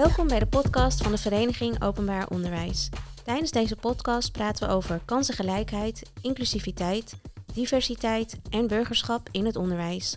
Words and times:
Welkom 0.00 0.28
bij 0.28 0.38
de 0.38 0.46
podcast 0.46 1.02
van 1.02 1.12
de 1.12 1.18
Vereniging 1.18 1.82
Openbaar 1.82 2.28
Onderwijs. 2.28 2.88
Tijdens 3.24 3.50
deze 3.50 3.76
podcast 3.76 4.32
praten 4.32 4.68
we 4.68 4.74
over 4.74 5.00
kansengelijkheid, 5.04 6.10
inclusiviteit, 6.22 7.14
diversiteit 7.54 8.36
en 8.50 8.66
burgerschap 8.66 9.28
in 9.32 9.46
het 9.46 9.56
onderwijs. 9.56 10.16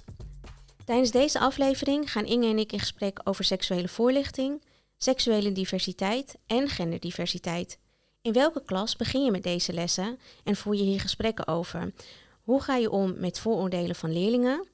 Tijdens 0.85 1.11
deze 1.11 1.39
aflevering 1.39 2.11
gaan 2.11 2.25
Inge 2.25 2.47
en 2.47 2.57
ik 2.57 2.71
in 2.71 2.79
gesprek 2.79 3.19
over 3.23 3.43
seksuele 3.43 3.87
voorlichting, 3.87 4.63
seksuele 4.97 5.51
diversiteit 5.51 6.37
en 6.47 6.67
genderdiversiteit. 6.67 7.79
In 8.21 8.33
welke 8.33 8.63
klas 8.65 8.95
begin 8.95 9.23
je 9.23 9.31
met 9.31 9.43
deze 9.43 9.73
lessen 9.73 10.19
en 10.43 10.55
voer 10.55 10.75
je 10.75 10.83
hier 10.83 11.01
gesprekken 11.01 11.47
over? 11.47 11.93
Hoe 12.41 12.61
ga 12.61 12.75
je 12.75 12.91
om 12.91 13.13
met 13.17 13.39
vooroordelen 13.39 13.95
van 13.95 14.13
leerlingen? 14.13 14.67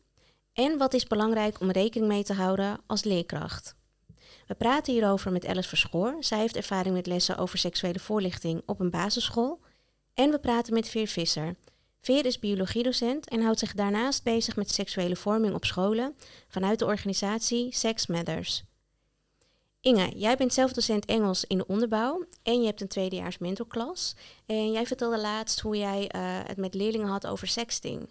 En 0.53 0.77
wat 0.77 0.93
is 0.93 1.07
belangrijk 1.07 1.59
om 1.59 1.71
rekening 1.71 2.11
mee 2.11 2.23
te 2.23 2.33
houden 2.33 2.79
als 2.87 3.03
leerkracht? 3.03 3.77
We 4.49 4.55
praten 4.55 4.93
hierover 4.93 5.31
met 5.31 5.45
Alice 5.45 5.69
Verschoor. 5.69 6.15
Zij 6.19 6.39
heeft 6.39 6.55
ervaring 6.55 6.95
met 6.95 7.07
lessen 7.07 7.37
over 7.37 7.57
seksuele 7.57 7.99
voorlichting 7.99 8.61
op 8.65 8.79
een 8.79 8.89
basisschool. 8.89 9.59
En 10.13 10.31
we 10.31 10.39
praten 10.39 10.73
met 10.73 10.89
Veer 10.89 11.07
Visser. 11.07 11.55
Veer 12.01 12.25
is 12.25 12.39
biologiedocent 12.39 13.29
en 13.29 13.41
houdt 13.41 13.59
zich 13.59 13.73
daarnaast 13.73 14.23
bezig 14.23 14.55
met 14.55 14.71
seksuele 14.71 15.15
vorming 15.15 15.53
op 15.53 15.65
scholen 15.65 16.15
vanuit 16.47 16.79
de 16.79 16.85
organisatie 16.85 17.75
Sex 17.75 18.07
Matters. 18.07 18.63
Inge, 19.81 20.11
jij 20.15 20.37
bent 20.37 20.53
zelf 20.53 20.73
docent 20.73 21.05
Engels 21.05 21.45
in 21.45 21.57
de 21.57 21.67
onderbouw 21.67 22.25
en 22.43 22.59
je 22.59 22.65
hebt 22.65 22.81
een 22.81 22.87
tweedejaars 22.87 23.37
mentorklas. 23.37 24.15
En 24.45 24.71
jij 24.71 24.85
vertelde 24.85 25.19
laatst 25.19 25.59
hoe 25.59 25.77
jij 25.77 26.01
uh, 26.15 26.21
het 26.21 26.57
met 26.57 26.73
leerlingen 26.73 27.07
had 27.07 27.27
over 27.27 27.47
sexting. 27.47 28.09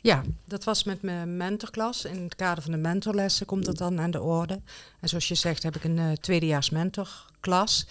Ja, 0.00 0.22
dat 0.44 0.64
was 0.64 0.84
met 0.84 1.02
mijn 1.02 1.36
mentorklas. 1.36 2.04
In 2.04 2.22
het 2.22 2.34
kader 2.34 2.62
van 2.62 2.72
de 2.72 2.78
mentorlessen 2.78 3.46
komt 3.46 3.64
dat 3.64 3.78
dan 3.78 4.00
aan 4.00 4.10
de 4.10 4.22
orde. 4.22 4.60
En 5.00 5.08
zoals 5.08 5.28
je 5.28 5.34
zegt 5.34 5.62
heb 5.62 5.76
ik 5.76 5.84
een 5.84 5.96
uh, 5.96 6.12
tweedejaars 6.12 6.70
mentorklas. 6.70 7.86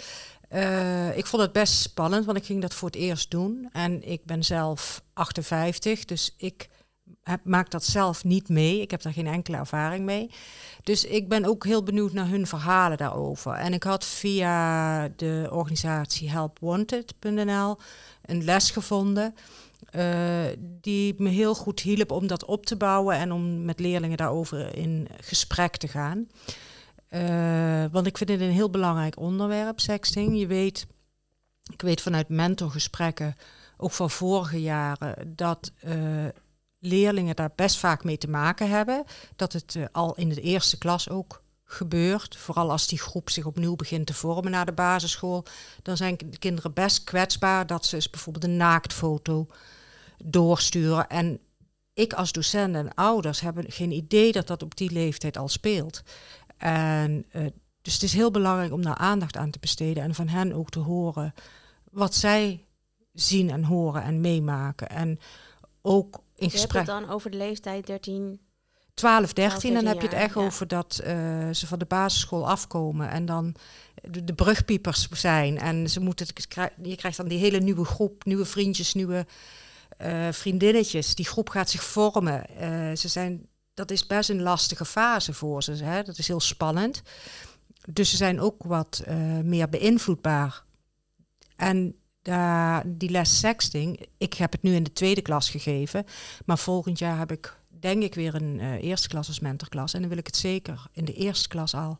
Uh, 0.53 1.17
ik 1.17 1.25
vond 1.25 1.41
het 1.41 1.51
best 1.51 1.73
spannend, 1.73 2.25
want 2.25 2.37
ik 2.37 2.45
ging 2.45 2.61
dat 2.61 2.73
voor 2.73 2.87
het 2.87 2.97
eerst 2.97 3.31
doen. 3.31 3.69
En 3.71 4.09
ik 4.09 4.25
ben 4.25 4.43
zelf 4.43 5.03
58, 5.13 6.05
dus 6.05 6.33
ik 6.37 6.69
heb, 7.23 7.39
maak 7.43 7.71
dat 7.71 7.83
zelf 7.83 8.23
niet 8.23 8.49
mee. 8.49 8.81
Ik 8.81 8.91
heb 8.91 9.01
daar 9.01 9.13
geen 9.13 9.27
enkele 9.27 9.57
ervaring 9.57 10.05
mee. 10.05 10.29
Dus 10.83 11.05
ik 11.05 11.29
ben 11.29 11.45
ook 11.45 11.65
heel 11.65 11.83
benieuwd 11.83 12.13
naar 12.13 12.27
hun 12.27 12.47
verhalen 12.47 12.97
daarover. 12.97 13.53
En 13.53 13.73
ik 13.73 13.83
had 13.83 14.05
via 14.05 15.07
de 15.07 15.47
organisatie 15.51 16.29
helpwanted.nl 16.29 17.77
een 18.25 18.43
les 18.43 18.71
gevonden. 18.71 19.35
Uh, 19.91 20.45
die 20.59 21.15
me 21.17 21.29
heel 21.29 21.55
goed 21.55 21.79
hielp 21.79 22.11
om 22.11 22.27
dat 22.27 22.45
op 22.45 22.65
te 22.65 22.75
bouwen 22.75 23.15
en 23.15 23.31
om 23.31 23.65
met 23.65 23.79
leerlingen 23.79 24.17
daarover 24.17 24.77
in 24.77 25.07
gesprek 25.21 25.77
te 25.77 25.87
gaan. 25.87 26.27
Uh, 27.09 27.85
want 27.91 28.07
ik 28.07 28.17
vind 28.17 28.29
het 28.29 28.41
een 28.41 28.51
heel 28.51 28.69
belangrijk 28.69 29.19
onderwerp, 29.19 29.79
sexting. 29.79 30.39
Je 30.39 30.47
weet, 30.47 30.87
ik 31.71 31.81
weet 31.81 32.01
vanuit 32.01 32.29
mentorgesprekken, 32.29 33.35
ook 33.77 33.91
van 33.91 34.09
vorige 34.09 34.61
jaren, 34.61 35.33
dat 35.35 35.71
uh, 35.85 36.25
leerlingen 36.79 37.35
daar 37.35 37.51
best 37.55 37.77
vaak 37.77 38.03
mee 38.03 38.17
te 38.17 38.29
maken 38.29 38.69
hebben. 38.69 39.03
Dat 39.35 39.53
het 39.53 39.77
al 39.91 40.15
in 40.15 40.29
de 40.29 40.41
eerste 40.41 40.77
klas 40.77 41.09
ook 41.09 41.43
gebeurt. 41.63 42.37
Vooral 42.37 42.71
als 42.71 42.87
die 42.87 42.99
groep 42.99 43.29
zich 43.29 43.45
opnieuw 43.45 43.75
begint 43.75 44.05
te 44.05 44.13
vormen 44.13 44.51
na 44.51 44.63
de 44.63 44.71
basisschool. 44.71 45.45
Dan 45.81 45.97
zijn 45.97 46.17
de 46.29 46.37
kinderen 46.37 46.73
best 46.73 47.03
kwetsbaar 47.03 47.67
dat 47.67 47.85
ze 47.85 48.07
bijvoorbeeld 48.11 48.45
een 48.45 48.57
naaktfoto 48.57 49.47
doorsturen. 50.23 51.09
En 51.09 51.39
ik 51.93 52.13
als 52.13 52.31
docent 52.31 52.75
en 52.75 52.93
ouders 52.93 53.39
hebben 53.39 53.71
geen 53.71 53.91
idee 53.91 54.31
dat 54.31 54.47
dat 54.47 54.63
op 54.63 54.77
die 54.77 54.91
leeftijd 54.91 55.37
al 55.37 55.47
speelt. 55.47 56.03
En 56.57 57.25
uh, 57.31 57.45
dus 57.81 57.93
het 57.93 58.03
is 58.03 58.13
heel 58.13 58.31
belangrijk 58.31 58.71
om 58.71 58.81
daar 58.81 58.95
aandacht 58.95 59.37
aan 59.37 59.51
te 59.51 59.59
besteden 59.59 60.03
en 60.03 60.15
van 60.15 60.27
hen 60.27 60.53
ook 60.53 60.69
te 60.69 60.79
horen 60.79 61.33
wat 61.91 62.15
zij 62.15 62.65
zien 63.13 63.49
en 63.49 63.63
horen 63.63 64.03
en 64.03 64.21
meemaken. 64.21 64.89
En 64.89 65.19
ook 65.81 66.23
in 66.35 66.45
Je 66.45 66.51
gesprek. 66.51 66.85
dan 66.85 67.09
over 67.09 67.31
de 67.31 67.37
leeftijd 67.37 67.87
13. 67.87 68.39
12, 68.93 69.33
13, 69.33 69.73
dan 69.73 69.85
heb 69.85 69.95
je 70.01 70.07
het 70.07 70.15
echt 70.15 70.35
ja. 70.35 70.41
over 70.41 70.67
dat 70.67 71.01
uh, 71.01 71.07
ze 71.51 71.67
van 71.67 71.79
de 71.79 71.85
basisschool 71.85 72.49
afkomen 72.49 73.09
en 73.09 73.25
dan 73.25 73.55
de, 74.01 74.23
de 74.23 74.33
brugpiepers 74.33 75.09
zijn. 75.09 75.57
En 75.57 75.89
ze 75.89 75.99
moeten, 75.99 76.27
je 76.81 76.95
krijgt 76.95 77.17
dan 77.17 77.27
die 77.27 77.39
hele 77.39 77.59
nieuwe 77.59 77.85
groep, 77.85 78.25
nieuwe 78.25 78.45
vriendjes, 78.45 78.93
nieuwe 78.93 79.25
uh, 80.05 80.31
vriendinnetjes. 80.31 81.15
Die 81.15 81.25
groep 81.25 81.49
gaat 81.49 81.69
zich 81.69 81.83
vormen. 81.83 82.45
Uh, 82.61 82.95
ze 82.95 83.07
zijn, 83.07 83.47
dat 83.73 83.91
is 83.91 84.07
best 84.07 84.29
een 84.29 84.41
lastige 84.41 84.85
fase 84.85 85.33
voor 85.33 85.63
ze. 85.63 85.71
Hè? 85.71 86.03
Dat 86.03 86.17
is 86.17 86.27
heel 86.27 86.39
spannend. 86.39 87.01
Dus 87.89 88.09
ze 88.09 88.15
zijn 88.15 88.39
ook 88.39 88.63
wat 88.63 89.03
uh, 89.07 89.15
meer 89.39 89.69
beïnvloedbaar. 89.69 90.63
En 91.55 91.95
die 92.85 93.09
les 93.09 93.39
sexting, 93.39 94.05
ik 94.17 94.33
heb 94.33 94.51
het 94.51 94.61
nu 94.61 94.75
in 94.75 94.83
de 94.83 94.93
tweede 94.93 95.21
klas 95.21 95.49
gegeven. 95.49 96.05
Maar 96.45 96.57
volgend 96.57 96.99
jaar 96.99 97.17
heb 97.17 97.31
ik 97.31 97.57
denk 97.67 98.03
ik 98.03 98.15
weer 98.15 98.35
een 98.35 98.59
eerste 98.59 99.07
klas 99.07 99.27
als 99.27 99.39
mentorklas. 99.39 99.93
En 99.93 99.99
dan 99.99 100.09
wil 100.09 100.17
ik 100.17 100.25
het 100.25 100.37
zeker 100.37 100.85
in 100.91 101.05
de 101.05 101.13
eerste 101.13 101.47
klas 101.47 101.75
al 101.75 101.99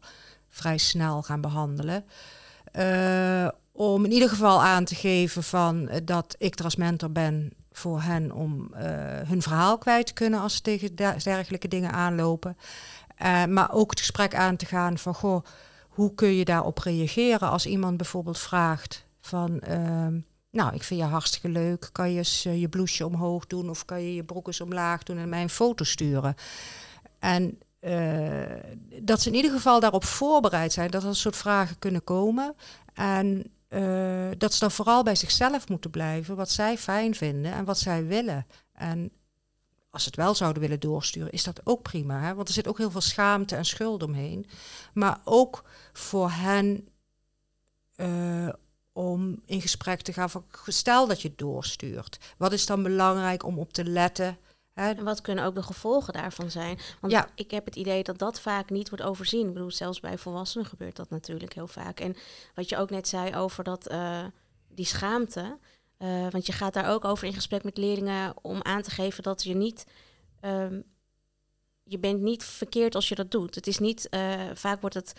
vrij 0.50 0.78
snel 0.78 1.22
gaan 1.22 1.42
behandelen. 1.42 2.06
Om 3.72 4.06
in 4.06 4.12
ieder 4.12 4.30
geval 4.30 4.64
aan 4.64 4.86
te 4.86 4.96
geven 4.96 5.44
van, 5.44 5.90
dat 6.04 6.36
ik 6.38 6.60
er 6.60 6.66
als 6.66 6.76
mentor 6.76 7.12
ben 7.12 7.52
voor 7.74 8.02
hen 8.02 8.32
om 8.32 8.70
uh, 8.74 8.80
hun 9.28 9.42
verhaal 9.42 9.78
kwijt 9.78 10.06
te 10.06 10.14
kunnen 10.14 10.40
als 10.40 10.56
ze 10.56 10.62
tegen 10.62 10.96
dergelijke 10.96 11.68
dingen 11.68 11.92
aanlopen. 11.92 12.58
Uh, 13.22 13.46
maar 13.46 13.74
ook 13.74 13.90
het 13.90 14.00
gesprek 14.00 14.36
aan 14.36 14.56
te 14.56 14.66
gaan 14.66 14.98
van, 14.98 15.14
goh, 15.14 15.46
hoe 15.90 16.16
kun 16.16 16.36
je 16.36 16.46
daarop 16.46 16.78
reageren 16.78 17.50
als 17.50 17.66
iemand 17.66 17.98
bijvoorbeeld 17.98 18.40
vraagt 18.40 19.06
van, 19.22 19.62
uh, 19.70 20.08
nou, 20.52 20.74
ik 20.74 20.84
vind 20.84 21.00
je 21.00 21.06
hartstikke 21.06 21.50
leuk, 21.50 21.90
kan 21.92 22.12
je 22.12 22.44
uh, 22.48 22.62
je 22.62 22.70
blouseje 22.70 23.06
omhoog 23.06 23.48
doen 23.48 23.70
of 23.70 23.86
kan 23.86 24.02
je 24.02 24.16
je 24.16 24.24
broek 24.24 24.48
eens 24.48 24.62
omlaag 24.62 25.04
doen 25.04 25.18
en 25.18 25.30
mij 25.30 25.42
een 25.42 25.50
foto 25.50 25.84
sturen. 25.84 26.36
En 27.20 27.58
dat 29.02 29.22
ze 29.22 29.30
in 29.30 29.36
ieder 29.36 29.52
geval 29.52 29.80
daarop 29.80 30.04
voorbereid 30.04 30.74
zijn, 30.74 30.92
dat 30.92 31.04
er 31.04 31.16
soort 31.16 31.36
vragen 31.36 31.80
kunnen 31.80 32.04
komen. 32.04 32.56
En 32.94 33.52
uh, 33.74 34.30
dat 34.38 34.54
ze 34.54 34.60
dan 34.60 34.72
vooral 34.72 35.04
bij 35.04 35.16
zichzelf 35.16 35.70
moeten 35.70 35.90
blijven, 35.90 36.36
wat 36.36 36.50
zij 36.50 36.78
fijn 36.78 37.16
vinden 37.16 37.54
en 37.54 37.66
wat 37.66 37.80
zij 37.80 38.06
willen. 38.06 38.46
En 38.74 39.12
als 39.90 40.04
ze 40.04 40.08
het 40.08 40.18
wel 40.18 40.36
zouden 40.36 40.62
willen 40.62 40.80
doorsturen, 40.80 41.32
is 41.32 41.44
dat 41.44 41.62
ook 41.64 41.82
prima. 41.82 42.20
Hè? 42.20 42.34
Want 42.34 42.48
er 42.48 42.54
zit 42.54 42.68
ook 42.68 42.78
heel 42.78 42.92
veel 42.92 43.02
schaamte 43.02 43.56
en 43.56 43.66
schuld 43.66 44.04
omheen. 44.04 44.46
Maar 44.94 45.22
ook 45.24 45.64
voor 45.94 46.30
hen 46.32 46.88
uh, 47.98 48.50
om 48.92 49.42
in 49.46 49.62
gesprek 49.62 50.02
te 50.02 50.14
gaan 50.14 50.30
van, 50.30 50.46
stel 50.66 51.08
dat 51.08 51.22
je 51.22 51.34
doorstuurt. 51.36 52.34
Wat 52.38 52.54
is 52.54 52.66
dan 52.66 52.84
belangrijk 52.84 53.46
om 53.46 53.60
op 53.60 53.74
te 53.74 53.84
letten? 53.84 54.38
En 54.74 55.04
wat 55.04 55.22
kunnen 55.22 55.46
ook 55.46 55.56
de 55.56 55.64
gevolgen 55.64 56.14
daarvan 56.14 56.52
zijn? 56.52 56.80
Want 57.00 57.14
ja. 57.14 57.28
ik 57.36 57.52
heb 57.52 57.66
het 57.66 57.76
idee 57.76 58.04
dat 58.04 58.18
dat 58.18 58.40
vaak 58.40 58.70
niet 58.70 58.90
wordt 58.90 59.04
overzien. 59.04 59.48
Ik 59.48 59.54
bedoel, 59.54 59.72
zelfs 59.72 60.00
bij 60.00 60.18
volwassenen 60.18 60.68
gebeurt 60.68 60.96
dat 60.96 61.10
natuurlijk 61.10 61.54
heel 61.54 61.68
vaak. 61.68 62.00
En 62.00 62.16
wat 62.56 62.70
je 62.70 62.78
ook 62.78 62.90
net 62.90 63.08
zei 63.08 63.36
over 63.36 63.64
dat, 63.64 63.92
uh, 63.92 64.26
die 64.68 64.86
schaamte. 64.86 65.58
Uh, 66.00 66.28
want 66.30 66.46
je 66.46 66.52
gaat 66.52 66.74
daar 66.74 66.90
ook 66.90 67.06
over 67.06 67.28
in 67.28 67.34
gesprek 67.34 67.64
met 67.64 67.78
leerlingen 67.78 68.34
om 68.42 68.60
aan 68.62 68.82
te 68.82 68.92
geven 68.92 69.24
dat 69.24 69.44
je 69.44 69.56
niet. 69.56 69.86
Um, 70.42 70.84
je 71.84 72.00
bent 72.00 72.22
niet 72.22 72.44
verkeerd 72.44 72.96
als 72.96 73.10
je 73.10 73.16
dat 73.16 73.32
doet. 73.32 73.56
Het 73.56 73.68
is 73.68 73.80
niet. 73.80 74.08
Uh, 74.10 74.42
vaak 74.54 74.82
wordt 74.82 74.96
het 74.96 75.14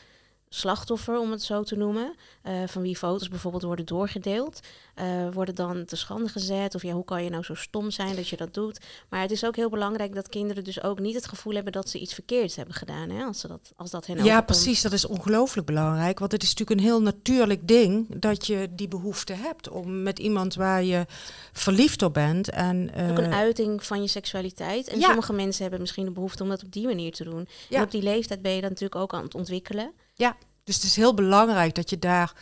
slachtoffer, 0.55 1.19
om 1.19 1.31
het 1.31 1.43
zo 1.43 1.63
te 1.63 1.77
noemen, 1.77 2.15
uh, 2.47 2.53
van 2.67 2.83
wie 2.83 2.97
foto's 2.97 3.29
bijvoorbeeld 3.29 3.63
worden 3.63 3.87
doorgedeeld, 3.87 4.61
uh, 4.97 5.05
worden 5.33 5.55
dan 5.55 5.85
te 5.85 5.97
schande 5.97 6.29
gezet. 6.29 6.75
Of 6.75 6.83
ja, 6.83 6.93
hoe 6.93 7.05
kan 7.05 7.25
je 7.25 7.31
nou 7.31 7.43
zo 7.43 7.55
stom 7.55 7.91
zijn 7.91 8.17
dat 8.17 8.29
je 8.29 8.37
dat 8.37 8.55
doet? 8.55 8.81
Maar 9.09 9.21
het 9.21 9.31
is 9.31 9.45
ook 9.45 9.57
heel 9.57 9.71
belangrijk 9.71 10.15
dat 10.15 10.29
kinderen 10.29 10.65
dus 10.65 10.83
ook 10.83 10.99
niet 10.99 11.15
het 11.15 11.29
gevoel 11.29 11.55
hebben 11.55 11.73
dat 11.73 11.89
ze 11.89 11.99
iets 11.99 12.15
verkeerds 12.15 12.57
hebben 12.57 12.75
gedaan, 12.75 13.11
hè, 13.11 13.25
als, 13.25 13.41
ze 13.41 13.49
dat, 13.49 13.73
als 13.77 13.91
dat 13.91 14.07
hen 14.07 14.17
Ja, 14.17 14.23
overkomt. 14.23 14.47
precies. 14.47 14.83
Dat 14.83 14.93
is 14.93 15.07
ongelooflijk 15.07 15.67
belangrijk. 15.67 16.19
Want 16.19 16.33
het 16.33 16.43
is 16.43 16.49
natuurlijk 16.49 16.81
een 16.81 16.87
heel 16.87 17.03
natuurlijk 17.03 17.69
ding 17.69 18.21
dat 18.21 18.47
je 18.47 18.69
die 18.71 18.89
behoefte 18.89 19.33
hebt 19.33 19.69
om 19.69 20.03
met 20.03 20.19
iemand 20.19 20.55
waar 20.55 20.85
je 20.85 21.07
verliefd 21.53 22.03
op 22.03 22.15
bent. 22.15 22.51
En, 22.51 22.91
uh, 22.97 23.11
ook 23.11 23.19
een 23.19 23.33
uiting 23.33 23.85
van 23.85 24.03
je 24.03 24.09
seksualiteit. 24.09 24.89
En 24.89 24.99
ja. 24.99 25.07
sommige 25.07 25.33
mensen 25.33 25.63
hebben 25.63 25.81
misschien 25.81 26.05
de 26.05 26.11
behoefte 26.11 26.43
om 26.43 26.49
dat 26.49 26.63
op 26.65 26.73
die 26.73 26.87
manier 26.87 27.13
te 27.13 27.25
doen. 27.25 27.49
Ja. 27.69 27.77
En 27.77 27.83
op 27.83 27.91
die 27.91 28.03
leeftijd 28.03 28.43
ben 28.43 28.53
je 28.53 28.61
dan 28.61 28.71
natuurlijk 28.71 29.01
ook 29.01 29.15
aan 29.15 29.23
het 29.23 29.35
ontwikkelen. 29.35 29.93
Ja, 30.15 30.37
dus 30.65 30.75
het 30.75 30.85
is 30.85 30.97
heel 30.97 31.15
belangrijk 31.15 31.75
dat 31.75 31.91
je 31.91 31.99
daar 31.99 32.33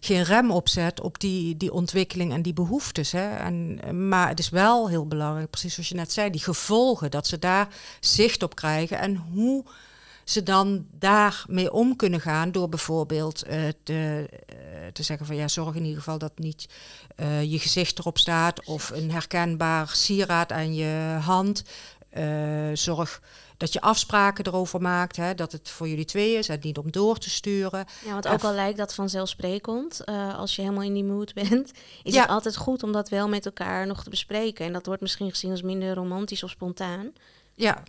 geen 0.00 0.22
rem 0.22 0.50
op 0.50 0.68
zet 0.68 1.00
op 1.00 1.20
die, 1.20 1.56
die 1.56 1.72
ontwikkeling 1.72 2.32
en 2.32 2.42
die 2.42 2.52
behoeftes. 2.52 3.12
Hè. 3.12 3.36
En, 3.36 3.80
maar 4.08 4.28
het 4.28 4.38
is 4.38 4.48
wel 4.48 4.88
heel 4.88 5.06
belangrijk, 5.06 5.50
precies 5.50 5.74
zoals 5.74 5.88
je 5.88 5.94
net 5.94 6.12
zei, 6.12 6.30
die 6.30 6.40
gevolgen, 6.40 7.10
dat 7.10 7.26
ze 7.26 7.38
daar 7.38 7.68
zicht 8.00 8.42
op 8.42 8.54
krijgen 8.54 8.98
en 8.98 9.16
hoe 9.16 9.64
ze 10.24 10.42
dan 10.42 10.86
daarmee 10.90 11.72
om 11.72 11.96
kunnen 11.96 12.20
gaan 12.20 12.52
door 12.52 12.68
bijvoorbeeld 12.68 13.46
uh, 13.46 13.68
te, 13.82 14.28
uh, 14.52 14.86
te 14.92 15.02
zeggen 15.02 15.26
van 15.26 15.36
ja, 15.36 15.48
zorg 15.48 15.74
in 15.74 15.84
ieder 15.84 15.98
geval 15.98 16.18
dat 16.18 16.38
niet 16.38 16.68
uh, 17.16 17.42
je 17.42 17.58
gezicht 17.58 17.98
erop 17.98 18.18
staat 18.18 18.64
of 18.64 18.90
een 18.90 19.10
herkenbaar 19.10 19.88
sieraad 19.88 20.52
aan 20.52 20.74
je 20.74 21.18
hand. 21.20 21.64
Eh, 22.12 22.70
zorg 22.72 23.22
dat 23.62 23.72
je 23.72 23.80
afspraken 23.80 24.46
erover 24.46 24.80
maakt, 24.80 25.16
hè, 25.16 25.34
dat 25.34 25.52
het 25.52 25.68
voor 25.68 25.88
jullie 25.88 26.04
twee 26.04 26.34
is 26.34 26.48
en 26.48 26.58
niet 26.62 26.78
om 26.78 26.90
door 26.90 27.18
te 27.18 27.30
sturen. 27.30 27.84
Ja, 28.04 28.12
want 28.12 28.28
ook 28.28 28.42
al 28.42 28.52
lijkt 28.52 28.78
dat 28.78 28.94
vanzelfsprekend, 28.94 30.00
uh, 30.04 30.38
als 30.38 30.56
je 30.56 30.62
helemaal 30.62 30.84
in 30.84 30.94
die 30.94 31.04
mood 31.04 31.34
bent, 31.48 31.72
is 32.02 32.16
het 32.16 32.28
altijd 32.28 32.56
goed 32.56 32.82
om 32.82 32.92
dat 32.92 33.08
wel 33.08 33.28
met 33.28 33.46
elkaar 33.46 33.86
nog 33.86 34.02
te 34.02 34.10
bespreken. 34.10 34.66
En 34.66 34.72
dat 34.72 34.86
wordt 34.86 35.00
misschien 35.00 35.30
gezien 35.30 35.50
als 35.50 35.62
minder 35.62 35.94
romantisch 35.94 36.42
of 36.42 36.50
spontaan. 36.50 37.12
Ja, 37.54 37.82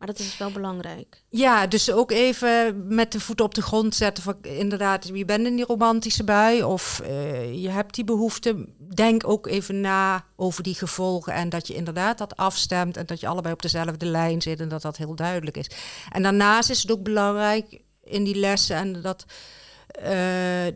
maar 0.00 0.08
dat 0.08 0.18
is 0.18 0.38
wel 0.38 0.50
belangrijk. 0.50 1.22
Ja, 1.28 1.66
dus 1.66 1.92
ook 1.92 2.10
even 2.10 2.86
met 2.94 3.12
de 3.12 3.20
voet 3.20 3.40
op 3.40 3.54
de 3.54 3.62
grond 3.62 3.94
zetten 3.94 4.38
inderdaad, 4.42 5.10
wie 5.10 5.24
bent 5.24 5.46
in 5.46 5.56
die 5.56 5.64
romantische 5.64 6.24
bui 6.24 6.62
of 6.62 7.00
uh, 7.04 7.62
je 7.62 7.68
hebt 7.68 7.94
die 7.94 8.04
behoefte. 8.04 8.66
Denk 8.94 9.28
ook 9.28 9.46
even 9.46 9.80
na 9.80 10.24
over 10.36 10.62
die 10.62 10.74
gevolgen 10.74 11.32
en 11.32 11.48
dat 11.48 11.66
je 11.66 11.74
inderdaad 11.74 12.18
dat 12.18 12.36
afstemt 12.36 12.96
en 12.96 13.06
dat 13.06 13.20
je 13.20 13.26
allebei 13.26 13.54
op 13.54 13.62
dezelfde 13.62 14.06
lijn 14.06 14.42
zit 14.42 14.60
en 14.60 14.68
dat 14.68 14.82
dat 14.82 14.96
heel 14.96 15.14
duidelijk 15.14 15.56
is. 15.56 15.70
En 16.10 16.22
daarnaast 16.22 16.70
is 16.70 16.82
het 16.82 16.90
ook 16.90 17.02
belangrijk 17.02 17.80
in 18.04 18.24
die 18.24 18.36
lessen 18.36 18.76
en 18.76 19.02
dat 19.02 19.24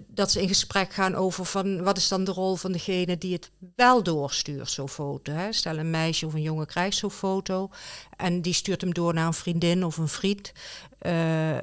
dat 0.06 0.30
ze 0.30 0.42
in 0.42 0.48
gesprek 0.48 0.92
gaan 0.92 1.14
over 1.14 1.44
van 1.44 1.82
wat 1.82 1.96
is 1.96 2.08
dan 2.08 2.24
de 2.24 2.32
rol 2.32 2.56
van 2.56 2.72
degene 2.72 3.18
die 3.18 3.32
het 3.32 3.50
wel 3.76 4.02
doorstuurt, 4.02 4.70
zo'n 4.70 4.88
foto. 4.88 5.32
Hè? 5.32 5.52
Stel 5.52 5.78
een 5.78 5.90
meisje 5.90 6.26
of 6.26 6.34
een 6.34 6.42
jongen 6.42 6.66
krijgt 6.66 6.96
zo'n 6.96 7.10
foto 7.10 7.70
en 8.16 8.42
die 8.42 8.52
stuurt 8.52 8.80
hem 8.80 8.94
door 8.94 9.14
naar 9.14 9.26
een 9.26 9.34
vriendin 9.34 9.84
of 9.84 9.96
een 9.96 10.08
vriend. 10.08 10.52
Uh, 11.02 11.58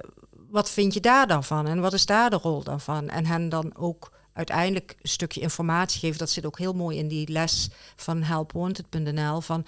wat 0.49 0.69
vind 0.69 0.93
je 0.93 0.99
daar 0.99 1.27
dan 1.27 1.43
van 1.43 1.67
en 1.67 1.79
wat 1.79 1.93
is 1.93 2.05
daar 2.05 2.29
de 2.29 2.35
rol 2.35 2.63
dan 2.63 2.79
van? 2.79 3.09
En 3.09 3.25
hen 3.25 3.49
dan 3.49 3.75
ook 3.75 4.11
uiteindelijk 4.33 4.95
een 5.01 5.09
stukje 5.09 5.41
informatie 5.41 5.99
geven. 5.99 6.17
Dat 6.17 6.29
zit 6.29 6.45
ook 6.45 6.57
heel 6.57 6.73
mooi 6.73 6.97
in 6.97 7.07
die 7.07 7.29
les 7.29 7.69
van 7.95 8.23
helpwanted.nl 8.23 9.41
van 9.41 9.65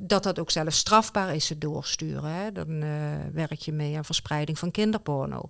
dat 0.00 0.22
dat 0.22 0.38
ook 0.38 0.50
zelfs 0.50 0.78
strafbaar 0.78 1.34
is, 1.34 1.48
het 1.48 1.60
doorsturen. 1.60 2.30
Hè? 2.30 2.52
Dan 2.52 2.70
uh, 2.70 2.90
werk 3.32 3.60
je 3.60 3.72
mee 3.72 3.96
aan 3.96 4.04
verspreiding 4.04 4.58
van 4.58 4.70
kinderporno. 4.70 5.48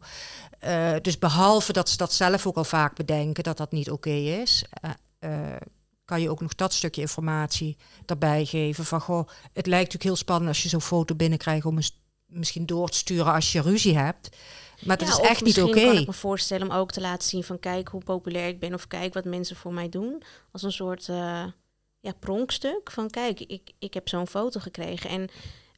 Uh, 0.64 0.92
dus 1.02 1.18
behalve 1.18 1.72
dat 1.72 1.88
ze 1.88 1.96
dat 1.96 2.12
zelf 2.12 2.46
ook 2.46 2.56
al 2.56 2.64
vaak 2.64 2.96
bedenken, 2.96 3.44
dat 3.44 3.56
dat 3.56 3.72
niet 3.72 3.90
oké 3.90 4.10
is, 4.10 4.64
uh, 5.20 5.56
kan 6.04 6.20
je 6.20 6.30
ook 6.30 6.40
nog 6.40 6.54
dat 6.54 6.72
stukje 6.72 7.00
informatie 7.00 7.76
daarbij 8.04 8.44
geven. 8.44 8.84
Van 8.84 9.00
goh, 9.00 9.28
het 9.52 9.66
lijkt 9.66 9.84
natuurlijk 9.84 10.02
heel 10.02 10.16
spannend 10.16 10.48
als 10.48 10.62
je 10.62 10.68
zo'n 10.68 10.80
foto 10.80 11.14
binnenkrijgt 11.14 11.66
om 11.66 11.76
eens 11.76 12.00
misschien 12.26 12.66
door 12.66 12.88
te 12.88 12.96
sturen 12.96 13.32
als 13.32 13.52
je 13.52 13.60
ruzie 13.60 13.98
hebt. 13.98 14.36
Maar 14.80 14.98
dat 14.98 15.08
is 15.08 15.18
echt 15.18 15.44
niet 15.44 15.62
oké. 15.62 15.70
Okay. 15.70 15.84
kan 15.84 15.96
ik 15.96 16.06
me 16.06 16.12
voorstellen 16.12 16.68
om 16.68 16.76
ook 16.76 16.92
te 16.92 17.00
laten 17.00 17.28
zien 17.28 17.44
van 17.44 17.58
kijk 17.58 17.88
hoe 17.88 18.04
populair 18.04 18.48
ik 18.48 18.60
ben 18.60 18.74
of 18.74 18.86
kijk 18.86 19.14
wat 19.14 19.24
mensen 19.24 19.56
voor 19.56 19.72
mij 19.72 19.88
doen. 19.88 20.22
Als 20.52 20.62
een 20.62 20.72
soort 20.72 21.08
ja, 22.00 22.12
pronkstuk. 22.18 22.90
Van 22.90 23.10
kijk, 23.10 23.40
ik, 23.40 23.70
ik 23.78 23.94
heb 23.94 24.08
zo'n 24.08 24.26
foto 24.26 24.60
gekregen. 24.60 25.10
En 25.10 25.28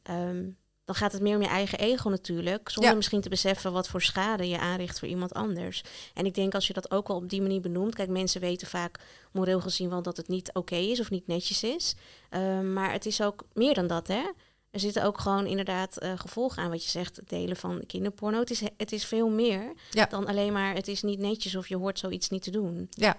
ehm, 0.03 0.49
dan 0.85 0.95
gaat 0.95 1.11
het 1.11 1.21
meer 1.21 1.35
om 1.35 1.41
je 1.41 1.47
eigen 1.47 1.79
ego 1.79 2.09
natuurlijk. 2.09 2.69
Zonder 2.69 2.95
misschien 2.95 3.21
te 3.21 3.29
beseffen 3.29 3.71
wat 3.71 3.87
voor 3.87 4.01
schade 4.01 4.47
je 4.47 4.59
aanricht 4.59 4.99
voor 4.99 5.07
iemand 5.07 5.33
anders. 5.33 5.83
En 6.13 6.25
ik 6.25 6.33
denk 6.33 6.53
als 6.53 6.67
je 6.67 6.73
dat 6.73 6.91
ook 6.91 7.07
wel 7.07 7.17
op 7.17 7.29
die 7.29 7.41
manier 7.41 7.61
benoemt. 7.61 7.95
Kijk, 7.95 8.09
mensen 8.09 8.41
weten 8.41 8.67
vaak 8.67 8.99
moreel 9.31 9.61
gezien 9.61 9.89
wel 9.89 10.01
dat 10.01 10.17
het 10.17 10.27
niet 10.27 10.53
oké 10.53 10.75
is 10.75 10.99
of 10.99 11.09
niet 11.09 11.27
netjes 11.27 11.63
is. 11.63 11.95
Ehm, 12.29 12.73
maar 12.73 12.91
het 12.91 13.05
is 13.05 13.21
ook 13.21 13.43
meer 13.53 13.73
dan 13.73 13.87
dat, 13.87 14.07
hè? 14.07 14.23
Er 14.69 14.79
zitten 14.79 15.03
ook 15.03 15.19
gewoon 15.19 15.45
inderdaad 15.45 16.03
uh, 16.03 16.13
gevolgen 16.15 16.63
aan 16.63 16.69
wat 16.69 16.83
je 16.83 16.89
zegt, 16.89 17.15
het 17.15 17.29
delen 17.29 17.55
van 17.55 17.83
kinderporno. 17.85 18.39
Het 18.39 18.49
is, 18.49 18.61
het 18.77 18.91
is 18.91 19.05
veel 19.05 19.29
meer 19.29 19.73
dan 20.09 20.27
alleen 20.27 20.53
maar 20.53 20.73
het 20.73 20.87
is 20.87 21.01
niet 21.01 21.19
netjes 21.19 21.55
of 21.55 21.67
je 21.67 21.77
hoort 21.77 21.99
zoiets 21.99 22.29
niet 22.29 22.43
te 22.43 22.51
doen. 22.51 22.87
Ja, 22.89 23.17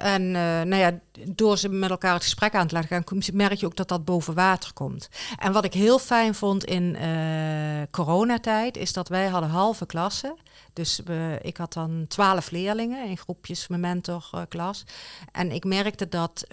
en 0.00 0.22
uh, 0.22 0.32
nou 0.32 0.74
ja, 0.74 1.00
door 1.28 1.58
ze 1.58 1.68
met 1.68 1.90
elkaar 1.90 2.14
het 2.14 2.22
gesprek 2.22 2.54
aan 2.54 2.66
te 2.66 2.74
laten 2.74 2.88
gaan, 2.88 3.22
merk 3.32 3.52
je 3.52 3.66
ook 3.66 3.76
dat 3.76 3.88
dat 3.88 4.04
boven 4.04 4.34
water 4.34 4.72
komt. 4.72 5.08
En 5.38 5.52
wat 5.52 5.64
ik 5.64 5.72
heel 5.72 5.98
fijn 5.98 6.34
vond 6.34 6.64
in 6.64 6.94
uh, 6.94 7.82
coronatijd, 7.90 8.76
is 8.76 8.92
dat 8.92 9.08
wij 9.08 9.26
hadden 9.26 9.50
halve 9.50 9.86
klassen. 9.86 10.36
Dus 10.72 11.02
ik 11.42 11.56
had 11.56 11.72
dan 11.72 12.04
twaalf 12.08 12.50
leerlingen 12.50 13.08
in 13.08 13.18
groepjes, 13.18 13.68
mijn 13.68 13.80
mentorklas. 13.80 14.84
en 15.32 15.50
ik 15.50 15.64
merkte 15.64 16.08
dat 16.08 16.46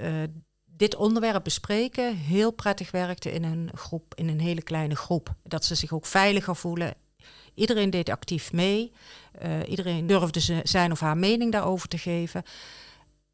dit 0.65 0.95
onderwerp 0.95 1.43
bespreken 1.43 2.15
heel 2.15 2.51
prettig 2.51 2.91
werkte 2.91 3.31
in 3.31 3.43
een 3.43 3.69
groep, 3.73 4.13
in 4.15 4.27
een 4.27 4.39
hele 4.39 4.61
kleine 4.61 4.95
groep. 4.95 5.33
Dat 5.43 5.65
ze 5.65 5.75
zich 5.75 5.93
ook 5.93 6.05
veiliger 6.05 6.55
voelen. 6.55 6.93
Iedereen 7.53 7.89
deed 7.89 8.09
actief 8.09 8.53
mee. 8.53 8.91
iedereen 9.67 10.07
durfde 10.07 10.61
zijn 10.63 10.91
of 10.91 10.99
haar 10.99 11.17
mening 11.17 11.51
daarover 11.51 11.87
te 11.87 11.97
geven 11.97 12.43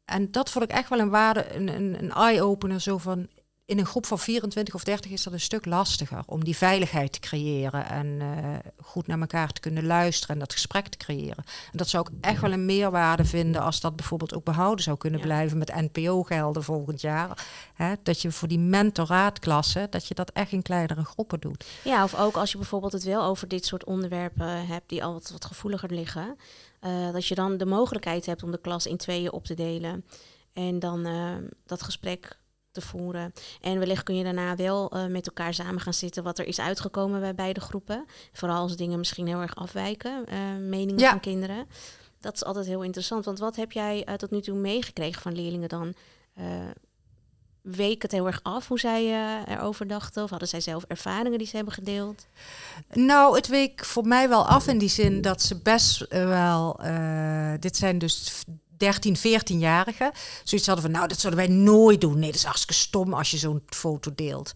en 0.04 0.30
dat 0.30 0.50
vond 0.50 0.64
ik 0.64 0.70
echt 0.70 0.88
wel 0.88 0.98
een 0.98 1.10
waarde, 1.10 1.54
een, 1.54 1.68
een, 1.68 1.96
een 2.02 2.12
eye-opener. 2.12 2.80
Zo 2.80 2.98
van 2.98 3.28
in 3.66 3.78
een 3.78 3.86
groep 3.86 4.06
van 4.06 4.18
24 4.18 4.74
of 4.74 4.84
30 4.84 5.10
is 5.10 5.22
dat 5.22 5.32
een 5.32 5.40
stuk 5.40 5.64
lastiger 5.64 6.22
om 6.26 6.44
die 6.44 6.56
veiligheid 6.56 7.12
te 7.12 7.20
creëren 7.20 7.86
en 7.88 8.06
uh, 8.06 8.56
goed 8.82 9.06
naar 9.06 9.20
elkaar 9.20 9.52
te 9.52 9.60
kunnen 9.60 9.86
luisteren 9.86 10.34
en 10.34 10.40
dat 10.40 10.52
gesprek 10.52 10.88
te 10.88 10.96
creëren. 10.96 11.44
En 11.46 11.78
dat 11.78 11.88
zou 11.88 12.06
ik 12.10 12.24
echt 12.24 12.40
wel 12.40 12.52
een 12.52 12.64
meerwaarde 12.64 13.24
vinden 13.24 13.62
als 13.62 13.80
dat 13.80 13.96
bijvoorbeeld 13.96 14.34
ook 14.34 14.44
behouden 14.44 14.84
zou 14.84 14.96
kunnen 14.96 15.20
blijven 15.20 15.58
met 15.58 15.74
NPO-gelden 15.74 16.62
volgend 16.62 17.00
jaar. 17.00 17.46
Hè, 17.74 17.94
dat 18.02 18.22
je 18.22 18.32
voor 18.32 18.48
die 18.48 18.58
mentoraatklassen, 18.58 19.90
dat 19.90 20.06
je 20.06 20.14
dat 20.14 20.30
echt 20.30 20.52
in 20.52 20.62
kleinere 20.62 21.04
groepen 21.04 21.40
doet. 21.40 21.64
Ja, 21.84 22.04
of 22.04 22.14
ook 22.14 22.36
als 22.36 22.52
je 22.52 22.58
bijvoorbeeld 22.58 22.92
het 22.92 23.04
wel 23.04 23.22
over 23.22 23.48
dit 23.48 23.66
soort 23.66 23.84
onderwerpen 23.84 24.66
hebt 24.66 24.88
die 24.88 25.04
al 25.04 25.12
wat, 25.12 25.30
wat 25.30 25.44
gevoeliger 25.44 25.92
liggen. 25.94 26.36
Uh, 26.86 27.12
dat 27.12 27.26
je 27.26 27.34
dan 27.34 27.56
de 27.56 27.66
mogelijkheid 27.66 28.26
hebt 28.26 28.42
om 28.42 28.50
de 28.50 28.60
klas 28.60 28.86
in 28.86 28.96
tweeën 28.96 29.32
op 29.32 29.44
te 29.44 29.54
delen. 29.54 30.04
En 30.52 30.78
dan 30.78 31.06
uh, 31.06 31.34
dat 31.66 31.82
gesprek 31.82 32.38
te 32.70 32.80
voeren. 32.80 33.32
En 33.60 33.78
wellicht 33.78 34.02
kun 34.02 34.16
je 34.16 34.24
daarna 34.24 34.56
wel 34.56 34.96
uh, 34.96 35.06
met 35.06 35.26
elkaar 35.26 35.54
samen 35.54 35.80
gaan 35.80 35.94
zitten 35.94 36.22
wat 36.22 36.38
er 36.38 36.46
is 36.46 36.60
uitgekomen 36.60 37.20
bij 37.20 37.34
beide 37.34 37.60
groepen. 37.60 38.04
Vooral 38.32 38.62
als 38.62 38.76
dingen 38.76 38.98
misschien 38.98 39.26
heel 39.26 39.40
erg 39.40 39.54
afwijken, 39.56 40.24
meningen 40.68 40.98
ja. 40.98 41.10
van 41.10 41.20
kinderen. 41.20 41.66
Dat 42.20 42.34
is 42.34 42.44
altijd 42.44 42.66
heel 42.66 42.82
interessant. 42.82 43.24
Want 43.24 43.38
wat 43.38 43.56
heb 43.56 43.72
jij 43.72 44.06
tot 44.16 44.30
nu 44.30 44.40
toe 44.40 44.56
meegekregen 44.56 45.22
van 45.22 45.34
leerlingen 45.34 45.68
dan? 45.68 45.94
Week 47.64 48.02
het 48.02 48.12
heel 48.12 48.26
erg 48.26 48.40
af 48.42 48.68
hoe 48.68 48.78
zij 48.78 49.04
uh, 49.04 49.54
erover 49.54 49.86
dachten? 49.86 50.22
Of 50.22 50.30
hadden 50.30 50.48
zij 50.48 50.60
zelf 50.60 50.84
ervaringen 50.84 51.38
die 51.38 51.46
ze 51.46 51.56
hebben 51.56 51.74
gedeeld? 51.74 52.26
Nou, 52.92 53.36
het 53.36 53.46
week 53.46 53.84
voor 53.84 54.06
mij 54.06 54.28
wel 54.28 54.46
af 54.46 54.66
in 54.66 54.78
die 54.78 54.88
zin 54.88 55.20
dat 55.20 55.42
ze 55.42 55.58
best 55.62 56.08
wel... 56.08 56.80
Uh, 56.84 57.52
dit 57.58 57.76
zijn 57.76 57.98
dus 57.98 58.44
13, 58.76 59.16
14-jarigen. 59.16 60.12
Zoiets 60.44 60.66
hadden 60.66 60.84
van, 60.84 60.94
nou, 60.94 61.08
dat 61.08 61.20
zouden 61.20 61.46
wij 61.46 61.56
nooit 61.56 62.00
doen. 62.00 62.18
Nee, 62.18 62.26
dat 62.26 62.34
is 62.34 62.44
hartstikke 62.44 62.74
stom 62.74 63.14
als 63.14 63.30
je 63.30 63.36
zo'n 63.36 63.62
foto 63.66 64.14
deelt. 64.14 64.52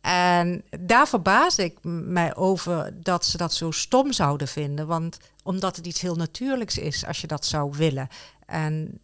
En 0.00 0.64
daar 0.80 1.08
verbaas 1.08 1.58
ik 1.58 1.78
mij 1.82 2.36
over 2.36 3.02
dat 3.02 3.24
ze 3.24 3.36
dat 3.36 3.54
zo 3.54 3.70
stom 3.70 4.12
zouden 4.12 4.48
vinden. 4.48 4.86
Want 4.86 5.18
omdat 5.42 5.76
het 5.76 5.86
iets 5.86 6.00
heel 6.00 6.14
natuurlijks 6.14 6.78
is 6.78 7.06
als 7.06 7.20
je 7.20 7.26
dat 7.26 7.46
zou 7.46 7.72
willen. 7.76 8.08
En 8.46 9.00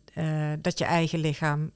dat 0.60 0.78
je 0.78 0.84
eigen 0.84 1.18
lichaam 1.18 1.70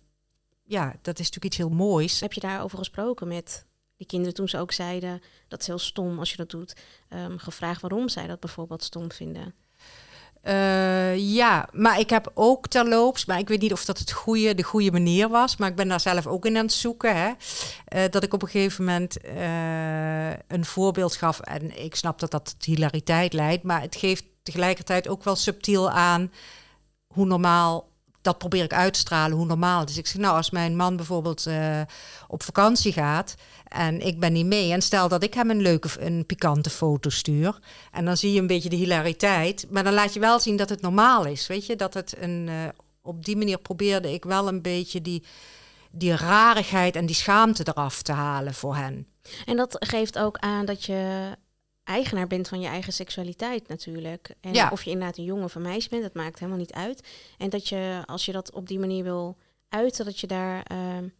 ja, 0.66 0.94
dat 1.02 1.18
is 1.18 1.24
natuurlijk 1.24 1.44
iets 1.44 1.56
heel 1.56 1.68
moois. 1.68 2.20
Heb 2.20 2.32
je 2.32 2.40
daarover 2.40 2.78
gesproken 2.78 3.28
met 3.28 3.66
die 3.96 4.06
kinderen 4.06 4.34
toen 4.34 4.48
ze 4.48 4.58
ook 4.58 4.72
zeiden 4.72 5.20
dat 5.48 5.60
is 5.60 5.66
heel 5.66 5.78
stom 5.78 6.18
als 6.18 6.30
je 6.30 6.36
dat 6.36 6.50
doet? 6.50 6.76
Um, 7.10 7.38
gevraagd 7.38 7.80
waarom 7.80 8.08
zij 8.08 8.26
dat 8.26 8.40
bijvoorbeeld 8.40 8.84
stom 8.84 9.12
vinden? 9.12 9.54
Uh, 10.44 11.16
ja, 11.34 11.68
maar 11.72 11.98
ik 11.98 12.10
heb 12.10 12.30
ook 12.34 12.68
terloops, 12.68 13.24
maar 13.24 13.38
ik 13.38 13.48
weet 13.48 13.60
niet 13.60 13.72
of 13.72 13.84
dat 13.84 13.98
het 13.98 14.12
goede, 14.12 14.54
de 14.54 14.62
goede 14.62 14.92
manier 14.92 15.28
was, 15.28 15.56
maar 15.56 15.68
ik 15.68 15.76
ben 15.76 15.88
daar 15.88 16.00
zelf 16.00 16.26
ook 16.26 16.46
in 16.46 16.56
aan 16.56 16.64
het 16.64 16.72
zoeken. 16.72 17.16
Hè, 17.16 17.28
uh, 17.28 18.10
dat 18.10 18.22
ik 18.22 18.34
op 18.34 18.42
een 18.42 18.48
gegeven 18.48 18.84
moment 18.84 19.24
uh, 19.24 20.30
een 20.30 20.64
voorbeeld 20.64 21.16
gaf 21.16 21.40
en 21.40 21.82
ik 21.84 21.94
snap 21.94 22.18
dat 22.18 22.30
dat 22.30 22.44
tot 22.44 22.64
hilariteit 22.64 23.32
leidt, 23.32 23.62
maar 23.62 23.80
het 23.80 23.96
geeft 23.96 24.24
tegelijkertijd 24.42 25.08
ook 25.08 25.24
wel 25.24 25.36
subtiel 25.36 25.90
aan 25.90 26.32
hoe 27.06 27.26
normaal 27.26 27.88
dat 28.26 28.38
probeer 28.38 28.64
ik 28.64 28.72
uit 28.72 28.92
te 28.92 28.98
stralen 28.98 29.36
hoe 29.36 29.46
normaal 29.46 29.84
is. 29.84 29.98
Ik 29.98 30.06
zeg, 30.06 30.20
nou, 30.20 30.36
als 30.36 30.50
mijn 30.50 30.76
man 30.76 30.96
bijvoorbeeld 30.96 31.46
uh, 31.46 31.80
op 32.28 32.42
vakantie 32.42 32.92
gaat 32.92 33.34
en 33.68 34.06
ik 34.06 34.20
ben 34.20 34.32
niet 34.32 34.46
mee, 34.46 34.72
en 34.72 34.82
stel 34.82 35.08
dat 35.08 35.22
ik 35.22 35.34
hem 35.34 35.50
een 35.50 35.60
leuke, 35.60 35.88
een 35.98 36.26
pikante 36.26 36.70
foto 36.70 37.10
stuur, 37.10 37.58
en 37.92 38.04
dan 38.04 38.16
zie 38.16 38.32
je 38.32 38.40
een 38.40 38.46
beetje 38.46 38.68
de 38.68 38.76
hilariteit, 38.76 39.66
maar 39.70 39.84
dan 39.84 39.92
laat 39.92 40.14
je 40.14 40.20
wel 40.20 40.40
zien 40.40 40.56
dat 40.56 40.68
het 40.68 40.80
normaal 40.80 41.24
is, 41.24 41.46
weet 41.46 41.66
je, 41.66 41.76
dat 41.76 41.94
het 41.94 42.14
een, 42.18 42.46
uh, 42.48 42.54
op 43.02 43.24
die 43.24 43.36
manier 43.36 43.58
probeerde 43.58 44.12
ik 44.12 44.24
wel 44.24 44.48
een 44.48 44.62
beetje 44.62 45.02
die, 45.02 45.24
die 45.90 46.16
rarigheid 46.16 46.96
en 46.96 47.06
die 47.06 47.16
schaamte 47.16 47.62
eraf 47.66 48.02
te 48.02 48.12
halen 48.12 48.54
voor 48.54 48.76
hen. 48.76 49.06
En 49.44 49.56
dat 49.56 49.76
geeft 49.78 50.18
ook 50.18 50.38
aan 50.38 50.64
dat 50.64 50.84
je 50.84 51.30
eigenaar 51.86 52.26
bent 52.26 52.48
van 52.48 52.60
je 52.60 52.66
eigen 52.66 52.92
seksualiteit 52.92 53.68
natuurlijk. 53.68 54.34
En 54.40 54.54
ja. 54.54 54.68
of 54.72 54.82
je 54.82 54.90
inderdaad 54.90 55.16
een 55.16 55.24
jongen 55.24 55.44
of 55.44 55.54
een 55.54 55.62
meisje 55.62 55.88
bent, 55.88 56.02
dat 56.02 56.14
maakt 56.14 56.38
helemaal 56.38 56.60
niet 56.60 56.72
uit. 56.72 57.08
En 57.38 57.50
dat 57.50 57.68
je, 57.68 58.02
als 58.06 58.24
je 58.24 58.32
dat 58.32 58.52
op 58.52 58.68
die 58.68 58.78
manier 58.78 59.04
wil 59.04 59.36
uiten, 59.68 60.04
dat 60.04 60.20
je 60.20 60.26
daar 60.26 60.66
uh, 60.72 61.10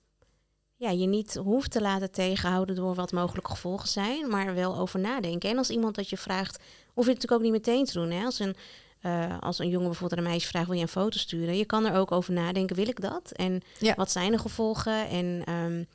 ja, 0.77 0.91
je 0.91 1.07
niet 1.07 1.35
hoeft 1.35 1.71
te 1.71 1.81
laten 1.81 2.11
tegenhouden 2.11 2.75
door 2.75 2.95
wat 2.95 3.13
mogelijke 3.13 3.51
gevolgen 3.51 3.89
zijn, 3.89 4.29
maar 4.29 4.55
wel 4.55 4.77
over 4.79 5.01
nadenken. 5.01 5.51
En 5.51 5.59
als 5.59 5.71
iemand 5.71 5.95
dat 5.95 6.09
je 6.09 6.17
vraagt, 6.17 6.57
hoef 6.95 7.05
je 7.05 7.11
het 7.11 7.23
natuurlijk 7.23 7.33
ook 7.33 7.53
niet 7.53 7.67
meteen 7.67 7.85
te 7.85 7.93
doen. 7.93 8.11
Hè? 8.11 8.25
Als 8.25 8.39
een 8.39 8.57
uh, 9.03 9.39
als 9.41 9.59
een 9.59 9.69
jongen 9.69 9.89
bijvoorbeeld 9.89 10.21
een 10.21 10.27
meisje 10.27 10.49
vraagt, 10.49 10.67
wil 10.67 10.77
je 10.77 10.83
een 10.83 10.89
foto 10.89 11.19
sturen? 11.19 11.57
Je 11.57 11.65
kan 11.65 11.85
er 11.85 11.99
ook 11.99 12.13
over 12.13 12.33
nadenken, 12.33 12.77
wil 12.77 12.89
ik 12.89 13.01
dat? 13.01 13.31
En 13.31 13.63
ja. 13.79 13.95
wat 13.95 14.11
zijn 14.11 14.33
de 14.33 14.39
gevolgen? 14.39 15.09
En 15.09 15.53
um, 15.53 15.87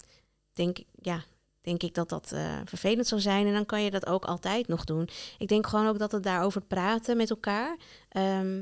denk, 0.54 0.78
ja, 1.02 1.24
denk 1.62 1.84
ik 1.84 1.94
dat 1.94 2.10
dat 2.10 2.32
eh, 2.32 2.60
vervelend 2.66 3.08
zou 3.08 3.22
zijn. 3.22 3.48
En 3.48 3.54
dan 3.54 3.66
kan 3.66 3.84
je 3.84 3.92
dat 3.92 4.06
ook 4.08 4.26
altijd 4.26 4.68
nog 4.68 4.84
doen. 4.84 5.10
Ik 5.38 5.48
denk 5.48 5.68
gewoon 5.68 5.88
ook 5.88 6.00
dat 6.00 6.12
het 6.12 6.24
daarover 6.24 6.62
praten 6.62 7.18
met 7.18 7.30
elkaar. 7.30 7.78
ehm, 8.10 8.62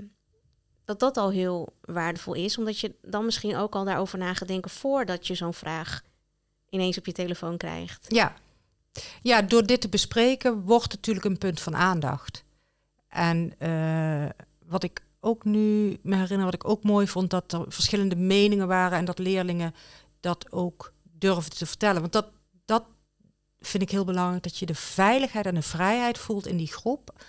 dat 0.85 0.99
dat 0.99 1.17
al 1.17 1.31
heel 1.31 1.73
waardevol 1.81 2.33
is. 2.33 2.57
Omdat 2.57 2.79
je 2.79 2.95
dan 3.01 3.25
misschien 3.25 3.55
ook 3.55 3.75
al 3.75 3.83
daarover 3.83 4.17
na 4.17 4.33
gaat 4.33 4.47
denken 4.47 4.71
voordat 4.71 5.27
je 5.27 5.35
zo'n 5.35 5.53
vraag 5.53 6.01
ineens 6.69 6.97
op 6.97 7.05
je 7.05 7.11
telefoon 7.11 7.57
krijgt. 7.57 8.05
Ja. 8.07 8.33
ja, 9.21 9.41
door 9.41 9.65
dit 9.65 9.81
te 9.81 9.89
bespreken 9.89 10.61
wordt 10.61 10.83
het 10.83 10.95
natuurlijk 10.95 11.25
een 11.25 11.37
punt 11.37 11.59
van 11.59 11.75
aandacht. 11.75 12.43
En 13.07 13.53
eh, 13.57 14.29
wat 14.65 14.83
ik 14.83 15.01
ook 15.19 15.43
nu 15.43 15.97
me 16.01 16.15
herinner, 16.15 16.45
wat 16.45 16.53
ik 16.53 16.67
ook 16.67 16.83
mooi 16.83 17.07
vond, 17.07 17.29
dat 17.29 17.51
er 17.51 17.65
verschillende 17.67 18.15
meningen 18.15 18.67
waren 18.67 18.97
en 18.97 19.05
dat 19.05 19.19
leerlingen 19.19 19.75
dat 20.19 20.51
ook 20.51 20.93
durfden 21.03 21.57
te 21.57 21.65
vertellen. 21.65 22.01
Want 22.01 22.13
dat, 22.13 22.25
dat 22.25 22.38
vind 23.59 23.83
ik 23.83 23.91
heel 23.91 24.05
belangrijk, 24.05 24.43
dat 24.43 24.57
je 24.57 24.65
de 24.65 24.75
veiligheid 24.75 25.45
en 25.45 25.55
de 25.55 25.61
vrijheid 25.61 26.17
voelt 26.17 26.47
in 26.47 26.57
die 26.57 26.71
groep 26.71 27.23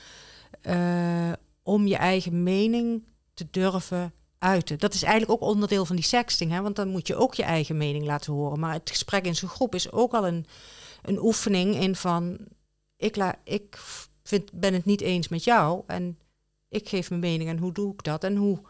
eh, 0.61 1.33
om 1.63 1.87
je 1.87 1.97
eigen 1.97 2.43
mening 2.43 3.05
te 3.35 3.47
durven 3.51 4.13
uiten. 4.39 4.79
Dat 4.79 4.95
is 4.95 5.03
eigenlijk 5.03 5.43
ook 5.43 5.49
onderdeel 5.49 5.85
van 5.85 5.97
die 5.97 6.05
sexting, 6.05 6.51
hè? 6.51 6.61
want 6.61 6.77
dan 6.77 6.89
moet 6.89 7.07
je 7.07 7.17
ook 7.17 7.35
je 7.35 7.43
eigen 7.43 7.77
mening 7.77 8.05
laten 8.05 8.33
horen. 8.33 8.61
Maar 8.61 8.73
het 8.73 8.91
gesprek 8.91 9.25
in 9.25 9.37
zo'n 9.37 9.49
groep 9.49 9.75
is 9.75 9.93
ook 9.93 10.13
al 10.13 10.27
een, 10.27 10.47
een 11.03 11.19
oefening 11.19 11.75
in 11.75 11.97
van, 11.97 12.39
ik, 12.97 13.17
la, 13.17 13.39
ik 13.45 13.79
vind, 14.23 14.53
ben 14.53 14.75
het 14.75 14.85
niet 14.85 15.01
eens 15.01 15.29
met 15.29 15.45
jou 15.45 15.83
en 15.87 16.19
ik 16.69 16.89
geef 16.89 17.09
mijn 17.09 17.21
mening 17.21 17.49
en 17.51 17.59
hoe 17.59 17.73
doe 17.73 17.93
ik 17.93 18.03
dat 18.03 18.25
en 18.25 18.37
hoe... 18.37 18.61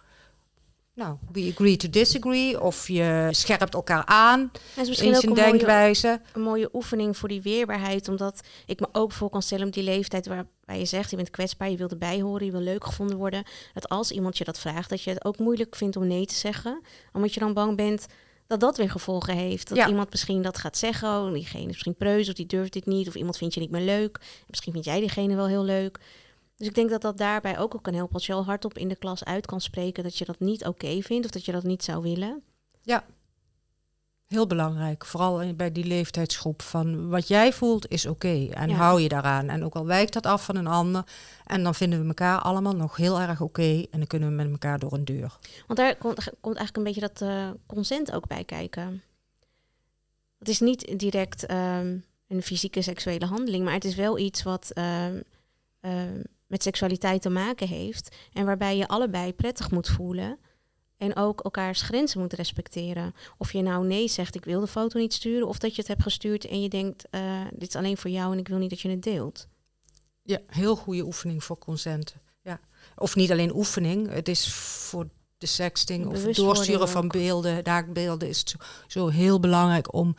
Nou, 0.95 1.17
we 1.33 1.51
agree 1.53 1.77
to 1.77 1.91
disagree 1.91 2.61
of 2.61 2.89
je 2.89 3.29
scherpt 3.31 3.75
elkaar 3.75 4.05
aan 4.05 4.41
En 4.77 4.83
is 4.83 4.89
misschien 4.89 5.09
in 5.11 5.15
ook 5.15 5.21
zijn 5.21 5.37
een 5.37 5.39
mooie, 5.39 5.51
denkwijze. 5.51 6.21
een 6.33 6.43
mooie 6.43 6.69
oefening 6.73 7.17
voor 7.17 7.29
die 7.29 7.43
weerbaarheid. 7.43 8.09
Omdat 8.09 8.41
ik 8.67 8.81
me 8.81 8.89
ook 8.93 9.13
voor 9.13 9.31
kan 9.31 9.43
stellen 9.43 9.67
op 9.67 9.73
die 9.73 9.83
leeftijd 9.83 10.27
waarbij 10.27 10.79
je 10.79 10.85
zegt, 10.85 11.11
je 11.11 11.17
bent 11.17 11.31
kwetsbaar, 11.31 11.71
je 11.71 11.77
wil 11.77 11.89
erbij 11.89 12.21
horen, 12.21 12.47
je 12.47 12.53
wil 12.53 12.61
leuk 12.61 12.85
gevonden 12.85 13.17
worden. 13.17 13.45
Dat 13.75 13.89
als 13.89 14.11
iemand 14.11 14.39
je 14.39 14.45
dat 14.45 14.59
vraagt, 14.59 14.91
dat 14.91 15.03
je 15.03 15.11
het 15.11 15.25
ook 15.25 15.39
moeilijk 15.39 15.77
vindt 15.77 15.97
om 15.97 16.07
nee 16.07 16.27
te 16.27 16.35
zeggen. 16.35 16.83
Omdat 17.13 17.35
je 17.35 17.41
dan 17.41 17.55
bang 17.55 17.77
bent 17.77 18.07
dat 18.47 18.61
dat 18.61 18.77
weer 18.77 18.91
gevolgen 18.91 19.37
heeft. 19.37 19.69
Dat 19.69 19.77
Ja. 19.77 19.89
iemand 19.89 20.11
misschien 20.11 20.43
dat 20.43 20.59
gaat 20.59 20.77
zeggen, 20.77 21.09
oh, 21.09 21.33
diegene 21.33 21.61
is 21.63 21.67
misschien 21.67 21.97
preus 21.97 22.29
of 22.29 22.35
die 22.35 22.47
durft 22.47 22.73
dit 22.73 22.87
niet. 22.87 23.09
Of 23.09 23.15
iemand 23.15 23.37
vindt 23.37 23.55
je 23.55 23.61
niet 23.61 23.71
meer 23.71 23.83
leuk. 23.85 24.21
Misschien 24.47 24.73
vind 24.73 24.85
jij 24.85 25.01
diegene 25.01 25.35
wel 25.35 25.47
heel 25.47 25.65
leuk. 25.65 25.99
Dus 26.61 26.69
ik 26.69 26.75
denk 26.75 26.91
dat 26.91 27.03
dat 27.03 27.19
daarbij 27.19 27.59
ook 27.59 27.73
al 27.73 27.81
kan 27.81 27.95
helpen 27.95 28.15
als 28.15 28.27
je 28.27 28.33
al 28.33 28.45
hardop 28.45 28.79
in 28.79 28.89
de 28.89 28.97
klas 28.97 29.25
uit 29.25 29.47
kan 29.47 29.61
spreken 29.61 30.03
dat 30.03 30.19
je 30.19 30.25
dat 30.25 30.41
niet 30.41 30.67
oké 30.67 31.03
vindt 31.03 31.25
of 31.25 31.31
dat 31.31 31.45
je 31.45 31.53
dat 31.53 31.63
niet 31.63 31.85
zou 31.85 32.03
willen. 32.03 32.43
Heel 34.27 34.47
belangrijk, 34.47 35.05
vooral 35.05 35.55
bij 35.55 35.73
die 35.73 35.85
leeftijdsgroep. 35.85 36.63
Van 36.63 37.09
wat 37.09 37.29
jij 37.29 37.53
voelt 37.53 37.89
is 37.89 38.07
oké 38.07 38.47
en 38.51 38.69
Ja. 38.69 38.75
hou 38.75 39.01
je 39.01 39.09
daaraan. 39.09 39.49
En 39.49 39.65
ook 39.65 39.75
al 39.75 39.87
wijkt 39.87 40.13
dat 40.13 40.27
af 40.27 40.45
van 40.45 40.57
een 40.57 40.67
ander. 40.67 41.05
En 41.45 41.63
dan 41.63 41.75
vinden 41.75 42.01
we 42.01 42.07
elkaar 42.07 42.39
allemaal 42.39 42.77
nog 42.77 42.97
heel 42.97 43.21
erg 43.21 43.41
oké. 43.41 43.87
en 43.91 43.99
dan 43.99 44.07
kunnen 44.07 44.29
we 44.29 44.35
met 44.35 44.51
elkaar 44.51 44.79
door 44.79 44.93
een 44.93 45.05
deur. 45.05 45.39
Want 45.67 45.79
daar 45.79 45.97
komt, 45.97 46.15
komt 46.41 46.57
eigenlijk 46.57 46.77
een 46.77 46.83
beetje 46.83 47.01
dat 47.01 47.21
eh, 47.21 47.51
consent 47.67 48.13
ook 48.13 48.27
bij 48.27 48.45
kijken. 48.45 49.03
Het 50.39 50.49
is 50.49 50.61
niet 50.61 50.99
direct 50.99 51.47
ehm, 51.47 51.97
een 52.29 52.43
fysieke 52.43 52.83
seksuele 52.83 53.27
handeling, 53.27 53.65
maar 53.65 53.75
het 53.75 53.85
is 53.85 53.95
wel 53.95 54.19
iets 54.19 54.43
wat 54.43 54.71
ehm, 54.71 55.21
ehm, 55.81 56.21
met 56.51 56.63
seksualiteit 56.63 57.23
te 57.23 57.31
maken 57.31 57.69
heeft. 57.69 58.17
En 58.33 58.45
waarbij 58.45 58.77
je 58.77 58.89
allebei 58.89 59.33
prettig 59.33 59.71
moet 59.71 59.89
voelen. 59.89 60.39
En 60.97 61.17
ook 61.17 61.41
elkaars 61.41 61.83
grenzen 61.83 62.21
moet 62.21 62.33
respecteren. 62.33 63.15
Of 63.39 63.53
je 63.53 63.63
nou 63.63 63.87
nee 63.87 64.09
zegt, 64.09 64.35
ik 64.35 64.45
wil 64.45 64.61
de 64.61 64.67
foto 64.67 64.99
niet 64.99 65.13
sturen. 65.13 65.49
Of 65.49 65.59
dat 65.59 65.75
je 65.75 65.81
het 65.81 65.89
hebt 65.89 66.03
gestuurd 66.03 66.45
en 66.45 66.63
je 66.63 66.69
denkt, 66.69 67.07
eh, 67.11 67.41
dit 67.53 67.69
is 67.69 67.77
alleen 67.77 67.97
voor 67.97 68.11
jou 68.11 68.33
en 68.33 68.39
ik 68.39 68.49
wil 68.49 68.59
niet 68.59 68.71
dat 68.71 68.81
je 68.81 68.91
het 68.91 69.03
deelt. 69.03 69.49
Ja, 70.23 70.39
heel 70.47 70.77
goede 70.77 71.05
oefening 71.05 71.45
voor 71.45 71.59
consent. 71.59 72.15
Ja. 72.43 72.61
Of 72.97 73.17
niet 73.17 73.31
alleen 73.31 73.55
oefening, 73.55 74.13
het 74.13 74.29
is 74.29 74.53
voor 74.53 75.09
de 75.39 75.47
sexting 75.47 76.07
of 76.07 76.25
het 76.25 76.37
doorsturen 76.37 76.89
van 76.89 77.09
beelden, 77.09 77.61
naakbeelden, 77.65 78.29
is 78.29 78.39
het 78.39 78.49
zo, 78.49 78.57
zo 78.87 79.09
heel 79.09 79.41
belangrijk 79.41 79.95
om 79.95 80.17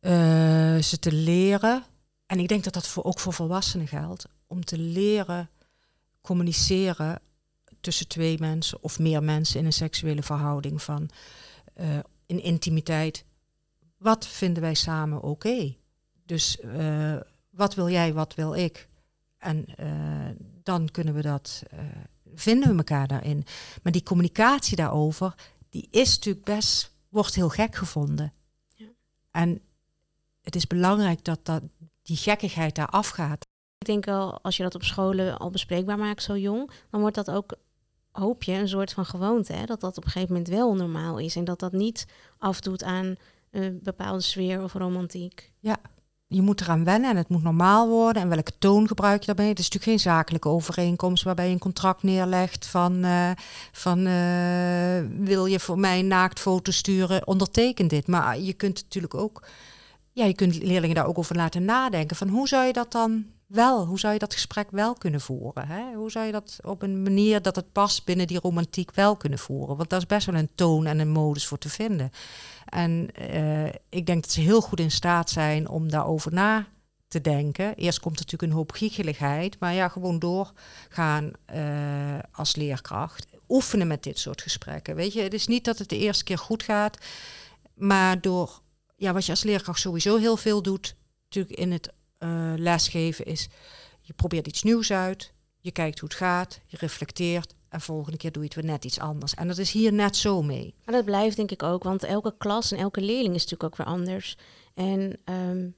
eh, 0.00 0.78
ze 0.78 0.98
te 1.00 1.12
leren. 1.12 1.84
En 2.26 2.38
ik 2.38 2.48
denk 2.48 2.64
dat 2.64 2.72
dat 2.72 2.86
voor, 2.86 3.04
ook 3.04 3.20
voor 3.20 3.32
volwassenen 3.32 3.88
geldt. 3.88 4.26
Om 4.48 4.64
te 4.64 4.78
leren 4.78 5.50
communiceren 6.20 7.20
tussen 7.80 8.08
twee 8.08 8.38
mensen 8.38 8.82
of 8.82 8.98
meer 8.98 9.22
mensen 9.22 9.60
in 9.60 9.66
een 9.66 9.72
seksuele 9.72 10.22
verhouding 10.22 10.82
van 10.82 11.10
eh, 11.74 11.98
in 12.26 12.42
intimiteit. 12.42 13.24
Wat 13.98 14.26
vinden 14.26 14.62
wij 14.62 14.74
samen 14.74 15.22
oké? 15.22 15.76
Dus 16.24 16.60
eh, 16.60 17.16
wat 17.50 17.74
wil 17.74 17.88
jij, 17.88 18.12
wat 18.12 18.34
wil 18.34 18.54
ik? 18.54 18.88
En 19.38 19.66
eh, 19.76 20.36
dan 20.62 20.90
kunnen 20.90 21.14
we 21.14 21.22
dat, 21.22 21.62
vinden 22.34 22.70
we 22.70 22.76
elkaar 22.76 23.06
daarin. 23.06 23.44
Maar 23.82 23.92
die 23.92 24.02
communicatie 24.02 24.76
daarover, 24.76 25.34
die 25.68 25.88
is 25.90 26.14
natuurlijk 26.14 26.44
best, 26.44 26.92
wordt 27.08 27.34
heel 27.34 27.48
gek 27.48 27.74
gevonden. 27.74 28.32
Ja. 28.74 28.86
En 29.30 29.60
het 30.42 30.56
is 30.56 30.66
belangrijk 30.66 31.24
dat, 31.24 31.44
dat 31.44 31.62
die 32.02 32.16
gekkigheid 32.16 32.74
daar 32.74 32.88
afgaat. 32.88 33.46
Denk 33.88 34.04
wel, 34.04 34.38
als 34.42 34.56
je 34.56 34.62
dat 34.62 34.74
op 34.74 34.82
scholen 34.82 35.38
al 35.38 35.50
bespreekbaar 35.50 35.98
maakt 35.98 36.22
zo 36.22 36.36
jong, 36.36 36.70
dan 36.90 37.00
wordt 37.00 37.16
dat 37.16 37.30
ook, 37.30 37.54
hoop 38.10 38.42
je, 38.42 38.52
een 38.52 38.68
soort 38.68 38.92
van 38.92 39.04
gewoonte. 39.04 39.52
Hè? 39.52 39.64
Dat 39.64 39.80
dat 39.80 39.96
op 39.96 40.04
een 40.04 40.10
gegeven 40.10 40.34
moment 40.34 40.52
wel 40.52 40.74
normaal 40.74 41.18
is. 41.18 41.36
En 41.36 41.44
dat 41.44 41.58
dat 41.58 41.72
niet 41.72 42.06
afdoet 42.38 42.82
aan 42.82 43.14
een 43.50 43.80
bepaalde 43.82 44.20
sfeer 44.20 44.62
of 44.62 44.72
romantiek. 44.72 45.52
Je 46.26 46.42
moet 46.42 46.60
eraan 46.60 46.84
wennen 46.84 47.10
en 47.10 47.16
het 47.16 47.28
moet 47.28 47.42
normaal 47.42 47.88
worden. 47.88 48.22
En 48.22 48.28
welke 48.28 48.58
toon 48.58 48.86
gebruik 48.86 49.20
je 49.20 49.26
daarbij? 49.26 49.48
Het 49.48 49.58
is 49.58 49.70
natuurlijk 49.70 49.90
geen 49.92 50.12
zakelijke 50.12 50.48
overeenkomst 50.48 51.24
waarbij 51.24 51.46
je 51.46 51.52
een 51.52 51.58
contract 51.58 52.02
neerlegt 52.02 52.66
van, 52.66 53.04
eh, 53.04 53.30
van 53.72 54.06
eh, 54.06 55.24
wil 55.26 55.46
je 55.46 55.60
voor 55.60 55.78
mij 55.78 55.98
een 55.98 56.06
naaktfoto 56.06 56.70
sturen, 56.70 57.26
onderteken 57.26 57.88
dit. 57.88 58.06
Maar 58.06 58.38
je 58.38 58.52
kunt 58.52 58.82
natuurlijk 58.82 59.14
ook, 59.14 59.46
ja, 60.12 60.24
je 60.24 60.34
kunt 60.34 60.62
leerlingen 60.62 60.96
daar 60.96 61.06
ook 61.06 61.18
over 61.18 61.36
laten 61.36 61.64
nadenken. 61.64 62.16
Van 62.16 62.28
hoe 62.28 62.48
zou 62.48 62.66
je 62.66 62.72
dat 62.72 62.92
dan 62.92 63.36
wel, 63.48 63.86
hoe 63.86 63.98
zou 63.98 64.12
je 64.12 64.18
dat 64.18 64.32
gesprek 64.32 64.70
wel 64.70 64.94
kunnen 64.94 65.20
voeren? 65.20 65.66
Hè? 65.66 65.94
Hoe 65.94 66.10
zou 66.10 66.26
je 66.26 66.32
dat 66.32 66.58
op 66.62 66.82
een 66.82 67.02
manier 67.02 67.42
dat 67.42 67.56
het 67.56 67.72
past 67.72 68.04
binnen 68.04 68.26
die 68.26 68.40
romantiek 68.40 68.94
wel 68.94 69.16
kunnen 69.16 69.38
voeren? 69.38 69.76
Want 69.76 69.90
daar 69.90 69.98
is 69.98 70.06
best 70.06 70.26
wel 70.26 70.34
een 70.34 70.54
toon 70.54 70.86
en 70.86 70.98
een 70.98 71.08
modus 71.08 71.46
voor 71.46 71.58
te 71.58 71.68
vinden. 71.68 72.10
En 72.64 73.08
eh, 73.14 73.66
ik 73.88 74.06
denk 74.06 74.22
dat 74.22 74.32
ze 74.32 74.40
heel 74.40 74.60
goed 74.60 74.80
in 74.80 74.90
staat 74.90 75.30
zijn 75.30 75.68
om 75.68 75.90
daarover 75.90 76.32
na 76.32 76.66
te 77.08 77.20
denken. 77.20 77.74
Eerst 77.74 78.00
komt 78.00 78.16
natuurlijk 78.16 78.52
een 78.52 78.58
hoop 78.58 78.72
giecheligheid, 78.72 79.58
maar 79.58 79.74
ja, 79.74 79.88
gewoon 79.88 80.18
doorgaan 80.18 81.32
eh, 81.44 82.18
als 82.32 82.56
leerkracht. 82.56 83.26
Oefenen 83.48 83.86
met 83.86 84.02
dit 84.02 84.18
soort 84.18 84.42
gesprekken. 84.42 84.94
Weet 84.94 85.12
je, 85.12 85.20
het 85.20 85.34
is 85.34 85.46
niet 85.46 85.64
dat 85.64 85.78
het 85.78 85.88
de 85.88 85.98
eerste 85.98 86.24
keer 86.24 86.38
goed 86.38 86.62
gaat, 86.62 86.98
maar 87.74 88.20
door 88.20 88.60
ja, 88.96 89.12
wat 89.12 89.24
je 89.24 89.30
als 89.30 89.42
leerkracht 89.42 89.80
sowieso 89.80 90.16
heel 90.16 90.36
veel 90.36 90.62
doet, 90.62 90.96
natuurlijk 91.24 91.58
in 91.58 91.72
het 91.72 91.92
eh, 92.18 92.52
lesgeven, 92.56 93.24
is 93.24 93.48
je 94.00 94.12
probeert 94.12 94.46
iets 94.46 94.62
nieuws 94.62 94.92
uit, 94.92 95.32
je 95.60 95.70
kijkt 95.70 95.98
hoe 95.98 96.08
het 96.08 96.18
gaat, 96.18 96.60
je 96.66 96.76
reflecteert 96.80 97.54
en 97.68 97.80
volgende 97.80 98.18
keer 98.18 98.32
doe 98.32 98.42
je 98.42 98.48
het 98.48 98.58
weer 98.60 98.70
net 98.72 98.84
iets 98.84 98.98
anders. 98.98 99.34
En 99.34 99.48
dat 99.48 99.58
is 99.58 99.70
hier 99.70 99.92
net 99.92 100.16
zo 100.16 100.42
mee. 100.42 100.74
Maar 100.84 100.94
dat 100.94 101.04
blijft 101.04 101.36
denk 101.36 101.50
ik 101.50 101.62
ook, 101.62 101.82
want 101.82 102.02
elke 102.02 102.34
klas 102.38 102.72
en 102.72 102.78
elke 102.78 103.00
leerling 103.00 103.34
is 103.34 103.42
natuurlijk 103.42 103.62
ook 103.62 103.76
weer 103.76 103.86
anders. 103.86 104.36
En 104.74 105.18
ehm, 105.24 105.68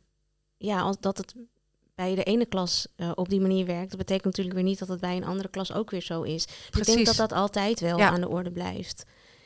ja, 0.57 0.81
als 0.81 0.97
dat 1.01 1.17
het 1.17 1.35
bij 1.95 2.15
de 2.15 2.23
ene 2.25 2.47
klas 2.47 2.87
eh, 2.97 3.11
op 3.15 3.29
die 3.29 3.41
manier 3.41 3.67
werkt, 3.67 3.89
dat 3.89 3.99
betekent 3.99 4.25
natuurlijk 4.25 4.55
weer 4.57 4.65
niet 4.65 4.79
dat 4.79 4.89
het 4.89 5.01
bij 5.01 5.17
een 5.17 5.25
andere 5.25 5.49
klas 5.49 5.73
ook 5.73 5.91
weer 5.91 6.03
zo 6.03 6.23
is. 6.23 6.47
Dus 6.47 6.81
ik 6.81 6.95
denk 6.95 7.07
dat 7.07 7.17
dat 7.17 7.33
altijd 7.33 7.81
wel 7.81 7.99
Ja. 7.99 8.11
aan 8.11 8.21
de 8.21 8.29
orde 8.29 8.51
blijft. 8.51 9.05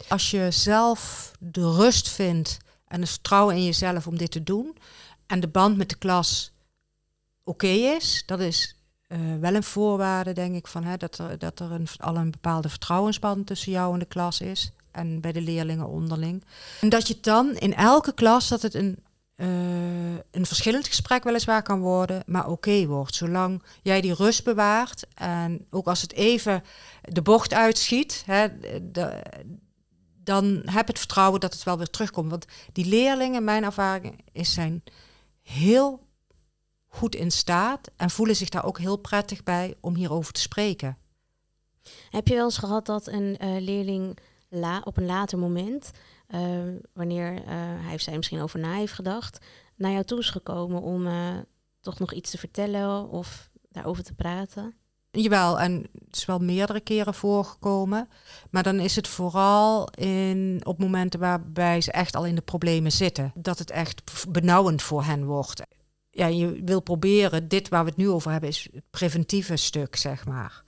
Als 0.09 0.31
je 0.31 0.51
zelf 0.51 1.33
de 1.39 1.73
rust 1.73 2.09
vindt 2.09 2.57
en 2.87 3.01
het 3.01 3.11
vertrouwen 3.11 3.57
in 3.57 3.65
jezelf 3.65 4.07
om 4.07 4.19
dit 4.19 4.31
te 4.31 4.43
doen 4.43 4.77
en 5.27 5.41
de 5.41 5.49
band 5.49 5.77
met 5.77 5.89
de 5.89 5.97
klas 5.97 6.53
oké 7.45 7.67
is, 7.67 8.23
dat 8.27 8.41
is 8.41 8.77
eh, 9.07 9.19
wel 9.41 9.55
een 9.55 9.63
voorwaarde, 9.63 10.33
denk 10.33 10.55
ik, 10.55 10.67
van, 10.67 10.85
hè, 10.85 10.97
dat 10.97 11.19
er, 11.19 11.39
dat 11.39 11.61
er 11.61 11.73
een, 11.73 11.87
al 11.97 12.17
een 12.17 12.31
bepaalde 12.31 12.69
vertrouwensband 12.69 13.47
tussen 13.47 13.73
jou 13.73 13.93
en 13.93 13.99
de 13.99 14.05
klas 14.05 14.41
is 14.41 14.73
en 14.91 15.21
bij 15.21 15.33
de 15.33 15.41
leerlingen 15.41 15.89
onderling. 15.89 16.45
En 16.81 16.89
dat 16.89 17.09
je 17.09 17.19
dan 17.21 17.55
in 17.57 17.75
elke 17.75 18.15
klas 18.15 18.49
dat 18.49 18.63
het 18.63 18.75
een, 18.75 18.99
eh, 19.37 20.15
een 20.31 20.47
verschillend 20.47 20.87
gesprek 20.87 21.25
weliswaar 21.25 21.63
kan 21.63 21.81
worden, 21.81 22.23
maar 22.27 22.49
oké 22.49 22.87
wordt. 22.87 23.15
Zolang 23.15 23.63
jij 23.83 24.01
die 24.01 24.15
rust 24.15 24.45
bewaart 24.45 25.07
en 25.15 25.67
ook 25.71 25.87
als 25.87 26.03
het 26.03 26.13
even 26.13 26.63
de 27.03 27.23
bocht 27.23 27.55
uitschiet, 27.55 28.23
hè, 28.27 28.49
dan 30.25 30.63
heb 30.65 30.87
het 30.87 30.99
vertrouwen 30.99 31.41
dat 31.41 31.53
het 31.53 31.63
wel 31.63 31.79
weer 31.79 31.91
terugkomt. 31.91 32.31
Want 32.31 32.47
die 32.73 32.87
leerlingen, 32.87 33.45
mijn 33.45 33.65
ervaring 33.65 34.21
is, 34.33 34.53
zijn 34.53 34.83
heel 35.43 36.01
goed 36.95 37.15
in 37.15 37.31
staat 37.31 37.91
en 37.97 38.11
voelen 38.11 38.37
zich 38.37 38.49
daar 38.49 38.65
ook 38.65 38.79
heel 38.79 38.97
prettig 38.97 39.43
bij 39.43 39.75
om 39.81 39.95
hierover 39.95 40.33
te 40.33 40.41
spreken. 40.41 40.99
Heb 42.11 42.29
je 42.29 42.35
wel 42.35 42.45
eens 42.45 42.59
gehad 42.59 42.87
dat 42.87 43.07
een 43.07 43.37
eh, 43.39 43.61
leerling 43.61 44.19
la, 44.49 44.81
op 44.85 44.97
een 44.97 45.07
later 45.07 45.39
moment 45.39 45.91
ehm, 46.27 46.75
wanneer 46.93 47.33
uh, 47.33 47.43
hij 47.85 47.95
of 47.95 48.01
zij 48.01 48.17
misschien 48.17 48.41
over 48.41 48.59
na 48.59 48.75
heeft 48.75 48.93
gedacht, 48.93 49.45
naar 49.77 49.93
jou 49.93 50.05
toe 50.05 50.19
is 50.19 50.31
gekomen 50.31 50.83
om 50.83 51.09
toch 51.81 51.99
nog 51.99 52.13
iets 52.13 52.31
te 52.31 52.39
vertellen 52.39 53.09
of 53.09 53.51
daarover 53.69 54.05
te 54.05 54.15
praten? 54.15 54.75
Jawel, 55.21 55.61
en 55.61 55.87
het 56.07 56.17
is 56.17 56.25
wel 56.25 56.39
meerdere 56.39 56.81
keren 56.81 57.15
voorgekomen. 57.15 58.09
Maar 58.51 58.63
dan 58.63 58.81
is 58.81 58.97
het 58.97 59.09
vooral 59.09 59.89
in, 59.91 60.61
op 60.65 60.79
momenten 60.79 61.21
waarbij 61.21 61.81
ze 61.81 61.93
echt 61.93 62.17
al 62.17 62.27
in 62.27 62.35
de 62.35 62.41
problemen 62.41 62.93
zitten. 62.93 63.33
Dat 63.35 63.59
het 63.59 63.71
echt 63.71 64.03
benauwend 64.29 64.83
voor 64.83 65.05
hen 65.05 65.25
wordt. 65.25 65.63
Ja, 66.15 66.27
je 66.27 66.63
wil 66.65 66.81
proberen, 66.81 67.49
dit 67.49 67.69
waar 67.69 67.85
we 67.85 67.89
het 67.89 67.99
nu 67.99 68.09
over 68.09 68.31
hebben, 68.31 68.49
is 68.49 68.69
het 68.73 68.85
preventieve 68.91 69.57
stuk, 69.57 69.97
zeg 69.97 70.27
maar. 70.27 70.63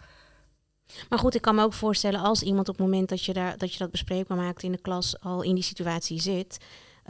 Maar 1.09 1.19
goed, 1.19 1.35
ik 1.35 1.43
kan 1.43 1.55
me 1.55 1.63
ook 1.63 1.73
voorstellen 1.73 2.21
als 2.21 2.43
iemand 2.43 2.69
op 2.69 2.77
het 2.77 2.87
moment 2.87 3.09
dat 3.09 3.25
je, 3.25 3.33
daar, 3.33 3.59
dat, 3.59 3.73
je 3.73 3.79
dat 3.79 3.91
bespreekbaar 3.91 4.37
maakt 4.37 4.63
in 4.63 4.73
de 4.73 4.81
klas 4.81 5.21
al 5.21 5.43
in 5.43 5.55
die 5.55 5.65
situatie 5.65 6.21
zit, 6.21 6.59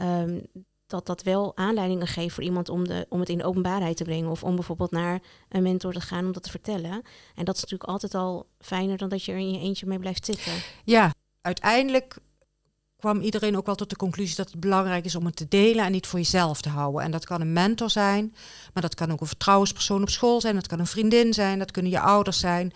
um, 0.01 0.41
dat 0.87 1.05
dat 1.05 1.23
wel 1.23 1.57
aanleidingen 1.57 2.07
geeft 2.07 2.33
voor 2.33 2.43
iemand 2.43 2.69
om, 2.69 2.87
de, 2.87 3.05
om 3.09 3.19
het 3.19 3.29
in 3.29 3.37
de 3.37 3.43
openbaarheid 3.43 3.97
te 3.97 4.03
brengen. 4.03 4.29
Of 4.29 4.43
om 4.43 4.55
bijvoorbeeld 4.55 4.91
naar 4.91 5.21
een 5.49 5.63
mentor 5.63 5.93
te 5.93 6.01
gaan 6.01 6.25
om 6.25 6.31
dat 6.31 6.43
te 6.43 6.49
vertellen. 6.49 7.01
En 7.35 7.45
dat 7.45 7.55
is 7.55 7.61
natuurlijk 7.61 7.89
altijd 7.89 8.15
al 8.15 8.47
fijner 8.59 8.97
dan 8.97 9.09
dat 9.09 9.23
je 9.23 9.31
er 9.31 9.37
in 9.37 9.51
je 9.51 9.59
eentje 9.59 9.85
mee 9.85 9.99
blijft 9.99 10.25
zitten. 10.25 10.51
Ja, 10.83 11.13
uiteindelijk 11.41 12.17
kwam 12.97 13.21
iedereen 13.21 13.57
ook 13.57 13.65
wel 13.65 13.75
tot 13.75 13.89
de 13.89 13.95
conclusie 13.95 14.35
dat 14.35 14.51
het 14.51 14.59
belangrijk 14.59 15.05
is 15.05 15.15
om 15.15 15.25
het 15.25 15.35
te 15.35 15.47
delen 15.47 15.85
en 15.85 15.91
niet 15.91 16.07
voor 16.07 16.19
jezelf 16.19 16.61
te 16.61 16.69
houden. 16.69 17.01
En 17.01 17.11
dat 17.11 17.25
kan 17.25 17.41
een 17.41 17.53
mentor 17.53 17.89
zijn, 17.89 18.35
maar 18.73 18.83
dat 18.83 18.95
kan 18.95 19.11
ook 19.11 19.21
een 19.21 19.27
vertrouwenspersoon 19.27 20.01
op 20.01 20.09
school 20.09 20.41
zijn, 20.41 20.55
dat 20.55 20.67
kan 20.67 20.79
een 20.79 20.87
vriendin 20.87 21.33
zijn, 21.33 21.59
dat 21.59 21.71
kunnen 21.71 21.91
je 21.91 21.99
ouders 21.99 22.39
zijn. 22.39 22.73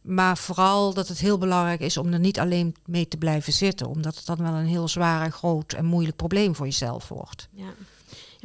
Maar 0.00 0.38
vooral 0.38 0.94
dat 0.94 1.08
het 1.08 1.18
heel 1.18 1.38
belangrijk 1.38 1.80
is 1.80 1.96
om 1.96 2.12
er 2.12 2.18
niet 2.18 2.38
alleen 2.38 2.76
mee 2.86 3.08
te 3.08 3.16
blijven 3.16 3.52
zitten, 3.52 3.86
omdat 3.86 4.16
het 4.16 4.26
dan 4.26 4.42
wel 4.42 4.52
een 4.52 4.66
heel 4.66 4.88
zwaar 4.88 5.24
en 5.24 5.32
groot 5.32 5.72
en 5.72 5.84
moeilijk 5.84 6.16
probleem 6.16 6.54
voor 6.54 6.66
jezelf 6.66 7.08
wordt. 7.08 7.48
Ja, 7.50 7.74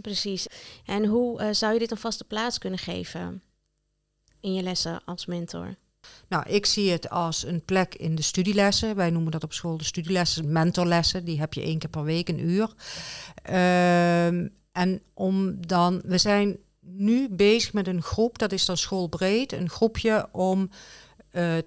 precies. 0.01 0.47
En 0.85 1.05
hoe 1.05 1.41
uh, 1.41 1.47
zou 1.51 1.73
je 1.73 1.79
dit 1.79 1.91
een 1.91 1.97
vaste 1.97 2.23
plaats 2.23 2.57
kunnen 2.57 2.79
geven 2.79 3.41
in 4.39 4.53
je 4.53 4.61
lessen 4.61 5.01
als 5.05 5.25
mentor? 5.25 5.75
Nou, 6.27 6.49
ik 6.49 6.65
zie 6.65 6.91
het 6.91 7.09
als 7.09 7.45
een 7.45 7.65
plek 7.65 7.95
in 7.95 8.15
de 8.15 8.21
studielessen. 8.21 8.95
Wij 8.95 9.09
noemen 9.09 9.31
dat 9.31 9.43
op 9.43 9.53
school 9.53 9.77
de 9.77 9.83
studielessen, 9.83 10.51
mentorlessen. 10.51 11.25
Die 11.25 11.39
heb 11.39 11.53
je 11.53 11.61
één 11.61 11.79
keer 11.79 11.89
per 11.89 12.03
week, 12.03 12.29
een 12.29 12.49
uur. 12.49 12.73
Uh, 13.49 14.25
en 14.71 15.01
om 15.13 15.67
dan, 15.67 16.01
we 16.03 16.17
zijn 16.17 16.57
nu 16.79 17.29
bezig 17.29 17.73
met 17.73 17.87
een 17.87 18.01
groep, 18.01 18.37
dat 18.37 18.51
is 18.51 18.65
dan 18.65 18.77
schoolbreed, 18.77 19.51
een 19.51 19.69
groepje 19.69 20.27
om 20.31 20.69
uh, 21.31 21.57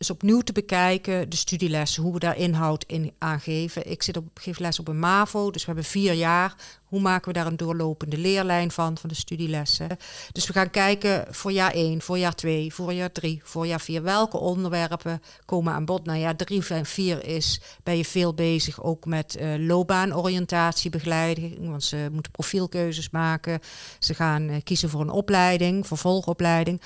is 0.00 0.10
opnieuw 0.10 0.40
te 0.40 0.52
bekijken, 0.52 1.30
de 1.30 1.36
studielessen, 1.36 2.02
hoe 2.02 2.12
we 2.12 2.18
daar 2.18 2.36
inhoud 2.36 2.84
in 2.86 3.12
aangeven. 3.18 3.90
Ik 3.90 4.02
zit 4.02 4.16
op, 4.16 4.24
geef 4.34 4.58
les 4.58 4.78
op 4.78 4.88
een 4.88 4.98
MAVO, 4.98 5.50
dus 5.50 5.60
we 5.60 5.66
hebben 5.66 5.84
vier 5.84 6.12
jaar. 6.12 6.54
Hoe 6.84 7.00
maken 7.00 7.32
we 7.32 7.38
daar 7.38 7.46
een 7.46 7.56
doorlopende 7.56 8.18
leerlijn 8.18 8.70
van, 8.70 8.98
van 8.98 9.08
de 9.08 9.14
studielessen? 9.14 9.88
Dus 10.32 10.46
we 10.46 10.52
gaan 10.52 10.70
kijken 10.70 11.26
voor 11.30 11.52
jaar 11.52 11.72
1, 11.72 12.00
voor 12.00 12.18
jaar 12.18 12.34
2, 12.34 12.74
voor 12.74 12.92
jaar 12.92 13.12
3, 13.12 13.40
voor 13.44 13.66
jaar 13.66 13.80
4. 13.80 14.02
Welke 14.02 14.38
onderwerpen 14.38 15.22
komen 15.44 15.72
aan 15.72 15.84
bod? 15.84 16.04
Nou 16.04 16.18
ja, 16.18 16.34
3 16.34 16.64
en 16.68 16.86
4 16.86 17.24
is, 17.24 17.60
ben 17.82 17.96
je 17.96 18.04
veel 18.04 18.34
bezig 18.34 18.82
ook 18.82 19.04
met 19.04 19.36
uh, 19.40 19.66
loopbaanoriëntatiebegeleiding. 19.66 21.68
Want 21.68 21.84
ze 21.84 22.08
moeten 22.12 22.32
profielkeuzes 22.32 23.10
maken. 23.10 23.60
Ze 23.98 24.14
gaan 24.14 24.42
uh, 24.42 24.56
kiezen 24.64 24.90
voor 24.90 25.00
een 25.00 25.10
opleiding, 25.10 25.86
vervolgopleiding. 25.86 26.80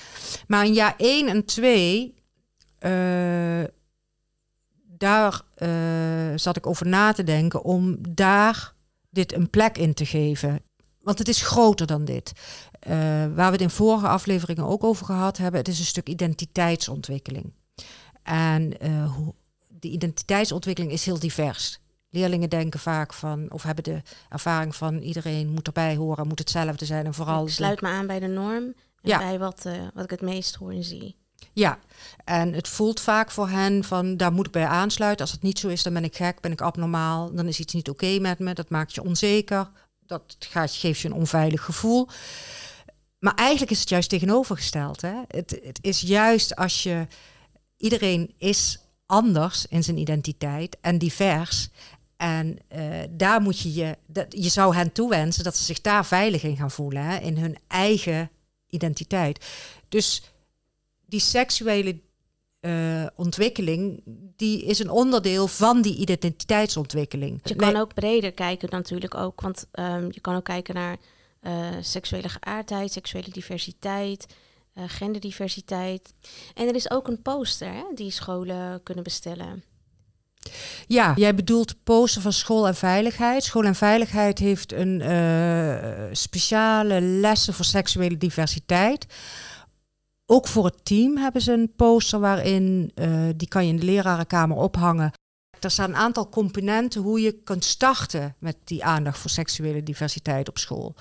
Maar 0.47 0.65
in 0.65 0.73
jaar 0.73 0.93
1 0.97 1.27
en 1.27 1.45
2 1.45 2.05
uh, 2.05 2.11
daar 4.97 5.41
uh, 5.57 6.37
zat 6.37 6.57
ik 6.57 6.67
over 6.67 6.87
na 6.87 7.11
te 7.11 7.23
denken 7.23 7.63
om 7.63 7.97
daar 8.09 8.73
dit 9.09 9.33
een 9.33 9.49
plek 9.49 9.77
in 9.77 9.93
te 9.93 10.05
geven. 10.05 10.59
Want 11.01 11.19
het 11.19 11.27
is 11.27 11.41
groter 11.41 11.87
dan 11.87 12.05
dit. 12.05 12.31
Uh, 12.87 12.91
waar 13.35 13.35
we 13.35 13.51
het 13.51 13.61
in 13.61 13.69
vorige 13.69 14.07
afleveringen 14.07 14.65
ook 14.65 14.83
over 14.83 15.05
gehad 15.05 15.37
hebben, 15.37 15.59
het 15.59 15.69
is 15.69 15.79
een 15.79 15.85
stuk 15.85 16.09
identiteitsontwikkeling. 16.09 17.53
En 18.23 18.73
die 19.69 19.91
identiteitsontwikkeling 19.91 20.93
is 20.93 21.05
heel 21.05 21.19
divers. 21.19 21.79
Leerlingen 22.09 22.49
denken 22.49 22.79
vaak 22.79 23.13
van, 23.13 23.51
of 23.51 23.63
hebben 23.63 23.83
de 23.83 24.01
ervaring 24.29 24.75
van 24.75 24.97
iedereen 24.97 25.49
moet 25.49 25.67
erbij 25.67 25.95
horen, 25.95 26.27
moet 26.27 26.39
hetzelfde 26.39 26.85
zijn. 26.85 27.05
En 27.05 27.13
vooral. 27.13 27.45
Ik 27.45 27.51
sluit 27.51 27.81
me 27.81 27.87
aan 27.87 28.07
bij 28.07 28.19
de 28.19 28.27
norm 28.27 28.63
en 28.63 28.73
ja. 29.01 29.17
bij 29.17 29.39
wat, 29.39 29.67
wat 29.93 30.03
ik 30.03 30.09
het 30.09 30.21
meest 30.21 30.55
hoor 30.55 30.71
en 30.71 30.83
zie. 30.83 31.15
Ja, 31.53 31.79
en 32.23 32.53
het 32.53 32.67
voelt 32.67 32.99
vaak 32.99 33.31
voor 33.31 33.49
hen 33.49 33.83
van 33.83 34.17
daar 34.17 34.33
moet 34.33 34.45
ik 34.45 34.51
bij 34.51 34.65
aansluiten. 34.65 35.25
Als 35.25 35.31
het 35.31 35.41
niet 35.41 35.59
zo 35.59 35.67
is, 35.67 35.83
dan 35.83 35.93
ben 35.93 36.03
ik 36.03 36.15
gek, 36.15 36.41
ben 36.41 36.51
ik 36.51 36.61
abnormaal, 36.61 37.33
dan 37.33 37.47
is 37.47 37.59
iets 37.59 37.73
niet 37.73 37.89
oké 37.89 38.19
met 38.19 38.39
me, 38.39 38.53
dat 38.53 38.69
maakt 38.69 38.95
je 38.95 39.03
onzeker, 39.03 39.69
dat 39.99 40.37
geeft 40.49 40.99
je 40.99 41.07
een 41.07 41.13
onveilig 41.13 41.63
gevoel. 41.63 42.07
Maar 43.19 43.33
eigenlijk 43.33 43.71
is 43.71 43.79
het 43.79 43.89
juist 43.89 44.09
tegenovergesteld. 44.09 45.01
Hè? 45.01 45.15
Het, 45.27 45.59
het 45.63 45.79
is 45.81 46.01
juist 46.01 46.55
als 46.55 46.83
je, 46.83 47.07
iedereen 47.77 48.33
is 48.37 48.79
anders 49.05 49.65
in 49.65 49.83
zijn 49.83 49.97
identiteit 49.97 50.77
en 50.81 50.97
divers. 50.97 51.69
En 52.17 52.57
uh, 52.75 53.03
daar 53.09 53.41
moet 53.41 53.59
je 53.59 53.73
je, 53.73 53.97
dat, 54.05 54.25
je 54.29 54.49
zou 54.49 54.75
hen 54.75 54.91
toewensen 54.91 55.43
dat 55.43 55.57
ze 55.57 55.63
zich 55.63 55.81
daar 55.81 56.05
veilig 56.05 56.43
in 56.43 56.57
gaan 56.57 56.71
voelen, 56.71 57.03
hè? 57.03 57.17
in 57.17 57.37
hun 57.37 57.57
eigen 57.67 58.29
identiteit. 58.69 59.45
Dus 59.89 60.23
die 61.05 61.19
seksuele 61.19 61.99
uh, 62.61 63.05
ontwikkeling, 63.15 64.01
die 64.35 64.65
is 64.65 64.79
een 64.79 64.89
onderdeel 64.89 65.47
van 65.47 65.81
die 65.81 65.97
identiteitsontwikkeling. 65.97 67.39
Je 67.43 67.55
kan 67.55 67.75
ook 67.75 67.93
breder 67.93 68.31
kijken 68.31 68.69
natuurlijk 68.71 69.15
ook, 69.15 69.41
want 69.41 69.67
um, 69.73 70.07
je 70.11 70.19
kan 70.21 70.35
ook 70.35 70.43
kijken 70.43 70.75
naar 70.75 70.97
uh, 71.41 71.67
seksuele 71.81 72.29
geaardheid, 72.29 72.91
seksuele 72.91 73.29
diversiteit, 73.29 74.25
uh, 74.73 74.83
genderdiversiteit. 74.87 76.13
En 76.53 76.67
er 76.67 76.75
is 76.75 76.91
ook 76.91 77.07
een 77.07 77.21
poster 77.21 77.67
hè, 77.67 77.83
die 77.95 78.11
scholen 78.11 78.83
kunnen 78.83 79.03
bestellen. 79.03 79.63
Ja, 80.87 81.13
jij 81.15 81.35
bedoelt 81.35 81.83
poster 81.83 82.21
van 82.21 82.33
School 82.33 82.67
en 82.67 82.75
Veiligheid. 82.75 83.43
School 83.43 83.63
en 83.63 83.75
Veiligheid 83.75 84.39
heeft 84.39 84.71
een 84.71 85.01
speciale 86.11 87.01
lessen 87.01 87.53
voor 87.53 87.65
seksuele 87.65 88.17
diversiteit. 88.17 89.05
Ook 90.27 90.47
voor 90.47 90.65
het 90.65 90.85
team 90.85 91.17
hebben 91.17 91.41
ze 91.41 91.51
een 91.51 91.73
poster 91.75 92.19
waarin, 92.19 92.91
uh, 92.95 93.29
die 93.35 93.47
kan 93.47 93.65
je 93.65 93.71
in 93.71 93.79
de 93.79 93.85
lerarenkamer 93.85 94.57
ophangen. 94.57 95.11
Er 95.59 95.71
staan 95.71 95.89
een 95.89 95.95
aantal 95.95 96.29
componenten 96.29 97.01
hoe 97.01 97.21
je 97.21 97.31
kunt 97.31 97.65
starten 97.65 98.35
met 98.39 98.57
die 98.63 98.83
aandacht 98.83 99.17
voor 99.17 99.29
seksuele 99.29 99.83
diversiteit 99.83 100.49
op 100.49 100.57
school. 100.57 100.95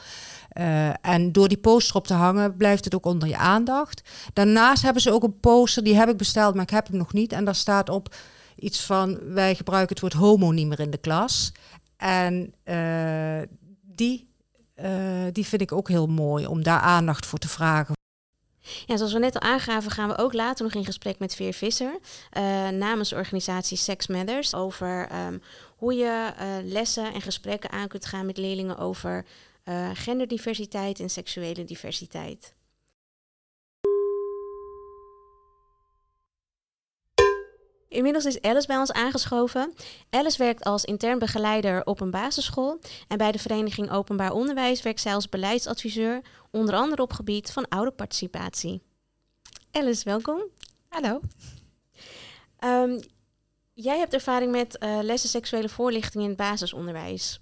Uh, 0.59 1.07
en 1.07 1.33
door 1.33 1.49
die 1.49 1.59
poster 1.59 1.97
op 1.97 2.07
te 2.07 2.15
hangen 2.15 2.57
blijft 2.57 2.85
het 2.85 2.95
ook 2.95 3.07
onder 3.07 3.29
je 3.29 3.37
aandacht. 3.37 4.03
Daarnaast 4.33 4.83
hebben 4.83 5.03
ze 5.03 5.13
ook 5.13 5.23
een 5.23 5.41
poster, 5.41 5.85
die 5.85 5.97
heb 5.97 6.09
ik 6.09 6.17
besteld, 6.17 6.55
maar 6.55 6.63
ik 6.63 6.71
heb 6.71 6.87
hem 6.87 6.97
nog 6.97 7.13
niet. 7.13 7.33
En 7.33 7.45
daar 7.45 7.55
staat 7.55 7.89
op 7.89 8.15
iets 8.57 8.81
van, 8.81 9.33
wij 9.33 9.55
gebruiken 9.55 9.91
het 9.95 10.01
woord 10.01 10.13
homo 10.13 10.51
niet 10.51 10.67
meer 10.67 10.81
in 10.81 10.91
de 10.91 10.99
klas. 10.99 11.53
En 11.97 12.55
uh, 12.65 13.43
die, 13.83 14.29
die 15.33 15.47
vind 15.47 15.63
ik 15.63 15.73
ook 15.73 15.89
heel 15.89 16.07
mooi 16.07 16.47
om 16.47 16.63
daar 16.63 16.81
aandacht 16.81 17.27
voor 17.27 17.39
te 17.39 17.49
vragen. 17.49 17.95
Ja, 18.87 18.97
zoals 18.97 19.13
we 19.13 19.19
net 19.19 19.35
al 19.35 19.51
aangaven, 19.51 19.91
gaan 19.91 20.09
we 20.09 20.19
ook 20.19 20.33
later 20.33 20.65
nog 20.65 20.75
in 20.75 20.85
gesprek 20.85 21.19
met 21.19 21.35
Veer 21.35 21.53
Visser 21.53 21.99
uh, 22.37 22.69
namens 22.69 23.13
organisatie 23.13 23.77
Sex 23.77 24.07
Matters 24.07 24.55
over 24.55 25.09
um, 25.27 25.43
hoe 25.77 25.95
je 25.95 26.33
uh, 26.41 26.73
lessen 26.73 27.13
en 27.13 27.21
gesprekken 27.21 27.71
aan 27.71 27.89
kunt 27.89 28.07
gaan 28.07 28.27
met 28.27 28.37
leerlingen 28.37 28.79
over 28.79 29.25
uh, 29.65 29.91
genderdiversiteit 29.95 31.01
en 31.01 31.11
seksuele 31.11 31.65
diversiteit. 31.65 32.55
Inmiddels 37.95 38.25
is 38.25 38.41
Alice 38.41 38.67
bij 38.67 38.77
ons 38.77 38.93
aangeschoven. 38.93 39.75
Alice 40.11 40.39
werkt 40.39 40.65
als 40.65 40.85
intern 40.85 41.19
begeleider 41.19 41.85
op 41.85 42.01
een 42.01 42.11
basisschool 42.11 42.79
en 43.09 43.19
bij 43.19 43.33
de 43.33 43.39
Vereniging 43.39 43.91
Openbaar 43.91 44.33
Onderwijs 44.33 44.83
werkt 44.83 45.01
zij 45.01 45.15
als 45.15 45.29
beleidsadviseur, 45.29 46.21
onder 46.51 46.75
andere 46.75 47.03
op 47.03 47.13
gebied 47.13 47.53
van 47.53 47.69
ouderparticipatie. 47.69 48.83
Alice, 49.71 50.05
welkom. 50.05 50.43
Hallo. 50.89 51.21
Um, 52.65 53.01
jij 53.73 53.99
hebt 53.99 54.15
ervaring 54.15 54.51
met 54.51 54.77
uh, 54.83 54.99
lessen 55.03 55.29
seksuele 55.29 55.69
voorlichting 55.69 56.23
in 56.23 56.29
het 56.29 56.39
basisonderwijs. 56.39 57.41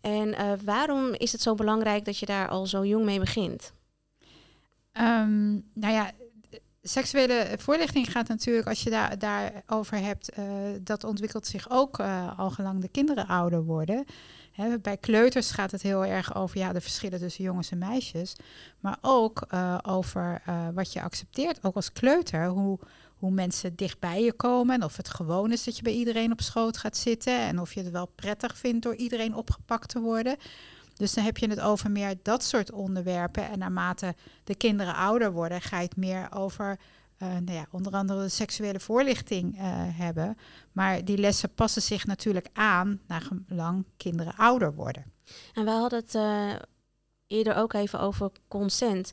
En 0.00 0.28
uh, 0.28 0.52
waarom 0.64 1.12
is 1.12 1.32
het 1.32 1.40
zo 1.40 1.54
belangrijk 1.54 2.04
dat 2.04 2.18
je 2.18 2.26
daar 2.26 2.48
al 2.48 2.66
zo 2.66 2.84
jong 2.84 3.04
mee 3.04 3.20
begint? 3.20 3.72
Um, 4.92 5.70
nou 5.74 5.92
ja, 5.92 6.10
seksuele 6.88 7.46
voorlichting 7.58 8.10
gaat 8.10 8.28
natuurlijk, 8.28 8.68
als 8.68 8.82
je 8.82 8.90
daar, 8.90 9.18
daarover 9.18 9.98
hebt, 9.98 10.38
uh, 10.38 10.44
dat 10.80 11.04
ontwikkelt 11.04 11.46
zich 11.46 11.70
ook 11.70 11.98
uh, 11.98 12.38
al 12.38 12.50
gelang 12.50 12.80
de 12.80 12.88
kinderen 12.88 13.26
ouder 13.26 13.64
worden. 13.64 14.04
Bij 14.82 14.96
kleuters 14.96 15.50
gaat 15.50 15.70
het 15.70 15.82
heel 15.82 16.04
erg 16.04 16.34
over 16.34 16.58
ja, 16.58 16.72
de 16.72 16.80
verschillen 16.80 17.18
tussen 17.18 17.44
jongens 17.44 17.70
en 17.70 17.78
meisjes. 17.78 18.36
Maar 18.80 18.98
ook 19.00 19.46
uh, 19.54 19.78
over 19.82 20.42
wat 20.74 20.92
je 20.92 21.02
accepteert, 21.02 21.64
ook 21.64 21.74
als 21.74 21.92
kleuter, 21.92 22.46
hoe, 22.46 22.78
hoe 23.16 23.30
mensen 23.30 23.76
dichtbij 23.76 24.22
je 24.22 24.32
komen. 24.32 24.74
En 24.74 24.84
of 24.84 24.96
het 24.96 25.08
gewoon 25.08 25.52
is 25.52 25.64
dat 25.64 25.76
je 25.76 25.82
bij 25.82 25.92
iedereen 25.92 26.32
op 26.32 26.40
schoot 26.40 26.76
gaat 26.76 26.96
zitten. 26.96 27.38
En 27.38 27.60
of 27.60 27.72
je 27.72 27.80
het 27.80 27.90
wel 27.90 28.06
prettig 28.06 28.58
vindt 28.58 28.82
door 28.82 28.94
iedereen 28.94 29.34
opgepakt 29.34 29.88
te 29.88 30.00
worden. 30.00 30.36
Dus 30.96 31.14
dan 31.14 31.24
heb 31.24 31.36
je 31.36 31.48
het 31.48 31.60
over 31.60 31.90
meer 31.90 32.14
dat 32.22 32.44
soort 32.44 32.72
onderwerpen. 32.72 33.50
En 33.50 33.58
naarmate 33.58 34.14
de 34.44 34.54
kinderen 34.54 34.94
ouder 34.94 35.32
worden, 35.32 35.60
ga 35.60 35.76
je 35.76 35.84
het 35.84 35.96
meer 35.96 36.28
over 36.32 36.78
uh, 37.18 37.28
nou 37.28 37.52
ja, 37.52 37.66
onder 37.70 37.92
andere 37.92 38.22
de 38.22 38.28
seksuele 38.28 38.80
voorlichting 38.80 39.54
uh, 39.54 39.62
hebben. 39.98 40.38
Maar 40.72 41.04
die 41.04 41.18
lessen 41.18 41.54
passen 41.54 41.82
zich 41.82 42.06
natuurlijk 42.06 42.48
aan 42.52 43.00
naar 43.06 43.28
lang 43.48 43.84
kinderen 43.96 44.36
ouder 44.36 44.74
worden. 44.74 45.12
En 45.54 45.64
we 45.64 45.70
hadden 45.70 45.98
het 45.98 46.14
uh, 46.14 46.52
eerder 47.26 47.56
ook 47.56 47.72
even 47.72 48.00
over 48.00 48.30
consent. 48.48 49.12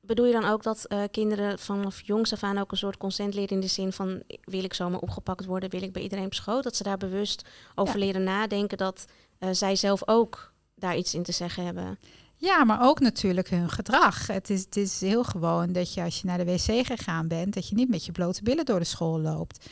Bedoel 0.00 0.26
je 0.26 0.32
dan 0.32 0.44
ook 0.44 0.62
dat 0.62 0.86
kinderen 1.10 1.58
vanaf 1.58 2.00
jongs 2.00 2.32
af 2.32 2.42
aan 2.42 2.58
ook 2.58 2.70
een 2.70 2.76
soort 2.76 2.96
consent 2.96 3.34
leren 3.34 3.50
in 3.50 3.60
de 3.60 3.66
zin 3.66 3.92
van 3.92 4.22
wil 4.44 4.64
ik 4.64 4.74
zomaar 4.74 5.00
opgepakt 5.00 5.44
worden, 5.44 5.70
wil 5.70 5.82
ik 5.82 5.92
bij 5.92 6.02
iedereen 6.02 6.24
op 6.24 6.34
schoot? 6.34 6.62
Dat 6.62 6.76
ze 6.76 6.82
daar 6.82 6.96
bewust 6.96 7.48
over 7.74 7.98
ja. 7.98 8.04
leren 8.04 8.22
nadenken 8.22 8.78
dat 8.78 9.04
zij 9.50 9.76
zelf 9.76 10.08
ook 10.08 10.51
daar 10.82 10.96
iets 10.96 11.14
in 11.14 11.22
te 11.22 11.32
zeggen 11.32 11.64
hebben. 11.64 11.98
Ja, 12.36 12.64
maar 12.64 12.82
ook 12.82 13.00
natuurlijk 13.00 13.48
hun 13.50 13.70
gedrag. 13.70 14.26
Het 14.26 14.50
is, 14.50 14.60
het 14.60 14.76
is 14.76 15.00
heel 15.00 15.24
gewoon 15.24 15.72
dat 15.72 15.94
je 15.94 16.02
als 16.02 16.20
je 16.20 16.26
naar 16.26 16.38
de 16.38 16.44
wc 16.44 16.86
gegaan 16.86 17.28
bent, 17.28 17.54
dat 17.54 17.68
je 17.68 17.74
niet 17.74 17.88
met 17.88 18.04
je 18.04 18.12
blote 18.12 18.42
billen 18.42 18.64
door 18.64 18.78
de 18.78 18.84
school 18.84 19.20
loopt. 19.20 19.70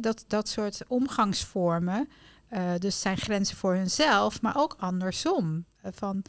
dat, 0.00 0.24
dat 0.26 0.48
soort 0.48 0.80
omgangsvormen, 0.88 2.08
uh, 2.50 2.72
dus 2.78 3.00
zijn 3.00 3.16
grenzen 3.16 3.56
voor 3.56 3.74
hunzelf, 3.74 4.42
maar 4.42 4.56
ook 4.56 4.76
andersom. 4.78 5.64
Uh, 5.84 5.92
van, 5.94 6.24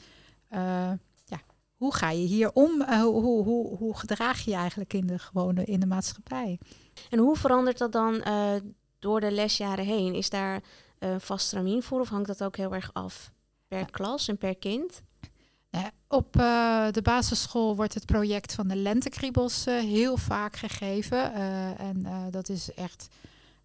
uh, 0.51 0.91
ja, 1.25 1.41
hoe 1.75 1.93
ga 1.95 2.09
je 2.09 2.25
hier 2.25 2.51
om? 2.51 2.83
hoe, 2.83 3.21
hoe, 3.21 3.43
hoe, 3.43 3.77
hoe 3.77 3.97
gedraag 3.97 4.39
je 4.39 4.51
je 4.51 4.57
eigenlijk 4.57 4.93
in 4.93 5.07
de 5.07 5.19
gewone 5.19 5.63
in 5.63 5.79
de 5.79 5.85
maatschappij? 5.85 6.59
En 7.09 7.19
hoe 7.19 7.35
verandert 7.35 7.77
dat 7.77 7.91
dan 7.91 8.23
door 8.99 9.19
de 9.19 9.31
lesjaren 9.31 9.85
heen? 9.85 10.13
Is 10.13 10.29
daar 10.29 10.61
vast 11.17 11.45
stramien 11.47 11.83
voor 11.83 11.99
of 11.99 12.09
hangt 12.09 12.27
dat 12.27 12.43
ook 12.43 12.57
heel 12.57 12.73
erg 12.73 12.93
af 12.93 13.31
per 13.73 13.91
klas 13.91 14.27
en 14.27 14.37
per 14.37 14.55
kind? 14.55 15.01
op 16.07 16.37
uh, 16.37 16.87
de 16.91 17.01
basisschool 17.01 17.75
wordt 17.75 17.93
het 17.93 18.05
project 18.05 18.53
van 18.53 18.67
de 18.67 18.75
lentekriebels 18.75 19.67
uh, 19.67 19.79
heel 19.79 20.17
vaak 20.17 20.55
gegeven. 20.55 21.17
Uh, 21.17 21.79
en 21.79 22.05
dat 22.31 22.49
is 22.49 22.73
echt 22.73 23.07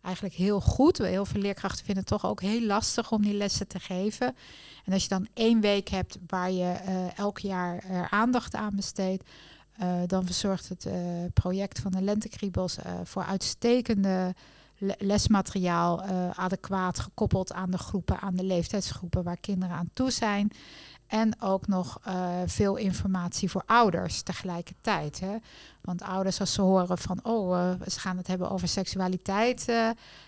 eigenlijk 0.03 0.35
heel 0.35 0.61
goed. 0.61 0.99
Heel 0.99 1.25
veel 1.25 1.41
leerkrachten 1.41 1.85
vinden 1.85 2.05
het 2.05 2.13
toch 2.13 2.31
ook 2.31 2.41
heel 2.41 2.63
lastig 2.63 3.13
om 3.13 3.23
die 3.23 3.35
lessen 3.35 3.69
te 3.69 3.81
geven. 3.81 4.37
En 4.85 4.93
als 4.93 5.03
je 5.03 5.09
dan 5.09 5.29
één 5.35 5.61
week 5.61 5.89
hebt 5.89 6.19
waar 6.27 6.51
je 6.51 6.73
elk 7.17 7.39
jaar 7.39 7.85
er 7.91 8.11
aandacht 8.11 8.55
aan 8.55 8.77
besteedt, 8.77 9.31
dan 10.07 10.25
verzorgt 10.25 10.69
het 10.69 10.89
project 11.35 11.81
van 11.81 11.93
de 11.93 12.03
lentekriebels 12.03 12.77
voor 13.05 13.25
uitstekende 13.25 14.35
lesmateriaal 14.79 16.03
adequaat 16.33 16.99
gekoppeld 16.99 17.53
aan 17.53 17.71
de 17.71 17.79
groepen, 17.79 18.21
aan 18.21 18.37
de 18.37 18.45
leeftijdsgroepen 18.45 19.23
waar 19.23 19.41
kinderen 19.41 19.77
aan 19.77 19.91
toe 19.93 20.11
zijn. 20.11 20.53
En 21.09 21.41
ook 21.41 21.67
nog 21.67 22.01
uh, 22.07 22.41
veel 22.47 22.77
informatie 22.77 23.51
voor 23.51 23.63
ouders 23.67 24.23
tegelijkertijd. 24.23 25.21
Hè? 25.21 25.37
Want 25.81 26.03
ouders, 26.03 26.41
als 26.41 26.53
ze 26.53 26.63
horen 26.63 26.99
van, 26.99 27.21
oh, 27.23 27.57
uh, 27.57 27.87
ze 27.89 28.01
gaan 28.01 28.17
het 28.17 28.27
hebben 28.27 28.51
over 28.51 28.69
seksualiteit, 28.69 29.67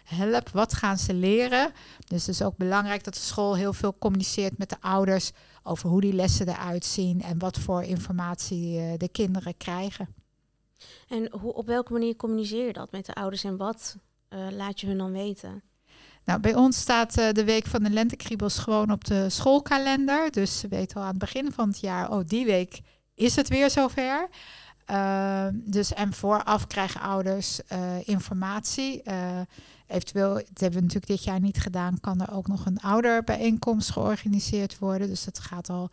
help, 0.04 0.48
wat 0.48 0.74
gaan 0.74 0.98
ze 0.98 1.14
leren? 1.14 1.72
Dus 2.06 2.26
het 2.26 2.34
is 2.34 2.42
ook 2.42 2.56
belangrijk 2.56 3.04
dat 3.04 3.14
de 3.14 3.20
school 3.20 3.56
heel 3.56 3.72
veel 3.72 3.94
communiceert 3.98 4.58
met 4.58 4.68
de 4.68 4.80
ouders 4.80 5.32
over 5.62 5.88
hoe 5.88 6.00
die 6.00 6.14
lessen 6.14 6.48
eruit 6.48 6.84
zien 6.84 7.22
en 7.22 7.38
wat 7.38 7.58
voor 7.58 7.82
informatie 7.82 8.96
de 8.96 9.08
kinderen 9.08 9.56
krijgen. 9.56 10.14
En 11.08 11.30
hoe, 11.40 11.52
op 11.52 11.66
welke 11.66 11.92
manier 11.92 12.16
communiceer 12.16 12.66
je 12.66 12.72
dat 12.72 12.90
met 12.90 13.06
de 13.06 13.14
ouders 13.14 13.44
en 13.44 13.56
wat 13.56 13.96
laat 14.50 14.80
je 14.80 14.86
hun 14.86 14.98
dan 14.98 15.12
weten? 15.12 15.62
Nou, 16.24 16.40
bij 16.40 16.54
ons 16.54 16.80
staat 16.80 17.18
uh, 17.18 17.30
de 17.32 17.44
week 17.44 17.66
van 17.66 17.82
de 17.82 17.90
lentekriebels 17.90 18.58
gewoon 18.58 18.90
op 18.90 19.04
de 19.04 19.28
schoolkalender. 19.28 20.30
Dus 20.30 20.58
ze 20.58 20.68
weten 20.68 20.96
al 20.96 21.02
aan 21.02 21.08
het 21.08 21.18
begin 21.18 21.52
van 21.52 21.68
het 21.68 21.80
jaar, 21.80 22.10
oh, 22.10 22.20
die 22.26 22.44
week 22.44 22.80
is 23.14 23.36
het 23.36 23.48
weer 23.48 23.70
zover. 23.70 24.28
Uh, 24.90 25.46
dus 25.52 25.92
en 25.92 26.12
vooraf 26.12 26.66
krijgen 26.66 27.00
ouders 27.00 27.60
informatie. 28.04 29.02
eventueel, 29.86 30.34
dat 30.34 30.60
hebben 30.60 30.78
we 30.78 30.86
natuurlijk 30.86 31.06
dit 31.06 31.24
jaar 31.24 31.40
niet 31.40 31.60
gedaan, 31.60 32.00
kan 32.00 32.20
er 32.20 32.32
ook 32.32 32.48
nog 32.48 32.66
een 32.66 32.80
ouderbijeenkomst 32.80 33.90
georganiseerd 33.90 34.78
worden. 34.78 35.08
Dus 35.08 35.24
dat 35.24 35.38
gaat 35.38 35.68
al. 35.68 35.90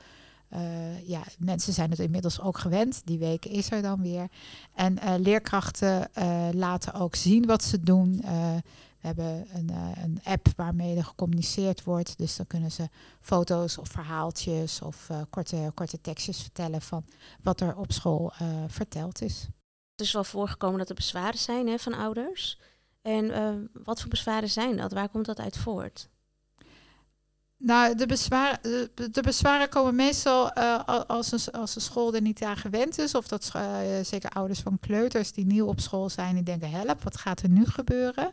Ja, 1.05 1.23
mensen 1.39 1.73
zijn 1.73 1.89
het 1.89 1.99
inmiddels 1.99 2.41
ook 2.41 2.57
gewend. 2.57 3.01
Die 3.05 3.19
week 3.19 3.45
is 3.45 3.71
er 3.71 3.81
dan 3.81 4.01
weer. 4.01 4.27
En 4.73 5.21
leerkrachten 5.21 6.09
laten 6.51 6.93
ook 6.93 7.15
zien 7.15 7.45
wat 7.45 7.63
ze 7.63 7.79
doen. 7.79 8.21
We 8.99 9.07
hebben 9.07 9.47
een, 9.53 9.69
een, 10.03 10.19
app 10.23 10.47
waarmee 10.55 10.97
er 10.97 11.03
gecommuniceerd 11.03 11.83
wordt. 11.83 12.17
Dus 12.17 12.35
dan 12.35 12.47
kunnen 12.47 12.71
ze 12.71 12.89
foto's 13.21 13.77
of 13.77 13.89
verhaaltjes 13.89 14.81
of 14.81 15.09
korte, 15.29 15.71
korte 15.73 16.01
tekstjes 16.01 16.41
vertellen 16.41 16.81
van 16.81 17.05
wat 17.41 17.61
er 17.61 17.75
op 17.75 17.91
school 17.91 18.33
verteld 18.67 19.21
is. 19.21 19.47
Het 19.95 20.05
is 20.05 20.11
wel 20.11 20.23
voorgekomen 20.23 20.77
dat 20.77 20.89
er 20.89 20.95
bezwaren 20.95 21.39
zijn 21.39 21.67
hè, 21.67 21.79
van 21.79 21.93
ouders. 21.93 22.59
En 23.01 23.69
wat 23.83 23.99
voor 23.99 24.09
bezwaren 24.09 24.49
zijn 24.49 24.77
dat? 24.77 24.91
Waar 24.91 25.09
komt 25.09 25.25
dat 25.25 25.39
uit 25.39 25.57
voort? 25.57 26.09
Nou, 27.59 27.95
de 27.95 28.05
bezwaren, 28.05 28.59
de, 28.93 29.09
de 29.11 29.21
bezwaren 29.21 29.69
komen 29.69 29.95
meestal 29.95 30.53
als, 31.07 31.31
een, 31.31 31.53
als 31.53 31.75
een 31.75 31.81
school 31.81 32.13
er 32.13 32.21
niet 32.21 32.43
aan 32.43 32.57
gewend 32.57 32.99
is. 32.99 33.15
Of 33.15 33.27
dat 33.27 33.51
zeker 34.01 34.29
ouders 34.29 34.59
van 34.59 34.79
kleuters 34.79 35.31
die 35.31 35.45
nieuw 35.45 35.67
op 35.67 35.79
school 35.79 36.09
zijn, 36.09 36.35
die 36.35 36.43
denken: 36.43 36.69
help, 36.69 37.03
wat 37.03 37.17
gaat 37.17 37.41
er 37.41 37.49
nu 37.49 37.65
gebeuren? 37.65 38.31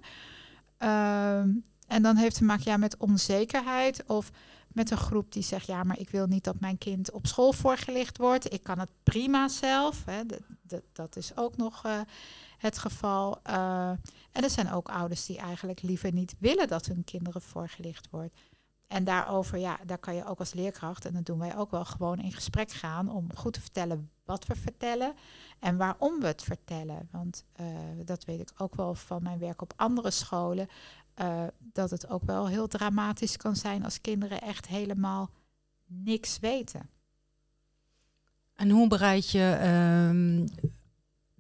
Ehm, 0.79 1.49
en 1.87 2.03
dan 2.03 2.17
heeft 2.17 2.37
te 2.37 2.45
maken 2.45 2.81
met 2.81 2.97
onzekerheid 2.97 4.05
of 4.07 4.31
met 4.69 4.91
een 4.91 4.97
groep 4.97 5.33
die 5.33 5.43
zegt, 5.43 5.67
ja, 5.67 5.83
maar 5.83 5.99
ik 5.99 6.11
wil 6.11 6.27
niet 6.27 6.45
dat 6.45 6.61
mijn 6.61 6.79
kind 6.79 7.11
op 7.11 7.27
school 7.27 7.53
voorgelicht 7.53 8.19
wordt. 8.19 8.53
Ik 8.53 8.63
kan 8.63 8.79
het 8.79 8.89
prima 9.03 9.49
zelf. 9.49 10.05
Hè. 10.05 10.23
Dat, 10.63 10.83
dat, 10.93 11.17
is 11.17 11.37
ook 11.37 11.57
nog 11.57 11.87
uh, 11.87 12.01
het 12.59 12.79
geval. 12.79 13.43
En 14.33 14.43
er 14.43 14.51
zijn 14.51 14.73
ook 14.73 14.89
ouders 14.89 15.27
die 15.27 15.39
eigenlijk 15.39 15.83
liever 15.83 16.13
niet 16.13 16.35
willen 16.39 16.69
dat 16.69 16.87
hun 16.87 17.05
kinderen 17.05 17.43
voorgelicht 17.43 18.09
wordt. 18.11 18.35
En 18.87 19.05
daarover, 19.05 19.59
ja, 19.59 19.79
daar 19.87 19.99
kan 19.99 20.15
je 20.15 20.25
ook 20.25 20.39
als 20.39 20.55
leerkracht, 20.55 21.05
en 21.05 21.13
dat 21.13 21.27
doen 21.27 21.39
wij 21.39 21.57
ook 21.57 21.71
wel, 21.71 21.85
gewoon 21.85 22.19
in 22.19 22.33
gesprek 22.33 22.71
gaan 22.71 23.09
om 23.09 23.35
goed 23.35 23.53
te 23.53 23.61
vertellen 23.61 24.11
wat 24.25 24.47
we 24.47 24.55
vertellen 24.57 25.15
en 25.59 25.77
waarom 25.77 26.21
we 26.21 26.27
het 26.27 26.43
vertellen. 26.43 27.09
Want 27.11 27.45
uh, 27.61 27.67
dat 28.05 28.25
weet 28.25 28.41
ik 28.41 28.53
ook 28.57 28.75
wel 28.75 28.95
van 28.95 29.23
mijn 29.23 29.39
werk 29.39 29.63
op 29.63 29.73
andere 29.77 30.11
scholen, 30.11 30.69
uh, 31.17 31.43
dat 31.59 31.91
het 31.91 32.09
ook 32.09 32.23
wel 32.23 32.49
heel 32.49 32.67
dramatisch 32.67 33.37
kan 33.37 33.57
zijn 33.57 33.85
als 33.85 34.01
kinderen 34.01 34.41
echt 34.41 34.67
helemaal 34.67 35.31
niks 35.87 36.39
weten. 36.39 36.89
En 38.55 38.71
hoe 38.71 38.89
bereid 38.89 39.31
je 39.31 39.59
um, 40.11 40.49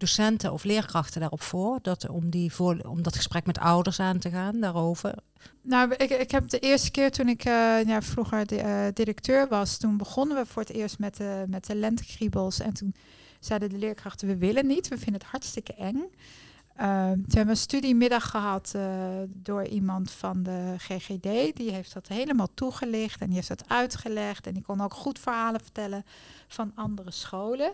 docenten 0.05 0.53
of 0.53 0.64
leerkrachten 0.64 1.21
daarop 1.21 1.43
voor, 1.43 1.79
dat, 1.83 2.09
om, 2.09 2.31
die 2.31 2.53
voor, 2.53 2.79
om 2.79 3.03
dat 3.03 3.17
gesprek 3.17 3.47
met 3.47 3.59
ouders 3.59 4.01
aan 4.01 4.19
te 4.19 4.31
gaan 4.31 4.61
daarover? 4.61 5.14
Nou, 5.62 5.95
ik, 5.97 6.11
ik 6.11 6.31
heb 6.31 6.49
de 6.49 6.59
eerste 6.59 6.90
keer 6.90 7.11
toen 7.11 7.29
ik 7.29 7.45
uh, 7.45 7.85
ja, 7.85 8.03
vroeger 8.03 8.47
de, 8.47 8.59
uh, 8.62 8.87
directeur 8.95 9.49
was, 9.49 9.77
toen 9.77 9.97
begonnen 9.97 10.37
we 10.37 10.47
voor 10.47 10.62
het 10.62 10.73
eerst 10.73 10.99
met 10.99 11.17
de, 11.17 11.45
met 11.49 11.67
de. 11.67 12.62
En 12.64 12.73
toen 12.75 12.95
zeiden 13.40 13.69
de 13.69 13.79
leerkrachten, 13.79 14.29
we 14.29 14.37
willen 14.37 14.67
niet, 14.67 14.88
we 14.88 14.97
vinden 14.97 15.21
het 15.21 15.31
hartstikke 15.31 15.75
eng. 15.75 15.97
Uh, 16.81 17.11
toen 17.11 17.25
hebben 17.27 17.45
we 17.45 17.51
een 17.51 17.57
studiemiddag 17.57 18.31
gehad 18.31 18.75
door 19.29 19.64
iemand 19.67 20.11
van 20.11 20.43
de 20.43 20.75
GGD. 20.79 21.57
Die 21.57 21.73
heeft 21.73 21.95
dat 21.95 22.09
helemaal 22.09 22.49
toegelicht 22.55 23.21
en 23.21 23.27
die 23.27 23.37
heeft 23.37 23.49
dat 23.49 23.69
uitgelegd. 23.69 24.47
En 24.47 24.55
die 24.55 24.62
kon 24.62 24.81
ook 24.81 24.95
goed 24.95 25.19
verhalen 25.19 25.61
vertellen 25.61 26.05
van 26.49 26.73
andere 26.75 27.11
scholen. 27.11 27.73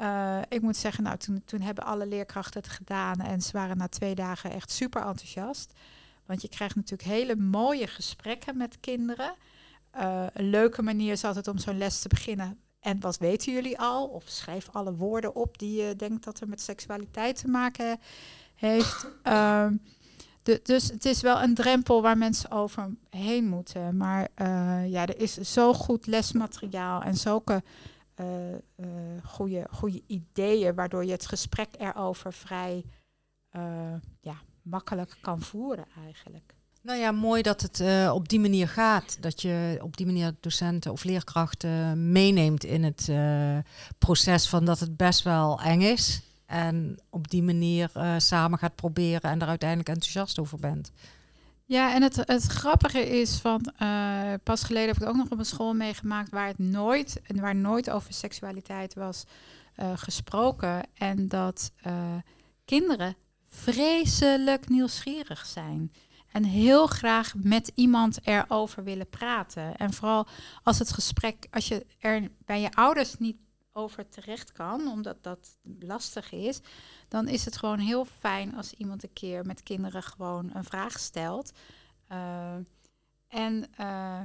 Uh, 0.00 0.38
ik 0.48 0.62
moet 0.62 0.76
zeggen, 0.76 1.04
nou, 1.04 1.16
toen, 1.16 1.42
toen 1.44 1.60
hebben 1.60 1.84
alle 1.84 2.06
leerkrachten 2.06 2.60
het 2.60 2.70
gedaan 2.70 3.20
en 3.20 3.40
ze 3.40 3.52
waren 3.52 3.76
na 3.76 3.88
twee 3.88 4.14
dagen 4.14 4.50
echt 4.50 4.70
super 4.70 5.02
enthousiast. 5.02 5.72
Want 6.26 6.42
je 6.42 6.48
krijgt 6.48 6.74
natuurlijk 6.74 7.08
hele 7.08 7.36
mooie 7.36 7.86
gesprekken 7.86 8.56
met 8.56 8.80
kinderen. 8.80 9.34
Uh, 9.96 10.26
een 10.32 10.50
leuke 10.50 10.82
manier 10.82 11.12
is 11.12 11.24
altijd 11.24 11.48
om 11.48 11.58
zo'n 11.58 11.78
les 11.78 12.00
te 12.00 12.08
beginnen. 12.08 12.58
En 12.80 13.00
wat 13.00 13.18
weten 13.18 13.52
jullie 13.52 13.78
al? 13.78 14.06
Of 14.06 14.24
schrijf 14.26 14.68
alle 14.72 14.94
woorden 14.94 15.34
op 15.34 15.58
die 15.58 15.82
je 15.82 15.96
denkt 15.96 16.24
dat 16.24 16.40
er 16.40 16.48
met 16.48 16.60
seksualiteit 16.60 17.36
te 17.36 17.48
maken 17.48 18.00
heeft. 18.54 19.06
Uh, 19.24 19.66
de, 20.42 20.60
dus 20.62 20.88
het 20.88 21.04
is 21.04 21.20
wel 21.20 21.42
een 21.42 21.54
drempel 21.54 22.02
waar 22.02 22.18
mensen 22.18 22.50
overheen 22.50 23.48
moeten. 23.48 23.96
Maar 23.96 24.28
uh, 24.36 24.90
ja, 24.90 25.06
er 25.06 25.20
is 25.20 25.34
zo 25.34 25.74
goed 25.74 26.06
lesmateriaal 26.06 27.02
en 27.02 27.16
zulke 27.16 27.62
uh, 28.20 28.26
uh, 28.76 28.86
goede, 29.24 29.66
goede 29.70 30.02
ideeën, 30.06 30.74
waardoor 30.74 31.04
je 31.04 31.12
het 31.12 31.26
gesprek 31.26 31.68
erover 31.78 32.32
vrij 32.32 32.84
uh, 33.56 33.62
ja, 34.20 34.36
makkelijk 34.62 35.16
kan 35.20 35.40
voeren 35.40 35.86
eigenlijk. 36.04 36.54
Nou 36.82 36.98
ja, 36.98 37.12
mooi 37.12 37.42
dat 37.42 37.60
het 37.60 38.10
op 38.12 38.28
die 38.28 38.40
manier 38.40 38.68
gaat. 38.68 39.22
Dat 39.22 39.42
je 39.42 39.78
op 39.82 39.96
die 39.96 40.06
manier 40.06 40.34
docenten 40.40 40.92
of 40.92 41.04
leerkrachten 41.04 42.12
meeneemt 42.12 42.64
in 42.64 42.84
het 42.84 43.10
proces 43.98 44.48
van 44.48 44.64
dat 44.64 44.80
het 44.80 44.96
best 44.96 45.22
wel 45.22 45.60
eng 45.60 45.80
is. 45.80 46.22
En 46.46 46.98
op 47.10 47.28
die 47.28 47.42
manier 47.42 47.90
samen 48.16 48.58
gaat 48.58 48.74
proberen 48.74 49.30
en 49.30 49.40
er 49.40 49.48
uiteindelijk 49.48 49.88
enthousiast 49.88 50.38
over 50.38 50.58
bent. 50.58 50.92
Ja, 51.68 51.94
en 51.94 52.02
het, 52.02 52.16
het 52.16 52.42
grappige 52.42 53.08
is 53.08 53.36
van 53.36 53.72
uh, 53.82 54.32
pas 54.42 54.62
geleden 54.62 54.86
heb 54.86 54.96
ik 54.96 55.00
het 55.00 55.10
ook 55.10 55.16
nog 55.16 55.30
op 55.30 55.38
een 55.38 55.44
school 55.44 55.74
meegemaakt 55.74 56.30
waar 56.30 56.46
het 56.46 56.58
nooit 56.58 57.20
en 57.22 57.40
waar 57.40 57.54
nooit 57.54 57.90
over 57.90 58.12
seksualiteit 58.12 58.94
was 58.94 59.24
uh, 59.76 59.92
gesproken. 59.94 60.82
En 60.94 61.28
dat 61.28 61.72
kinderen 62.64 63.16
vreselijk 63.46 64.68
nieuwsgierig 64.68 65.46
zijn. 65.46 65.92
En 66.32 66.44
heel 66.44 66.86
graag 66.86 67.34
met 67.36 67.72
iemand 67.74 68.18
erover 68.26 68.84
willen 68.84 69.08
praten. 69.08 69.76
En 69.76 69.92
vooral 69.92 70.26
als 70.62 70.78
het 70.78 70.92
gesprek, 70.92 71.46
als 71.50 71.68
je 71.68 71.86
er 71.98 72.30
bij 72.44 72.60
je 72.60 72.72
ouders 72.72 73.18
niet 73.18 73.36
over 73.78 74.08
terecht 74.08 74.52
kan, 74.52 74.88
omdat 74.88 75.22
dat 75.22 75.58
lastig 75.80 76.32
is, 76.32 76.60
dan 77.08 77.28
is 77.28 77.44
het 77.44 77.56
gewoon 77.56 77.78
heel 77.78 78.04
fijn 78.04 78.56
als 78.56 78.72
iemand 78.72 79.02
een 79.02 79.12
keer 79.12 79.46
met 79.46 79.62
kinderen 79.62 80.02
gewoon 80.02 80.50
een 80.54 80.64
vraag 80.64 80.98
stelt. 80.98 81.52
Uh, 82.12 82.54
en, 83.28 83.64
uh, 83.80 84.20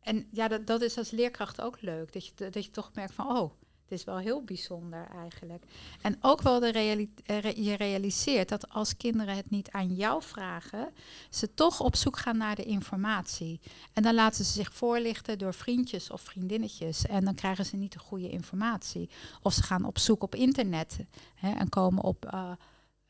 en 0.00 0.28
ja, 0.30 0.48
dat, 0.48 0.66
dat 0.66 0.82
is 0.82 0.98
als 0.98 1.10
leerkracht 1.10 1.60
ook 1.60 1.80
leuk. 1.80 2.12
Dat 2.12 2.26
je, 2.26 2.50
dat 2.50 2.64
je 2.64 2.70
toch 2.70 2.90
merkt 2.94 3.14
van, 3.14 3.36
oh, 3.36 3.52
het 3.90 3.98
is 3.98 4.04
wel 4.04 4.18
heel 4.18 4.42
bijzonder 4.42 5.08
eigenlijk. 5.14 5.64
En 6.00 6.16
ook 6.20 6.42
wel 6.42 6.60
de 6.60 7.08
eh, 7.24 7.52
je 7.52 7.76
realiseert 7.76 8.48
dat 8.48 8.68
als 8.68 8.96
kinderen 8.96 9.36
het 9.36 9.50
niet 9.50 9.70
aan 9.70 9.94
jou 9.94 10.22
vragen, 10.22 10.92
ze 11.30 11.54
toch 11.54 11.80
op 11.80 11.96
zoek 11.96 12.18
gaan 12.18 12.36
naar 12.36 12.54
de 12.54 12.64
informatie. 12.64 13.60
En 13.92 14.02
dan 14.02 14.14
laten 14.14 14.44
ze 14.44 14.52
zich 14.52 14.74
voorlichten 14.74 15.38
door 15.38 15.54
vriendjes 15.54 16.10
of 16.10 16.20
vriendinnetjes. 16.20 17.06
En 17.06 17.24
dan 17.24 17.34
krijgen 17.34 17.64
ze 17.64 17.76
niet 17.76 17.92
de 17.92 17.98
goede 17.98 18.30
informatie. 18.30 19.10
Of 19.42 19.52
ze 19.52 19.62
gaan 19.62 19.84
op 19.84 19.98
zoek 19.98 20.22
op 20.22 20.34
internet 20.34 20.98
hè, 21.34 21.50
en 21.52 21.68
komen 21.68 22.02
op. 22.02 22.30
Uh, 22.34 22.50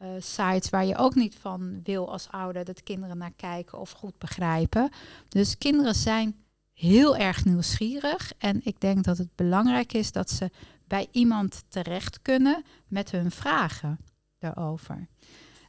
uh, 0.03 0.09
sites 0.19 0.71
waar 0.71 0.85
je 0.85 0.97
ook 0.97 1.15
niet 1.15 1.35
van 1.35 1.81
wil 1.83 2.13
als 2.13 2.29
ouder 2.31 2.65
dat 2.65 2.83
kinderen 2.83 3.19
naar 3.19 3.33
kijken 3.37 3.79
of 3.79 3.91
goed 3.91 4.19
begrijpen. 4.19 4.91
Dus 5.29 5.59
kinderen 5.59 5.95
zijn 5.95 6.45
heel 6.81 7.17
erg 7.17 7.45
nieuwsgierig. 7.45 8.33
En 8.39 8.61
ik 8.65 8.81
denk 8.81 9.05
dat 9.05 9.19
het 9.19 9.29
belangrijk 9.35 9.93
is 9.93 10.13
dat 10.13 10.31
ze 10.31 10.51
bij 10.87 11.09
iemand 11.11 11.63
terecht 11.69 12.23
kunnen 12.23 12.65
met 12.89 13.11
hun 13.11 13.31
vragen 13.31 13.99
daarover. 14.39 15.09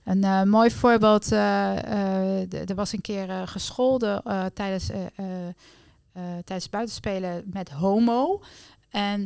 Een 0.03 0.23
uh, 0.23 0.43
mooi 0.43 0.71
voorbeeld, 0.71 1.31
uh, 1.31 2.53
er 2.69 2.75
was 2.75 2.93
een 2.93 3.01
keer 3.01 3.47
gescholden 3.47 4.23
tijdens, 4.53 4.89
tijdens 6.43 6.69
buitenspelen 6.69 7.43
met 7.45 7.69
homo. 7.69 8.41
En 8.89 9.23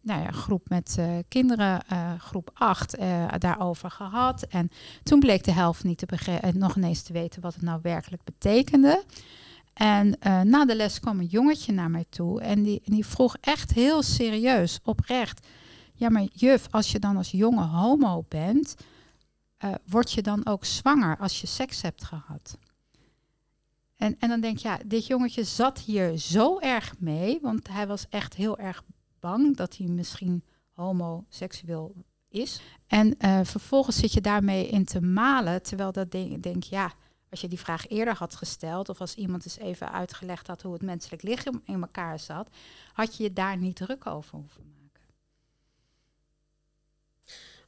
nou 0.00 0.22
ja, 0.22 0.30
groep 0.30 0.68
met 0.68 0.98
kinderen, 1.28 1.82
groep 2.18 2.50
8, 2.54 2.96
daarover 3.38 3.90
gehad. 3.90 4.42
En 4.42 4.70
toen 5.02 5.20
bleek 5.20 5.44
de 5.44 5.52
helft 5.52 5.84
niet 5.84 5.98
te 5.98 6.06
begrijpen, 6.06 6.58
nog 6.58 6.76
ineens 6.76 7.02
te 7.02 7.12
weten 7.12 7.42
wat 7.42 7.54
het 7.54 7.62
nou 7.62 7.78
werkelijk 7.82 8.24
betekende. 8.24 9.04
En 9.72 10.06
uh, 10.26 10.40
na 10.40 10.64
de 10.64 10.76
les 10.76 11.00
kwam 11.00 11.18
een 11.18 11.26
jongetje 11.26 11.72
naar 11.72 11.90
mij 11.90 12.04
toe 12.08 12.40
en 12.40 12.62
die, 12.62 12.82
die 12.84 13.06
vroeg 13.06 13.36
echt 13.40 13.72
heel 13.72 14.02
serieus, 14.02 14.80
oprecht. 14.84 15.46
Ja, 15.94 16.08
maar 16.08 16.26
juf, 16.32 16.66
als 16.70 16.92
je 16.92 16.98
dan 16.98 17.16
als 17.16 17.30
jonge 17.30 17.64
homo 17.64 18.24
bent, 18.28 18.76
uh, 19.64 19.74
word 19.86 20.12
je 20.12 20.22
dan 20.22 20.46
ook 20.46 20.64
zwanger 20.64 21.16
als 21.18 21.40
je 21.40 21.46
seks 21.46 21.82
hebt 21.82 22.04
gehad? 22.04 22.58
En, 23.96 24.16
en 24.18 24.28
dan 24.28 24.40
denk 24.40 24.58
je, 24.58 24.68
ja, 24.68 24.78
dit 24.86 25.06
jongetje 25.06 25.44
zat 25.44 25.78
hier 25.78 26.18
zo 26.18 26.58
erg 26.58 26.94
mee, 26.98 27.38
want 27.42 27.68
hij 27.68 27.86
was 27.86 28.06
echt 28.08 28.34
heel 28.34 28.58
erg 28.58 28.82
bang 29.20 29.56
dat 29.56 29.76
hij 29.76 29.86
misschien 29.86 30.44
homoseksueel 30.72 31.94
is. 32.28 32.60
En 32.86 33.14
uh, 33.18 33.40
vervolgens 33.42 33.96
zit 33.96 34.12
je 34.12 34.20
daarmee 34.20 34.68
in 34.68 34.84
te 34.84 35.00
malen, 35.00 35.62
terwijl 35.62 35.92
dat 35.92 36.10
denk, 36.10 36.42
denk 36.42 36.62
ja, 36.62 36.92
als 37.30 37.40
je 37.40 37.48
die 37.48 37.58
vraag 37.58 37.88
eerder 37.88 38.14
had 38.14 38.36
gesteld, 38.36 38.88
of 38.88 39.00
als 39.00 39.14
iemand 39.14 39.44
eens 39.44 39.58
even 39.58 39.92
uitgelegd 39.92 40.46
had 40.46 40.62
hoe 40.62 40.72
het 40.72 40.82
menselijk 40.82 41.22
lichaam 41.22 41.62
in 41.64 41.80
elkaar 41.80 42.18
zat, 42.18 42.48
had 42.92 43.16
je 43.16 43.22
je 43.22 43.32
daar 43.32 43.56
niet 43.56 43.76
druk 43.76 44.06
over 44.06 44.38
hoeven 44.38 44.62
maken. 44.62 44.78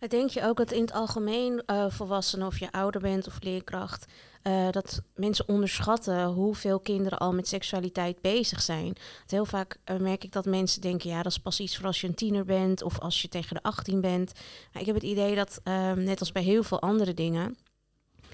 Denk 0.09 0.31
je 0.31 0.45
ook 0.45 0.57
dat 0.57 0.73
in 0.73 0.81
het 0.81 0.93
algemeen 0.93 1.63
uh, 1.67 1.87
volwassenen, 1.89 2.47
of 2.47 2.59
je 2.59 2.73
ouder 2.73 3.01
bent 3.01 3.27
of 3.27 3.43
leerkracht, 3.43 4.13
uh, 4.43 4.71
dat 4.71 5.03
mensen 5.15 5.49
onderschatten 5.49 6.27
hoeveel 6.27 6.81
kinderen 6.81 7.19
al 7.19 7.33
met 7.33 7.49
seksualiteit 7.49 8.21
bezig 8.21 8.63
zijn? 8.63 8.97
heel 9.27 9.45
vaak 9.45 9.79
uh, 9.91 9.97
merk 9.97 10.25
ik 10.25 10.33
dat 10.33 10.45
mensen 10.45 10.81
denken, 10.81 11.11
ja, 11.11 11.23
dat 11.23 11.33
is 11.33 11.39
pas 11.39 11.61
iets 11.61 11.77
voor 11.77 11.87
als 11.87 12.01
je 12.01 12.07
een 12.07 12.15
tiener 12.15 12.45
bent 12.45 12.83
of 12.83 12.99
als 12.99 13.23
je 13.23 13.29
tegen 13.29 13.55
de 13.55 13.63
18 13.63 14.01
bent. 14.01 14.33
Ik 14.73 14.87
heb 14.87 14.95
het 14.95 15.05
idee 15.05 15.35
dat, 15.35 15.61
net 15.95 16.21
als 16.21 16.33
bij 16.33 16.43
heel 16.43 16.63
veel 16.63 16.81
andere 16.81 17.15
dingen, 17.15 17.57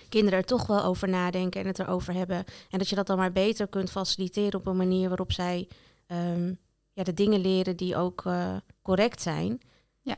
kinderen 0.08 0.38
er 0.38 0.44
toch 0.44 0.66
wel 0.66 0.84
over 0.84 1.08
nadenken 1.08 1.60
en 1.60 1.66
het 1.66 1.78
erover 1.78 2.14
hebben. 2.14 2.44
En 2.70 2.78
dat 2.78 2.88
je 2.88 2.96
dat 2.96 3.06
dan 3.06 3.16
maar 3.16 3.32
beter 3.32 3.66
kunt 3.66 3.90
faciliteren 3.90 4.60
op 4.60 4.66
een 4.66 4.76
manier 4.76 5.08
waarop 5.08 5.32
zij 5.32 5.68
um, 6.06 6.58
ja, 6.92 7.02
de 7.02 7.14
dingen 7.14 7.40
leren 7.40 7.76
die 7.76 7.96
ook 7.96 8.24
uh, 8.24 8.56
correct 8.82 9.22
zijn. 9.22 9.60
Ja. 10.00 10.16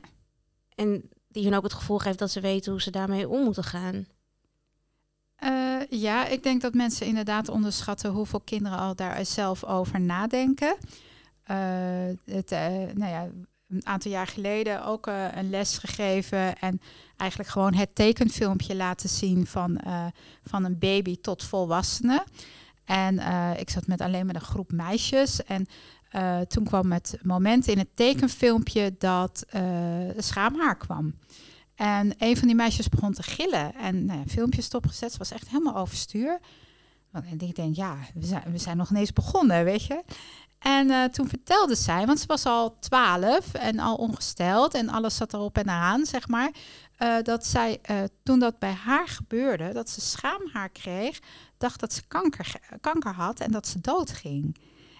En 0.74 1.10
die 1.28 1.44
hun 1.44 1.54
ook 1.54 1.62
het 1.62 1.72
gevoel 1.72 1.98
geeft 1.98 2.18
dat 2.18 2.30
ze 2.30 2.40
weten 2.40 2.72
hoe 2.72 2.82
ze 2.82 2.90
daarmee 2.90 3.28
om 3.28 3.44
moeten 3.44 3.64
gaan. 3.64 4.06
Uh, 5.44 5.80
ja, 5.88 6.26
ik 6.26 6.42
denk 6.42 6.60
dat 6.60 6.74
mensen 6.74 7.06
inderdaad 7.06 7.48
onderschatten 7.48 8.10
hoeveel 8.10 8.40
kinderen 8.40 8.78
al 8.78 8.94
daar 8.94 9.26
zelf 9.26 9.64
over 9.64 10.00
nadenken. 10.00 10.76
Uh, 11.50 11.56
het, 12.24 12.50
nou 12.94 13.10
ja, 13.10 13.28
een 13.70 13.86
aantal 13.86 14.10
jaar 14.10 14.26
geleden 14.26 14.84
ook 14.84 15.06
uh, 15.06 15.26
een 15.34 15.50
les 15.50 15.78
gegeven 15.78 16.58
en 16.58 16.80
eigenlijk 17.16 17.50
gewoon 17.50 17.74
het 17.74 17.94
tekenfilmpje 17.94 18.76
laten 18.76 19.08
zien 19.08 19.46
van, 19.46 19.80
uh, 19.86 20.06
van 20.42 20.64
een 20.64 20.78
baby 20.78 21.20
tot 21.20 21.44
volwassene. 21.44 22.24
En 22.84 23.14
uh, 23.14 23.50
ik 23.56 23.70
zat 23.70 23.86
met 23.86 24.00
alleen 24.00 24.26
maar 24.26 24.34
een 24.34 24.40
groep 24.40 24.72
meisjes 24.72 25.44
en 25.44 25.66
toen 26.48 26.64
kwam 26.64 26.92
het 26.92 27.18
moment 27.22 27.66
in 27.66 27.78
het 27.78 27.96
tekenfilmpje 27.96 28.94
dat 28.98 29.44
schaamhaar 30.16 30.76
kwam. 30.76 31.14
En 31.74 32.12
een 32.18 32.36
van 32.36 32.46
die 32.46 32.56
meisjes 32.56 32.88
begon 32.88 33.12
te 33.12 33.22
gillen 33.22 33.74
en 33.74 34.04
nou, 34.04 34.28
filmpje 34.28 34.62
stopgezet. 34.62 35.12
Ze 35.12 35.18
was 35.18 35.30
echt 35.30 35.48
helemaal 35.48 35.76
overstuur. 35.76 36.40
En 37.12 37.40
ik 37.40 37.54
denk, 37.54 37.76
ja, 37.76 37.96
we 38.14 38.26
zijn, 38.26 38.42
we 38.52 38.58
zijn 38.58 38.76
nog 38.76 38.90
ineens 38.90 39.12
begonnen, 39.12 39.64
weet 39.64 39.84
je. 39.84 40.02
En 40.60 40.90
uh, 40.90 41.04
toen 41.04 41.28
vertelde 41.28 41.74
zij, 41.74 42.06
want 42.06 42.20
ze 42.20 42.26
was 42.26 42.46
al 42.46 42.78
twaalf 42.78 43.54
en 43.54 43.78
al 43.78 43.96
ongesteld 43.96 44.74
en 44.74 44.88
alles 44.88 45.16
zat 45.16 45.32
erop 45.32 45.58
en 45.58 45.68
eraan, 45.68 46.06
zeg 46.06 46.28
maar. 46.28 46.50
Uh, 46.98 47.22
dat 47.22 47.46
zij, 47.46 47.78
uh, 47.90 48.02
toen 48.22 48.38
dat 48.38 48.58
bij 48.58 48.72
haar 48.72 49.08
gebeurde, 49.08 49.72
dat 49.72 49.90
ze 49.90 50.00
schaamhaar 50.00 50.68
kreeg, 50.68 51.18
dacht 51.58 51.80
dat 51.80 51.92
ze 51.92 52.02
kanker, 52.08 52.54
kanker 52.80 53.12
had 53.14 53.40
en 53.40 53.50
dat 53.50 53.66
ze 53.68 53.80
doodging. 53.80 54.56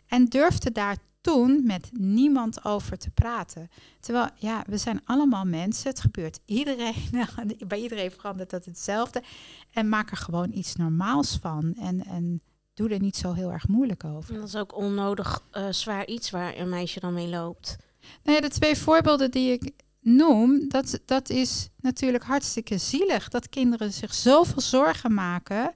En 0.07 0.25
durfde 0.25 0.73
daar 0.73 0.97
toen 1.21 1.67
met 1.67 1.91
niemand 1.93 2.65
over 2.65 2.99
te 2.99 3.11
praten. 3.11 3.69
Terwijl, 4.01 4.29
ja, 4.35 4.65
we 4.67 4.77
zijn 4.77 5.01
allemaal 5.05 5.45
mensen. 5.45 5.91
Het 5.91 6.01
gebeurt 6.01 6.41
iedereen. 6.45 6.95
bij 7.69 7.81
iedereen 7.81 8.11
verandert 8.11 8.51
dat 8.51 8.65
hetzelfde. 8.65 9.23
En 9.71 9.89
maak 9.89 10.11
er 10.11 10.17
gewoon 10.17 10.53
iets 10.53 10.77
normaals 10.77 11.39
van. 11.41 11.75
En, 11.75 12.05
en 12.05 12.43
doe 12.75 12.89
er 12.89 13.01
niet 13.01 13.17
zo 13.17 13.33
heel 13.33 13.53
erg 13.53 13.69
moeilijk 13.69 14.05
over. 14.05 14.35
dat 14.35 14.49
is 14.49 14.57
ook 14.57 14.77
onnodig 14.77 15.43
uh, 15.53 15.67
zwaar 15.71 16.07
iets 16.07 16.31
waar 16.31 16.57
een 16.57 16.69
meisje 16.69 17.01
dan 17.01 17.13
mee 17.13 17.29
loopt. 17.29 17.77
Nou 18.23 18.37
ja, 18.37 18.49
de 18.49 18.55
twee 18.55 18.77
voorbeelden 18.77 19.31
die 19.31 19.53
ik 19.53 19.73
noem, 20.01 20.69
dat, 20.69 21.01
dat 21.07 21.31
is 21.31 21.69
natuurlijk 21.81 22.25
hartstikke 22.25 22.79
zielig. 22.79 23.29
Dat 23.29 23.49
kinderen 23.49 23.93
zich 23.93 24.15
zoveel 24.15 24.63
zorgen 24.63 25.15
maken, 25.15 25.75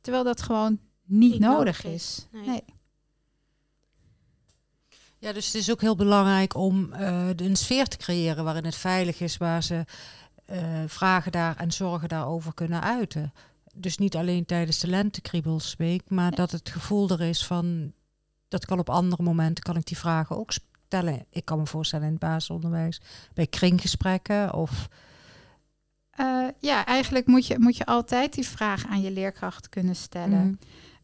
terwijl 0.00 0.24
dat 0.24 0.42
gewoon 0.42 0.78
niet, 1.04 1.32
niet 1.32 1.40
nodig, 1.40 1.84
is. 1.84 2.26
Nee. 2.32 2.46
nee. 2.46 2.64
Ja, 5.18 5.32
dus 5.32 5.46
het 5.46 5.54
is 5.54 5.70
ook 5.70 5.80
heel 5.80 5.96
belangrijk 5.96 6.54
om 6.54 6.92
uh, 6.92 7.28
een 7.36 7.56
sfeer 7.56 7.86
te 7.86 7.96
creëren 7.96 8.44
waarin 8.44 8.64
het 8.64 8.74
veilig 8.74 9.20
is, 9.20 9.36
waar 9.36 9.62
ze 9.62 9.84
uh, 10.50 10.82
vragen 10.86 11.32
daar 11.32 11.56
en 11.56 11.72
zorgen 11.72 12.08
daarover 12.08 12.54
kunnen 12.54 12.82
uiten 12.82 13.32
dus 13.74 13.98
niet 13.98 14.16
alleen 14.16 14.44
tijdens 14.44 14.78
de 14.78 14.88
lentekriebelsweek, 14.88 16.02
maar 16.08 16.30
dat 16.30 16.50
het 16.50 16.68
gevoel 16.68 17.10
er 17.10 17.20
is 17.20 17.46
van 17.46 17.92
dat 18.48 18.64
kan 18.64 18.78
op 18.78 18.90
andere 18.90 19.22
momenten 19.22 19.64
kan 19.64 19.76
ik 19.76 19.86
die 19.86 19.98
vragen 19.98 20.38
ook 20.38 20.52
stellen. 20.52 21.26
Ik 21.30 21.44
kan 21.44 21.58
me 21.58 21.66
voorstellen 21.66 22.06
in 22.06 22.10
het 22.10 22.20
basisonderwijs, 22.20 23.00
bij 23.32 23.46
kringgesprekken 23.46 24.54
of. 24.54 24.88
Uh, 26.20 26.48
ja, 26.58 26.86
eigenlijk 26.86 27.26
moet 27.26 27.46
je, 27.46 27.58
moet 27.58 27.76
je 27.76 27.86
altijd 27.86 28.34
die 28.34 28.48
vraag 28.48 28.86
aan 28.86 29.02
je 29.02 29.10
leerkracht 29.10 29.68
kunnen 29.68 29.96
stellen. 29.96 30.44
Mm. 30.44 30.58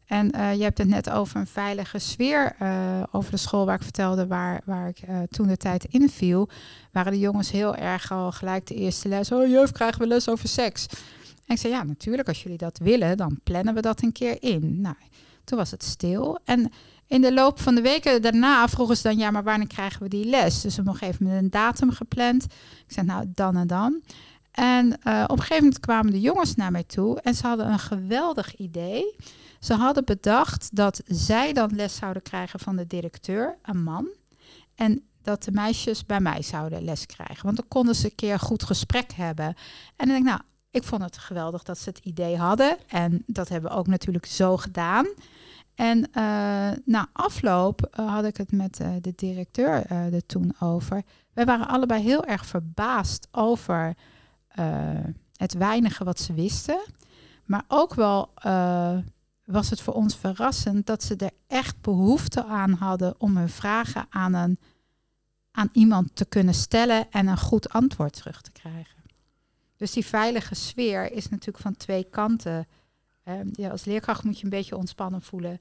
En 0.06 0.36
uh, 0.36 0.54
je 0.54 0.62
hebt 0.62 0.78
het 0.78 0.88
net 0.88 1.10
over 1.10 1.36
een 1.36 1.46
veilige 1.46 1.98
sfeer. 1.98 2.56
Uh, 2.62 3.02
over 3.10 3.30
de 3.30 3.36
school 3.36 3.66
waar 3.66 3.74
ik 3.74 3.82
vertelde, 3.82 4.26
waar, 4.26 4.60
waar 4.64 4.88
ik 4.88 5.00
toen 5.30 5.46
de 5.46 5.56
tijd 5.56 5.84
inviel. 5.84 6.48
Waren 6.92 7.12
de 7.12 7.18
jongens 7.18 7.50
heel 7.50 7.74
erg 7.74 8.12
al 8.12 8.32
gelijk 8.32 8.66
de 8.66 8.74
eerste 8.74 9.08
les. 9.08 9.32
Oh, 9.32 9.46
juf, 9.46 9.72
krijgen 9.72 10.00
we 10.00 10.06
les 10.06 10.28
over 10.28 10.48
seks. 10.48 10.86
En 11.50 11.56
ik 11.56 11.62
zei, 11.62 11.72
ja, 11.72 11.82
natuurlijk, 11.82 12.28
als 12.28 12.42
jullie 12.42 12.58
dat 12.58 12.78
willen, 12.78 13.16
dan 13.16 13.40
plannen 13.42 13.74
we 13.74 13.80
dat 13.80 14.02
een 14.02 14.12
keer 14.12 14.42
in. 14.42 14.80
Nou, 14.80 14.94
toen 15.44 15.58
was 15.58 15.70
het 15.70 15.82
stil. 15.82 16.38
En 16.44 16.72
in 17.06 17.20
de 17.20 17.34
loop 17.34 17.60
van 17.60 17.74
de 17.74 17.80
weken 17.80 18.22
daarna 18.22 18.68
vroegen 18.68 18.96
ze 18.96 19.02
dan, 19.02 19.18
ja, 19.18 19.30
maar 19.30 19.42
wanneer 19.42 19.66
krijgen 19.66 20.02
we 20.02 20.08
die 20.08 20.24
les? 20.24 20.60
Dus 20.60 20.78
op 20.78 20.86
een 20.86 20.94
gegeven 20.94 21.24
moment 21.24 21.42
een 21.42 21.50
datum 21.50 21.90
gepland. 21.90 22.44
Ik 22.44 22.84
zei, 22.86 23.06
nou, 23.06 23.24
dan 23.34 23.56
en 23.56 23.66
dan. 23.66 24.02
En 24.50 24.86
uh, 24.86 25.24
op 25.26 25.30
een 25.30 25.38
gegeven 25.38 25.62
moment 25.62 25.80
kwamen 25.80 26.12
de 26.12 26.20
jongens 26.20 26.54
naar 26.54 26.70
mij 26.70 26.84
toe 26.84 27.20
en 27.20 27.34
ze 27.34 27.46
hadden 27.46 27.72
een 27.72 27.78
geweldig 27.78 28.56
idee. 28.56 29.16
Ze 29.60 29.74
hadden 29.74 30.04
bedacht 30.04 30.76
dat 30.76 31.02
zij 31.06 31.52
dan 31.52 31.74
les 31.74 31.96
zouden 31.96 32.22
krijgen 32.22 32.60
van 32.60 32.76
de 32.76 32.86
directeur, 32.86 33.58
een 33.62 33.82
man. 33.82 34.08
En 34.74 35.02
dat 35.22 35.44
de 35.44 35.52
meisjes 35.52 36.06
bij 36.06 36.20
mij 36.20 36.42
zouden 36.42 36.84
les 36.84 37.06
krijgen. 37.06 37.44
Want 37.44 37.56
dan 37.56 37.68
konden 37.68 37.94
ze 37.94 38.04
een 38.04 38.14
keer 38.14 38.38
goed 38.38 38.62
gesprek 38.62 39.12
hebben. 39.12 39.46
En 39.46 39.54
dan 39.96 40.08
denk 40.08 40.18
ik, 40.18 40.24
nou, 40.24 40.40
ik 40.70 40.84
vond 40.84 41.02
het 41.02 41.18
geweldig 41.18 41.62
dat 41.62 41.78
ze 41.78 41.88
het 41.88 41.98
idee 41.98 42.36
hadden. 42.36 42.76
En 42.86 43.22
dat 43.26 43.48
hebben 43.48 43.70
we 43.70 43.76
ook 43.76 43.86
natuurlijk 43.86 44.26
zo 44.26 44.56
gedaan. 44.56 45.06
En 45.74 45.98
uh, 45.98 46.04
na 46.84 47.08
afloop 47.12 47.96
uh, 48.00 48.14
had 48.14 48.24
ik 48.24 48.36
het 48.36 48.52
met 48.52 48.80
uh, 48.80 48.88
de 49.00 49.12
directeur 49.16 49.86
er 49.86 50.26
toen 50.26 50.54
over. 50.58 51.02
Wij 51.32 51.44
waren 51.44 51.68
allebei 51.68 52.02
heel 52.02 52.24
erg 52.24 52.46
verbaasd 52.46 53.28
over 53.30 53.94
het 55.36 55.52
weinige 55.52 56.04
wat 56.04 56.20
ze 56.20 56.34
wisten. 56.34 56.80
Maar 57.44 57.64
ook 57.68 57.94
wel 57.94 58.32
was 59.44 59.70
het 59.70 59.80
voor 59.80 59.94
ons 59.94 60.16
verrassend 60.16 60.86
dat 60.86 61.02
ze 61.02 61.16
er 61.16 61.30
echt 61.46 61.80
behoefte 61.80 62.44
aan 62.44 62.72
hadden 62.72 63.14
om 63.18 63.36
hun 63.36 63.48
vragen 63.48 64.06
aan, 64.10 64.34
een, 64.34 64.58
aan 65.50 65.68
iemand 65.72 66.16
te 66.16 66.24
kunnen 66.24 66.54
stellen 66.54 67.10
en 67.10 67.26
een 67.26 67.38
goed 67.38 67.68
antwoord 67.68 68.12
terug 68.12 68.40
te 68.42 68.52
krijgen. 68.52 68.99
Dus 69.80 69.92
die 69.92 70.06
veilige 70.06 70.54
sfeer 70.54 71.12
is 71.12 71.28
natuurlijk 71.28 71.64
van 71.64 71.76
twee 71.76 72.04
kanten. 72.04 72.68
Uh, 73.24 73.34
ja, 73.52 73.70
als 73.70 73.84
leerkracht 73.84 74.24
moet 74.24 74.38
je 74.38 74.44
een 74.44 74.50
beetje 74.50 74.76
ontspannen 74.76 75.22
voelen. 75.22 75.60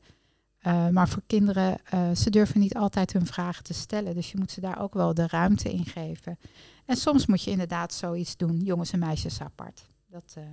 Uh, 0.67 0.89
maar 0.89 1.10
voor 1.10 1.21
kinderen, 1.27 1.82
uh, 1.93 2.12
ze 2.15 2.29
durven 2.29 2.60
niet 2.60 2.75
altijd 2.75 3.13
hun 3.13 3.25
vragen 3.25 3.63
te 3.63 3.73
stellen. 3.73 4.15
Dus 4.15 4.32
je 4.32 4.38
moet 4.38 4.51
ze 4.51 4.62
daar 4.62 4.82
ook 4.82 4.93
wel 4.93 5.13
de 5.13 5.27
ruimte 5.27 5.71
in 5.71 5.86
geven. 5.86 6.39
En 6.86 6.95
soms 6.95 7.25
moet 7.25 7.43
je 7.43 7.51
inderdaad 7.51 7.93
zoiets 7.93 8.38
doen, 8.38 8.60
jongens 8.60 8.91
en 8.91 8.99
meisjes 8.99 9.41
apart. 9.41 9.86
Dat 10.08 10.36
uh, 10.38 10.43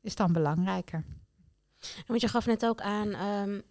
is 0.00 0.14
dan 0.14 0.32
belangrijker. 0.32 1.04
Want 2.06 2.20
je 2.20 2.28
gaf 2.28 2.46
net 2.46 2.66
ook 2.66 2.80
aan, 2.80 3.14
um, 3.14 3.62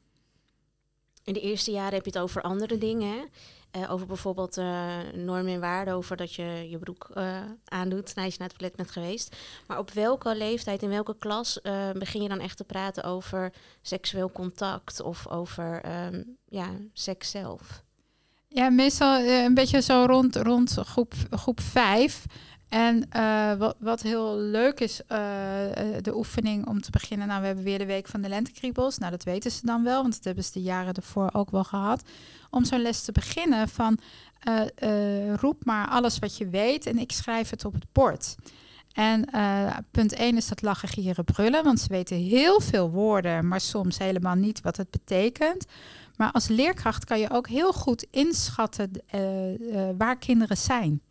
in 1.24 1.34
de 1.34 1.41
eerste 1.41 1.72
jaren 1.72 1.93
heb 1.93 2.06
je 2.06 2.12
het 2.12 2.19
over 2.19 2.41
andere 2.41 2.78
dingen. 2.78 3.30
Uh, 3.78 3.92
over 3.92 4.08
bijvoorbeeld 4.08 4.58
uh, 4.58 4.98
normen 5.14 5.54
en 5.54 5.60
waarden, 5.60 5.94
over 5.94 6.18
dat 6.18 6.34
je 6.34 6.68
je 6.70 6.78
broek 6.78 7.10
uh, 7.18 7.38
aandoet 7.66 8.16
nadat 8.16 8.32
je 8.32 8.40
naar 8.40 8.48
het 8.48 8.58
toilet 8.58 8.76
bent 8.76 8.92
geweest. 8.92 9.36
Maar 9.68 9.78
op 9.78 9.92
welke 9.92 10.36
leeftijd, 10.36 10.82
in 10.82 10.90
welke 10.90 11.16
klas 11.20 11.60
begin 11.94 12.22
je 12.22 12.30
dan 12.30 12.40
echt 12.40 12.58
te 12.58 12.64
praten 12.64 13.04
over 13.04 13.54
seksueel 13.82 14.32
contact 14.32 15.02
of 15.02 15.28
over 15.28 15.82
um, 16.06 16.38
ja, 16.46 16.70
seks 16.94 17.30
zelf? 17.30 17.84
Ja, 18.48 18.70
meestal 18.70 19.20
een 19.20 19.54
beetje 19.54 19.82
zo 19.82 20.06
rond, 20.08 20.36
rond 20.36 20.72
groep, 20.74 21.14
groep 21.30 21.62
vijf. 21.62 22.26
En 22.70 23.08
wat, 23.58 23.76
wat, 23.80 24.02
heel 24.02 24.38
leuk 24.38 24.80
is, 24.80 25.02
de 26.02 26.12
oefening 26.14 26.68
om 26.68 26.82
te 26.82 26.92
beginnen. 26.92 27.28
Nou, 27.28 27.40
we 27.42 27.46
hebben 27.46 27.64
weer 27.64 27.78
de 27.78 27.86
week 27.86 28.08
van 28.08 28.22
de 28.22 28.30
lentekriebels. 28.30 28.98
Nou, 28.98 29.12
dat 29.12 29.24
weten 29.24 29.52
ze 29.52 29.66
dan 29.66 29.84
wel, 29.84 30.02
want 30.02 30.14
dat 30.14 30.24
hebben 30.24 30.44
ze 30.44 30.52
de 30.54 30.62
jaren 30.62 30.94
ervoor 30.94 31.30
ook 31.34 31.52
wel 31.52 31.64
gehad. 31.64 32.04
Om 32.54 32.66
zo'n 32.66 32.82
les 32.82 33.04
te 33.04 33.12
beginnen 33.12 33.70
van 33.70 34.00
uh, 34.48 35.34
roep 35.34 35.66
maar 35.66 35.88
alles 35.88 36.20
wat 36.20 36.38
je 36.38 36.48
weet 36.48 36.86
en 36.86 36.98
ik 36.98 37.12
schrijf 37.12 37.50
het 37.50 37.66
op 37.66 37.74
het 37.74 37.86
bord. 37.92 38.36
En 38.92 39.26
punt 39.92 40.13
1 40.13 40.38
is 40.38 40.48
dat 40.48 40.62
lachen, 40.62 40.88
gieren, 40.88 41.24
brullen. 41.24 41.63
Want 41.63 41.80
ze 41.80 41.88
weten 41.88 42.18
heel 42.18 42.62
veel 42.62 42.89
woorden, 42.89 43.48
maar 43.48 43.62
soms 43.62 43.98
helemaal 43.98 44.36
niet 44.36 44.62
wat 44.62 44.78
het 44.78 44.89
betekent. 44.92 45.66
Maar 46.16 46.32
als 46.32 46.48
leerkracht 46.48 47.06
kan 47.06 47.20
je 47.20 47.30
ook 47.30 47.48
heel 47.48 47.74
goed 47.74 48.08
inschatten 48.12 48.92
waar 49.98 50.18
kinderen 50.18 50.58
zijn. 50.58 51.02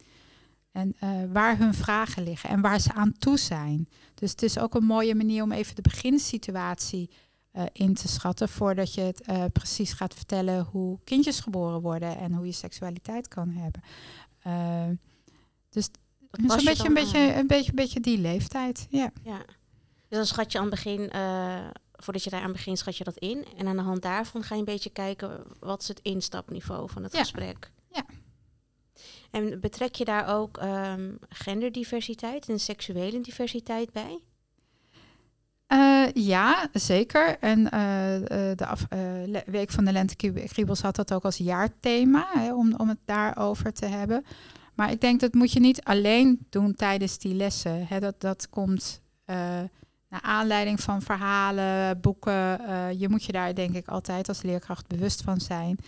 En 0.72 0.96
waar 1.32 1.58
hun 1.58 1.74
vragen 1.74 2.22
liggen 2.22 2.50
en 2.50 2.60
waar 2.60 2.80
ze 2.80 2.92
aan 2.92 3.12
toe 3.18 3.38
zijn. 3.38 3.88
Dus 4.14 4.30
het 4.30 4.42
is 4.42 4.58
ook 4.58 4.74
een 4.74 4.84
mooie 4.84 5.14
manier 5.14 5.42
om 5.42 5.52
even 5.52 5.74
de 5.74 5.82
beginsituatie 5.82 7.10
uh, 7.52 7.62
in 7.72 7.94
te 7.94 8.08
schatten. 8.08 8.48
Voordat 8.48 8.94
je 8.94 9.00
het 9.00 9.28
uh, 9.28 9.44
precies 9.52 9.92
gaat 9.92 10.14
vertellen 10.14 10.64
hoe 10.64 10.98
kindjes 11.04 11.40
geboren 11.40 11.80
worden 11.80 12.18
en 12.18 12.32
hoe 12.32 12.46
je 12.46 12.52
seksualiteit 12.52 13.28
kan 13.28 13.48
hebben. 13.48 13.82
dus 15.70 15.88
een 16.30 16.46
beetje, 16.46 16.86
een, 16.86 16.94
beetje, 16.94 17.34
een, 17.34 17.46
beetje, 17.46 17.70
een 17.70 17.76
beetje 17.76 18.00
die 18.00 18.18
leeftijd. 18.18 18.86
Ja. 18.90 19.12
ja. 19.22 19.38
Dus 20.08 20.18
dan 20.18 20.26
schat 20.26 20.52
je 20.52 20.58
aan 20.58 20.66
het 20.66 20.74
begin, 20.74 21.10
voordat 21.92 22.24
je 22.24 22.30
daar 22.30 22.42
aan 22.42 22.52
begint, 22.52 22.78
schat 22.78 22.96
je 22.96 23.04
dat 23.04 23.16
in. 23.16 23.44
En 23.56 23.66
aan 23.66 23.76
de 23.76 23.82
hand 23.82 24.02
daarvan 24.02 24.42
ga 24.42 24.54
je 24.54 24.60
een 24.60 24.66
beetje 24.66 24.90
kijken 24.90 25.44
wat 25.60 25.82
is 25.82 25.88
het 25.88 26.00
instapniveau 26.02 26.90
van 26.90 27.02
het 27.02 27.12
ja. 27.12 27.18
gesprek. 27.18 27.70
Ja. 27.90 28.04
En 29.30 29.60
betrek 29.60 29.94
je 29.94 30.04
daar 30.04 30.36
ook 30.36 30.62
um, 30.62 31.18
genderdiversiteit 31.28 32.48
en 32.48 32.60
seksuele 32.60 33.20
diversiteit 33.20 33.92
bij? 33.92 34.18
Uh, 35.72 36.06
ja, 36.12 36.68
zeker. 36.72 37.38
En 37.38 37.58
uh, 37.60 37.70
de 38.56 38.66
af, 38.66 38.86
Week 39.46 39.70
van 39.70 39.84
de 39.84 39.92
Lentekriebels 39.92 40.80
had 40.80 40.96
dat 40.96 41.12
ook 41.12 41.24
als 41.24 41.36
jaarthema, 41.36 42.26
hè, 42.32 42.54
om, 42.54 42.74
om 42.76 42.88
het 42.88 42.98
daarover 43.04 43.72
te 43.72 43.86
hebben. 43.86 44.24
Maar 44.74 44.90
ik 44.90 45.00
denk 45.00 45.20
dat 45.20 45.34
moet 45.34 45.52
je 45.52 45.60
niet 45.60 45.84
alleen 45.84 46.46
doen 46.50 46.74
tijdens 46.74 47.18
die 47.18 47.34
lessen. 47.34 47.86
Hè. 47.86 48.00
Dat, 48.00 48.20
dat 48.20 48.48
komt 48.48 49.02
naar 50.08 50.20
aanleiding 50.20 50.80
van 50.80 51.02
verhalen, 51.02 52.00
boeken. 52.00 52.60
je 52.98 53.08
moet 53.08 53.24
je 53.24 53.32
daar 53.32 53.54
denk 53.54 53.74
ik 53.74 53.88
altijd 53.88 54.28
als 54.28 54.42
leerkracht 54.42 54.86
bewust 54.86 55.22
van 55.22 55.40
zijn. 55.40 55.78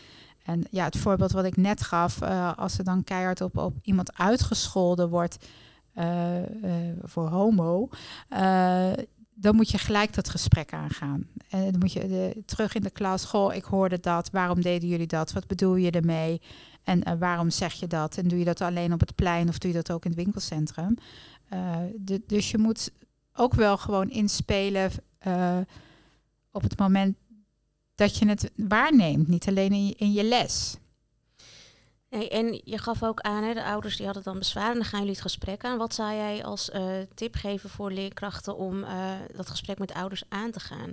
En 0.44 0.62
ja, 0.70 0.84
het 0.84 0.96
voorbeeld 0.96 1.32
wat 1.32 1.44
ik 1.44 1.56
net 1.56 1.82
gaf, 1.82 2.22
als 2.56 2.78
er 2.78 2.84
dan 2.84 3.04
keihard 3.04 3.40
op, 3.40 3.56
op 3.56 3.74
iemand 3.82 4.18
uitgescholden 4.18 5.08
wordt 5.08 5.48
voor 7.02 7.28
homo, 7.28 7.88
dan 9.34 9.54
moet 9.54 9.70
je 9.70 9.78
gelijk 9.78 10.14
dat 10.14 10.28
gesprek 10.28 10.72
aangaan. 10.72 11.26
En 11.48 11.70
dan 11.70 11.78
moet 11.78 11.92
je 11.92 12.08
de, 12.08 12.42
terug 12.46 12.74
in 12.74 12.82
de 12.82 12.90
klas, 12.90 13.24
goh, 13.24 13.54
ik 13.54 13.64
hoorde 13.64 14.00
dat, 14.00 14.30
waarom 14.30 14.60
deden 14.60 14.88
jullie 14.88 15.06
dat, 15.06 15.32
wat 15.32 15.46
bedoel 15.46 15.74
je 15.74 15.90
ermee? 15.90 16.40
En 16.82 17.18
waarom 17.18 17.50
zeg 17.50 17.72
je 17.72 17.86
dat? 17.86 18.16
En 18.16 18.28
doe 18.28 18.38
je 18.38 18.44
dat 18.44 18.60
alleen 18.60 18.92
op 18.92 19.00
het 19.00 19.14
plein 19.14 19.48
of 19.48 19.58
doe 19.58 19.70
je 19.70 19.76
dat 19.76 19.90
ook 19.90 20.04
in 20.04 20.10
het 20.10 20.20
winkelcentrum? 20.20 20.96
Dus 22.26 22.50
je 22.50 22.58
moet 22.58 22.90
ook 23.34 23.54
wel 23.54 23.76
gewoon 23.76 24.10
inspelen 24.10 24.90
op 26.50 26.62
het 26.62 26.78
moment 26.78 27.16
dat 27.94 28.16
je 28.16 28.28
het 28.28 28.50
waarneemt, 28.56 29.28
niet 29.28 29.48
alleen 29.48 29.72
in 29.72 29.86
je, 29.86 29.94
in 29.96 30.12
je 30.12 30.24
les. 30.24 30.76
En 32.14 32.60
je 32.64 32.78
gaf 32.78 33.02
ook 33.02 33.20
aan, 33.20 33.42
hè, 33.42 33.54
de 33.54 33.64
ouders 33.64 33.96
die 33.96 34.04
hadden 34.04 34.22
dan 34.22 34.38
bezwaar 34.38 34.68
en 34.68 34.74
dan 34.74 34.84
gaan 34.84 34.98
jullie 34.98 35.14
het 35.14 35.22
gesprek 35.22 35.64
aan. 35.64 35.78
Wat 35.78 35.94
zou 35.94 36.14
jij 36.14 36.44
als 36.44 36.70
uh, 36.70 36.82
tip 37.14 37.34
geven 37.34 37.70
voor 37.70 37.92
leerkrachten 37.92 38.56
om 38.56 38.78
uh, 38.78 39.12
dat 39.36 39.50
gesprek 39.50 39.78
met 39.78 39.94
ouders 39.94 40.22
aan 40.28 40.50
te 40.50 40.60
gaan? 40.60 40.92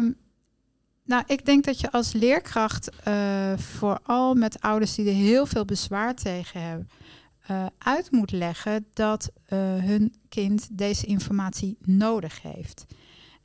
Um, 0.00 0.16
nou, 1.04 1.22
ik 1.26 1.44
denk 1.44 1.64
dat 1.64 1.80
je 1.80 1.92
als 1.92 2.12
leerkracht 2.12 2.90
uh, 3.08 3.58
vooral 3.58 4.34
met 4.34 4.60
ouders 4.60 4.94
die 4.94 5.08
er 5.08 5.14
heel 5.14 5.46
veel 5.46 5.64
bezwaar 5.64 6.14
tegen 6.14 6.62
hebben, 6.62 6.88
uit 7.78 8.10
moet 8.10 8.30
leggen 8.30 8.86
dat 8.92 9.30
hun 9.74 10.14
kind 10.28 10.68
deze 10.78 11.06
informatie 11.06 11.76
nodig 11.80 12.42
heeft. 12.42 12.84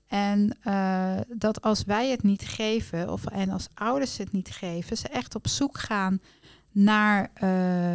En 0.08 0.58
uh, 0.63 1.17
dat 1.28 1.62
als 1.62 1.84
wij 1.84 2.10
het 2.10 2.24
niet 2.24 2.48
geven, 2.48 3.12
of 3.12 3.26
en 3.26 3.50
als 3.50 3.67
ouders 3.74 4.17
het 4.17 4.32
niet 4.32 4.50
geven, 4.50 4.98
ze 4.98 5.08
echt 5.08 5.36
op 5.36 5.48
zoek 5.48 5.78
gaan 5.78 6.20
naar 6.72 7.32
uh, 7.34 7.41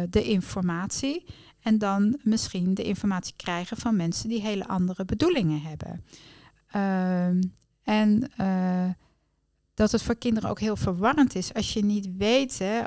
de 0.09 0.23
informatie. 0.23 1.25
En 1.61 1.77
dan 1.77 2.19
misschien 2.23 2.73
de 2.73 2.83
informatie 2.83 3.33
krijgen 3.35 3.77
van 3.77 3.95
mensen 3.95 4.29
die 4.29 4.41
hele 4.41 4.67
andere 4.67 5.05
bedoelingen 5.05 5.61
hebben. 5.61 6.03
Uh, 6.75 7.27
en 7.83 8.31
uh, 8.37 8.89
dat 9.73 9.91
het 9.91 10.01
voor 10.01 10.15
kinderen 10.15 10.49
ook 10.49 10.59
heel 10.59 10.75
verwarrend 10.75 11.35
is 11.35 11.53
als 11.53 11.73
je 11.73 11.83
niet 11.85 12.17
weet, 12.17 12.59
hè, 12.59 12.81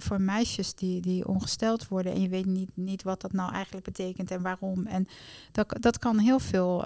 voor 0.00 0.20
meisjes 0.20 0.74
die, 0.74 1.00
die 1.00 1.28
ongesteld 1.28 1.88
worden 1.88 2.12
en 2.12 2.20
je 2.20 2.28
weet 2.28 2.46
niet, 2.46 2.70
niet 2.74 3.02
wat 3.02 3.20
dat 3.20 3.32
nou 3.32 3.52
eigenlijk 3.52 3.84
betekent 3.84 4.30
en 4.30 4.42
waarom. 4.42 4.86
En 4.86 5.08
dat, 5.52 5.76
dat 5.80 5.98
kan 5.98 6.18
heel 6.18 6.38
veel 6.38 6.84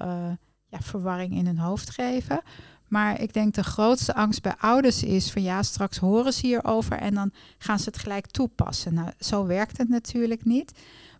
ja, 0.73 0.81
verwarring 0.81 1.33
in 1.33 1.47
hun 1.47 1.59
hoofd 1.59 1.91
geven. 1.91 2.43
Maar 2.89 3.21
ik 3.21 3.33
denk 3.33 3.55
de 3.55 3.65
grootste 3.65 4.15
angst 4.15 4.43
bij 4.43 4.55
ouders 4.59 5.03
is 5.03 5.31
van 5.31 5.43
ja, 5.43 5.63
straks 5.63 5.97
horen 5.99 6.33
ze 6.33 6.47
hierover 6.47 6.99
en 6.99 7.15
dan 7.15 7.33
gaan 7.59 7.79
ze 7.79 7.85
het 7.85 7.99
gelijk 7.99 8.27
toepassen. 8.27 8.95
Nou, 8.95 9.11
zo 9.19 9.47
werkt 9.47 9.79
het 9.79 9.89
natuurlijk 9.89 10.45
niet. 10.45 10.73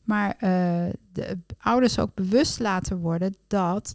Maar 0.05 0.35
uh, 0.35 0.41
de 1.13 1.39
ouders 1.59 1.99
ook 1.99 2.15
bewust 2.15 2.61
laten 2.61 2.99
worden 2.99 3.37
dat 3.47 3.95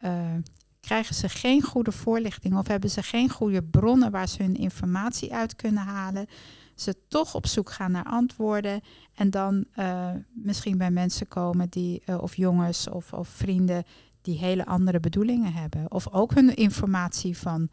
uh, 0.00 0.34
krijgen 0.80 1.14
ze 1.14 1.28
geen 1.28 1.62
goede 1.62 1.92
voorlichting 1.92 2.56
of 2.56 2.66
hebben 2.66 2.90
ze 2.90 3.02
geen 3.02 3.30
goede 3.30 3.62
bronnen 3.62 4.10
waar 4.10 4.28
ze 4.28 4.42
hun 4.42 4.56
informatie 4.56 5.34
uit 5.34 5.56
kunnen 5.56 5.82
halen, 5.82 6.26
ze 6.74 6.96
toch 7.08 7.34
op 7.34 7.46
zoek 7.46 7.70
gaan 7.72 7.92
naar 7.92 8.04
antwoorden 8.04 8.80
en 9.14 9.30
dan 9.30 9.64
uh, 9.76 10.10
misschien 10.32 10.78
bij 10.78 10.90
mensen 10.90 11.28
komen 11.28 11.68
die, 11.68 12.02
of 12.20 12.36
jongens 12.36 12.88
of, 12.88 13.12
of 13.12 13.28
vrienden 13.28 13.84
die 14.22 14.38
hele 14.38 14.66
andere 14.66 15.00
bedoelingen 15.00 15.52
hebben. 15.52 15.92
Of 15.92 16.12
ook 16.12 16.34
hun 16.34 16.54
informatie 16.54 17.36
van 17.38 17.68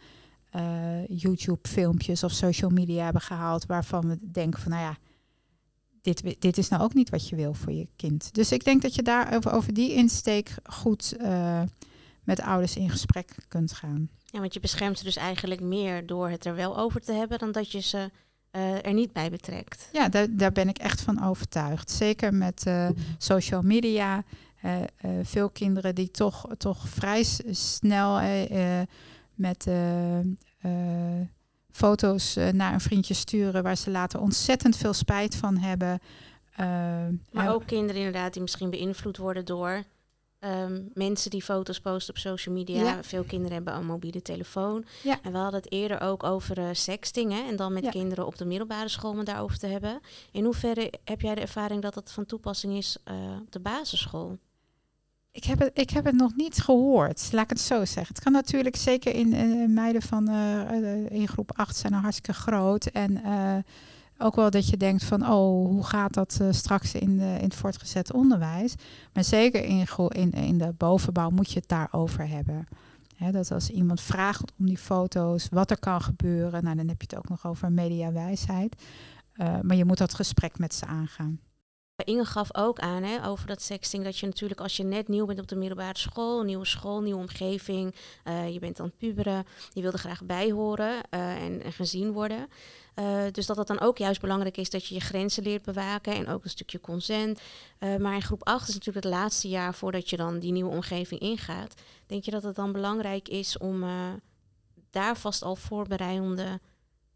eh, 0.49 1.07
YouTube-filmpjes 1.07 2.23
of 2.23 2.31
social 2.31 2.69
media 2.69 3.03
hebben 3.03 3.21
gehaald 3.21 3.65
waarvan 3.65 4.07
we 4.07 4.17
denken 4.31 4.61
van, 4.61 4.71
nou 4.71 4.83
ja, 4.83 4.97
dit, 6.01 6.41
dit 6.41 6.57
is 6.57 6.69
nou 6.69 6.83
ook 6.83 6.93
niet 6.93 7.09
wat 7.09 7.29
je 7.29 7.35
wil 7.35 7.53
voor 7.53 7.73
je 7.73 7.87
kind. 7.95 8.33
Dus 8.33 8.51
ik 8.51 8.63
denk 8.63 8.81
dat 8.81 8.95
je 8.95 9.03
daar 9.03 9.35
over, 9.35 9.51
over 9.51 9.73
die 9.73 9.93
insteek 9.93 10.55
goed 10.63 11.15
uh, 11.21 11.61
met 12.23 12.41
ouders 12.41 12.75
in 12.75 12.89
gesprek 12.89 13.35
kunt 13.47 13.73
gaan. 13.73 14.09
Ja, 14.25 14.39
want 14.39 14.53
je 14.53 14.59
beschermt 14.59 14.97
ze 14.97 15.03
dus 15.03 15.15
eigenlijk 15.15 15.61
meer 15.61 16.05
door 16.05 16.29
het 16.29 16.45
er 16.45 16.55
wel 16.55 16.77
over 16.77 17.01
te 17.01 17.11
hebben 17.11 17.39
dan 17.39 17.51
dat 17.51 17.71
je 17.71 17.79
ze 17.79 18.09
uh, 18.51 18.85
er 18.85 18.93
niet 18.93 19.13
bij 19.13 19.29
betrekt. 19.29 19.89
Ja, 19.91 20.09
daar, 20.09 20.27
daar 20.29 20.51
ben 20.51 20.69
ik 20.69 20.77
echt 20.77 21.01
van 21.01 21.23
overtuigd. 21.23 21.91
Zeker 21.91 22.33
met 22.33 22.65
uh, 22.67 22.89
social 23.17 23.61
media. 23.61 24.23
Uh, 24.65 24.75
veel 25.23 25.49
kinderen 25.49 25.95
die 25.95 26.11
toch, 26.11 26.45
toch 26.57 26.87
vrij 26.87 27.23
snel 27.51 28.19
met 29.33 29.67
foto's 31.71 32.35
naar 32.51 32.73
een 32.73 32.81
vriendje 32.81 33.13
sturen 33.13 33.63
waar 33.63 33.77
ze 33.77 33.91
later 33.91 34.19
ontzettend 34.19 34.77
veel 34.77 34.93
spijt 34.93 35.35
van 35.35 35.57
hebben. 35.57 35.99
maar 37.31 37.53
ook 37.53 37.65
kinderen 37.65 38.01
inderdaad 38.01 38.33
die 38.33 38.41
misschien 38.41 38.69
beïnvloed 38.69 39.17
worden 39.17 39.45
door 39.45 39.83
Um, 40.45 40.89
mensen 40.93 41.31
die 41.31 41.43
foto's 41.43 41.79
posten 41.79 42.13
op 42.13 42.19
social 42.19 42.55
media. 42.55 43.03
Veel 43.03 43.23
kinderen 43.23 43.53
hebben 43.53 43.75
een 43.75 43.85
mobiele 43.85 44.21
telefoon. 44.21 44.85
Ja. 45.03 45.19
En 45.21 45.31
we 45.31 45.37
hadden 45.37 45.59
het 45.59 45.71
eerder 45.71 46.01
ook 46.01 46.23
over 46.23 46.57
uh, 46.57 46.69
sexting. 46.71 47.31
Hè? 47.31 47.47
En 47.47 47.55
dan 47.55 47.73
met 47.73 47.89
kinderen 47.89 48.25
op 48.25 48.37
de 48.37 48.45
middelbare 48.45 48.89
school 48.89 49.11
om 49.11 49.23
daarover 49.23 49.57
te 49.57 49.67
hebben. 49.67 49.99
In 50.31 50.43
hoeverre 50.43 50.93
heb 51.03 51.21
jij 51.21 51.35
de 51.35 51.41
ervaring 51.41 51.81
dat 51.81 51.93
dat 51.93 52.11
van 52.11 52.25
toepassing 52.25 52.77
is 52.77 52.97
uh, 53.05 53.15
op 53.41 53.51
de 53.51 53.59
basisschool? 53.59 54.37
Ik 55.39 55.45
heb, 55.45 55.59
het, 55.59 55.71
ik 55.73 55.89
heb 55.89 56.05
het 56.05 56.15
nog 56.15 56.35
niet 56.35 56.61
gehoord, 56.61 57.29
laat 57.31 57.43
ik 57.43 57.49
het 57.49 57.59
zo 57.59 57.85
zeggen. 57.85 58.13
Het 58.13 58.23
kan 58.23 58.31
natuurlijk 58.31 58.75
zeker 58.75 59.15
in 59.15 59.33
uh, 59.33 59.67
meiden 59.67 60.01
van 60.01 60.29
in 61.09 61.27
groep 61.27 61.51
8 61.55 61.75
zijn 61.75 61.93
er 61.93 61.99
hartstikke 61.99 62.33
groot. 62.33 62.85
En 62.85 63.21
ook 64.17 64.35
wel 64.35 64.49
dat 64.49 64.67
je 64.67 64.77
denkt 64.77 65.03
van, 65.03 65.21
oh, 65.21 65.67
hoe 65.67 65.83
gaat 65.83 66.13
dat 66.13 66.39
straks 66.49 66.93
in, 66.93 67.17
de, 67.17 67.35
in 67.37 67.43
het 67.43 67.55
voortgezet 67.55 68.13
onderwijs? 68.13 68.75
Maar 69.13 69.23
zeker 69.23 69.63
in, 69.63 69.87
in, 70.09 70.31
in 70.31 70.57
de 70.57 70.73
bovenbouw 70.77 71.29
moet 71.29 71.51
je 71.51 71.59
het 71.59 71.69
daarover 71.69 72.27
hebben. 72.27 72.67
dat 73.31 73.51
als 73.51 73.69
iemand 73.69 74.01
vraagt 74.01 74.51
om 74.59 74.65
die 74.65 74.77
foto's, 74.77 75.47
wat 75.51 75.71
er 75.71 75.79
kan 75.79 76.01
gebeuren, 76.01 76.63
nou, 76.63 76.75
dan 76.75 76.87
heb 76.87 77.01
je 77.01 77.07
het 77.09 77.17
ook 77.17 77.29
nog 77.29 77.45
over 77.45 77.71
mediawijsheid. 77.71 78.81
Maar 79.61 79.75
je 79.75 79.85
moet 79.85 79.97
dat 79.97 80.13
gesprek 80.13 80.57
met 80.57 80.73
ze 80.73 80.85
aangaan. 80.85 81.39
Inge 82.05 82.25
gaf 82.25 82.55
ook 82.55 82.79
aan 82.79 83.03
hè, 83.03 83.27
over 83.27 83.47
dat 83.47 83.61
sexting, 83.61 84.03
dat 84.03 84.17
je 84.17 84.25
natuurlijk 84.25 84.61
als 84.61 84.77
je 84.77 84.83
net 84.83 85.07
nieuw 85.07 85.25
bent 85.25 85.39
op 85.39 85.47
de 85.47 85.55
middelbare 85.55 85.97
school, 85.97 86.43
nieuwe 86.43 86.65
school, 86.65 87.01
nieuwe 87.01 87.19
omgeving, 87.19 87.95
uh, 88.23 88.53
je 88.53 88.59
bent 88.59 88.79
aan 88.79 88.85
het 88.85 88.97
puberen, 88.97 89.45
je 89.73 89.81
wilde 89.81 89.97
graag 89.97 90.23
bijhoren 90.23 90.93
uh, 91.11 91.43
en, 91.43 91.63
en, 91.63 91.71
gezien 91.71 92.11
worden. 92.11 92.47
Uh, 92.95 93.21
dus 93.31 93.45
dat 93.45 93.57
het 93.57 93.67
dan 93.67 93.79
ook 93.79 93.97
juist 93.97 94.21
belangrijk 94.21 94.57
is 94.57 94.69
dat 94.69 94.85
je 94.85 94.93
je 94.93 94.99
grenzen 95.01 95.43
leert 95.43 95.63
bewaken 95.63 96.13
en 96.13 96.27
ook 96.27 96.43
een 96.43 96.49
stukje 96.49 96.79
consent. 96.79 97.39
maar 97.79 98.13
in 98.13 98.21
groep 98.21 98.43
8 98.43 98.67
is 98.67 98.73
natuurlijk 98.73 99.05
het 99.05 99.13
laatste 99.13 99.47
jaar 99.47 99.73
voordat 99.73 100.09
je 100.09 100.17
dan 100.17 100.39
die 100.39 100.51
nieuwe 100.51 100.71
omgeving 100.71 101.21
ingaat. 101.21 101.73
Denk 102.05 102.23
je 102.23 102.31
dat 102.31 102.43
het 102.43 102.55
dan 102.55 102.71
belangrijk 102.71 103.27
is 103.27 103.57
om 103.57 103.83
daar 104.89 105.17
vast 105.17 105.43
al 105.43 105.55
voorbereidende 105.55 106.59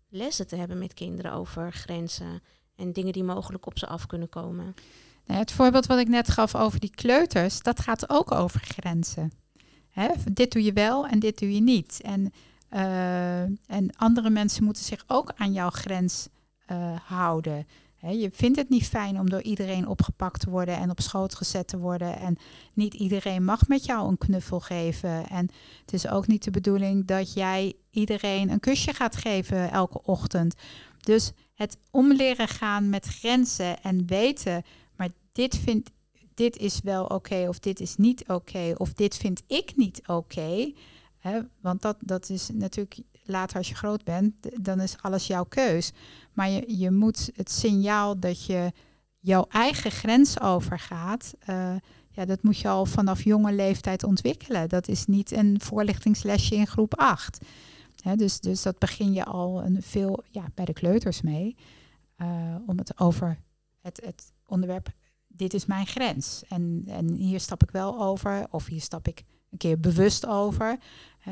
lessen 0.10 0.48
te 0.48 0.56
hebben 0.56 0.78
met 0.78 0.94
kinderen 0.94 1.34
over 1.34 1.74
grenzen? 1.74 2.42
En 2.76 2.94
dingen 2.94 3.14
die 3.14 3.24
mogelijk 3.24 3.66
op 3.66 3.80
ze 3.80 3.88
af 3.88 4.06
kunnen 4.06 4.30
komen. 4.30 4.76
Nou, 5.26 5.40
het 5.40 5.52
voorbeeld 5.52 5.86
wat 5.86 6.00
ik 6.00 6.08
net 6.08 6.30
gaf 6.30 6.56
over 6.56 6.80
die 6.80 6.96
kleuters, 6.96 7.62
dat 7.62 7.80
gaat 7.80 8.10
ook 8.10 8.32
over 8.32 8.60
grenzen. 8.60 9.32
Hè? 9.90 10.08
Dit 10.32 10.52
doe 10.52 10.64
je 10.64 10.74
wel 10.74 11.08
en 11.08 11.20
dit 11.20 11.40
doe 11.40 11.54
je 11.54 11.62
niet. 11.62 12.02
En, 12.02 12.34
uh, 12.72 13.42
en 13.42 13.96
andere 13.96 14.30
mensen 14.30 14.64
moeten 14.64 14.84
zich 14.84 15.04
ook 15.08 15.34
aan 15.36 15.54
jouw 15.54 15.70
grens 15.70 16.28
uh, 16.72 16.96
houden. 17.04 17.68
Hè? 17.96 18.10
Je 18.10 18.30
vindt 18.32 18.58
het 18.58 18.70
niet 18.70 18.88
fijn 18.88 19.20
om 19.20 19.30
door 19.30 19.42
iedereen 19.42 19.88
opgepakt 19.88 20.40
te 20.40 20.50
worden 20.50 20.78
en 20.78 20.90
op 20.90 21.02
schoot 21.02 21.36
gezet 21.36 21.68
te 21.68 21.78
worden. 21.78 22.20
En 22.20 22.38
niet 22.74 22.94
iedereen 22.94 23.44
mag 23.44 23.68
met 23.68 23.86
jou 23.86 24.08
een 24.08 24.18
knuffel 24.18 24.60
geven. 24.60 25.28
En 25.28 25.50
het 25.82 25.94
is 25.94 26.08
ook 26.08 26.28
niet 26.28 26.44
de 26.44 26.52
bedoeling 26.52 27.06
dat 27.06 27.34
jij 27.34 27.74
iedereen 27.90 28.50
een 28.50 28.60
kusje 28.60 28.94
gaat 28.94 29.16
geven 29.16 29.72
elke 29.72 30.02
ochtend. 30.04 30.56
Dus 31.00 31.32
het 31.64 31.78
omleren 31.92 32.48
gaan 32.48 32.90
met 32.90 33.06
grenzen 33.06 33.84
en 33.84 34.06
weten, 34.06 34.64
maar 34.96 35.10
dit, 35.32 35.58
vind, 35.58 35.90
dit 36.34 36.58
is 36.58 36.80
wel 36.84 37.06
oké 37.06 37.46
of 37.48 37.60
dit 37.60 37.80
is 37.80 37.96
niet 37.96 38.24
oké 38.28 38.74
of 38.78 38.94
dit 38.94 39.18
vind 39.18 39.44
ik 39.48 39.76
niet 39.76 40.02
oké. 40.08 40.74
want 41.62 41.82
dat, 41.82 41.98
dat 42.00 42.30
is 42.30 42.50
natuurlijk 42.54 43.00
later 43.24 43.58
als 43.58 43.70
je 43.70 43.76
groot 43.76 44.04
bent, 44.04 44.34
dan 44.66 44.82
is 44.82 44.96
alles 45.02 45.28
jouw 45.28 45.44
keus. 45.44 45.92
Maar 46.34 46.50
je, 46.50 46.80
je 46.80 46.92
moet 46.92 47.30
het 47.36 47.52
signaal 47.52 48.20
dat 48.20 48.46
je 48.46 48.72
jouw 49.20 49.46
eigen 49.50 49.92
grens 49.92 50.42
overgaat, 50.42 51.34
uh, 51.50 51.76
ja, 52.12 52.26
dat 52.26 52.44
moet 52.44 52.60
je 52.60 52.68
al 52.68 52.86
vanaf 52.86 53.24
jonge 53.24 53.54
leeftijd 53.54 54.04
ontwikkelen. 54.04 54.70
Dat 54.70 54.88
is 54.88 55.06
niet 55.06 55.32
een 55.32 55.62
voorlichtingslesje 55.62 56.56
in 56.56 56.68
groep 56.68 57.00
8 57.00 57.46
dus, 58.16 58.40
dus 58.40 58.62
dat 58.62 58.78
begin 58.78 59.14
je 59.14 59.26
al 59.26 59.64
een 59.64 59.82
veel 59.82 60.24
ja, 60.30 60.46
bij 60.54 60.66
de 60.66 60.74
kleuters 60.74 61.22
mee. 61.22 61.56
Uh, 62.18 62.56
om 62.68 62.78
het 62.78 63.00
over 63.00 63.40
het, 63.82 64.02
het 64.06 64.34
onderwerp, 64.46 64.90
dit 65.28 65.54
is 65.54 65.66
mijn 65.66 65.88
grens. 65.88 66.44
En, 66.48 66.84
en 66.88 67.14
hier 67.14 67.40
stap 67.40 67.64
ik 67.64 67.72
wel 67.72 68.02
over, 68.02 68.48
of 68.50 68.66
hier 68.66 68.82
stap 68.82 69.08
ik 69.08 69.24
een 69.50 69.58
keer 69.58 69.80
bewust 69.80 70.26
over. 70.26 70.78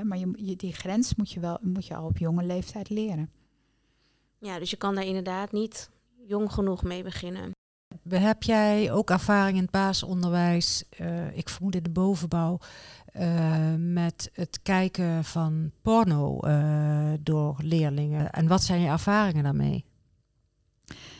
maar 0.04 0.18
je, 0.18 0.32
je, 0.36 0.56
die 0.56 0.74
grens 0.74 1.16
moet 1.16 1.32
je, 1.32 1.40
wel, 1.40 1.58
moet 1.62 1.86
je 1.86 1.96
al 1.96 2.06
op 2.06 2.18
jonge 2.18 2.44
leeftijd 2.44 2.90
leren. 2.90 3.32
Ja, 4.40 4.60
dus 4.60 4.70
je 4.70 4.78
kan 4.78 4.96
daar 4.96 5.06
inderdaad 5.06 5.52
niet 5.52 5.90
jong 6.28 6.52
genoeg 6.52 6.84
mee 6.84 7.04
beginnen. 7.04 7.52
Heb 8.10 8.44
jij 8.44 8.92
ook 8.92 9.10
ervaring 9.10 9.58
in 9.58 9.62
het 9.62 9.72
basisonderwijs, 9.72 10.84
uh, 11.00 11.38
ik 11.38 11.50
vermoed 11.50 11.76
in 11.76 11.84
de 11.84 11.90
bovenbouw, 11.90 12.60
uh, 13.20 13.56
met 13.78 14.30
het 14.34 14.60
kijken 14.64 15.24
van 15.24 15.72
porno 15.82 16.40
uh, 16.44 17.14
door 17.20 17.56
leerlingen? 17.64 18.30
En 18.30 18.48
wat 18.48 18.64
zijn 18.64 18.82
je 18.82 18.88
ervaringen 18.88 19.44
daarmee? 19.44 19.86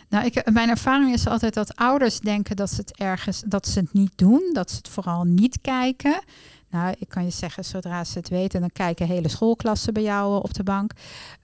Nou, 0.10 0.26
ik, 0.26 0.52
mijn 0.52 0.70
ervaring 0.70 1.14
is 1.14 1.28
altijd 1.28 1.54
dat 1.54 1.76
ouders 1.76 2.20
denken 2.20 2.56
dat 2.56 2.70
ze 2.70 2.76
het 2.76 2.98
ergens 2.98 3.44
dat 3.46 3.68
ze 3.68 3.80
het 3.80 3.94
niet 3.94 4.12
doen, 4.16 4.50
dat 4.54 4.70
ze 4.70 4.76
het 4.76 4.88
vooral 4.88 5.24
niet 5.24 5.62
kijken. 5.62 6.24
Nou, 6.70 6.96
ik 7.00 7.10
kan 7.10 7.24
je 7.24 7.30
zeggen, 7.30 7.66
zodra 7.66 8.04
ze 8.04 8.18
het 8.18 8.30
weten, 8.30 8.60
dan 8.60 8.72
kijken 8.72 9.08
hele 9.08 9.30
schoolklassen 9.30 9.94
bij 9.94 10.04
jou 10.04 10.44
op 10.44 10.54
de 10.54 10.64
bank. 10.64 10.92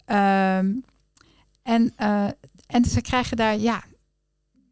Um, 0.05 0.83
en, 1.63 1.93
en 2.67 2.85
ze 2.85 3.01
krijgen 3.01 3.37
daar, 3.37 3.57
ja, 3.57 3.83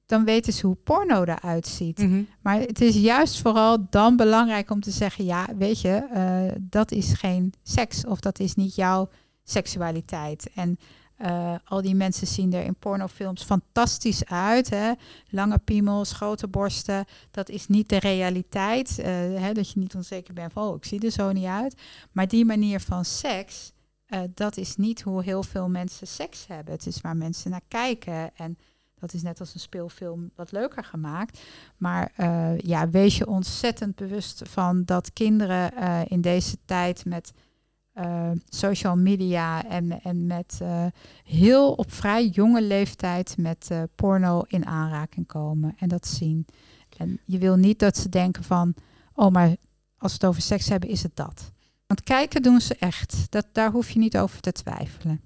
dan 0.05 0.25
weten 0.25 0.53
ze 0.53 0.65
hoe 0.65 0.75
porno 0.75 1.23
eruit 1.23 1.67
ziet. 1.67 1.97
Mhm. 1.97 2.23
Maar 2.41 2.59
het 2.59 2.81
is 2.81 2.95
juist 2.95 3.41
vooral 3.41 3.87
dan 3.89 4.15
belangrijk 4.15 4.71
om 4.71 4.81
te 4.81 4.91
zeggen: 4.91 5.25
ja, 5.25 5.47
weet 5.57 5.81
je, 5.81 6.07
uh, 6.13 6.61
dat 6.61 6.91
is 6.91 7.13
geen 7.13 7.53
seks 7.63 8.05
of 8.05 8.19
dat 8.19 8.39
is 8.39 8.55
niet 8.55 8.75
jouw 8.75 9.09
seksualiteit. 9.43 10.49
En 10.55 10.79
uh, 11.21 11.55
al 11.65 11.81
die 11.81 11.95
mensen 11.95 12.27
zien 12.27 12.53
er 12.53 12.63
in 12.63 12.75
pornofilms 12.75 13.43
fantastisch 13.43 14.25
uit. 14.25 14.69
Hè? 14.69 14.91
Lange 15.29 15.57
piemels, 15.57 16.11
grote 16.11 16.47
borsten. 16.47 17.05
Dat 17.31 17.49
is 17.49 17.67
niet 17.67 17.89
de 17.89 17.99
realiteit. 17.99 18.99
Uh, 18.99 19.05
hè? 19.39 19.53
Dat 19.53 19.71
je 19.71 19.79
niet 19.79 19.95
onzeker 19.95 20.33
bent 20.33 20.53
van, 20.53 20.67
oh, 20.67 20.75
ik 20.75 20.85
zie 20.85 20.99
er 20.99 21.11
zo 21.11 21.31
niet 21.31 21.45
uit. 21.45 21.81
Maar 22.11 22.27
die 22.27 22.45
manier 22.45 22.79
van 22.79 23.05
seks, 23.05 23.73
dat 24.33 24.57
is 24.57 24.75
niet 24.75 25.01
hoe 25.01 25.23
heel 25.23 25.43
veel 25.43 25.69
mensen 25.69 26.07
seks 26.07 26.47
hebben. 26.47 26.73
Het 26.73 26.85
is 26.85 27.01
waar 27.01 27.17
mensen 27.17 27.51
naar 27.51 27.61
kijken. 27.67 28.35
En 28.35 28.57
dat 29.05 29.13
is 29.13 29.21
net 29.21 29.39
als 29.39 29.53
een 29.53 29.59
speelfilm 29.59 30.31
wat 30.35 30.51
leuker 30.51 30.83
gemaakt. 30.83 31.41
Maar 31.77 32.11
uh, 32.17 32.57
ja, 32.57 32.89
wees 32.89 33.17
je 33.17 33.27
ontzettend 33.27 33.95
bewust 33.95 34.41
van 34.49 34.83
dat 34.85 35.13
kinderen 35.13 35.73
uh, 35.73 36.01
in 36.07 36.21
deze 36.21 36.57
tijd 36.65 37.05
met 37.05 37.33
uh, 37.95 38.31
social 38.49 38.95
media 38.95 39.65
en, 39.65 40.01
en 40.01 40.27
met 40.27 40.61
heel 41.23 41.71
op 41.71 41.91
vrij 41.91 42.27
jonge 42.27 42.61
leeftijd 42.61 43.37
met 43.37 43.69
porno 43.95 44.41
in 44.47 44.65
aanraking 44.65 45.27
komen 45.27 45.75
en 45.79 45.87
dat 45.87 46.07
zien. 46.07 46.45
En 46.97 47.19
je 47.25 47.37
wil 47.37 47.55
niet 47.55 47.79
dat 47.79 47.97
ze 47.97 48.09
denken 48.09 48.43
van, 48.43 48.73
oh 49.13 49.31
maar 49.31 49.55
als 49.97 50.11
we 50.11 50.17
het 50.17 50.25
over 50.25 50.41
seks 50.41 50.69
hebben, 50.69 50.89
is 50.89 51.03
het 51.03 51.15
dat. 51.15 51.51
Want 51.87 52.03
kijken 52.03 52.41
doen 52.41 52.61
ze 52.61 52.75
echt. 52.79 53.25
Dat, 53.29 53.45
daar 53.51 53.71
hoef 53.71 53.89
je 53.89 53.99
niet 53.99 54.17
over 54.17 54.41
te 54.41 54.51
twijfelen. 54.51 55.21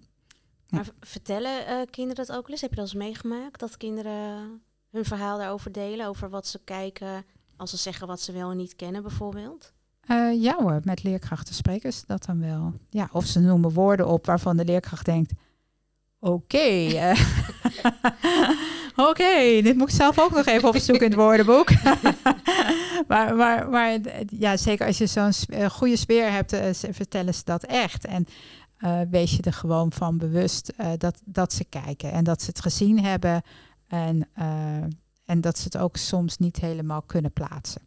Maar 0.69 0.89
vertellen 0.99 1.61
uh, 1.69 1.81
kinderen 1.89 2.25
dat 2.25 2.35
ook 2.37 2.49
eens? 2.49 2.61
Heb 2.61 2.69
je 2.69 2.75
dat 2.75 2.85
eens 2.85 2.93
meegemaakt? 2.93 3.59
Dat 3.59 3.77
kinderen 3.77 4.61
hun 4.89 5.05
verhaal 5.05 5.37
daarover 5.37 5.71
delen? 5.71 6.07
Over 6.07 6.29
wat 6.29 6.47
ze 6.47 6.59
kijken 6.63 7.25
als 7.57 7.69
ze 7.69 7.77
zeggen 7.77 8.07
wat 8.07 8.21
ze 8.21 8.31
wel 8.31 8.51
en 8.51 8.57
niet 8.57 8.75
kennen 8.75 9.01
bijvoorbeeld? 9.01 9.73
Uh, 10.11 10.41
ja 10.41 10.55
hoor, 10.59 10.79
met 10.83 11.03
leerkrachten 11.03 11.55
spreken 11.55 11.93
ze 11.93 12.03
dat 12.07 12.25
dan 12.25 12.39
wel. 12.39 12.73
Ja, 12.89 13.09
of 13.11 13.25
ze 13.25 13.39
noemen 13.39 13.73
woorden 13.73 14.07
op 14.07 14.25
waarvan 14.25 14.57
de 14.57 14.65
leerkracht 14.65 15.05
denkt... 15.05 15.33
Oké, 16.19 16.67
uh, 16.67 17.19
oké, 19.09 19.61
dit 19.61 19.77
moet 19.77 19.89
ik 19.89 19.95
zelf 19.95 20.19
ook 20.19 20.31
nog 20.31 20.45
even 20.45 20.69
opzoeken 20.69 21.05
in 21.05 21.11
het 21.11 21.19
woordenboek. 21.19 21.69
maar, 23.07 23.35
maar, 23.35 23.69
maar 23.69 23.99
ja, 24.27 24.57
zeker 24.57 24.87
als 24.87 24.97
je 24.97 25.07
zo'n 25.07 25.33
goede 25.69 25.95
sfeer 25.95 26.31
hebt, 26.31 26.55
vertellen 26.91 27.33
ze 27.33 27.41
dat 27.43 27.63
echt. 27.63 28.05
En 28.05 28.25
eh, 28.79 29.01
wees 29.09 29.35
je 29.35 29.41
er 29.41 29.53
gewoon 29.53 29.91
van 29.91 30.17
bewust 30.17 30.69
eh, 30.69 30.91
dat, 30.97 31.21
dat 31.25 31.53
ze 31.53 31.63
kijken 31.63 32.11
en 32.11 32.23
dat 32.23 32.41
ze 32.41 32.49
het 32.49 32.61
gezien 32.61 33.03
hebben 33.03 33.41
en, 33.87 34.29
eh, 34.33 34.83
en 35.25 35.41
dat 35.41 35.57
ze 35.57 35.63
het 35.63 35.77
ook 35.77 35.97
soms 35.97 36.37
niet 36.37 36.59
helemaal 36.59 37.01
kunnen 37.01 37.33
plaatsen. 37.33 37.81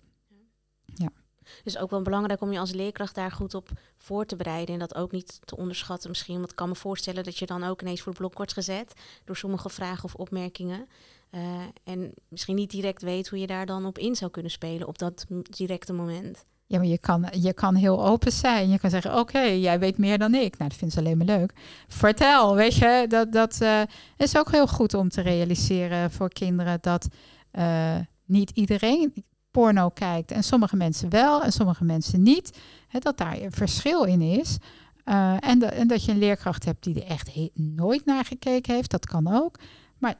Dus 1.64 1.78
ook 1.78 1.90
wel 1.90 2.03
belangrijk 2.03 2.40
om 2.40 2.53
je 2.53 2.59
als 2.59 2.72
leerkracht 2.72 3.14
daar 3.14 3.30
goed 3.30 3.55
op 3.55 3.70
voor 3.97 4.26
te 4.26 4.36
bereiden. 4.36 4.74
En 4.74 4.80
dat 4.80 4.95
ook 4.95 5.12
niet 5.12 5.38
te 5.45 5.57
onderschatten 5.57 6.11
misschien. 6.11 6.38
Want 6.38 6.51
ik 6.51 6.57
kan 6.57 6.68
me 6.68 6.74
voorstellen 6.74 7.24
dat 7.24 7.38
je 7.38 7.47
dan 7.47 7.64
ook 7.64 7.82
ineens 7.82 8.01
voor 8.01 8.12
het 8.12 8.20
blok 8.20 8.36
wordt 8.36 8.53
gezet. 8.53 8.93
Door 9.24 9.36
sommige 9.36 9.68
vragen 9.68 10.05
of 10.05 10.14
opmerkingen. 10.14 10.88
Uh, 11.30 11.61
en 11.84 12.14
misschien 12.28 12.55
niet 12.55 12.70
direct 12.70 13.03
weet 13.03 13.28
hoe 13.28 13.38
je 13.38 13.47
daar 13.47 13.66
dan 13.66 13.86
op 13.86 13.99
in 13.99 14.16
zou 14.16 14.30
kunnen 14.30 14.51
spelen 14.51 14.88
op 14.88 14.99
dat 14.99 15.26
directe 15.43 15.93
moment. 15.93 16.45
Ja, 16.73 16.79
maar 16.79 16.87
je 16.87 16.99
kan, 16.99 17.27
je 17.31 17.53
kan 17.53 17.75
heel 17.75 18.07
open 18.07 18.33
zijn. 18.33 18.70
Je 18.70 18.79
kan 18.79 18.91
zeggen, 18.91 19.18
oké, 19.18 19.41
jij 19.41 19.79
weet 19.79 19.99
meer 19.99 20.18
dan 20.18 20.35
ik. 20.35 20.59
Nou, 20.59 20.70
dat 20.70 20.79
vindt 20.79 20.95
ze 20.95 21.01
alleen 21.01 21.16
maar 21.16 21.27
leuk. 21.27 21.53
Vertel, 21.89 22.55
weet 22.55 22.75
je. 22.75 23.05
Dat, 23.09 23.33
dat 23.33 23.59
uh, 23.62 23.81
is 24.16 24.37
ook 24.37 24.51
heel 24.51 24.66
goed 24.66 24.95
om 24.95 25.09
te 25.09 25.20
realiseren 25.20 26.11
voor 26.11 26.29
kinderen... 26.29 26.79
dat 26.81 27.09
uh, 27.53 27.95
niet 28.25 28.51
iedereen 28.51 29.25
porno 29.51 29.89
kijkt. 29.89 30.31
En 30.31 30.43
sommige 30.43 30.77
mensen 30.77 31.11
wel 31.11 31.43
en 31.43 31.53
sommige 31.53 31.85
mensen 31.85 32.23
niet. 32.23 32.59
Hè, 32.89 32.99
dat 32.99 33.18
daar 33.18 33.41
een 33.41 33.53
verschil 33.53 34.05
in 34.05 34.20
is. 34.20 34.57
Uh, 35.05 35.37
en, 35.41 35.73
en, 35.73 35.87
dat 35.87 36.05
je 36.05 36.12
een 36.12 36.18
leerkracht 36.18 36.64
hebt 36.64 36.85
die 36.85 36.95
er 36.95 37.11
echt 37.11 37.31
nooit 37.55 38.05
naar 38.05 38.25
gekeken 38.25 38.75
heeft. 38.75 38.91
Dat 38.91 39.07
kan 39.07 39.35
ook. 39.35 39.59
Maar 39.99 40.14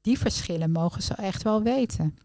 die 0.00 0.18
verschillen 0.18 0.72
mogen 0.72 1.02
ze 1.02 1.14
echt 1.14 1.42
wel 1.42 1.62
weten. 1.62 2.16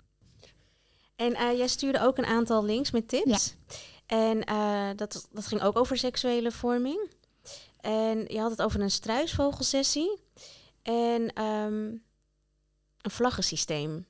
En 1.22 1.32
uh, 1.32 1.58
jij 1.58 1.68
stuurde 1.68 2.02
ook 2.02 2.18
een 2.18 2.26
aantal 2.26 2.66
links 2.66 2.92
met 2.92 3.08
tips. 3.08 3.56
Ja. 3.68 3.76
En 4.06 4.38
uh, 4.52 4.90
dat, 4.96 5.28
dat 5.32 5.48
ging 5.48 5.62
ook 5.62 5.78
over 5.78 5.98
seksuele 5.98 6.52
vorming. 6.52 7.10
En 7.80 8.26
je 8.28 8.40
had 8.40 8.52
het 8.52 8.62
over 8.62 8.82
een 8.82 8.92
struisvogelsessie 8.92 10.20
en 10.82 11.44
um, 11.44 12.04
een 13.02 13.12
vlaggensysteem. 13.12 14.06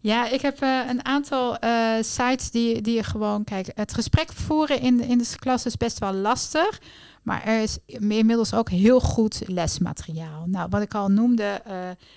Ja, 0.00 0.28
ik 0.28 0.40
heb 0.40 0.62
uh, 0.62 0.88
een 0.88 1.04
aantal 1.04 1.64
uh, 1.64 1.96
sites 2.00 2.50
die, 2.50 2.80
die 2.80 2.94
je 2.94 3.02
gewoon... 3.02 3.44
Kijk, 3.44 3.70
het 3.74 3.94
gesprek 3.94 4.32
voeren 4.32 4.80
in, 4.80 5.00
in 5.00 5.18
de 5.18 5.34
klas 5.38 5.66
is 5.66 5.76
best 5.76 5.98
wel 5.98 6.12
lastig. 6.12 6.80
Maar 7.24 7.42
er 7.44 7.62
is 7.62 7.78
inmiddels 7.86 8.54
ook 8.54 8.70
heel 8.70 9.00
goed 9.00 9.42
lesmateriaal. 9.46 10.44
Nou, 10.46 10.68
wat 10.70 10.82
ik 10.82 10.94
al 10.94 11.08
noemde, 11.08 11.62
uh, 11.66 11.72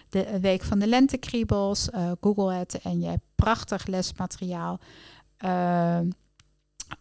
de 0.10 0.40
Week 0.40 0.64
van 0.64 0.80
de 0.80 0.88
Lentekriebels, 0.88 1.88
Google 2.22 2.54
het 2.54 2.80
en 2.82 3.00
je 3.00 3.08
hebt 3.08 3.26
prachtig 3.36 3.86
lesmateriaal. 3.86 4.80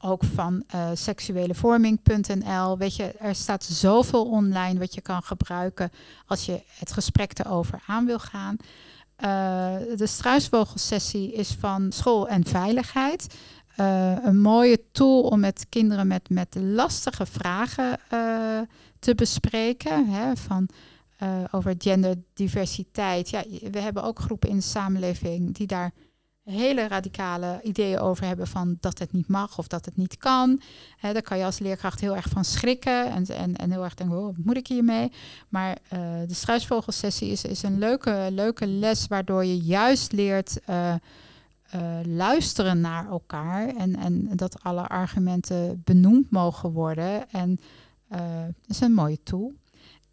ook 0.00 0.24
van 0.24 0.64
seksuelevorming.nl. 0.94 2.78
Weet 2.78 2.96
je, 2.96 3.04
er 3.04 3.34
staat 3.34 3.64
zoveel 3.64 4.24
online 4.24 4.78
wat 4.78 4.94
je 4.94 5.00
kan 5.00 5.22
gebruiken 5.22 5.90
als 6.26 6.46
je 6.46 6.62
het 6.78 6.92
gesprek 6.92 7.38
erover 7.38 7.82
aan 7.86 8.06
wil 8.06 8.18
gaan. 8.18 8.56
De 9.96 10.06
struisvogelsessie 10.06 11.32
is 11.32 11.56
van 11.60 11.92
school 11.92 12.28
en 12.28 12.44
veiligheid. 12.44 13.26
Uh, 13.80 14.16
een 14.22 14.40
mooie 14.40 14.80
tool 14.92 15.22
om 15.22 15.40
met 15.40 15.66
kinderen 15.68 16.06
met, 16.06 16.30
met 16.30 16.54
lastige 16.60 17.26
vragen 17.26 17.98
uh, 18.12 18.60
te 18.98 19.14
bespreken. 19.14 20.06
Hè, 20.06 20.36
van, 20.36 20.68
over 21.50 21.74
genderdiversiteit. 21.78 23.30
Ja, 23.30 23.44
we 23.70 23.80
hebben 23.80 24.02
ook 24.02 24.18
groepen 24.18 24.48
in 24.48 24.56
de 24.56 24.62
samenleving 24.62 25.54
die 25.54 25.66
daar 25.66 25.92
hele 26.50 26.88
radicale 26.88 27.60
ideeën 27.62 27.98
over 27.98 28.26
hebben 28.26 28.46
van 28.46 28.76
dat 28.80 28.98
het 28.98 29.12
niet 29.12 29.28
mag 29.28 29.58
of 29.58 29.66
dat 29.66 29.84
het 29.84 29.96
niet 29.96 30.16
kan. 30.16 30.60
He, 30.96 31.12
daar 31.12 31.22
kan 31.22 31.38
je 31.38 31.44
als 31.44 31.58
leerkracht 31.58 32.00
heel 32.00 32.16
erg 32.16 32.28
van 32.28 32.44
schrikken 32.44 33.10
en, 33.10 33.26
en, 33.26 33.56
en 33.56 33.70
heel 33.70 33.84
erg 33.84 33.94
denken, 33.94 34.18
oh, 34.18 34.24
wat 34.24 34.44
moet 34.44 34.56
ik 34.56 34.66
hiermee? 34.66 35.12
Maar 35.48 35.76
uh, 35.92 35.98
de 36.26 36.34
struisvogelsessie 36.34 37.30
is, 37.30 37.44
is 37.44 37.62
een 37.62 37.78
leuke, 37.78 38.28
leuke 38.30 38.66
les 38.66 39.06
waardoor 39.06 39.44
je 39.44 39.56
juist 39.56 40.12
leert 40.12 40.60
uh, 40.70 40.76
uh, 40.76 40.94
luisteren 42.02 42.80
naar 42.80 43.08
elkaar 43.08 43.68
en, 43.68 43.96
en 43.96 44.28
dat 44.34 44.62
alle 44.62 44.86
argumenten 44.86 45.82
benoemd 45.84 46.30
mogen 46.30 46.72
worden. 46.72 47.30
En 47.30 47.58
dat 48.08 48.68
is 48.68 48.80
een 48.80 48.92
mooie 48.92 49.22
tool. 49.22 49.52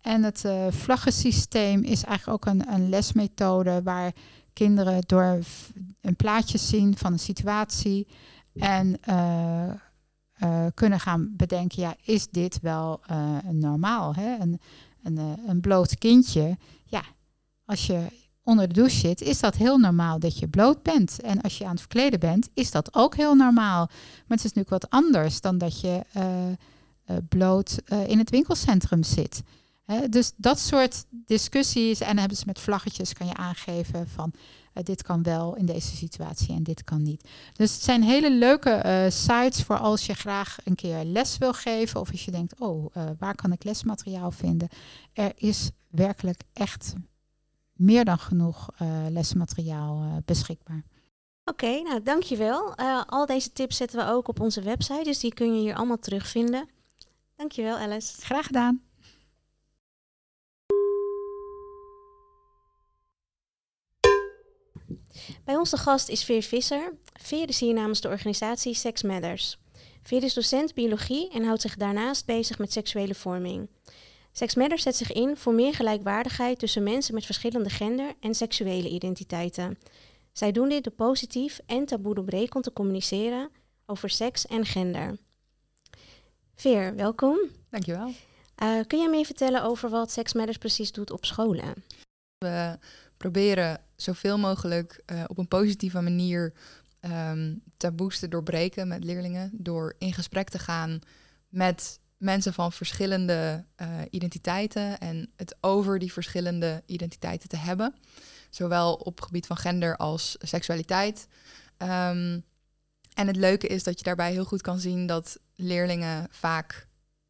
En 0.01 0.23
het 0.23 0.45
vlaggensysteem 0.69 1.83
is 1.83 2.03
eigenlijk 2.03 2.47
ook 2.47 2.53
een, 2.53 2.73
een 2.73 2.89
lesmethode 2.89 3.81
waar 3.83 4.11
kinderen 4.53 5.01
door 5.05 5.39
een 6.01 6.15
plaatje 6.15 6.57
zien 6.57 6.97
van 6.97 7.11
een 7.11 7.19
situatie 7.19 8.07
en 8.53 8.99
kunnen 10.73 10.99
gaan 10.99 11.33
bedenken, 11.35 11.81
ja, 11.81 11.95
is 12.03 12.27
dit 12.27 12.59
wel 12.61 13.01
normaal? 13.51 14.15
Hè? 14.15 14.37
Een, 14.39 14.59
een, 15.03 15.17
een 15.47 15.61
bloot 15.61 15.97
kindje, 15.97 16.57
ja, 16.85 17.03
als 17.65 17.87
je 17.87 18.22
onder 18.43 18.67
de 18.67 18.73
douche 18.73 18.97
zit, 18.97 19.21
is 19.21 19.39
dat 19.39 19.55
heel 19.55 19.77
normaal 19.77 20.19
dat 20.19 20.39
je 20.39 20.47
bloot 20.47 20.83
bent. 20.83 21.21
En 21.21 21.41
als 21.41 21.57
je 21.57 21.63
aan 21.63 21.71
het 21.71 21.79
verkleden 21.79 22.19
bent, 22.19 22.49
is 22.53 22.71
dat 22.71 22.93
ook 22.95 23.15
heel 23.15 23.35
normaal. 23.35 23.85
Maar 23.85 24.37
het 24.37 24.45
is 24.45 24.53
natuurlijk 24.53 24.69
wat 24.83 24.89
anders 24.89 25.41
dan 25.41 25.57
dat 25.57 25.81
je 25.81 26.01
bloot 27.29 27.77
in 28.07 28.17
het 28.17 28.29
winkelcentrum 28.29 29.03
zit. 29.03 29.41
Dus 30.09 30.31
dat 30.37 30.59
soort 30.59 31.05
discussies, 31.09 31.99
en 31.99 32.07
dan 32.07 32.17
hebben 32.17 32.37
ze 32.37 32.43
met 32.45 32.59
vlaggetjes, 32.59 33.13
kan 33.13 33.27
je 33.27 33.35
aangeven 33.35 34.07
van 34.07 34.33
dit 34.73 35.03
kan 35.03 35.23
wel 35.23 35.55
in 35.55 35.65
deze 35.65 35.95
situatie 35.95 36.55
en 36.55 36.63
dit 36.63 36.83
kan 36.83 37.01
niet. 37.01 37.29
Dus 37.53 37.73
het 37.73 37.81
zijn 37.81 38.03
hele 38.03 38.31
leuke 38.31 39.07
sites 39.11 39.63
voor 39.63 39.77
als 39.77 40.05
je 40.05 40.13
graag 40.13 40.57
een 40.63 40.75
keer 40.75 41.03
les 41.03 41.37
wil 41.37 41.53
geven 41.53 41.99
of 41.99 42.11
als 42.11 42.25
je 42.25 42.31
denkt, 42.31 42.59
oh, 42.59 42.95
waar 43.19 43.35
kan 43.35 43.51
ik 43.51 43.63
lesmateriaal 43.63 44.31
vinden? 44.31 44.69
Er 45.13 45.31
is 45.35 45.69
werkelijk 45.87 46.41
echt 46.53 46.93
meer 47.73 48.05
dan 48.05 48.19
genoeg 48.19 48.69
lesmateriaal 49.09 50.21
beschikbaar. 50.25 50.83
Oké, 51.45 51.65
okay, 51.65 51.81
nou 51.81 52.03
dankjewel. 52.03 52.75
al 53.05 53.25
deze 53.25 53.51
tips 53.51 53.77
zetten 53.77 53.99
we 53.99 54.11
ook 54.11 54.27
op 54.27 54.39
onze 54.39 54.61
website, 54.61 55.03
dus 55.03 55.19
die 55.19 55.33
kun 55.33 55.55
je 55.55 55.61
hier 55.61 55.75
allemaal 55.75 55.99
terugvinden. 55.99 56.69
Dankjewel 57.35 57.77
Alice. 57.77 58.21
Graag 58.21 58.45
gedaan. 58.45 58.81
Bij 65.45 65.55
ons 65.55 65.69
de 65.69 65.77
gast 65.77 66.09
is 66.09 66.23
Veer 66.23 66.41
Visser. 66.41 66.93
Veer 67.13 67.49
is 67.49 67.59
hier 67.59 67.73
namens 67.73 68.01
de 68.01 68.07
organisatie 68.07 68.73
Sex 68.73 69.03
Matters. 69.03 69.57
Veer 70.01 70.23
is 70.23 70.33
docent 70.33 70.73
biologie 70.73 71.31
en 71.31 71.43
houdt 71.43 71.61
zich 71.61 71.75
daarnaast 71.75 72.25
bezig 72.25 72.57
met 72.57 72.71
seksuele 72.71 73.15
vorming. 73.15 73.69
Sex 74.35 74.55
Matters 74.55 74.83
zet 74.83 74.95
zich 74.95 75.11
in 75.11 75.37
voor 75.37 75.53
meer 75.53 75.73
gelijkwaardigheid 75.73 76.59
tussen 76.59 76.83
mensen 76.83 77.13
met 77.13 77.25
verschillende 77.25 77.69
gender 77.69 78.13
en 78.19 78.35
seksuele 78.35 78.89
identiteiten. 78.89 79.77
Zij 80.31 80.51
doen 80.51 80.69
dit 80.69 80.83
door 80.83 80.93
positief 80.93 81.59
en 81.65 81.85
taboe 81.85 82.15
doorbrekend 82.15 82.63
te 82.63 82.73
communiceren 82.73 83.49
over 83.85 84.09
seks 84.09 84.47
en 84.47 84.65
gender. 84.65 85.17
Veer, 86.55 86.95
welkom. 86.95 87.39
Dankjewel. 87.69 88.11
Uh, 88.63 88.79
kun 88.87 88.99
jij 88.99 89.09
meer 89.09 89.25
vertellen 89.25 89.63
over 89.63 89.89
wat 89.89 90.11
Sex 90.11 90.33
Matters 90.33 90.57
precies 90.57 90.91
doet 90.91 91.11
op 91.11 91.25
scholen? 91.25 91.83
We 92.37 92.77
proberen 93.17 93.81
zoveel 93.95 94.37
mogelijk 94.37 95.03
uh, 95.05 95.23
op 95.27 95.37
een 95.37 95.47
positieve 95.47 96.01
manier 96.01 96.53
um, 97.01 97.61
taboes 97.77 98.19
te 98.19 98.27
doorbreken 98.27 98.87
met 98.87 99.03
leerlingen. 99.03 99.49
Door 99.53 99.95
in 99.97 100.13
gesprek 100.13 100.49
te 100.49 100.59
gaan 100.59 100.99
met 101.49 101.99
mensen 102.23 102.53
van 102.53 102.71
verschillende 102.71 103.65
uh, 103.81 103.87
identiteiten 104.09 104.99
en 104.99 105.31
het 105.35 105.55
over 105.61 105.99
die 105.99 106.13
verschillende 106.13 106.83
identiteiten 106.85 107.49
te 107.49 107.57
hebben. 107.57 107.95
Zowel 108.49 108.93
op 108.93 109.21
gebied 109.21 109.47
van 109.47 109.57
gender 109.57 109.97
als 109.97 110.35
seksualiteit. 110.39 111.27
Um, 111.77 112.43
en 113.13 113.27
het 113.27 113.35
leuke 113.35 113.67
is 113.67 113.83
dat 113.83 113.97
je 113.97 114.03
daarbij 114.03 114.31
heel 114.31 114.45
goed 114.45 114.61
kan 114.61 114.79
zien 114.79 115.07
dat 115.07 115.39
leerlingen 115.55 116.27
vaak 116.29 116.87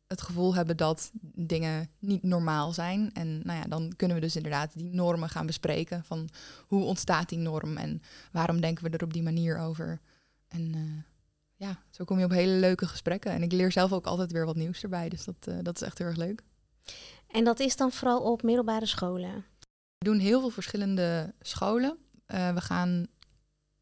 het 0.08 0.22
gevoel 0.22 0.56
hebben 0.56 0.78
dat 0.78 1.12
dingen 1.36 1.90
niet 2.00 2.24
normaal 2.24 2.74
zijn. 2.74 3.14
En 3.14 3.42
nou 3.44 3.60
ja, 3.60 3.66
dan 3.66 3.94
kunnen 3.96 4.18
we 4.18 4.24
dus 4.24 4.36
inderdaad 4.36 4.74
die 4.74 4.94
normen 4.94 5.30
gaan 5.30 5.46
bespreken. 5.46 6.04
Van 6.04 6.30
hoe 6.68 6.84
ontstaat 6.84 7.30
die 7.30 7.38
norm 7.38 7.78
en 7.78 8.02
waarom 8.32 8.62
denken 8.62 8.84
we 8.84 8.90
er 8.90 9.04
op 9.04 9.14
die 9.14 9.24
manier 9.24 9.58
over. 9.58 10.00
En 10.48 10.74
uh, 10.76 10.82
ja, 11.64 11.80
zo 11.90 12.04
kom 12.04 12.20
je 12.20 12.26
op 12.26 12.32
hele 12.32 12.60
leuke 12.60 12.88
gesprekken. 12.88 13.32
En 13.32 13.44
ik 13.44 13.52
leer 13.52 13.72
zelf 13.72 13.94
ook 13.94 14.06
altijd 14.06 14.32
weer 14.32 14.46
wat 14.46 14.56
nieuws 14.56 14.84
erbij. 14.84 15.10
Dus 15.10 15.24
dat, 15.24 15.36
uh, 15.50 15.56
dat 15.62 15.76
is 15.76 15.82
echt 15.82 15.98
heel 15.98 16.08
erg 16.08 16.18
leuk. 16.18 16.44
En 17.28 17.44
dat 17.44 17.60
is 17.60 17.76
dan 17.76 17.92
vooral 17.92 18.22
op 18.22 18.44
middelbare 18.44 18.86
scholen? 18.86 19.46
We 19.98 20.06
doen 20.06 20.20
heel 20.20 20.40
veel 20.40 20.50
verschillende 20.50 21.34
scholen. 21.42 21.98
Uh, 22.28 22.54
we 22.54 22.62
gaan 22.62 23.08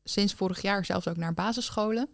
sinds 0.03 0.33
vorig 0.33 0.61
jaar 0.61 0.85
zelfs 0.85 1.07
ook 1.07 1.17
naar 1.17 1.33
basisscholen. 1.33 2.09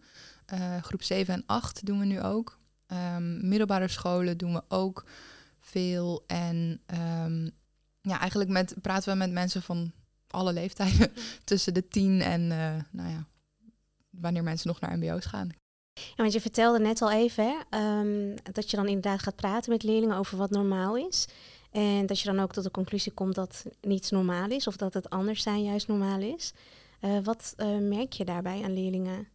groep 0.80 1.02
7 1.02 1.34
en 1.34 1.42
8 1.46 1.86
doen 1.86 1.98
we 1.98 2.04
nu 2.04 2.22
ook. 2.22 2.58
Um, 2.86 3.48
middelbare 3.48 3.88
scholen 3.88 4.38
doen 4.38 4.52
we 4.52 4.62
ook 4.68 5.04
veel. 5.60 6.24
En 6.26 6.80
um, 7.24 7.50
ja, 8.00 8.18
eigenlijk 8.20 8.50
met, 8.50 8.74
praten 8.82 9.12
we 9.12 9.18
met 9.18 9.32
mensen 9.32 9.62
van 9.62 9.92
alle 10.30 10.52
leeftijden. 10.52 11.12
tussen 11.44 11.74
de 11.74 11.88
tien 11.88 12.20
en, 12.20 12.40
uh, 12.40 12.74
nou 12.90 13.10
ja, 13.10 13.26
wanneer 14.10 14.42
mensen 14.42 14.68
nog 14.68 14.80
naar 14.80 14.98
mbo's 14.98 15.24
gaan. 15.24 15.50
Want 16.16 16.32
je 16.32 16.40
vertelde 16.40 16.78
net 16.78 17.02
al 17.02 17.10
even 17.10 17.44
hè, 17.44 17.56
ehm, 17.70 18.36
dat 18.52 18.70
je 18.70 18.76
dan 18.76 18.86
inderdaad 18.86 19.22
gaat 19.22 19.36
praten 19.36 19.72
met 19.72 19.82
leerlingen 19.82 20.16
over 20.16 20.36
wat 20.36 20.50
normaal 20.50 20.96
is. 20.96 21.26
En 21.70 22.06
dat 22.06 22.20
je 22.20 22.26
dan 22.26 22.40
ook 22.40 22.52
tot 22.52 22.64
de 22.64 22.70
conclusie 22.70 23.12
komt 23.12 23.34
dat 23.34 23.64
niets 23.80 24.10
normaal 24.10 24.50
is 24.50 24.66
of 24.66 24.76
dat 24.76 24.94
het 24.94 25.10
anders 25.10 25.42
zijn 25.42 25.62
juist 25.62 25.88
normaal 25.88 26.20
is. 26.20 26.52
Uh, 27.00 27.18
wat 27.22 27.54
uh, 27.56 27.78
merk 27.78 28.12
je 28.12 28.24
daarbij 28.24 28.62
aan 28.62 28.74
leerlingen? 28.74 29.28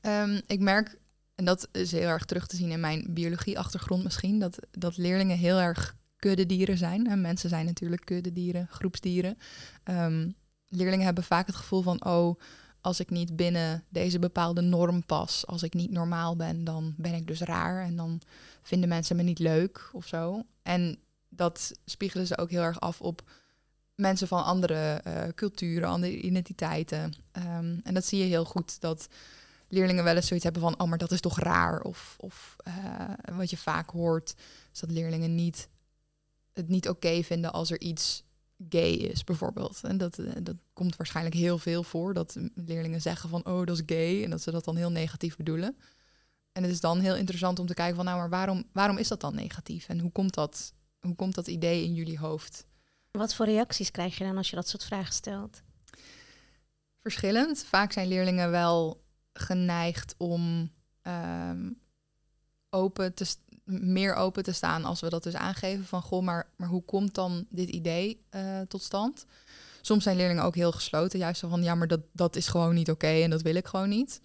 Um, 0.00 0.40
ik 0.46 0.60
merk, 0.60 0.98
en 1.34 1.44
dat 1.44 1.68
is 1.72 1.92
heel 1.92 2.08
erg 2.08 2.24
terug 2.24 2.46
te 2.46 2.56
zien 2.56 2.70
in 2.70 2.80
mijn 2.80 3.06
biologie-achtergrond 3.10 4.02
misschien, 4.02 4.38
dat, 4.38 4.58
dat 4.70 4.96
leerlingen 4.96 5.38
heel 5.38 5.58
erg 5.58 5.96
kuddedieren 6.16 6.78
zijn. 6.78 7.06
En 7.06 7.20
mensen 7.20 7.48
zijn 7.48 7.66
natuurlijk 7.66 8.04
kuddedieren, 8.04 8.66
groepsdieren. 8.70 9.38
Um, 9.84 10.34
leerlingen 10.68 11.04
hebben 11.04 11.24
vaak 11.24 11.46
het 11.46 11.56
gevoel 11.56 11.82
van, 11.82 12.04
oh, 12.04 12.40
als 12.86 13.00
ik 13.00 13.10
niet 13.10 13.36
binnen 13.36 13.84
deze 13.88 14.18
bepaalde 14.18 14.60
norm 14.60 15.04
pas, 15.04 15.46
als 15.46 15.62
ik 15.62 15.74
niet 15.74 15.90
normaal 15.90 16.36
ben, 16.36 16.64
dan 16.64 16.94
ben 16.96 17.14
ik 17.14 17.26
dus 17.26 17.40
raar 17.40 17.84
en 17.84 17.96
dan 17.96 18.20
vinden 18.62 18.88
mensen 18.88 19.16
me 19.16 19.22
niet 19.22 19.38
leuk 19.38 19.90
of 19.92 20.06
zo. 20.06 20.42
En 20.62 20.98
dat 21.28 21.72
spiegelen 21.84 22.26
ze 22.26 22.38
ook 22.38 22.50
heel 22.50 22.62
erg 22.62 22.80
af 22.80 23.00
op 23.00 23.22
mensen 23.94 24.28
van 24.28 24.44
andere 24.44 25.02
uh, 25.06 25.22
culturen, 25.34 25.88
andere 25.88 26.20
identiteiten. 26.20 27.12
Um, 27.32 27.80
en 27.84 27.94
dat 27.94 28.04
zie 28.04 28.18
je 28.18 28.24
heel 28.24 28.44
goed 28.44 28.80
dat 28.80 29.08
leerlingen 29.68 30.04
wel 30.04 30.16
eens 30.16 30.26
zoiets 30.26 30.44
hebben 30.44 30.62
van, 30.62 30.80
oh, 30.80 30.88
maar 30.88 30.98
dat 30.98 31.12
is 31.12 31.20
toch 31.20 31.38
raar? 31.38 31.80
Of, 31.80 32.16
of 32.18 32.56
uh, 32.68 33.36
wat 33.36 33.50
je 33.50 33.56
vaak 33.56 33.90
hoort, 33.90 34.34
is 34.72 34.80
dat 34.80 34.90
leerlingen 34.90 35.34
niet, 35.34 35.68
het 36.52 36.68
niet 36.68 36.88
oké 36.88 37.22
vinden 37.22 37.52
als 37.52 37.70
er 37.70 37.80
iets 37.80 38.24
gay 38.68 38.90
is, 38.92 39.24
bijvoorbeeld. 39.24 39.80
En 39.82 39.98
dat, 39.98 40.18
uh, 40.18 40.32
dat 40.42 40.56
komt 40.72 40.96
waarschijnlijk 40.96 41.36
heel 41.36 41.58
veel 41.58 41.82
voor, 41.82 42.14
dat 42.14 42.36
leerlingen 42.54 43.00
zeggen 43.00 43.28
van, 43.28 43.46
oh, 43.46 43.66
dat 43.66 43.76
is 43.76 43.82
gay, 43.86 44.24
en 44.24 44.30
dat 44.30 44.42
ze 44.42 44.50
dat 44.50 44.64
dan 44.64 44.76
heel 44.76 44.90
negatief 44.90 45.36
bedoelen. 45.36 45.76
En 46.52 46.62
het 46.62 46.72
is 46.72 46.80
dan 46.80 47.00
heel 47.00 47.16
interessant 47.16 47.58
om 47.58 47.66
te 47.66 47.74
kijken 47.74 47.96
van, 47.96 48.04
nou, 48.04 48.18
maar 48.18 48.28
waarom, 48.28 48.64
waarom 48.72 48.98
is 48.98 49.08
dat 49.08 49.20
dan 49.20 49.34
negatief? 49.34 49.88
En 49.88 49.98
hoe 49.98 50.12
komt 50.12 50.34
dat, 50.34 50.74
hoe 51.00 51.14
komt 51.14 51.34
dat 51.34 51.46
idee 51.46 51.84
in 51.84 51.94
jullie 51.94 52.18
hoofd? 52.18 52.66
Wat 53.10 53.34
voor 53.34 53.46
reacties 53.46 53.90
krijg 53.90 54.18
je 54.18 54.24
dan 54.24 54.36
als 54.36 54.50
je 54.50 54.56
dat 54.56 54.68
soort 54.68 54.84
vragen 54.84 55.14
stelt? 55.14 55.62
Verschillend. 57.00 57.64
Vaak 57.64 57.92
zijn 57.92 58.08
leerlingen 58.08 58.50
wel 58.50 59.04
geneigd 59.32 60.14
om 60.18 60.70
um, 61.02 61.80
open 62.70 63.14
te 63.14 63.36
meer 63.66 64.14
open 64.14 64.42
te 64.42 64.52
staan 64.52 64.84
als 64.84 65.00
we 65.00 65.08
dat 65.08 65.22
dus 65.22 65.34
aangeven 65.34 65.84
van 65.84 66.02
goh, 66.02 66.22
maar, 66.22 66.50
maar 66.56 66.68
hoe 66.68 66.84
komt 66.84 67.14
dan 67.14 67.46
dit 67.50 67.68
idee 67.68 68.24
uh, 68.30 68.60
tot 68.60 68.82
stand? 68.82 69.26
Soms 69.80 70.02
zijn 70.02 70.16
leerlingen 70.16 70.44
ook 70.44 70.54
heel 70.54 70.72
gesloten, 70.72 71.18
juist 71.18 71.40
van 71.40 71.62
ja, 71.62 71.74
maar 71.74 71.86
dat, 71.86 72.00
dat 72.12 72.36
is 72.36 72.48
gewoon 72.48 72.74
niet 72.74 72.90
oké 72.90 73.06
en 73.06 73.30
dat 73.30 73.42
wil 73.42 73.54
ik 73.54 73.66
gewoon 73.66 73.88
niet. 73.88 74.20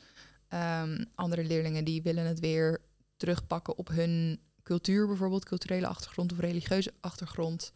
Um, 0.82 1.06
andere 1.16 1.44
leerlingen 1.44 1.86
die 1.86 2.02
willen 2.02 2.26
het 2.26 2.40
weer 2.40 2.82
terugpakken 3.18 3.78
op 3.78 3.88
hun 3.88 4.42
cultuur, 4.64 5.08
bijvoorbeeld 5.08 5.46
culturele 5.46 5.88
achtergrond 5.88 6.32
of 6.32 6.40
religieuze 6.40 6.94
achtergrond. 7.00 7.72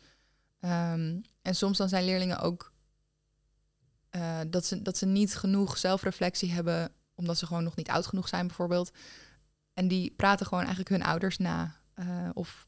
Um, 0.59 1.22
en 1.41 1.55
soms 1.55 1.78
dan 1.78 1.89
zijn 1.89 2.05
leerlingen 2.05 2.39
ook 2.39 2.74
uh, 4.16 4.39
dat, 4.47 4.66
ze, 4.66 4.82
dat 4.82 4.97
ze 4.97 5.05
niet 5.05 5.36
genoeg 5.36 5.78
zelfreflectie 5.78 6.51
hebben, 6.51 6.91
omdat 7.16 7.38
ze 7.38 7.45
gewoon 7.45 7.63
nog 7.63 7.76
niet 7.76 7.89
oud 7.89 8.05
genoeg 8.05 8.28
zijn, 8.28 8.47
bijvoorbeeld. 8.47 8.91
En 9.76 9.88
die 9.88 10.11
praten 10.11 10.45
gewoon 10.45 10.63
eigenlijk 10.63 10.89
hun 10.89 11.03
ouders 11.03 11.38
na. 11.38 11.76
Uh, 11.95 12.30
of 12.34 12.67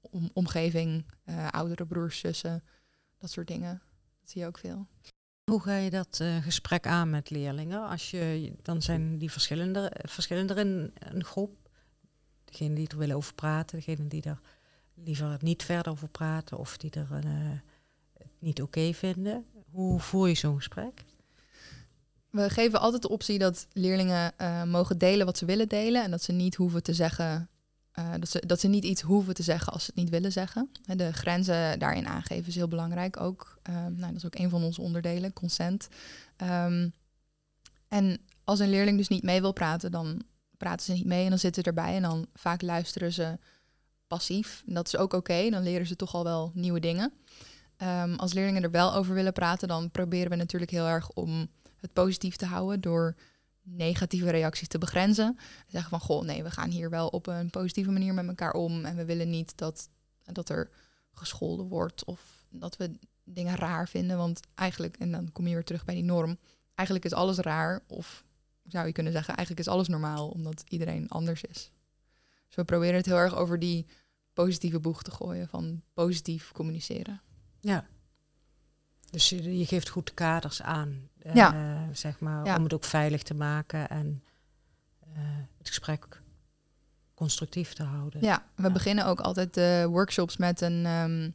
om, 0.00 0.30
omgeving, 0.32 1.04
uh, 1.24 1.48
oudere 1.48 1.86
broers, 1.86 2.18
zussen, 2.18 2.64
dat 3.18 3.30
soort 3.30 3.46
dingen. 3.46 3.82
Dat 4.20 4.30
zie 4.30 4.40
je 4.40 4.46
ook 4.46 4.58
veel. 4.58 4.86
Hoe 5.44 5.62
ga 5.62 5.76
je 5.76 5.90
dat 5.90 6.18
uh, 6.22 6.36
gesprek 6.36 6.86
aan 6.86 7.10
met 7.10 7.30
leerlingen? 7.30 7.88
Als 7.88 8.10
je, 8.10 8.52
dan 8.62 8.82
zijn 8.82 9.18
die 9.18 9.30
verschillende, 9.30 9.92
verschillende 10.02 10.54
in 10.54 10.92
een 10.98 11.24
groep. 11.24 11.56
Degene 12.44 12.74
die 12.74 12.88
er 12.88 12.98
willen 12.98 13.16
over 13.16 13.34
praten, 13.34 13.78
degene 13.78 14.08
die 14.08 14.22
er 14.22 14.40
liever 14.94 15.38
niet 15.40 15.62
verder 15.62 15.92
over 15.92 16.08
praten 16.08 16.58
of 16.58 16.76
die 16.76 16.90
er 16.90 17.08
het 18.12 18.30
niet 18.38 18.62
oké 18.62 18.92
vinden. 18.92 19.46
Hoe 19.70 20.00
voer 20.00 20.28
je 20.28 20.34
zo'n 20.34 20.56
gesprek? 20.56 21.04
We 22.30 22.50
geven 22.50 22.80
altijd 22.80 23.02
de 23.02 23.08
optie 23.08 23.38
dat 23.38 23.66
leerlingen 23.72 24.32
uh, 24.40 24.62
mogen 24.62 24.98
delen 24.98 25.26
wat 25.26 25.38
ze 25.38 25.44
willen 25.44 25.68
delen. 25.68 26.02
En 26.02 26.10
dat 26.10 26.22
ze 26.22 26.32
niet 26.32 26.54
hoeven 26.54 26.82
te 26.82 26.94
zeggen. 26.94 27.48
Uh, 27.98 28.12
dat, 28.18 28.28
ze, 28.28 28.42
dat 28.46 28.60
ze 28.60 28.68
niet 28.68 28.84
iets 28.84 29.00
hoeven 29.02 29.34
te 29.34 29.42
zeggen 29.42 29.72
als 29.72 29.84
ze 29.84 29.90
het 29.94 30.00
niet 30.00 30.10
willen 30.10 30.32
zeggen. 30.32 30.70
En 30.86 30.96
de 30.96 31.12
grenzen 31.12 31.78
daarin 31.78 32.06
aangeven 32.06 32.46
is 32.46 32.54
heel 32.54 32.68
belangrijk 32.68 33.20
ook. 33.20 33.58
Uh, 33.70 33.74
nou, 33.74 34.06
dat 34.06 34.14
is 34.14 34.26
ook 34.26 34.38
een 34.38 34.50
van 34.50 34.62
onze 34.62 34.80
onderdelen, 34.80 35.32
consent. 35.32 35.88
Um, 36.36 36.92
en 37.88 38.18
als 38.44 38.58
een 38.58 38.70
leerling 38.70 38.98
dus 38.98 39.08
niet 39.08 39.22
mee 39.22 39.40
wil 39.40 39.52
praten, 39.52 39.90
dan 39.90 40.22
praten 40.56 40.84
ze 40.86 40.92
niet 40.92 41.06
mee 41.06 41.24
en 41.24 41.30
dan 41.30 41.38
zitten 41.38 41.62
ze 41.62 41.68
erbij. 41.68 41.94
En 41.94 42.02
dan 42.02 42.26
vaak 42.34 42.62
luisteren 42.62 43.12
ze 43.12 43.38
passief. 44.06 44.62
En 44.66 44.74
dat 44.74 44.86
is 44.86 44.96
ook 44.96 45.12
oké, 45.12 45.50
dan 45.50 45.62
leren 45.62 45.86
ze 45.86 45.96
toch 45.96 46.14
al 46.14 46.24
wel 46.24 46.50
nieuwe 46.54 46.80
dingen. 46.80 47.12
Um, 47.82 48.14
als 48.14 48.32
leerlingen 48.32 48.62
er 48.62 48.70
wel 48.70 48.94
over 48.94 49.14
willen 49.14 49.32
praten, 49.32 49.68
dan 49.68 49.90
proberen 49.90 50.30
we 50.30 50.36
natuurlijk 50.36 50.70
heel 50.70 50.86
erg 50.86 51.10
om 51.10 51.48
positief 51.92 52.36
te 52.36 52.46
houden 52.46 52.80
door 52.80 53.16
negatieve 53.62 54.30
reacties 54.30 54.68
te 54.68 54.78
begrenzen. 54.78 55.38
Zeggen 55.66 55.90
van, 55.90 56.00
goh, 56.00 56.24
nee, 56.24 56.42
we 56.42 56.50
gaan 56.50 56.70
hier 56.70 56.90
wel 56.90 57.08
op 57.08 57.26
een 57.26 57.50
positieve 57.50 57.90
manier 57.90 58.14
met 58.14 58.28
elkaar 58.28 58.52
om. 58.52 58.84
En 58.84 58.96
we 58.96 59.04
willen 59.04 59.30
niet 59.30 59.56
dat, 59.56 59.88
dat 60.24 60.48
er 60.48 60.70
gescholden 61.12 61.66
wordt 61.66 62.04
of 62.04 62.46
dat 62.50 62.76
we 62.76 62.98
dingen 63.24 63.56
raar 63.56 63.88
vinden. 63.88 64.16
Want 64.16 64.40
eigenlijk, 64.54 64.96
en 64.96 65.12
dan 65.12 65.32
kom 65.32 65.46
je 65.46 65.54
weer 65.54 65.64
terug 65.64 65.84
bij 65.84 65.94
die 65.94 66.04
norm, 66.04 66.38
eigenlijk 66.74 67.06
is 67.06 67.14
alles 67.14 67.38
raar. 67.38 67.82
Of 67.86 68.24
zou 68.64 68.86
je 68.86 68.92
kunnen 68.92 69.12
zeggen, 69.12 69.34
eigenlijk 69.36 69.66
is 69.66 69.72
alles 69.72 69.88
normaal, 69.88 70.28
omdat 70.28 70.64
iedereen 70.68 71.08
anders 71.08 71.42
is. 71.42 71.70
Dus 72.46 72.56
we 72.56 72.64
proberen 72.64 72.94
het 72.94 73.06
heel 73.06 73.16
erg 73.16 73.34
over 73.34 73.58
die 73.58 73.86
positieve 74.32 74.80
boeg 74.80 75.02
te 75.02 75.10
gooien 75.10 75.48
van 75.48 75.82
positief 75.92 76.52
communiceren. 76.52 77.22
Ja. 77.60 77.86
Dus 79.16 79.28
je, 79.28 79.58
je 79.58 79.66
geeft 79.66 79.88
goed 79.88 80.14
kaders 80.14 80.62
aan, 80.62 81.08
ja. 81.32 81.54
Uh, 81.54 81.80
zeg 81.92 82.20
maar, 82.20 82.44
ja. 82.44 82.56
om 82.56 82.62
het 82.62 82.74
ook 82.74 82.84
veilig 82.84 83.22
te 83.22 83.34
maken 83.34 83.88
en 83.88 84.22
uh, 85.08 85.18
het 85.58 85.68
gesprek 85.68 86.22
constructief 87.14 87.72
te 87.72 87.82
houden. 87.82 88.20
Ja, 88.22 88.46
we 88.54 88.62
ja. 88.62 88.70
beginnen 88.70 89.06
ook 89.06 89.20
altijd 89.20 89.54
de 89.54 89.86
workshops 89.90 90.36
met 90.36 90.60
een 90.60 90.86
um, 90.86 91.34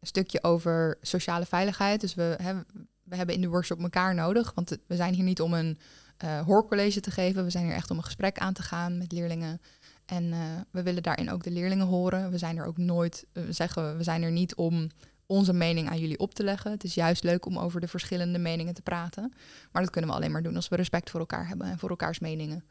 stukje 0.00 0.42
over 0.42 0.98
sociale 1.00 1.46
veiligheid. 1.46 2.00
Dus 2.00 2.14
we, 2.14 2.36
he, 2.42 2.54
we 3.02 3.16
hebben 3.16 3.34
in 3.34 3.40
de 3.40 3.48
workshop 3.48 3.80
elkaar 3.80 4.14
nodig, 4.14 4.52
want 4.54 4.78
we 4.86 4.96
zijn 4.96 5.14
hier 5.14 5.24
niet 5.24 5.40
om 5.40 5.54
een 5.54 5.78
uh, 6.24 6.40
hoorcollege 6.40 7.00
te 7.00 7.10
geven. 7.10 7.44
We 7.44 7.50
zijn 7.50 7.64
hier 7.64 7.74
echt 7.74 7.90
om 7.90 7.96
een 7.96 8.04
gesprek 8.04 8.38
aan 8.38 8.52
te 8.52 8.62
gaan 8.62 8.98
met 8.98 9.12
leerlingen. 9.12 9.60
En 10.06 10.24
uh, 10.24 10.38
we 10.70 10.82
willen 10.82 11.02
daarin 11.02 11.30
ook 11.30 11.42
de 11.42 11.50
leerlingen 11.50 11.86
horen. 11.86 12.30
We 12.30 12.38
zijn 12.38 12.56
er 12.56 12.66
ook 12.66 12.78
nooit, 12.78 13.26
we 13.32 13.52
zeggen 13.52 13.96
we 13.96 14.02
zijn 14.02 14.22
er 14.22 14.32
niet 14.32 14.54
om 14.54 14.90
onze 15.32 15.52
mening 15.52 15.88
aan 15.88 15.98
jullie 15.98 16.18
op 16.18 16.34
te 16.34 16.44
leggen. 16.44 16.70
Het 16.70 16.84
is 16.84 16.94
juist 16.94 17.22
leuk 17.22 17.46
om 17.46 17.58
over 17.58 17.80
de 17.80 17.88
verschillende 17.88 18.38
meningen 18.38 18.74
te 18.74 18.82
praten. 18.82 19.32
Maar 19.72 19.82
dat 19.82 19.90
kunnen 19.90 20.10
we 20.10 20.16
alleen 20.16 20.32
maar 20.32 20.42
doen 20.42 20.56
als 20.56 20.68
we 20.68 20.76
respect 20.76 21.10
voor 21.10 21.20
elkaar 21.20 21.48
hebben 21.48 21.66
en 21.66 21.78
voor 21.78 21.90
elkaars 21.90 22.18
meningen. 22.18 22.64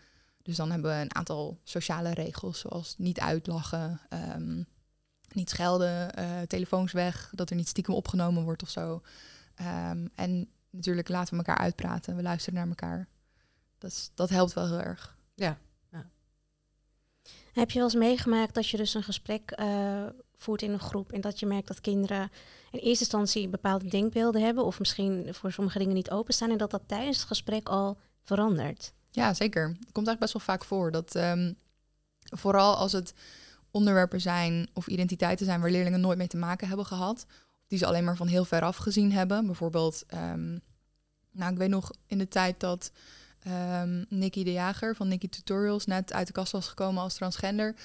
Dus 0.44 0.56
dan 0.56 0.72
hebben 0.72 0.92
we 0.92 1.02
een 1.02 1.16
aantal 1.16 1.60
sociale 1.64 2.14
regels, 2.14 2.60
zoals 2.60 2.96
niet 2.98 3.20
uitlachen, 3.20 4.00
um, 4.36 4.66
niet 5.32 5.50
schelden, 5.50 6.20
uh, 6.20 6.42
telefoons 6.48 6.92
weg, 6.92 7.32
dat 7.36 7.50
er 7.50 7.56
niet 7.56 7.68
stiekem 7.68 7.94
opgenomen 7.94 8.44
wordt 8.44 8.64
of 8.64 8.70
zo. 8.70 9.02
Um, 9.92 10.10
en 10.16 10.50
natuurlijk 10.70 11.10
laten 11.10 11.32
we 11.32 11.44
elkaar 11.44 11.64
uitpraten, 11.64 12.16
we 12.16 12.22
luisteren 12.22 12.60
naar 12.60 12.68
elkaar. 12.68 13.08
Dat, 13.78 14.12
dat 14.14 14.30
helpt 14.30 14.54
wel 14.54 14.68
heel 14.68 14.82
erg. 14.82 15.18
Ja. 15.36 15.58
ja. 15.92 16.10
Heb 17.54 17.72
je 17.72 17.80
wel 17.80 17.88
eens 17.88 17.98
meegemaakt 17.98 18.54
dat 18.54 18.70
je 18.70 18.78
dus 18.78 18.94
een 18.94 19.04
gesprek 19.04 19.60
uh, 19.60 20.06
voert 20.42 20.62
in 20.62 20.72
een 20.72 20.80
groep 20.80 21.12
en 21.12 21.22
dat 21.22 21.40
je 21.40 21.46
merkt 21.46 21.68
dat 21.68 21.82
kinderen 21.82 22.32
in 22.72 22.80
eerste 22.80 23.04
instantie 23.04 23.48
bepaalde 23.48 23.88
denkbeelden 23.88 24.42
hebben 24.42 24.66
of 24.66 24.80
misschien 24.80 25.28
voor 25.32 25.52
sommige 25.52 25.78
dingen 25.78 25.94
niet 25.94 26.12
openstaan 26.12 26.52
en 26.52 26.58
dat 26.58 26.72
dat 26.72 26.82
tijdens 26.86 27.18
het 27.18 27.28
gesprek 27.28 27.70
al 27.70 27.98
verandert. 28.24 28.94
Ja, 29.12 29.34
zeker. 29.34 29.68
Het 29.68 29.92
komt 29.92 30.08
eigenlijk 30.08 30.20
best 30.20 30.34
wel 30.34 30.42
vaak 30.42 30.64
voor 30.64 30.92
dat 30.92 31.16
um, 31.16 31.56
vooral 32.24 32.76
als 32.76 32.92
het 32.92 33.14
onderwerpen 33.72 34.22
zijn 34.22 34.70
of 34.74 34.88
identiteiten 34.88 35.46
zijn 35.46 35.62
waar 35.62 35.72
leerlingen 35.72 36.02
nooit 36.02 36.18
mee 36.18 36.28
te 36.28 36.38
maken 36.38 36.68
hebben 36.68 36.86
gehad, 36.86 37.26
of 37.30 37.68
die 37.68 37.78
ze 37.78 37.86
alleen 37.86 38.04
maar 38.04 38.18
van 38.18 38.28
heel 38.28 38.46
ver 38.46 38.62
af 38.62 38.76
gezien 38.76 39.12
hebben. 39.12 39.46
Bijvoorbeeld, 39.46 40.04
um, 40.14 40.62
nou 41.32 41.52
ik 41.52 41.58
weet 41.58 41.70
nog 41.70 41.92
in 42.08 42.18
de 42.18 42.28
tijd 42.28 42.60
dat 42.60 42.92
um, 43.82 44.06
Nicky 44.10 44.44
de 44.44 44.52
Jager 44.52 44.96
van 44.96 45.08
Nicky 45.08 45.30
Tutorials 45.30 45.86
net 45.86 46.14
uit 46.14 46.28
de 46.28 46.34
kast 46.34 46.52
was 46.52 46.68
gekomen 46.68 47.04
als 47.04 47.14
transgender 47.14 47.76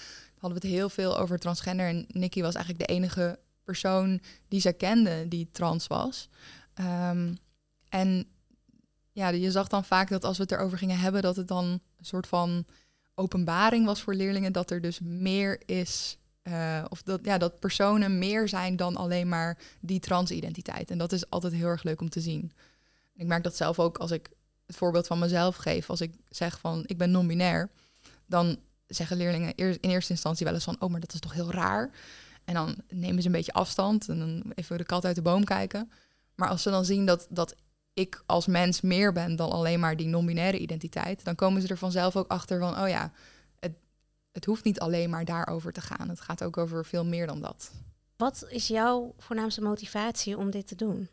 hadden 0.47 0.63
we 0.63 0.69
het 0.69 0.77
heel 0.77 0.89
veel 0.89 1.19
over 1.19 1.39
transgender. 1.39 1.89
En 1.89 2.07
Nikki 2.09 2.43
was 2.43 2.55
eigenlijk 2.55 2.89
de 2.89 2.95
enige 2.95 3.39
persoon 3.65 4.21
die 4.49 4.61
ze 4.61 4.73
kende 4.73 5.29
die 5.29 5.49
trans 5.53 5.87
was. 5.87 6.29
Um, 6.81 7.39
en 7.89 8.27
ja, 9.13 9.29
je 9.29 9.51
zag 9.51 9.69
dan 9.69 9.85
vaak 9.85 10.09
dat 10.09 10.25
als 10.25 10.37
we 10.37 10.43
het 10.43 10.53
erover 10.53 10.79
gingen 10.79 10.99
hebben, 10.99 11.23
dat 11.23 11.37
het 11.37 11.49
dan 11.49 11.65
een 11.65 12.05
soort 12.05 12.27
van 12.27 12.65
openbaring 13.15 13.87
was 13.87 14.03
voor 14.03 14.15
leerlingen 14.15 14.53
dat 14.53 14.71
er 14.71 14.81
dus 14.81 15.01
meer 15.01 15.63
is. 15.67 16.19
Uh, 16.43 16.85
of 16.89 17.03
dat, 17.03 17.21
ja, 17.25 17.39
dat 17.39 17.61
personen 17.61 18.19
meer 18.19 18.49
zijn 18.49 18.77
dan 18.77 18.97
alleen 18.97 19.29
maar 19.29 19.59
die 19.81 20.01
transidentiteit. 20.01 20.91
En 20.91 20.99
dat 20.99 21.13
is 21.13 21.31
altijd 21.31 21.53
heel 21.53 21.67
erg 21.67 21.83
leuk 21.83 22.01
om 22.01 22.09
te 22.09 22.21
zien. 22.21 22.53
Ik 23.15 23.27
merk 23.27 23.43
dat 23.43 23.57
zelf 23.57 23.79
ook 23.79 23.99
als 23.99 24.11
ik 24.11 24.31
het 24.67 24.77
voorbeeld 24.77 25.07
van 25.07 25.19
mezelf 25.19 25.57
geef, 25.57 25.91
als 25.91 26.01
ik 26.01 26.15
zeg 26.29 26.59
van 26.61 26.83
ik 26.87 26.99
ben 26.99 27.11
non-binair, 27.11 27.71
dan 28.27 28.59
zeggen 28.87 29.17
leerlingen 29.17 29.55
in 29.55 29.79
eerste 29.81 30.13
instantie 30.13 30.45
wel 30.45 30.55
eens 30.55 30.65
van, 30.65 30.77
oh, 30.79 30.91
maar 30.91 31.01
dat 31.01 31.13
is 31.13 31.21
toch 31.21 31.33
heel 31.33 31.51
raar. 31.51 31.91
En 32.45 32.55
dan 32.55 32.77
nemen 32.89 33.23
ze 33.23 33.27
een 33.27 33.35
beetje 33.35 33.53
afstand 33.53 34.09
en 34.09 34.19
dan 34.19 34.53
even 34.55 34.79
de 34.79 34.85
kat 34.85 35.05
uit 35.05 35.15
de 35.15 35.23
boom 35.23 35.45
kijken. 35.45 35.91
Maar 36.35 36.49
als 36.49 36.63
ze 36.63 36.71
dan 36.71 36.85
zien 36.85 37.07
dat, 37.07 37.27
dat 37.31 37.55
ik 37.93 38.23
als 38.27 38.47
mens 38.47 38.81
meer 38.81 39.13
ben 39.13 39.37
dan 39.37 39.51
alleen 39.51 39.81
maar 39.81 39.97
die 39.97 40.07
non-binaire 40.07 40.59
identiteit, 40.59 41.25
dan 41.25 41.35
komen 41.35 41.63
ze 41.63 41.69
er 41.69 41.79
vanzelf 41.79 42.17
ook 42.17 42.29
achter 42.31 42.59
van, 42.59 42.81
oh 42.81 42.89
ja, 42.89 43.13
het, 43.59 43.73
het 44.33 44.45
hoeft 44.45 44.65
niet 44.65 44.81
alleen 44.81 45.11
maar 45.11 45.25
daarover 45.25 45.73
te 45.73 45.81
gaan. 45.81 46.09
Het 46.09 46.21
gaat 46.21 46.43
ook 46.43 46.57
over 46.57 46.85
veel 46.85 47.05
meer 47.05 47.27
dan 47.27 47.41
dat. 47.41 47.73
Wat 48.17 48.47
is 48.49 48.67
jouw 48.67 49.15
voornaamste 49.19 49.61
motivatie 49.61 50.39
om 50.39 50.51
dit 50.51 50.67
te 50.67 50.75
doen? 50.75 51.09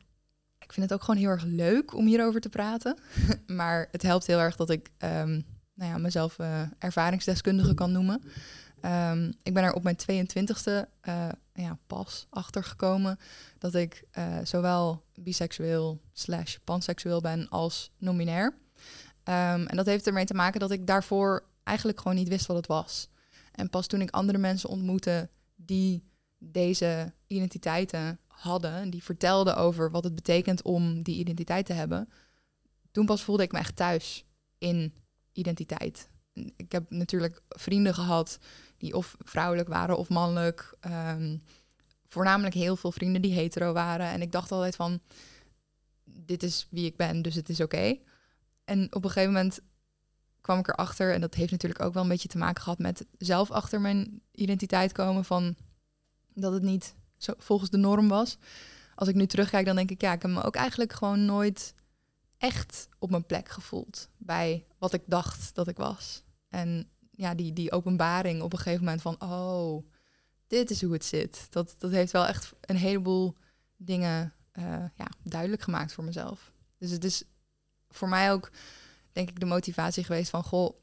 Ik 0.59 0.73
vind 0.73 0.89
het 0.89 0.93
ook 0.93 1.05
gewoon 1.05 1.19
heel 1.19 1.29
erg 1.29 1.43
leuk 1.43 1.93
om 1.93 2.05
hierover 2.05 2.41
te 2.41 2.49
praten. 2.49 2.97
maar 3.47 3.87
het 3.91 4.01
helpt 4.01 4.27
heel 4.27 4.39
erg 4.39 4.55
dat 4.55 4.69
ik 4.69 4.89
um, 4.99 5.45
nou 5.73 5.91
ja, 5.91 5.97
mezelf 5.97 6.39
uh, 6.39 6.61
ervaringsdeskundige 6.79 7.73
kan 7.73 7.91
noemen. 7.91 8.21
Um, 8.85 9.33
ik 9.43 9.53
ben 9.53 9.63
er 9.63 9.73
op 9.73 9.83
mijn 9.83 9.97
22e 9.97 10.89
uh, 11.07 11.29
ja, 11.53 11.77
pas 11.87 12.27
achter 12.29 12.63
gekomen 12.63 13.19
dat 13.57 13.75
ik 13.75 14.03
uh, 14.17 14.37
zowel 14.43 15.03
biseksueel 15.13 16.01
slash 16.13 16.55
panseksueel 16.63 17.21
ben 17.21 17.49
als 17.49 17.91
nominair. 17.97 18.45
Um, 19.23 19.65
en 19.67 19.75
dat 19.75 19.85
heeft 19.85 20.07
ermee 20.07 20.25
te 20.25 20.33
maken 20.33 20.59
dat 20.59 20.71
ik 20.71 20.87
daarvoor 20.87 21.43
eigenlijk 21.63 22.01
gewoon 22.01 22.17
niet 22.17 22.27
wist 22.27 22.45
wat 22.45 22.57
het 22.57 22.67
was. 22.67 23.09
En 23.51 23.69
pas 23.69 23.87
toen 23.87 24.01
ik 24.01 24.11
andere 24.11 24.37
mensen 24.37 24.69
ontmoette 24.69 25.29
die 25.55 26.03
deze 26.37 27.13
identiteiten 27.27 28.19
hadden, 28.27 28.89
die 28.89 29.03
vertelden 29.03 29.57
over 29.57 29.91
wat 29.91 30.03
het 30.03 30.15
betekent 30.15 30.61
om 30.61 31.03
die 31.03 31.17
identiteit 31.17 31.65
te 31.65 31.73
hebben, 31.73 32.09
toen 32.91 33.05
pas 33.05 33.23
voelde 33.23 33.43
ik 33.43 33.51
me 33.51 33.59
echt 33.59 33.75
thuis 33.75 34.25
in 34.57 34.93
identiteit. 35.33 36.09
Ik 36.55 36.71
heb 36.71 36.89
natuurlijk 36.89 37.41
vrienden 37.47 37.93
gehad 37.93 38.39
die 38.77 38.95
of 38.95 39.15
vrouwelijk 39.19 39.69
waren 39.69 39.97
of 39.97 40.09
mannelijk. 40.09 40.77
Um, 40.87 41.43
voornamelijk 42.05 42.55
heel 42.55 42.75
veel 42.75 42.91
vrienden 42.91 43.21
die 43.21 43.33
hetero 43.33 43.73
waren. 43.73 44.07
En 44.07 44.21
ik 44.21 44.31
dacht 44.31 44.51
altijd 44.51 44.75
van, 44.75 44.99
dit 46.03 46.43
is 46.43 46.67
wie 46.69 46.85
ik 46.85 46.95
ben, 46.95 47.21
dus 47.21 47.35
het 47.35 47.49
is 47.49 47.61
oké. 47.61 47.97
En 48.65 48.95
op 48.95 49.03
een 49.03 49.09
gegeven 49.09 49.33
moment 49.33 49.59
kwam 50.41 50.59
ik 50.59 50.67
erachter, 50.67 51.13
en 51.13 51.21
dat 51.21 51.33
heeft 51.33 51.51
natuurlijk 51.51 51.81
ook 51.81 51.93
wel 51.93 52.03
een 52.03 52.09
beetje 52.09 52.27
te 52.27 52.37
maken 52.37 52.63
gehad 52.63 52.79
met 52.79 53.05
zelf 53.17 53.51
achter 53.51 53.81
mijn 53.81 54.21
identiteit 54.31 54.91
komen 54.91 55.25
van 55.25 55.55
dat 56.33 56.53
het 56.53 56.63
niet 56.63 56.95
zo 57.17 57.33
volgens 57.37 57.69
de 57.69 57.77
norm 57.77 58.07
was. 58.07 58.37
Als 58.95 59.07
ik 59.07 59.15
nu 59.15 59.25
terugkijk, 59.25 59.65
dan 59.65 59.75
denk 59.75 59.91
ik, 59.91 60.01
ja, 60.01 60.13
ik 60.13 60.21
heb 60.21 60.31
me 60.31 60.43
ook 60.43 60.55
eigenlijk 60.55 60.93
gewoon 60.93 61.25
nooit 61.25 61.73
echt 62.43 62.87
op 62.99 63.09
mijn 63.09 63.25
plek 63.25 63.49
gevoeld 63.49 64.09
bij 64.17 64.65
wat 64.77 64.93
ik 64.93 65.01
dacht 65.05 65.55
dat 65.55 65.67
ik 65.67 65.77
was. 65.77 66.23
En 66.49 66.89
ja, 67.11 67.35
die, 67.35 67.53
die 67.53 67.71
openbaring 67.71 68.41
op 68.41 68.53
een 68.53 68.59
gegeven 68.59 68.83
moment 68.83 69.01
van, 69.01 69.21
oh, 69.21 69.85
dit 70.47 70.69
is 70.69 70.81
hoe 70.81 70.93
het 70.93 71.05
zit. 71.05 71.47
Dat, 71.49 71.75
dat 71.77 71.91
heeft 71.91 72.11
wel 72.11 72.27
echt 72.27 72.51
een 72.61 72.75
heleboel 72.75 73.35
dingen 73.77 74.33
uh, 74.53 74.63
ja, 74.95 75.07
duidelijk 75.23 75.61
gemaakt 75.61 75.93
voor 75.93 76.03
mezelf. 76.03 76.51
Dus 76.77 76.91
het 76.91 77.03
is 77.03 77.23
voor 77.89 78.09
mij 78.09 78.31
ook, 78.31 78.51
denk 79.11 79.29
ik, 79.29 79.39
de 79.39 79.45
motivatie 79.45 80.03
geweest 80.03 80.29
van, 80.29 80.43
goh, 80.43 80.77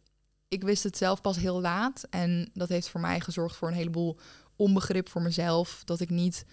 ik 0.49 0.63
wist 0.63 0.83
het 0.83 0.97
zelf 0.97 1.21
pas 1.21 1.37
heel 1.37 1.61
laat. 1.61 2.07
En 2.11 2.51
dat 2.55 2.69
heeft 2.69 2.89
voor 2.89 3.01
mij 3.01 3.21
gezorgd 3.21 3.57
voor 3.57 3.69
een 3.69 3.75
heleboel 3.75 4.19
onbegrip 4.57 5.09
voor 5.09 5.23
mezelf. 5.23 5.83
Dat 5.85 6.01
ik 6.01 6.11
niet, 6.11 6.45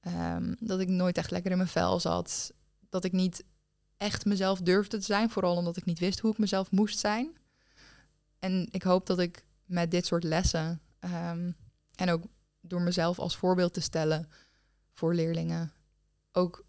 um, 0.00 0.56
dat 0.60 0.80
ik 0.80 0.88
nooit 0.88 1.18
echt 1.18 1.30
lekker 1.30 1.50
in 1.50 1.56
mijn 1.56 1.68
vel 1.68 2.00
zat. 2.00 2.52
Dat 2.88 3.04
ik 3.04 3.12
niet 3.12 3.44
echt 3.96 4.24
mezelf 4.24 4.60
durfde 4.60 4.98
te 4.98 5.04
zijn. 5.04 5.30
Vooral 5.30 5.56
omdat 5.56 5.76
ik 5.76 5.84
niet 5.84 5.98
wist 5.98 6.20
hoe 6.20 6.32
ik 6.32 6.38
mezelf 6.38 6.70
moest 6.70 6.98
zijn. 6.98 7.36
En 8.38 8.68
ik 8.70 8.82
hoop 8.82 9.06
dat 9.06 9.18
ik 9.18 9.44
met 9.64 9.90
dit 9.90 10.06
soort 10.06 10.24
lessen 10.24 10.80
um, 11.00 11.56
en 11.94 12.10
ook 12.10 12.22
door 12.60 12.80
mezelf 12.80 13.18
als 13.18 13.36
voorbeeld 13.36 13.74
te 13.74 13.80
stellen 13.80 14.28
voor 14.92 15.14
leerlingen, 15.14 15.72
ook 16.32 16.64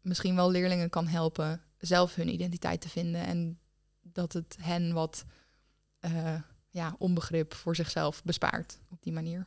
misschien 0.00 0.36
wel 0.36 0.50
leerlingen 0.50 0.90
kan 0.90 1.06
helpen 1.06 1.62
zelf 1.78 2.14
hun 2.14 2.32
identiteit 2.32 2.80
te 2.80 2.88
vinden 2.88 3.26
en 3.26 3.58
dat 4.02 4.32
het 4.32 4.56
hen 4.60 4.92
wat 4.92 5.24
uh, 6.00 6.40
ja, 6.68 6.94
onbegrip 6.98 7.54
voor 7.54 7.76
zichzelf 7.76 8.24
bespaart 8.24 8.78
op 8.90 9.02
die 9.02 9.12
manier. 9.12 9.46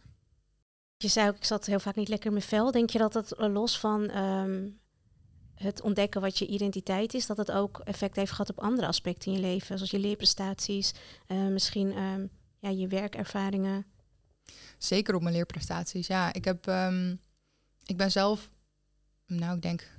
Je 0.98 1.08
zei 1.08 1.30
ook, 1.30 1.36
ik 1.36 1.46
zat 1.46 1.66
heel 1.66 1.80
vaak 1.80 1.96
niet 1.96 2.08
lekker 2.08 2.28
in 2.28 2.34
mijn 2.34 2.46
vel. 2.46 2.72
Denk 2.72 2.90
je 2.90 2.98
dat 2.98 3.14
het 3.14 3.34
los 3.38 3.80
van 3.80 4.18
um, 4.18 4.80
het 5.58 5.82
ontdekken 5.82 6.22
wat 6.22 6.38
je 6.38 6.48
identiteit 6.48 7.14
is, 7.14 7.26
dat 7.26 7.38
het 7.38 7.52
ook 7.52 7.80
effect 7.80 8.16
heeft 8.16 8.32
gehad 8.32 8.50
op 8.50 8.60
andere 8.60 8.88
aspecten 8.88 9.32
in 9.32 9.38
je 9.38 9.48
leven, 9.48 9.76
zoals 9.76 9.92
je 9.92 10.00
leerprestaties, 10.00 10.94
uh, 11.28 11.48
misschien 11.48 11.98
um, 11.98 12.30
ja, 12.60 12.70
je 12.70 12.88
werkervaringen? 12.88 13.86
Zeker 14.78 15.16
op 15.16 15.22
mijn 15.22 15.36
leerprestaties. 15.36 16.08
Ja, 16.08 16.34
ik 16.34 16.46
heb, 16.46 16.68
um, 16.68 17.22
ik 17.86 17.98
ben 17.98 18.12
zelf, 18.12 18.50
nou, 19.26 19.56
ik 19.56 19.62
denk, 19.62 19.92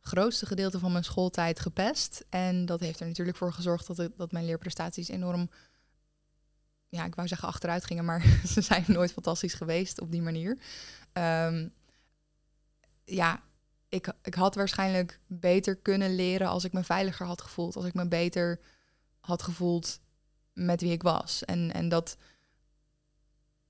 grootste 0.00 0.46
gedeelte 0.46 0.78
van 0.78 0.92
mijn 0.92 1.04
schooltijd 1.04 1.60
gepest. 1.60 2.24
En 2.28 2.66
dat 2.66 2.80
heeft 2.80 3.00
er 3.00 3.06
natuurlijk 3.06 3.36
voor 3.36 3.52
gezorgd 3.52 3.86
dat, 3.86 3.96
het, 3.96 4.16
dat 4.16 4.32
mijn 4.32 4.44
leerprestaties 4.44 5.08
enorm, 5.08 5.50
ja, 6.88 7.04
ik 7.04 7.14
wou 7.14 7.28
zeggen 7.28 7.48
achteruit 7.48 7.84
gingen, 7.84 8.04
maar 8.04 8.22
ze 8.54 8.60
zijn 8.60 8.84
nooit 8.86 9.12
fantastisch 9.12 9.54
geweest 9.54 10.00
op 10.00 10.10
die 10.10 10.22
manier. 10.22 10.58
Um, 11.12 11.72
ja, 13.04 13.42
ik, 13.88 14.12
ik 14.22 14.34
had 14.34 14.54
waarschijnlijk 14.54 15.20
beter 15.26 15.76
kunnen 15.76 16.14
leren 16.14 16.48
als 16.48 16.64
ik 16.64 16.72
me 16.72 16.84
veiliger 16.84 17.26
had 17.26 17.42
gevoeld. 17.42 17.76
Als 17.76 17.84
ik 17.84 17.94
me 17.94 18.08
beter 18.08 18.60
had 19.20 19.42
gevoeld 19.42 20.00
met 20.52 20.80
wie 20.80 20.92
ik 20.92 21.02
was. 21.02 21.44
En, 21.44 21.72
en 21.72 21.88
dat, 21.88 22.16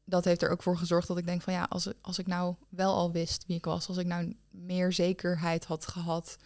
dat 0.04 0.24
heeft 0.24 0.42
er 0.42 0.50
ook 0.50 0.62
voor 0.62 0.76
gezorgd 0.76 1.08
dat 1.08 1.18
ik 1.18 1.26
denk 1.26 1.42
van 1.42 1.52
ja, 1.52 1.66
als, 1.68 1.88
als 2.00 2.18
ik 2.18 2.26
nou 2.26 2.54
wel 2.68 2.94
al 2.94 3.12
wist 3.12 3.44
wie 3.46 3.56
ik 3.56 3.64
was, 3.64 3.88
als 3.88 3.96
ik 3.96 4.06
nou 4.06 4.36
meer 4.50 4.92
zekerheid 4.92 5.64
had 5.64 5.86
gehad, 5.86 6.36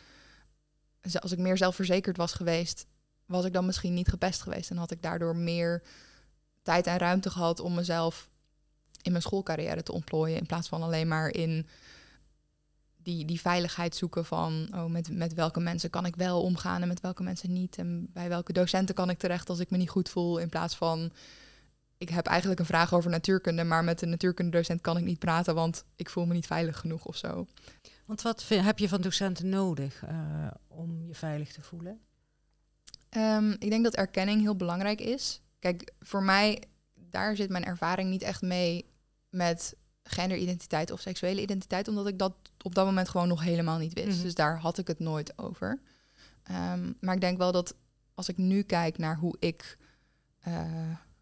als 1.21 1.33
ik 1.33 1.39
meer 1.39 1.57
zelfverzekerd 1.57 2.17
was 2.17 2.33
geweest, 2.33 2.87
was 3.27 3.45
ik 3.45 3.53
dan 3.53 3.67
misschien 3.67 3.95
niet 3.95 4.09
gepest 4.09 4.43
geweest. 4.43 4.71
En 4.71 4.77
had 4.77 4.91
ik 4.91 5.03
daardoor 5.03 5.37
meer 5.37 5.83
tijd 6.63 6.87
en 6.87 6.99
ruimte 6.99 7.31
gehad 7.31 7.61
om 7.61 7.75
mezelf 7.75 8.31
in 9.03 9.11
mijn 9.11 9.23
schoolcarrière 9.23 9.83
te 9.83 9.93
ontplooien. 9.93 10.39
In 10.39 10.47
plaats 10.47 10.69
van 10.69 10.83
alleen 10.83 11.09
maar 11.09 11.29
in 11.29 11.67
die, 13.03 13.25
die 13.25 13.41
veiligheid 13.41 13.97
zoeken 13.97 14.25
van 14.25 14.69
oh, 14.75 14.85
met, 14.85 15.11
met 15.11 15.35
welke 15.35 15.61
mensen 15.61 15.91
kan 15.91 16.07
ik 16.07 16.17
wel 16.17 16.43
omgaan 16.43 16.83
en 16.83 16.89
met 16.89 17.01
welke 17.01 17.23
mensen 17.23 17.53
niet. 17.53 17.79
En 17.79 18.07
bij 18.13 18.29
welke 18.29 18.53
docenten 18.53 18.95
kan 18.95 19.11
ik 19.11 19.19
terecht 19.19 19.49
als 19.49 19.59
ik 19.59 19.71
me 19.71 19.77
niet 19.77 19.91
goed 19.91 20.09
voel. 20.09 20.39
In 20.39 20.49
plaats 20.49 20.75
van 20.75 21.13
ik 22.03 22.09
heb 22.09 22.27
eigenlijk 22.27 22.61
een 22.61 22.67
vraag 22.67 22.95
over 22.95 23.11
natuurkunde, 23.11 23.65
maar 23.65 23.85
met 23.85 24.03
een 24.03 24.09
natuurkundedocent 24.09 24.81
kan 24.81 24.97
ik 24.97 25.05
niet 25.05 25.19
praten, 25.19 25.55
want 25.55 25.85
ik 25.97 26.11
voel 26.11 26.27
me 26.27 26.35
niet 26.35 26.47
veilig 26.47 26.79
genoeg 26.79 27.05
of 27.05 27.17
zo. 27.17 27.47
Want 28.07 28.23
wat 28.23 28.49
heb 28.49 28.79
je 28.79 28.89
van 28.89 29.01
docenten 29.01 29.49
nodig 29.49 30.03
uh, 30.05 30.47
om 30.69 31.07
je 31.07 31.15
veilig 31.15 31.53
te 31.53 31.61
voelen? 31.61 32.01
Um, 33.17 33.51
ik 33.59 33.71
denk 33.71 33.85
dat 33.85 33.95
erkenning 33.95 34.41
heel 34.41 34.57
belangrijk 34.57 35.01
is. 35.01 35.41
Kijk, 35.59 35.93
voor 36.01 36.23
mij, 36.23 36.63
daar 36.95 37.37
zit 37.37 37.51
mijn 37.51 37.65
ervaring 37.65 38.11
niet 38.11 38.23
echt 38.23 38.43
mee 38.43 38.85
met 39.31 39.77
genderidentiteit 40.03 40.91
of 40.91 41.01
seksuele 41.01 41.41
identiteit, 41.41 41.89
omdat 41.89 42.07
ik 42.07 42.19
dat 42.19 42.35
op 42.63 42.75
dat 42.75 42.85
moment 42.85 43.09
gewoon 43.09 43.29
nog 43.29 43.43
helemaal 43.43 43.79
niet 43.79 43.93
wist. 43.93 44.07
Mm-hmm. 44.07 44.23
Dus 44.23 44.35
daar 44.35 44.59
had 44.59 44.79
ik 44.79 44.87
het 44.87 44.99
nooit 44.99 45.39
over. 45.39 45.81
Um, 46.51 46.97
maar 47.01 47.15
ik 47.15 47.21
denk 47.21 47.39
wel 47.39 47.53
dat 47.53 47.75
als 48.15 48.29
ik 48.29 48.37
nu 48.37 48.63
kijk 48.63 48.99
naar 48.99 49.17
hoe 49.17 49.37
ik, 49.39 49.79
uh, 50.49 50.63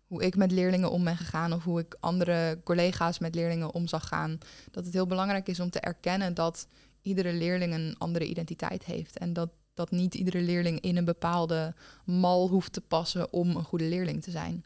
hoe 0.06 0.22
ik 0.22 0.36
met 0.36 0.52
leerlingen 0.52 0.90
om 0.90 1.04
ben 1.04 1.16
gegaan 1.16 1.52
of 1.52 1.64
hoe 1.64 1.80
ik 1.80 1.96
andere 2.00 2.60
collega's 2.64 3.18
met 3.18 3.34
leerlingen 3.34 3.74
om 3.74 3.88
zag 3.88 4.08
gaan, 4.08 4.38
dat 4.70 4.84
het 4.84 4.94
heel 4.94 5.06
belangrijk 5.06 5.48
is 5.48 5.60
om 5.60 5.70
te 5.70 5.80
erkennen 5.80 6.34
dat 6.34 6.66
iedere 7.02 7.32
leerling 7.32 7.74
een 7.74 7.94
andere 7.98 8.26
identiteit 8.26 8.84
heeft. 8.84 9.18
En 9.18 9.32
dat, 9.32 9.50
dat 9.74 9.90
niet 9.90 10.14
iedere 10.14 10.40
leerling 10.40 10.80
in 10.80 10.96
een 10.96 11.04
bepaalde 11.04 11.74
mal 12.04 12.48
hoeft 12.48 12.72
te 12.72 12.80
passen 12.80 13.32
om 13.32 13.56
een 13.56 13.64
goede 13.64 13.84
leerling 13.88 14.22
te 14.22 14.30
zijn. 14.30 14.64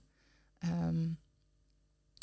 Um, 0.65 1.19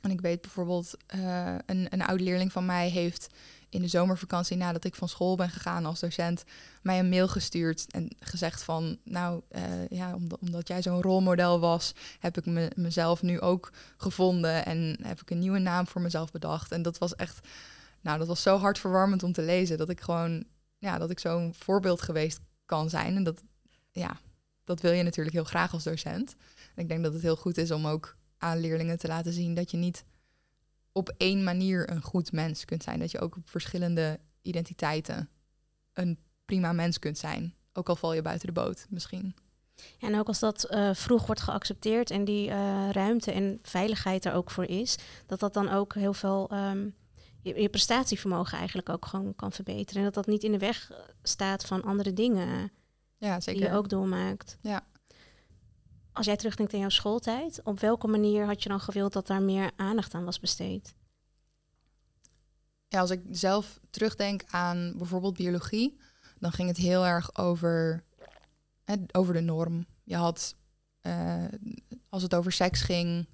en 0.02 0.12
ik 0.12 0.22
weet 0.22 0.42
bijvoorbeeld, 0.42 0.98
uh, 1.16 1.56
een, 1.66 1.88
een 1.90 2.02
oud 2.02 2.20
leerling 2.20 2.52
van 2.52 2.66
mij 2.66 2.90
heeft 2.90 3.28
in 3.70 3.82
de 3.82 3.88
zomervakantie, 3.88 4.58
nadat 4.58 4.84
ik 4.84 4.96
van 4.96 5.10
school 5.10 5.36
ben 5.36 5.50
gegaan 5.50 5.86
als 5.86 6.00
docent, 6.00 6.44
mij 6.82 7.00
een 7.00 7.10
mail 7.10 7.28
gestuurd 7.28 7.86
en 7.92 8.16
gezegd 8.20 8.64
van, 8.64 8.98
nou 9.04 9.42
uh, 9.52 9.88
ja, 9.90 10.16
omdat, 10.16 10.40
omdat 10.40 10.68
jij 10.68 10.82
zo'n 10.82 11.02
rolmodel 11.02 11.60
was, 11.60 11.94
heb 12.20 12.38
ik 12.38 12.46
me, 12.46 12.72
mezelf 12.76 13.22
nu 13.22 13.40
ook 13.40 13.72
gevonden 13.98 14.66
en 14.66 14.98
heb 15.02 15.22
ik 15.22 15.30
een 15.30 15.40
nieuwe 15.40 15.60
naam 15.60 15.88
voor 15.88 16.02
mezelf 16.02 16.32
bedacht. 16.32 16.72
En 16.72 16.82
dat 16.82 16.98
was 16.98 17.16
echt, 17.16 17.48
nou, 18.02 18.18
dat 18.18 18.28
was 18.28 18.42
zo 18.42 18.58
hartverwarmend 18.58 19.24
om 19.24 19.32
te 19.32 19.42
lezen, 19.42 19.78
dat 19.78 19.90
ik 19.90 20.02
gewoon, 20.02 20.44
ja, 20.78 20.98
dat 20.98 21.10
ik 21.10 21.20
zo'n 21.20 21.54
voorbeeld 21.58 22.02
geweest 22.02 22.40
kan 22.66 22.90
zijn. 22.90 23.16
En 23.16 23.24
dat, 23.24 23.42
ja, 23.92 24.20
dat 24.64 24.82
wil 24.82 24.92
je 24.92 25.04
natuurlijk 25.04 25.36
heel 25.36 25.44
graag 25.44 25.74
als 25.74 25.84
docent. 25.84 26.36
En 26.76 26.82
ik 26.82 26.88
denk 26.88 27.04
dat 27.04 27.14
het 27.14 27.22
heel 27.22 27.36
goed 27.36 27.58
is 27.58 27.72
om 27.72 27.88
ook 27.88 28.16
aan 28.42 28.60
leerlingen 28.60 28.98
te 28.98 29.08
laten 29.08 29.34
zien 29.34 29.54
dat 29.54 29.72
je 29.72 29.78
niet 29.78 30.04
op 30.92 31.14
één 31.18 31.44
manier 31.44 31.90
een 31.90 32.02
goed 32.02 32.32
mens 32.32 32.66
kunt 32.66 32.84
zijn. 32.84 33.00
Dat 33.00 33.12
je 33.12 33.20
ook 33.20 33.36
op 33.36 33.50
verschillende 33.50 34.20
identiteiten 34.42 35.30
een 35.94 36.20
prima 36.46 36.72
mens 36.72 37.00
kunt 37.00 37.18
zijn. 37.18 37.56
Ook 37.74 37.90
al 37.90 37.96
val 37.96 38.14
je 38.14 38.22
buiten 38.22 38.48
de 38.48 38.54
boot 38.54 38.86
misschien. 38.90 39.36
Ja, 39.98 40.08
en 40.08 40.20
ook 40.20 40.28
als 40.28 40.40
dat 40.40 40.64
eh, 40.64 40.94
vroeg 40.94 41.26
wordt 41.26 41.42
geaccepteerd 41.42 42.12
en 42.12 42.26
die 42.26 42.50
eh, 42.50 42.90
ruimte 42.92 43.32
en 43.32 43.60
veiligheid 43.62 44.26
er 44.26 44.34
ook 44.34 44.52
voor 44.52 44.66
is, 44.66 44.98
dat 45.26 45.40
dat 45.40 45.54
dan 45.54 45.70
ook 45.70 45.94
heel 45.94 46.14
veel 46.14 46.50
ehm, 46.50 46.90
je, 47.42 47.62
je 47.62 47.70
prestatievermogen 47.70 48.58
eigenlijk 48.58 48.90
ook 48.90 49.06
gewoon 49.06 49.36
kan 49.36 49.52
verbeteren. 49.52 49.98
En 49.98 50.04
dat 50.04 50.14
dat 50.14 50.28
niet 50.28 50.44
in 50.44 50.52
de 50.52 50.58
weg 50.58 50.92
staat 51.24 51.66
van 51.66 51.84
andere 51.84 52.14
dingen 52.14 52.72
Ja, 53.18 53.34
die 53.34 53.42
zeker. 53.42 53.62
je 53.62 53.72
ook 53.74 53.90
doormaakt. 53.90 54.58
Ja. 54.62 54.86
Als 56.14 56.26
jij 56.26 56.36
terugdenkt 56.36 56.74
aan 56.74 56.80
jouw 56.80 56.90
schooltijd, 56.90 57.64
op 57.64 57.80
welke 57.80 58.08
manier 58.08 58.46
had 58.46 58.64
je 58.64 58.70
dan 58.70 58.80
gewild 58.80 59.14
dat 59.14 59.28
daar 59.28 59.42
meer 59.42 59.72
aandacht 59.76 60.14
aan 60.14 60.26
was 60.26 60.40
besteed? 60.40 60.96
Ja, 62.88 63.00
als 63.00 63.10
ik 63.10 63.22
zelf 63.30 63.80
terugdenk 63.90 64.44
aan 64.48 64.94
bijvoorbeeld 64.98 65.38
biologie, 65.38 66.00
dan 66.40 66.52
ging 66.52 66.68
het 66.68 66.78
heel 66.78 67.06
erg 67.06 67.38
over, 67.38 68.04
hè, 68.84 68.96
over 69.12 69.34
de 69.34 69.42
norm. 69.42 69.86
Je 70.04 70.16
had, 70.16 70.56
eh, 71.02 71.46
als 72.10 72.22
het 72.24 72.36
over 72.36 72.52
seks 72.52 72.82
ging, 72.82 73.28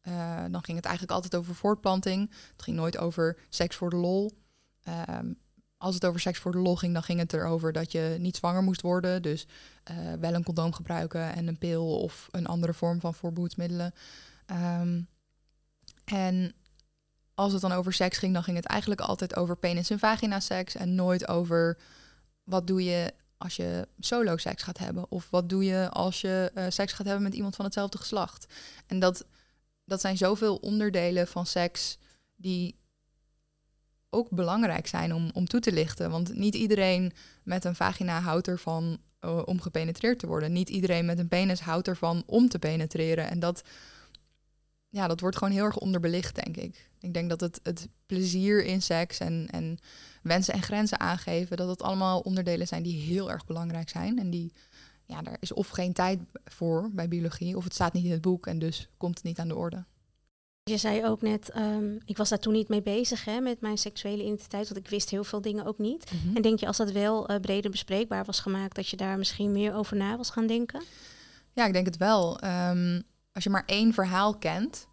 eh, 0.00 0.44
dan 0.50 0.64
ging 0.64 0.76
het 0.76 0.86
eigenlijk 0.86 1.14
altijd 1.14 1.36
over 1.36 1.54
voortplanting. 1.54 2.30
Het 2.52 2.62
ging 2.62 2.76
nooit 2.76 2.98
over 2.98 3.38
seks 3.48 3.76
voor 3.76 3.90
de 3.90 3.96
lol. 3.96 4.38
Ehm, 4.82 5.32
als 5.80 5.94
het 5.94 6.04
over 6.06 6.20
seks 6.20 6.38
voor 6.38 6.52
de 6.52 6.58
lol 6.58 6.76
ging, 6.76 6.92
dan 6.92 7.02
ging 7.02 7.18
het 7.18 7.32
erover 7.32 7.72
dat 7.72 7.92
je 7.92 8.16
niet 8.18 8.36
zwanger 8.36 8.62
moest 8.62 8.80
worden. 8.80 9.22
Dus 9.22 9.46
eh, 9.82 9.96
wel 10.20 10.34
een 10.34 10.44
condoom 10.44 10.72
gebruiken 10.72 11.34
en 11.34 11.48
een 11.48 11.58
pil 11.58 12.00
of 12.00 12.28
een 12.30 12.46
andere 12.46 12.74
vorm 12.74 13.00
van 13.00 13.14
voorbehoedsmiddelen. 13.14 13.94
Ehm, 14.46 15.00
en 16.04 16.54
als 17.34 17.52
het 17.52 17.60
dan 17.60 17.72
over 17.72 17.92
seks 17.92 18.18
ging, 18.18 18.34
dan 18.34 18.42
ging 18.42 18.56
het 18.56 18.66
eigenlijk 18.66 19.00
altijd 19.00 19.36
over 19.36 19.56
penis 19.56 19.90
en 19.90 19.98
vagina 19.98 20.40
seks 20.40 20.74
en 20.74 20.94
nooit 20.94 21.28
over 21.28 21.78
wat 22.44 22.66
doe 22.66 22.84
je 22.84 23.14
als 23.36 23.56
je 23.56 23.88
solo 23.98 24.36
seks 24.36 24.62
gaat 24.62 24.78
hebben 24.78 25.06
of 25.10 25.30
wat 25.30 25.48
doe 25.48 25.64
je 25.64 25.88
als 25.90 26.20
je 26.20 26.50
eh, 26.54 26.64
seks 26.68 26.92
gaat 26.92 27.06
hebben 27.06 27.24
met 27.24 27.34
iemand 27.34 27.56
van 27.56 27.64
hetzelfde 27.64 27.98
geslacht. 27.98 28.46
En 28.86 28.98
dat, 28.98 29.24
dat 29.84 30.00
zijn 30.00 30.16
zoveel 30.16 30.56
onderdelen 30.56 31.26
van 31.26 31.46
seks 31.46 31.98
die 32.36 32.78
ook 34.10 34.30
belangrijk 34.30 34.86
zijn 34.86 35.14
om, 35.14 35.30
om 35.32 35.46
toe 35.46 35.60
te 35.60 35.72
lichten. 35.72 36.10
Want 36.10 36.34
niet 36.34 36.54
iedereen 36.54 37.12
met 37.42 37.64
een 37.64 37.74
vagina 37.74 38.20
houdt 38.20 38.48
ervan 38.48 38.98
uh, 39.20 39.42
om 39.44 39.60
gepenetreerd 39.60 40.18
te 40.18 40.26
worden. 40.26 40.52
Niet 40.52 40.68
iedereen 40.68 41.04
met 41.04 41.18
een 41.18 41.28
penis 41.28 41.60
houdt 41.60 41.88
ervan 41.88 42.22
om 42.26 42.48
te 42.48 42.58
penetreren. 42.58 43.30
En 43.30 43.38
dat, 43.38 43.62
ja, 44.88 45.08
dat 45.08 45.20
wordt 45.20 45.36
gewoon 45.36 45.52
heel 45.52 45.64
erg 45.64 45.78
onderbelicht, 45.78 46.44
denk 46.44 46.56
ik. 46.56 46.90
Ik 47.00 47.14
denk 47.14 47.28
dat 47.28 47.40
het, 47.40 47.60
het 47.62 47.88
plezier 48.06 48.64
in 48.64 48.82
seks 48.82 49.18
en, 49.18 49.48
en 49.50 49.78
wensen 50.22 50.54
en 50.54 50.62
grenzen 50.62 51.00
aangeven, 51.00 51.56
dat 51.56 51.68
het 51.68 51.82
allemaal 51.82 52.20
onderdelen 52.20 52.66
zijn 52.66 52.82
die 52.82 53.00
heel 53.00 53.30
erg 53.30 53.46
belangrijk 53.46 53.88
zijn. 53.88 54.18
En 54.18 54.30
die, 54.30 54.52
ja, 55.06 55.22
daar 55.22 55.36
is 55.40 55.52
of 55.52 55.68
geen 55.68 55.92
tijd 55.92 56.20
voor 56.44 56.90
bij 56.92 57.08
biologie, 57.08 57.56
of 57.56 57.64
het 57.64 57.74
staat 57.74 57.92
niet 57.92 58.04
in 58.04 58.10
het 58.10 58.20
boek 58.20 58.46
en 58.46 58.58
dus 58.58 58.88
komt 58.96 59.14
het 59.14 59.24
niet 59.24 59.38
aan 59.38 59.48
de 59.48 59.56
orde. 59.56 59.84
Je 60.70 60.76
zei 60.76 61.04
ook 61.04 61.22
net, 61.22 61.56
um, 61.56 61.98
ik 62.04 62.16
was 62.16 62.28
daar 62.28 62.38
toen 62.38 62.52
niet 62.52 62.68
mee 62.68 62.82
bezig 62.82 63.24
hè, 63.24 63.40
met 63.40 63.60
mijn 63.60 63.78
seksuele 63.78 64.22
identiteit, 64.22 64.68
want 64.68 64.80
ik 64.80 64.90
wist 64.90 65.10
heel 65.10 65.24
veel 65.24 65.40
dingen 65.40 65.66
ook 65.66 65.78
niet. 65.78 66.12
Mm 66.12 66.20
-hmm. 66.20 66.36
En 66.36 66.42
denk 66.42 66.60
je 66.60 66.66
als 66.66 66.76
dat 66.76 66.90
wel 66.90 67.30
uh, 67.30 67.40
breder 67.40 67.70
bespreekbaar 67.70 68.24
was 68.24 68.40
gemaakt, 68.40 68.74
dat 68.74 68.88
je 68.88 68.96
daar 68.96 69.18
misschien 69.18 69.52
meer 69.52 69.74
over 69.74 69.96
na 69.96 70.16
was 70.16 70.30
gaan 70.30 70.46
denken? 70.46 70.82
Ja, 71.52 71.66
ik 71.66 71.72
denk 71.72 71.86
het 71.86 71.96
wel. 71.96 72.44
Um, 72.44 73.02
als 73.32 73.44
je 73.44 73.50
maar 73.50 73.62
één 73.66 73.92
verhaal 73.92 74.38
kent, 74.38 74.86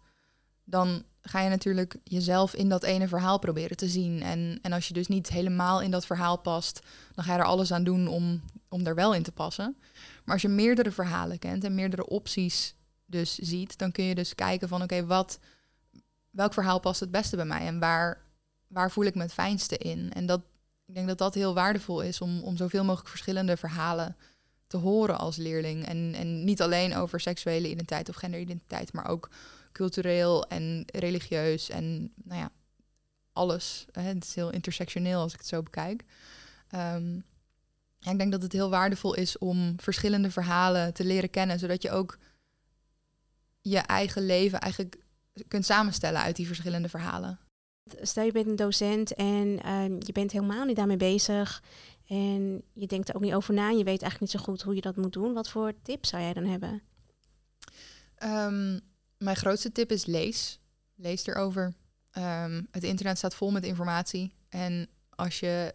dan 0.64 1.02
ga 1.22 1.40
je 1.40 1.48
natuurlijk 1.48 1.96
jezelf 2.04 2.54
in 2.54 2.68
dat 2.68 2.82
ene 2.82 3.08
verhaal 3.08 3.38
proberen 3.38 3.76
te 3.76 3.88
zien. 3.88 4.22
En, 4.22 4.58
en 4.62 4.72
als 4.72 4.88
je 4.88 4.94
dus 4.94 5.06
niet 5.06 5.28
helemaal 5.28 5.82
in 5.82 5.90
dat 5.90 6.06
verhaal 6.06 6.38
past, 6.38 6.80
dan 7.14 7.24
ga 7.24 7.32
je 7.32 7.38
er 7.38 7.44
alles 7.44 7.72
aan 7.72 7.84
doen 7.84 8.06
om, 8.06 8.42
om 8.68 8.86
er 8.86 8.94
wel 8.94 9.14
in 9.14 9.22
te 9.22 9.32
passen. 9.32 9.76
Maar 10.24 10.34
als 10.34 10.42
je 10.42 10.48
meerdere 10.48 10.90
verhalen 10.90 11.38
kent 11.38 11.64
en 11.64 11.74
meerdere 11.74 12.06
opties 12.06 12.74
dus 13.06 13.34
ziet, 13.34 13.78
dan 13.78 13.92
kun 13.92 14.04
je 14.04 14.14
dus 14.14 14.34
kijken 14.34 14.68
van 14.68 14.82
oké, 14.82 14.94
okay, 14.94 15.06
wat 15.06 15.38
welk 16.38 16.52
verhaal 16.52 16.78
past 16.78 17.00
het 17.00 17.10
beste 17.10 17.36
bij 17.36 17.44
mij 17.44 17.66
en 17.66 17.78
waar, 17.78 18.22
waar 18.66 18.90
voel 18.90 19.04
ik 19.04 19.14
me 19.14 19.22
het 19.22 19.32
fijnste 19.32 19.78
in? 19.78 20.12
En 20.12 20.26
dat, 20.26 20.40
ik 20.86 20.94
denk 20.94 21.08
dat 21.08 21.18
dat 21.18 21.34
heel 21.34 21.54
waardevol 21.54 22.00
is 22.00 22.20
om, 22.20 22.42
om 22.42 22.56
zoveel 22.56 22.84
mogelijk 22.84 23.08
verschillende 23.08 23.56
verhalen 23.56 24.16
te 24.66 24.76
horen 24.76 25.18
als 25.18 25.36
leerling. 25.36 25.86
En, 25.86 26.14
en 26.16 26.44
niet 26.44 26.62
alleen 26.62 26.94
over 26.94 27.20
seksuele 27.20 27.66
identiteit 27.66 28.08
of 28.08 28.14
genderidentiteit, 28.14 28.92
maar 28.92 29.08
ook 29.08 29.30
cultureel 29.72 30.46
en 30.46 30.84
religieus 30.86 31.70
en 31.70 32.12
nou 32.24 32.40
ja, 32.40 32.50
alles. 33.32 33.86
Het 33.92 34.24
is 34.24 34.34
heel 34.34 34.50
intersectioneel 34.50 35.20
als 35.20 35.32
ik 35.32 35.38
het 35.38 35.48
zo 35.48 35.62
bekijk. 35.62 36.04
Um, 36.74 37.24
ik 38.00 38.18
denk 38.18 38.32
dat 38.32 38.42
het 38.42 38.52
heel 38.52 38.70
waardevol 38.70 39.14
is 39.14 39.38
om 39.38 39.74
verschillende 39.76 40.30
verhalen 40.30 40.94
te 40.94 41.04
leren 41.04 41.30
kennen, 41.30 41.58
zodat 41.58 41.82
je 41.82 41.90
ook 41.90 42.18
je 43.60 43.78
eigen 43.78 44.26
leven 44.26 44.60
eigenlijk 44.60 44.96
kunt 45.48 45.64
samenstellen 45.64 46.20
uit 46.20 46.36
die 46.36 46.46
verschillende 46.46 46.88
verhalen. 46.88 47.38
Stel 48.00 48.24
je 48.24 48.32
bent 48.32 48.46
een 48.46 48.56
docent 48.56 49.14
en 49.14 49.46
uh, 49.66 49.84
je 49.98 50.12
bent 50.12 50.32
helemaal 50.32 50.64
niet 50.64 50.76
daarmee 50.76 50.96
bezig 50.96 51.62
en 52.06 52.62
je 52.72 52.86
denkt 52.86 53.08
er 53.08 53.14
ook 53.14 53.22
niet 53.22 53.34
over 53.34 53.54
na 53.54 53.68
en 53.68 53.78
je 53.78 53.84
weet 53.84 54.02
eigenlijk 54.02 54.20
niet 54.20 54.30
zo 54.30 54.46
goed 54.46 54.62
hoe 54.62 54.74
je 54.74 54.80
dat 54.80 54.96
moet 54.96 55.12
doen. 55.12 55.32
Wat 55.32 55.48
voor 55.48 55.72
tips 55.82 56.08
zou 56.08 56.22
jij 56.22 56.32
dan 56.32 56.44
hebben? 56.44 56.82
Um, 58.22 58.80
mijn 59.18 59.36
grootste 59.36 59.72
tip 59.72 59.92
is 59.92 60.06
lees. 60.06 60.60
Lees 60.94 61.26
erover. 61.26 61.74
Um, 62.18 62.68
het 62.70 62.84
internet 62.84 63.18
staat 63.18 63.34
vol 63.34 63.50
met 63.50 63.64
informatie. 63.64 64.32
En 64.48 64.88
als 65.10 65.40
je 65.40 65.74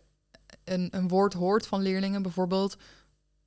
een, 0.64 0.88
een 0.92 1.08
woord 1.08 1.34
hoort 1.34 1.68
van 1.68 1.82
leerlingen, 1.82 2.22
bijvoorbeeld, 2.22 2.78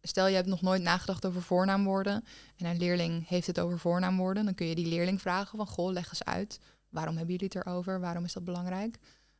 stel 0.07 0.26
je 0.26 0.34
hebt 0.34 0.48
nog 0.48 0.62
nooit 0.62 0.82
nagedacht 0.82 1.26
over 1.26 1.42
voornaamwoorden 1.42 2.24
en 2.57 2.66
een 2.66 2.78
leerling 2.78 3.28
heeft 3.28 3.46
het 3.46 3.61
over 3.61 3.78
voornaamwoorden, 3.78 4.44
dan 4.44 4.54
kun 4.54 4.66
je 4.66 4.74
die 4.74 4.86
leerling 4.86 5.20
vragen 5.20 5.57
van, 5.57 5.66
goh, 5.66 5.92
leg 5.92 6.09
eens 6.09 6.24
uit. 6.24 6.61
Waarom 6.88 7.16
hebben 7.16 7.34
jullie 7.34 7.50
het 7.54 7.66
erover? 7.66 8.00
Waarom 8.00 8.24
is 8.24 8.32
dat 8.32 8.44
belangrijk? 8.44 8.98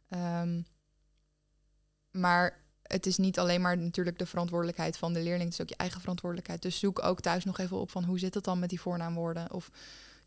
Um, 0.08 0.66
maar 2.10 2.64
het 2.82 3.06
is 3.06 3.16
niet 3.16 3.38
alleen 3.38 3.60
maar 3.60 3.78
natuurlijk 3.78 4.18
de 4.18 4.26
verantwoordelijkheid 4.26 4.96
van 4.96 5.12
de 5.12 5.22
leerling, 5.22 5.44
het 5.44 5.52
is 5.52 5.60
ook 5.60 5.68
je 5.68 5.76
eigen 5.76 6.00
verantwoordelijkheid. 6.00 6.62
Dus 6.62 6.78
zoek 6.78 7.02
ook 7.02 7.20
thuis 7.20 7.44
nog 7.44 7.58
even 7.58 7.76
op 7.76 7.90
van 7.90 8.04
hoe 8.04 8.18
zit 8.18 8.34
het 8.34 8.44
dan 8.44 8.58
met 8.58 8.68
die 8.68 8.80
voornaamwoorden? 8.80 9.52
Of 9.52 9.70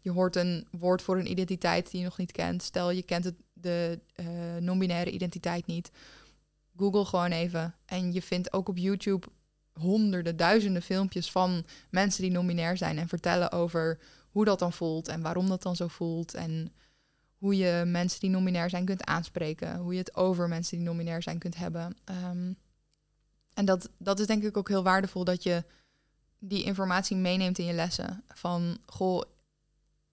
je 0.01 0.11
hoort 0.11 0.35
een 0.35 0.67
woord 0.71 1.01
voor 1.01 1.19
een 1.19 1.31
identiteit 1.31 1.91
die 1.91 1.99
je 1.99 2.05
nog 2.05 2.17
niet 2.17 2.31
kent. 2.31 2.63
Stel 2.63 2.91
je 2.91 3.03
kent 3.03 3.23
het, 3.23 3.35
de 3.53 3.99
uh, 4.15 4.27
non-binaire 4.59 5.11
identiteit 5.11 5.65
niet. 5.65 5.91
Google 6.75 7.05
gewoon 7.05 7.31
even. 7.31 7.75
En 7.85 8.13
je 8.13 8.21
vindt 8.21 8.53
ook 8.53 8.69
op 8.69 8.77
YouTube 8.77 9.27
honderden, 9.80 10.38
duizenden 10.38 10.82
filmpjes 10.82 11.32
van 11.32 11.65
mensen 11.89 12.21
die 12.21 12.32
non-binair 12.32 12.77
zijn 12.77 12.97
en 12.97 13.07
vertellen 13.07 13.51
over 13.51 13.99
hoe 14.30 14.45
dat 14.45 14.59
dan 14.59 14.73
voelt 14.73 15.07
en 15.07 15.21
waarom 15.21 15.47
dat 15.47 15.63
dan 15.63 15.75
zo 15.75 15.88
voelt. 15.88 16.34
En 16.34 16.73
hoe 17.38 17.57
je 17.57 17.84
mensen 17.86 18.19
die 18.19 18.30
non-binair 18.30 18.69
zijn 18.69 18.86
kunt 18.86 19.05
aanspreken. 19.05 19.77
Hoe 19.77 19.93
je 19.93 19.99
het 19.99 20.15
over 20.15 20.47
mensen 20.47 20.77
die 20.77 20.86
non-binair 20.86 21.21
zijn 21.21 21.39
kunt 21.39 21.55
hebben. 21.55 21.97
Um, 22.05 22.57
en 23.53 23.65
dat, 23.65 23.89
dat 23.97 24.19
is 24.19 24.27
denk 24.27 24.43
ik 24.43 24.57
ook 24.57 24.67
heel 24.67 24.84
waardevol 24.84 25.23
dat 25.23 25.43
je 25.43 25.63
die 26.39 26.63
informatie 26.63 27.17
meeneemt 27.17 27.57
in 27.57 27.65
je 27.65 27.73
lessen. 27.73 28.23
Van, 28.27 28.77
goh, 28.86 29.21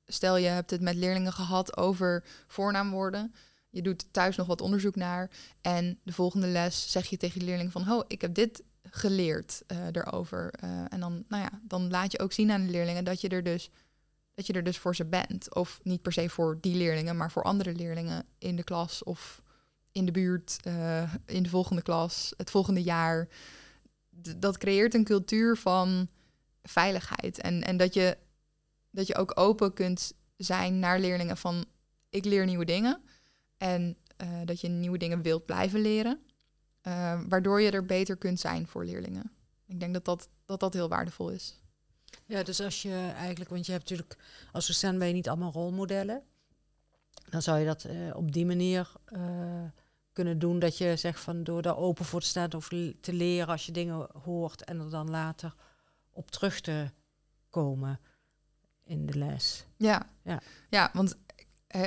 stel 0.07 0.37
je 0.37 0.49
hebt 0.49 0.71
het 0.71 0.81
met 0.81 0.95
leerlingen 0.95 1.33
gehad 1.33 1.77
over 1.77 2.25
voornaamwoorden. 2.47 3.35
Je 3.71 3.83
doet 3.83 4.13
thuis 4.13 4.37
nog 4.37 4.47
wat 4.47 4.61
onderzoek 4.61 4.97
naar. 4.97 5.31
En 5.61 5.99
de 6.03 6.13
volgende 6.13 6.47
les 6.47 6.91
zeg 6.91 7.07
je 7.07 7.17
tegen 7.17 7.41
je 7.41 7.47
leerling 7.47 7.73
van... 7.73 7.91
oh, 7.93 8.05
ik 8.07 8.21
heb 8.21 8.35
dit 8.35 8.63
geleerd 8.97 9.63
uh, 9.67 9.87
erover. 9.93 10.55
Uh, 10.65 10.85
en 10.89 11.01
dan, 11.01 11.25
nou 11.29 11.43
ja, 11.43 11.61
dan 11.63 11.91
laat 11.91 12.13
je 12.13 12.19
ook 12.19 12.33
zien 12.33 12.51
aan 12.51 12.65
de 12.65 12.71
leerlingen 12.71 13.05
dat 13.05 13.21
je 13.21 13.29
er 13.29 13.43
dus 13.43 13.71
dat 14.35 14.47
je 14.47 14.53
er 14.53 14.65
dus 14.65 14.79
voor 14.79 14.97
ze 14.97 15.05
bent. 15.05 15.55
Of 15.55 15.81
niet 15.83 16.03
per 16.03 16.13
se 16.13 16.29
voor 16.29 16.59
die 16.61 16.77
leerlingen, 16.77 17.17
maar 17.17 17.31
voor 17.31 17.43
andere 17.43 17.75
leerlingen 17.75 18.25
in 18.39 18.57
de 18.57 18.65
klas 18.65 19.05
of 19.05 19.43
in 19.93 20.05
de 20.05 20.13
buurt, 20.13 20.59
uh, 20.67 21.15
in 21.27 21.43
de 21.43 21.49
volgende 21.49 21.83
klas, 21.83 22.33
het 22.37 22.51
volgende 22.51 22.83
jaar. 22.83 23.29
Dat 24.37 24.59
creëert 24.59 24.95
een 24.95 25.05
cultuur 25.05 25.57
van 25.57 26.09
veiligheid. 26.63 27.41
En, 27.41 27.63
en 27.63 27.77
dat, 27.77 27.95
je, 27.95 28.17
dat 28.91 29.07
je 29.07 29.15
ook 29.15 29.41
open 29.41 29.73
kunt 29.73 30.13
zijn 30.37 30.79
naar 30.79 31.01
leerlingen 31.01 31.37
van 31.37 31.65
ik 32.11 32.25
leer 32.25 32.47
nieuwe 32.47 32.65
dingen. 32.65 33.03
En 33.57 33.97
dat 34.45 34.61
je 34.61 34.69
nieuwe 34.69 34.99
dingen 34.99 35.23
wilt 35.23 35.47
blijven 35.47 35.81
leren. 35.81 36.26
Uh, 36.87 37.21
waardoor 37.29 37.61
je 37.61 37.71
er 37.71 37.87
beter 37.87 38.17
kunt 38.17 38.41
zijn 38.41 38.67
voor 38.67 38.85
leerlingen. 38.85 39.33
Ik 39.67 39.81
denk 39.81 39.93
dat 39.93 40.05
dat, 40.05 40.29
dat, 40.45 40.61
dat 40.61 40.75
heel 40.75 40.89
waardevol 40.89 41.31
is. 41.31 41.61
Ja, 42.27 42.43
dus 42.43 42.61
als 42.61 42.83
je 42.83 43.13
eigenlijk, 43.17 43.51
want 43.51 43.67
je 43.67 43.73
hebt 43.73 43.85
natuurlijk 43.85 44.19
als 44.53 44.67
docent 44.67 44.99
ben 44.99 45.09
je 45.09 45.15
niet 45.15 45.29
allemaal 45.29 45.53
rolmodellen. 45.53 46.23
Dan 47.29 47.43
zou 47.43 47.59
je 47.59 47.67
dat 47.67 47.85
uh, 47.85 48.17
op 48.17 48.33
die 48.33 48.47
manier 48.47 48.93
uh, 49.09 49.21
kunnen 50.13 50.39
doen 50.39 50.59
dat 50.59 50.79
je 50.79 50.97
zegt 50.97 51.21
van 51.21 51.45
door 51.45 51.63
daar 51.63 51.77
open 51.77 52.05
voor 52.05 52.21
te 52.21 52.27
staan 52.27 52.53
of 52.53 52.69
te 53.01 53.13
leren 53.13 53.49
als 53.49 53.67
je 53.67 53.73
dingen 53.73 54.09
hoort 54.25 54.65
en 54.65 54.81
er 54.81 54.91
dan 54.91 55.11
later 55.11 55.55
op 56.11 56.31
terug 56.31 56.61
te 56.61 56.91
komen 57.51 58.01
in 58.85 59.07
de 59.07 59.19
les. 59.19 59.65
Ja, 59.77 60.11
ja. 60.23 60.41
ja 60.71 60.91
want 60.93 61.17
uh, 61.77 61.87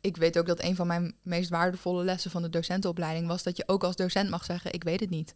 ik 0.00 0.16
weet 0.16 0.38
ook 0.38 0.46
dat 0.46 0.62
een 0.62 0.76
van 0.76 0.86
mijn 0.86 1.14
meest 1.22 1.50
waardevolle 1.50 2.04
lessen 2.04 2.30
van 2.30 2.42
de 2.42 2.50
docentenopleiding 2.50 3.26
was 3.26 3.42
dat 3.42 3.56
je 3.56 3.68
ook 3.68 3.84
als 3.84 3.96
docent 3.96 4.30
mag 4.30 4.44
zeggen 4.44 4.72
ik 4.72 4.84
weet 4.84 5.00
het 5.00 5.10
niet. 5.10 5.34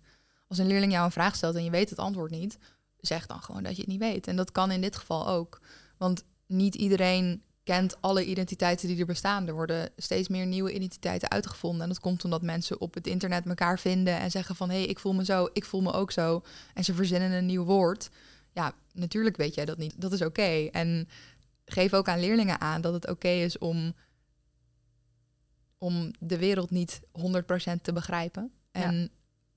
Als 0.49 0.59
een 0.59 0.67
leerling 0.67 0.93
jou 0.93 1.05
een 1.05 1.11
vraag 1.11 1.37
stelt 1.37 1.55
en 1.55 1.65
je 1.65 1.71
weet 1.71 1.91
het 1.91 1.99
antwoord 1.99 2.31
niet, 2.31 2.59
zeg 3.01 3.27
dan 3.27 3.43
gewoon 3.43 3.63
dat 3.63 3.75
je 3.75 3.81
het 3.81 3.91
niet 3.91 4.01
weet. 4.01 4.27
En 4.27 4.37
dat 4.37 4.53
kan 4.53 4.71
in 4.71 4.81
dit 4.81 4.97
geval 4.97 5.29
ook. 5.29 5.61
Want 5.97 6.25
niet 6.47 6.75
iedereen 6.75 7.43
kent 7.63 8.01
alle 8.01 8.25
identiteiten 8.25 8.89
die 8.89 8.99
er 8.99 9.07
bestaan. 9.07 9.47
Er 9.47 9.55
worden 9.55 9.91
steeds 9.97 10.29
meer 10.29 10.47
nieuwe 10.47 10.73
identiteiten 10.73 11.31
uitgevonden. 11.31 11.83
En 11.83 11.89
dat 11.89 12.01
komt 12.01 12.25
omdat 12.25 12.43
mensen 12.43 12.81
op 12.81 12.95
het 12.95 13.07
internet 13.07 13.47
elkaar 13.47 13.79
vinden 13.79 14.19
en 14.19 14.31
zeggen 14.31 14.57
van 14.57 14.71
hé, 14.71 14.77
hey, 14.77 14.87
ik 14.87 14.99
voel 14.99 15.15
me 15.15 15.25
zo, 15.25 15.49
ik 15.53 15.65
voel 15.65 15.81
me 15.81 15.93
ook 15.93 16.11
zo. 16.11 16.43
En 16.75 16.85
ze 16.85 16.95
verzinnen 16.95 17.33
een 17.33 17.47
nieuw 17.47 17.65
woord. 17.65 18.11
Ja, 18.53 18.73
natuurlijk 18.93 19.37
weet 19.37 19.55
jij 19.55 19.65
dat 19.65 19.79
niet. 19.79 20.01
Dat 20.01 20.13
is 20.13 20.23
oké. 20.23 20.69
En 20.73 21.09
geef 21.65 21.95
ook 21.95 22.09
aan 22.09 22.21
leerlingen 22.21 22.61
aan 22.61 22.81
dat 22.81 22.93
het 22.93 23.09
oké 23.09 23.29
is 23.29 23.59
om, 23.59 23.95
om 25.79 26.11
de 26.19 26.39
wereld 26.39 26.71
niet 26.71 27.01
100% 27.13 27.81
te 27.83 27.93
begrijpen. 27.93 28.53
En 28.71 29.11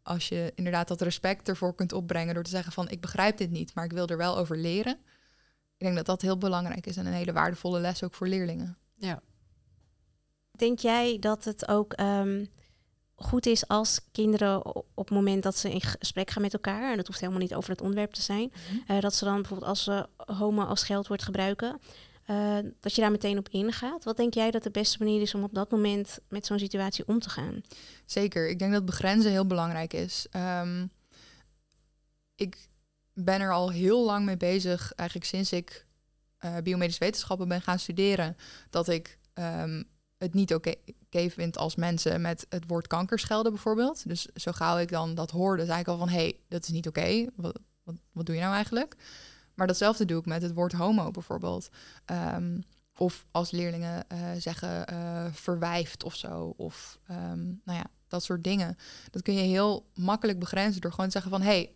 als 0.04 0.28
je 0.30 0.52
inderdaad 0.56 0.88
dat 0.88 1.02
respect 1.02 1.48
ervoor 1.50 1.76
kunt 1.76 1.94
opbrengen 1.94 2.34
door 2.34 2.44
te 2.44 2.50
zeggen 2.50 2.72
van 2.74 2.90
ik 2.90 3.02
begrijp 3.02 3.38
dit 3.38 3.52
niet, 3.52 3.74
maar 3.74 3.86
ik 3.86 3.92
wil 3.92 4.08
er 4.08 4.18
wel 4.18 4.38
over 4.38 4.58
leren. 4.58 4.94
Ik 5.78 5.88
denk 5.88 5.96
dat 5.96 6.06
dat 6.06 6.22
heel 6.22 6.38
belangrijk 6.38 6.86
is 6.88 6.98
en 6.98 7.06
een 7.06 7.14
hele 7.14 7.34
waardevolle 7.34 7.80
les 7.80 8.04
ook 8.04 8.14
voor 8.14 8.28
leerlingen. 8.28 8.78
Ja. 8.96 9.22
Denk 10.52 10.80
jij 10.80 11.18
dat 11.20 11.44
het 11.44 11.68
ook 11.68 11.94
ehm, 11.94 12.46
goed 13.16 13.46
is 13.46 13.68
als 13.68 14.00
kinderen 14.12 14.66
op 14.76 14.86
het 15.08 15.10
moment 15.10 15.44
dat 15.44 15.58
ze 15.58 15.72
in 15.72 15.82
gesprek 15.82 16.30
gaan 16.30 16.42
met 16.42 16.54
elkaar, 16.54 16.92
en 16.92 16.98
dat 16.98 17.08
hoeft 17.08 17.20
helemaal 17.20 17.42
niet 17.42 17.56
over 17.56 17.70
het 17.70 17.82
onderwerp 17.82 18.12
te 18.12 18.22
zijn, 18.22 18.52
Mhm. 18.52 18.92
eh, 18.92 19.00
dat 19.02 19.16
ze 19.16 19.26
dan 19.26 19.36
bijvoorbeeld 19.36 19.70
als 19.70 19.84
ze 19.84 20.08
homo 20.18 20.64
als 20.64 20.80
scheldwoord 20.80 21.24
gebruiken, 21.24 21.80
eh, 22.32 22.58
dat 22.80 22.96
je 22.96 23.02
daar 23.02 23.12
meteen 23.12 23.38
op 23.38 23.50
ingaat? 23.50 24.04
Wat 24.04 24.18
denk 24.18 24.34
jij 24.34 24.52
dat 24.52 24.64
de 24.64 24.72
beste 24.72 24.98
manier 24.98 25.22
is 25.22 25.36
om 25.36 25.44
op 25.44 25.54
dat 25.54 25.72
moment 25.72 26.20
met 26.30 26.46
zo'n 26.46 26.60
situatie 26.60 27.08
om 27.08 27.20
te 27.20 27.30
gaan? 27.30 27.62
Zeker, 28.06 28.50
ik 28.50 28.60
denk 28.60 28.72
dat 28.72 28.86
begrenzen 28.86 29.32
heel 29.32 29.48
belangrijk 29.48 29.94
is. 29.94 30.28
Ehm, 30.32 30.86
ik 32.36 32.70
ben 33.14 33.42
er 33.42 33.52
al 33.52 33.72
heel 33.72 34.06
lang 34.06 34.26
mee 34.26 34.38
bezig, 34.38 34.92
eigenlijk 34.96 35.30
sinds 35.30 35.52
ik 35.52 35.86
eh 36.38 36.58
biomedische 36.64 37.04
wetenschappen 37.04 37.48
ben 37.48 37.62
gaan 37.62 37.80
studeren, 37.80 38.38
dat 38.70 38.88
ik 38.88 39.18
ehm, 39.34 39.84
het 40.18 40.34
niet 40.34 40.54
oké 40.54 40.76
vind 41.30 41.58
als 41.58 41.76
mensen 41.76 42.22
met 42.22 42.46
het 42.50 42.64
woord 42.68 42.88
kanker 42.88 43.20
schelden 43.20 43.52
bijvoorbeeld. 43.52 44.08
Dus 44.08 44.26
zo 44.26 44.52
gauw 44.52 44.78
ik 44.78 44.90
dan 44.92 45.16
dat 45.16 45.32
hoorde, 45.32 45.66
zei 45.66 45.80
ik 45.80 45.88
al 45.88 45.98
van, 45.98 46.10
hé, 46.10 46.16
hey, 46.16 46.40
dat 46.48 46.64
is 46.64 46.70
niet 46.70 46.88
oké. 46.88 47.26
Wat, 47.36 47.60
wat 48.12 48.26
doe 48.26 48.36
je 48.36 48.42
nou 48.42 48.54
eigenlijk? 48.54 48.96
Maar 49.62 49.70
datzelfde 49.70 50.06
doe 50.06 50.20
ik 50.20 50.26
met 50.26 50.42
het 50.42 50.54
woord 50.54 50.72
homo 50.72 51.12
bijvoorbeeld. 51.12 51.70
Ehm, 52.06 52.60
of 52.98 53.26
als 53.32 53.52
leerlingen 53.52 54.10
eh, 54.10 54.32
zeggen 54.38 54.88
eh, 54.88 55.26
verwijfd 55.32 56.04
of 56.04 56.16
zo. 56.16 56.54
Of 56.58 57.00
ehm, 57.08 57.44
nou 57.44 57.78
ja, 57.78 57.86
dat 58.08 58.24
soort 58.24 58.44
dingen. 58.44 58.78
Dat 59.12 59.22
kun 59.22 59.34
je 59.34 59.42
heel 59.42 59.90
makkelijk 59.94 60.40
begrenzen 60.40 60.82
door 60.82 60.92
gewoon 60.92 61.06
te 61.06 61.12
zeggen 61.12 61.32
van... 61.32 61.42
hé, 61.42 61.48
hey, 61.48 61.76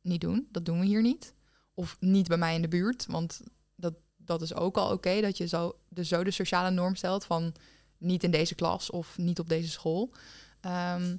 niet 0.00 0.20
doen, 0.20 0.48
dat 0.50 0.64
doen 0.64 0.80
we 0.80 0.86
hier 0.86 1.02
niet. 1.02 1.34
Of 1.74 1.96
niet 2.00 2.28
bij 2.28 2.36
mij 2.36 2.54
in 2.54 2.62
de 2.62 2.68
buurt, 2.68 3.06
want 3.06 3.40
dat, 3.74 3.94
dat 4.16 4.42
is 4.42 4.54
ook 4.54 4.76
al 4.76 4.92
oké... 4.92 5.20
dat 5.20 5.36
je 5.36 5.46
zo 5.46 5.78
de, 5.88 6.04
zo 6.04 6.24
de 6.24 6.30
sociale 6.30 6.70
norm 6.70 6.96
stelt 6.96 7.24
van 7.24 7.54
niet 7.98 8.24
in 8.24 8.30
deze 8.30 8.54
klas 8.54 8.90
of 8.90 9.18
niet 9.18 9.38
op 9.38 9.48
deze 9.48 9.70
school. 9.70 10.12
Ehm, 10.60 11.16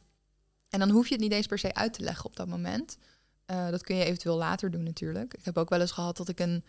en 0.69 0.79
dan 0.79 0.89
hoef 0.89 1.07
je 1.07 1.13
het 1.13 1.23
niet 1.23 1.31
eens 1.31 1.47
per 1.47 1.59
se 1.59 1.73
uit 1.73 1.93
te 1.93 2.03
leggen 2.03 2.25
op 2.25 2.35
dat 2.35 2.47
moment. 2.47 2.97
Eh, 3.47 3.69
dat 3.69 3.83
kun 3.83 3.95
je 3.95 4.03
eventueel 4.03 4.37
later 4.37 4.71
doen 4.71 4.83
natuurlijk. 4.83 5.33
Ik 5.33 5.45
heb 5.45 5.57
ook 5.57 5.69
wel 5.69 5.81
eens 5.81 5.91
gehad 5.91 6.17
dat 6.17 6.29
ik 6.29 6.39
een 6.39 6.63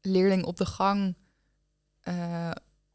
leerling 0.00 0.44
op 0.44 0.56
de 0.56 0.66
gang 0.66 1.14
eh, 2.00 2.50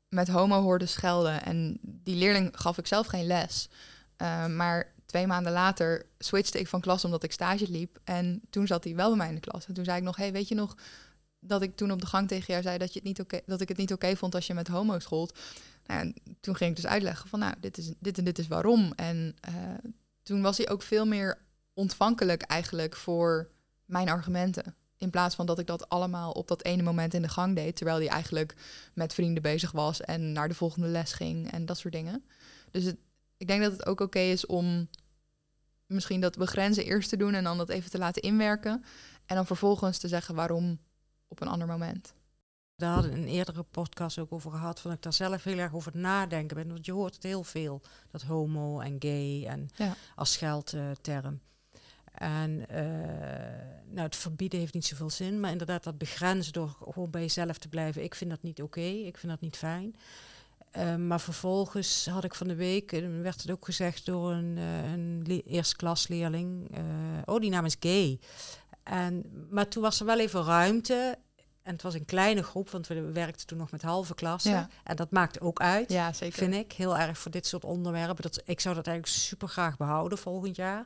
met 0.10 0.28
homo 0.28 0.62
hoorde 0.62 0.86
schelden. 0.86 1.44
En 1.44 1.80
die 1.82 2.16
leerling 2.16 2.60
gaf 2.60 2.78
ik 2.78 2.88
zelf 2.88 3.08
geen 3.08 3.26
les. 3.26 3.70
Uh, 4.18 4.46
maar 4.46 4.94
twee 5.06 5.28
maanden 5.28 5.52
later 5.52 6.06
switchte 6.20 6.60
ik 6.60 6.68
van 6.68 6.82
klas 6.82 7.06
omdat 7.06 7.24
ik 7.24 7.32
stage 7.32 7.72
liep. 7.72 8.00
En 8.04 8.42
toen 8.50 8.68
zat 8.68 8.84
hij 8.84 8.96
wel 8.96 9.08
bij 9.08 9.18
mij 9.18 9.28
in 9.28 9.36
de 9.36 9.42
klas. 9.42 9.66
En 9.66 9.74
toen 9.74 9.86
zei 9.86 9.98
ik 9.98 10.04
nog, 10.04 10.16
hey, 10.16 10.32
weet 10.32 10.48
je 10.48 10.56
nog 10.56 10.78
dat 11.40 11.62
ik 11.62 11.76
toen 11.76 11.92
op 11.92 12.02
de 12.02 12.08
gang 12.08 12.28
tegen 12.28 12.46
jou 12.48 12.62
zei 12.62 12.78
dat, 12.78 12.94
je 12.94 13.00
het 13.00 13.08
niet 13.08 13.20
oké, 13.20 13.40
dat 13.46 13.62
ik 13.62 13.68
het 13.68 13.78
niet 13.78 13.94
oké 13.94 14.16
vond 14.16 14.36
als 14.36 14.48
je 14.48 14.54
met 14.54 14.68
homo 14.68 15.00
schold. 15.00 15.40
Nou, 15.86 16.00
en 16.00 16.14
toen 16.40 16.56
ging 16.56 16.70
ik 16.70 16.76
dus 16.76 16.86
uitleggen 16.86 17.30
van, 17.30 17.40
nou, 17.40 17.54
dit, 17.60 17.78
is, 17.78 17.94
dit 18.00 18.18
en 18.18 18.24
dit 18.24 18.40
is 18.40 18.48
waarom. 18.48 18.94
En 18.96 19.36
toen 20.24 20.42
was 20.42 20.58
hij 20.58 20.70
ook 20.70 20.82
veel 20.82 21.06
meer 21.06 21.46
ontvankelijk 21.78 22.42
eigenlijk 22.42 22.96
voor 22.96 23.50
mijn 23.86 24.10
argumenten. 24.10 24.76
In 24.98 25.10
plaats 25.10 25.36
van 25.36 25.46
dat 25.46 25.60
ik 25.60 25.68
dat 25.68 25.90
allemaal 25.90 26.32
op 26.32 26.48
dat 26.48 26.64
ene 26.64 26.84
moment 26.84 27.14
in 27.14 27.22
de 27.22 27.28
gang 27.28 27.56
deed. 27.56 27.76
Terwijl 27.76 27.98
hij 27.98 28.08
eigenlijk 28.08 28.56
met 28.94 29.14
vrienden 29.14 29.42
bezig 29.44 29.72
was 29.72 30.02
en 30.02 30.32
naar 30.32 30.48
de 30.48 30.56
volgende 30.56 30.88
les 30.88 31.14
ging 31.14 31.52
en 31.52 31.66
dat 31.66 31.78
soort 31.78 31.94
dingen. 31.94 32.26
Dus 32.72 32.84
het, 32.84 32.98
ik 33.38 33.48
denk 33.48 33.62
dat 33.62 33.72
het 33.72 33.86
ook 33.86 34.00
oké 34.00 34.04
okay 34.04 34.32
is 34.32 34.46
om 34.46 34.90
misschien 35.86 36.22
dat 36.22 36.38
begrenzen 36.38 36.86
eerst 36.86 37.10
te 37.10 37.18
doen 37.18 37.34
en 37.34 37.44
dan 37.44 37.58
dat 37.58 37.70
even 37.70 37.92
te 37.92 37.98
laten 37.98 38.22
inwerken. 38.22 38.84
En 39.26 39.36
dan 39.36 39.46
vervolgens 39.46 39.98
te 39.98 40.08
zeggen 40.08 40.36
waarom 40.36 40.80
op 41.28 41.42
een 41.42 41.48
ander 41.48 41.68
moment. 41.68 42.14
Daar 42.76 42.94
hadden 42.94 43.12
we 43.12 43.18
een 43.18 43.28
eerdere 43.28 43.64
podcast 43.64 44.20
ook 44.20 44.32
over 44.32 44.52
gehad, 44.52 44.80
van 44.80 44.92
ik 44.92 45.02
daar 45.02 45.14
zelf 45.14 45.44
heel 45.44 45.58
erg 45.58 45.74
over 45.74 45.92
nadenken 45.98 46.58
ben. 46.58 46.68
Want 46.68 46.86
je 46.86 46.92
hoort 46.92 47.14
het 47.14 47.24
heel 47.24 47.44
veel, 47.44 47.82
dat 48.12 48.22
homo 48.22 48.80
en 48.80 48.96
gay 49.00 49.46
en 49.46 49.70
ja. 49.76 49.96
als 50.16 50.32
scheldterm. 50.32 51.40
En 52.18 52.64
uh, 52.72 52.78
nou, 53.90 54.06
het 54.06 54.16
verbieden 54.16 54.60
heeft 54.60 54.74
niet 54.74 54.86
zoveel 54.86 55.10
zin, 55.10 55.40
maar 55.40 55.52
inderdaad 55.52 55.84
dat 55.84 55.98
begrenzen 55.98 56.54
door 56.54 56.76
gewoon 56.84 57.10
bij 57.10 57.22
jezelf 57.22 57.58
te 57.58 57.68
blijven. 57.68 58.04
Ik 58.04 58.16
vind 58.16 58.30
dat 58.30 58.42
niet 58.42 58.62
oké, 58.62 58.82
ik 58.82 59.18
vind 59.18 59.32
dat 59.32 59.42
niet 59.42 59.58
fijn. 59.58 59.96
Uh, 60.78 60.96
maar 60.96 61.20
vervolgens 61.20 62.06
had 62.06 62.24
ik 62.24 62.36
van 62.36 62.48
de 62.48 62.56
week, 62.56 62.92
werd 63.22 63.42
het 63.42 63.52
ook 63.52 63.66
gezegd 63.66 64.06
door 64.06 64.32
een, 64.32 64.58
uh, 64.58 64.92
een 64.92 65.42
eerstklasleerling, 65.46 66.78
oh 67.26 67.40
die 67.40 67.50
naam 67.50 67.66
is 67.66 67.76
gay. 67.80 68.20
En, 68.84 69.24
maar 69.50 69.68
toen 69.68 69.82
was 69.82 70.00
er 70.00 70.06
wel 70.06 70.20
even 70.20 70.44
ruimte 70.44 71.18
en 71.68 71.74
het 71.74 71.82
was 71.82 71.94
een 71.94 72.06
kleine 72.06 72.44
groep, 72.44 72.70
want 72.70 72.88
we 72.88 73.12
werkten 73.12 73.48
toen 73.48 73.58
nog 73.58 73.72
met 73.72 73.82
halve 73.82 74.16
klassen. 74.16 74.52
Ja. 74.52 74.70
En 74.84 74.96
dat 74.96 75.12
maakt 75.12 75.42
ook 75.42 75.60
uit, 75.60 75.92
ja, 75.92 76.14
zeker. 76.14 76.38
vind 76.38 76.54
ik. 76.54 76.72
Heel 76.72 76.98
erg 76.98 77.18
voor 77.18 77.32
dit 77.32 77.48
soort 77.48 77.64
onderwerpen. 77.64 78.24
Dat, 78.24 78.42
ik 78.46 78.60
zou 78.60 78.76
dat 78.76 78.88
eigenlijk 78.88 79.18
super 79.18 79.48
graag 79.48 79.78
behouden 79.78 80.18
volgend 80.18 80.56
jaar. 80.56 80.86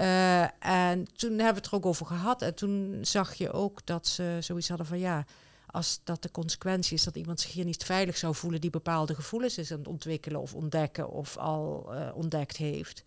Uh, 0.00 0.42
en 0.88 1.06
toen 1.16 1.30
hebben 1.30 1.54
we 1.54 1.60
het 1.60 1.66
er 1.66 1.74
ook 1.74 1.86
over 1.86 2.06
gehad. 2.06 2.42
En 2.42 2.54
toen 2.54 2.98
zag 3.02 3.34
je 3.34 3.52
ook 3.52 3.86
dat 3.86 4.06
ze 4.06 4.36
zoiets 4.40 4.68
hadden 4.68 4.86
van 4.86 4.98
ja, 4.98 5.24
als 5.66 6.00
dat 6.04 6.22
de 6.22 6.30
consequentie 6.30 6.96
is 6.96 7.04
dat 7.04 7.16
iemand 7.16 7.40
zich 7.40 7.52
hier 7.52 7.64
niet 7.64 7.84
veilig 7.84 8.16
zou 8.16 8.34
voelen, 8.34 8.60
die 8.60 8.70
bepaalde 8.70 9.14
gevoelens 9.14 9.58
is 9.58 9.72
aan 9.72 9.78
het 9.78 9.88
ontwikkelen 9.88 10.40
of 10.40 10.54
ontdekken 10.54 11.10
of 11.10 11.36
al 11.36 11.94
uh, 11.94 12.08
ontdekt 12.14 12.56
heeft. 12.56 13.04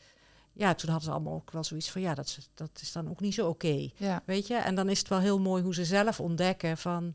Ja, 0.60 0.74
toen 0.76 0.90
hadden 0.90 1.08
ze 1.08 1.16
allemaal 1.16 1.34
ook 1.34 1.52
wel 1.52 1.64
zoiets 1.64 1.92
van 1.92 2.02
ja, 2.02 2.14
dat 2.14 2.26
is, 2.26 2.50
dat 2.54 2.70
is 2.82 2.92
dan 2.92 3.10
ook 3.10 3.20
niet 3.20 3.34
zo 3.34 3.48
oké. 3.48 3.68
Okay, 3.68 3.94
ja. 3.98 4.22
Weet 4.26 4.48
je? 4.48 4.56
En 4.56 4.76
dan 4.76 4.90
is 4.90 5.00
het 5.00 5.08
wel 5.08 5.20
heel 5.20 5.40
mooi 5.40 5.64
hoe 5.64 5.74
ze 5.74 5.86
zelf 5.86 6.20
ontdekken 6.20 6.78
van. 6.78 7.14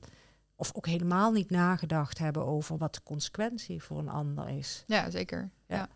Of 0.55 0.71
ook 0.75 0.87
helemaal 0.87 1.33
niet 1.33 1.51
nagedacht 1.51 2.19
hebben 2.19 2.47
over 2.47 2.79
wat 2.79 2.95
de 2.95 3.03
consequentie 3.03 3.83
voor 3.83 3.99
een 3.99 4.09
ander 4.09 4.49
is. 4.49 4.85
Ja, 4.87 5.11
zeker. 5.11 5.51
Ja, 5.67 5.77
ja. 5.77 5.89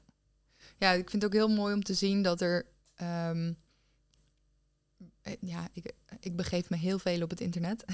ja 0.78 0.90
ik 0.90 1.10
vind 1.10 1.22
het 1.22 1.24
ook 1.24 1.38
heel 1.38 1.56
mooi 1.56 1.74
om 1.74 1.82
te 1.82 1.94
zien 1.94 2.22
dat 2.22 2.40
er. 2.40 2.66
Um, 3.02 3.56
ja, 5.40 5.68
ik, 5.72 5.92
ik 6.20 6.36
begeef 6.36 6.70
me 6.70 6.76
heel 6.76 6.98
veel 6.98 7.22
op 7.22 7.30
het 7.30 7.40
internet. 7.40 7.84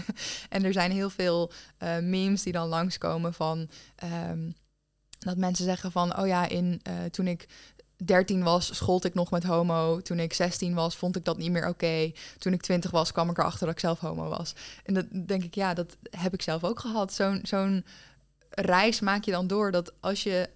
en 0.48 0.64
er 0.64 0.72
zijn 0.72 0.90
heel 0.90 1.10
veel 1.10 1.52
uh, 1.82 1.98
memes 1.98 2.42
die 2.42 2.52
dan 2.52 2.68
langskomen 2.68 3.34
van. 3.34 3.68
Um, 4.30 4.54
dat 5.24 5.36
mensen 5.36 5.64
zeggen 5.64 5.92
van, 5.92 6.18
oh 6.18 6.26
ja, 6.26 6.48
in, 6.48 6.80
uh, 6.88 7.04
toen 7.04 7.26
ik 7.26 7.48
13 8.04 8.42
was, 8.42 8.76
schold 8.76 9.04
ik 9.04 9.14
nog 9.14 9.30
met 9.30 9.44
homo. 9.44 10.00
Toen 10.00 10.18
ik 10.18 10.32
16 10.32 10.74
was, 10.74 10.96
vond 10.96 11.16
ik 11.16 11.24
dat 11.24 11.38
niet 11.38 11.50
meer 11.50 11.68
oké. 11.68 12.12
Toen 12.38 12.52
ik 12.52 12.62
20 12.62 12.90
was, 12.90 13.12
kwam 13.12 13.30
ik 13.30 13.38
erachter 13.38 13.66
dat 13.66 13.74
ik 13.74 13.80
zelf 13.80 13.98
homo 13.98 14.28
was. 14.28 14.54
En 14.84 14.94
dat 14.94 15.06
denk 15.26 15.44
ik, 15.44 15.54
ja, 15.54 15.74
dat 15.74 15.96
heb 16.10 16.34
ik 16.34 16.42
zelf 16.42 16.64
ook 16.64 16.80
gehad. 16.80 17.20
Zo'n 17.42 17.84
reis 18.48 19.00
maak 19.00 19.24
je 19.24 19.30
dan 19.30 19.46
door 19.46 19.70
dat 19.70 19.92
als 20.00 20.22
je 20.22 20.50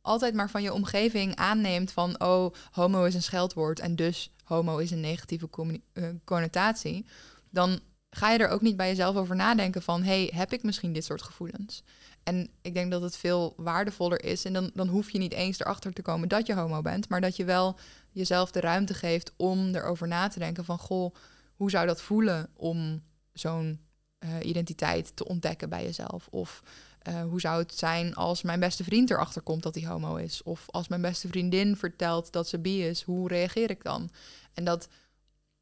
altijd 0.00 0.34
maar 0.34 0.50
van 0.50 0.62
je 0.62 0.72
omgeving 0.72 1.36
aanneemt 1.36 1.92
van, 1.92 2.20
oh, 2.20 2.54
homo 2.70 3.04
is 3.04 3.14
een 3.14 3.22
scheldwoord 3.22 3.80
en 3.80 3.96
dus 3.96 4.32
homo 4.44 4.78
is 4.78 4.90
een 4.90 5.00
negatieve 5.00 5.48
uh, 5.94 6.08
connotatie, 6.24 7.06
dan 7.50 7.80
ga 8.10 8.30
je 8.30 8.38
er 8.38 8.48
ook 8.48 8.60
niet 8.60 8.76
bij 8.76 8.88
jezelf 8.88 9.16
over 9.16 9.36
nadenken 9.36 9.82
van, 9.82 10.02
hey, 10.02 10.30
heb 10.34 10.52
ik 10.52 10.62
misschien 10.62 10.92
dit 10.92 11.04
soort 11.04 11.22
gevoelens? 11.22 11.82
En 12.22 12.48
ik 12.62 12.74
denk 12.74 12.90
dat 12.90 13.02
het 13.02 13.16
veel 13.16 13.54
waardevoller 13.56 14.24
is. 14.24 14.44
En 14.44 14.52
dan, 14.52 14.70
dan 14.74 14.88
hoef 14.88 15.10
je 15.10 15.18
niet 15.18 15.32
eens 15.32 15.60
erachter 15.60 15.92
te 15.92 16.02
komen 16.02 16.28
dat 16.28 16.46
je 16.46 16.54
homo 16.54 16.82
bent. 16.82 17.08
Maar 17.08 17.20
dat 17.20 17.36
je 17.36 17.44
wel 17.44 17.78
jezelf 18.10 18.50
de 18.50 18.60
ruimte 18.60 18.94
geeft 18.94 19.32
om 19.36 19.74
erover 19.74 20.08
na 20.08 20.28
te 20.28 20.38
denken 20.38 20.64
van... 20.64 20.78
goh, 20.78 21.14
hoe 21.54 21.70
zou 21.70 21.86
dat 21.86 22.02
voelen 22.02 22.48
om 22.56 23.02
zo'n 23.32 23.80
uh, 24.24 24.30
identiteit 24.42 25.16
te 25.16 25.28
ontdekken 25.28 25.68
bij 25.68 25.82
jezelf? 25.82 26.28
Of 26.30 26.62
uh, 27.08 27.22
hoe 27.22 27.40
zou 27.40 27.62
het 27.62 27.78
zijn 27.78 28.14
als 28.14 28.42
mijn 28.42 28.60
beste 28.60 28.84
vriend 28.84 29.10
erachter 29.10 29.42
komt 29.42 29.62
dat 29.62 29.74
hij 29.74 29.86
homo 29.86 30.16
is? 30.16 30.42
Of 30.42 30.64
als 30.70 30.88
mijn 30.88 31.00
beste 31.00 31.28
vriendin 31.28 31.76
vertelt 31.76 32.32
dat 32.32 32.48
ze 32.48 32.58
bi 32.58 32.86
is, 32.86 33.02
hoe 33.02 33.28
reageer 33.28 33.70
ik 33.70 33.82
dan? 33.82 34.10
En 34.54 34.64
dat... 34.64 34.88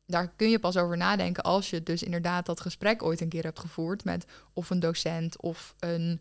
Daar 0.07 0.33
kun 0.37 0.51
je 0.51 0.59
pas 0.59 0.77
over 0.77 0.97
nadenken 0.97 1.43
als 1.43 1.71
je 1.71 1.83
dus 1.83 2.03
inderdaad 2.03 2.47
dat 2.47 2.61
gesprek 2.61 3.03
ooit 3.03 3.21
een 3.21 3.29
keer 3.29 3.43
hebt 3.43 3.59
gevoerd 3.59 4.05
met 4.05 4.27
of 4.53 4.71
een 4.71 4.81
docent 4.81 5.41
of 5.41 5.75
een 5.79 6.21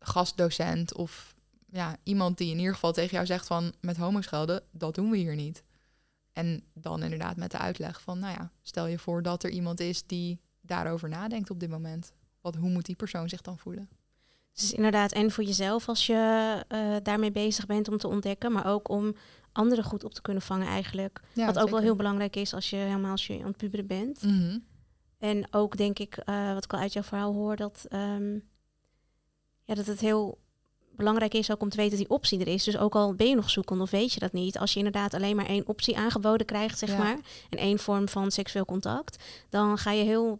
gastdocent 0.00 0.94
of 0.94 1.34
ja, 1.70 1.96
iemand 2.02 2.38
die 2.38 2.50
in 2.50 2.58
ieder 2.58 2.74
geval 2.74 2.92
tegen 2.92 3.14
jou 3.14 3.26
zegt 3.26 3.46
van 3.46 3.72
met 3.80 3.96
homoschelden, 3.96 4.62
dat 4.70 4.94
doen 4.94 5.10
we 5.10 5.16
hier 5.16 5.34
niet. 5.34 5.62
En 6.32 6.64
dan 6.74 7.02
inderdaad 7.02 7.36
met 7.36 7.50
de 7.50 7.58
uitleg 7.58 8.00
van, 8.00 8.18
nou 8.18 8.32
ja, 8.32 8.52
stel 8.62 8.86
je 8.86 8.98
voor 8.98 9.22
dat 9.22 9.42
er 9.42 9.50
iemand 9.50 9.80
is 9.80 10.06
die 10.06 10.40
daarover 10.60 11.08
nadenkt 11.08 11.50
op 11.50 11.60
dit 11.60 11.70
moment. 11.70 12.12
Wat, 12.40 12.54
hoe 12.54 12.70
moet 12.70 12.86
die 12.86 12.96
persoon 12.96 13.28
zich 13.28 13.40
dan 13.40 13.58
voelen? 13.58 13.88
Dus 14.52 14.72
inderdaad, 14.72 15.12
en 15.12 15.30
voor 15.30 15.44
jezelf 15.44 15.88
als 15.88 16.06
je 16.06 16.64
uh, 16.68 16.96
daarmee 17.02 17.30
bezig 17.30 17.66
bent 17.66 17.88
om 17.88 17.98
te 17.98 18.08
ontdekken, 18.08 18.52
maar 18.52 18.66
ook 18.66 18.88
om 18.88 19.14
anderen 19.52 19.84
goed 19.84 20.04
op 20.04 20.14
te 20.14 20.22
kunnen 20.22 20.42
vangen 20.42 20.66
eigenlijk. 20.66 21.20
Ja, 21.32 21.46
wat 21.46 21.58
ook 21.58 21.68
wel 21.68 21.80
heel 21.80 21.96
belangrijk 21.96 22.36
is 22.36 22.54
als 22.54 22.70
je 22.70 22.76
helemaal 22.76 23.10
als 23.10 23.26
je 23.26 23.38
aan 23.38 23.46
het 23.46 23.56
puberen 23.56 23.86
bent. 23.86 24.22
Mhm. 24.22 24.58
En 25.18 25.48
ook 25.50 25.76
denk 25.76 25.98
ik, 25.98 26.16
eh, 26.16 26.52
wat 26.52 26.64
ik 26.64 26.72
al 26.72 26.78
uit 26.78 26.92
jouw 26.92 27.02
verhaal 27.02 27.32
hoor, 27.32 27.56
dat, 27.56 27.86
ehm, 27.88 28.38
ja, 29.68 29.74
dat 29.74 29.86
het 29.86 30.00
heel 30.00 30.38
belangrijk 30.96 31.34
is 31.34 31.50
ook 31.50 31.60
om 31.62 31.68
te 31.68 31.76
weten 31.76 31.98
dat 31.98 32.06
die 32.06 32.16
optie 32.16 32.40
er 32.40 32.48
is. 32.48 32.64
Dus 32.64 32.78
ook 32.78 32.94
al 32.94 33.14
ben 33.14 33.28
je 33.28 33.34
nog 33.34 33.50
zoekend 33.50 33.80
of 33.80 33.90
weet 33.90 34.12
je 34.12 34.20
dat 34.20 34.32
niet, 34.32 34.58
als 34.58 34.72
je 34.72 34.78
inderdaad 34.78 35.14
alleen 35.14 35.36
maar 35.36 35.46
één 35.46 35.66
optie 35.68 35.96
aangeboden 35.96 36.46
krijgt, 36.46 36.78
zeg 36.78 36.88
Ja. 36.88 36.98
maar, 36.98 37.18
en 37.50 37.58
één 37.58 37.78
vorm 37.78 38.08
van 38.08 38.30
seksueel 38.30 38.64
contact, 38.64 39.24
dan 39.48 39.78
ga 39.78 39.90
je 39.92 40.04
heel, 40.04 40.38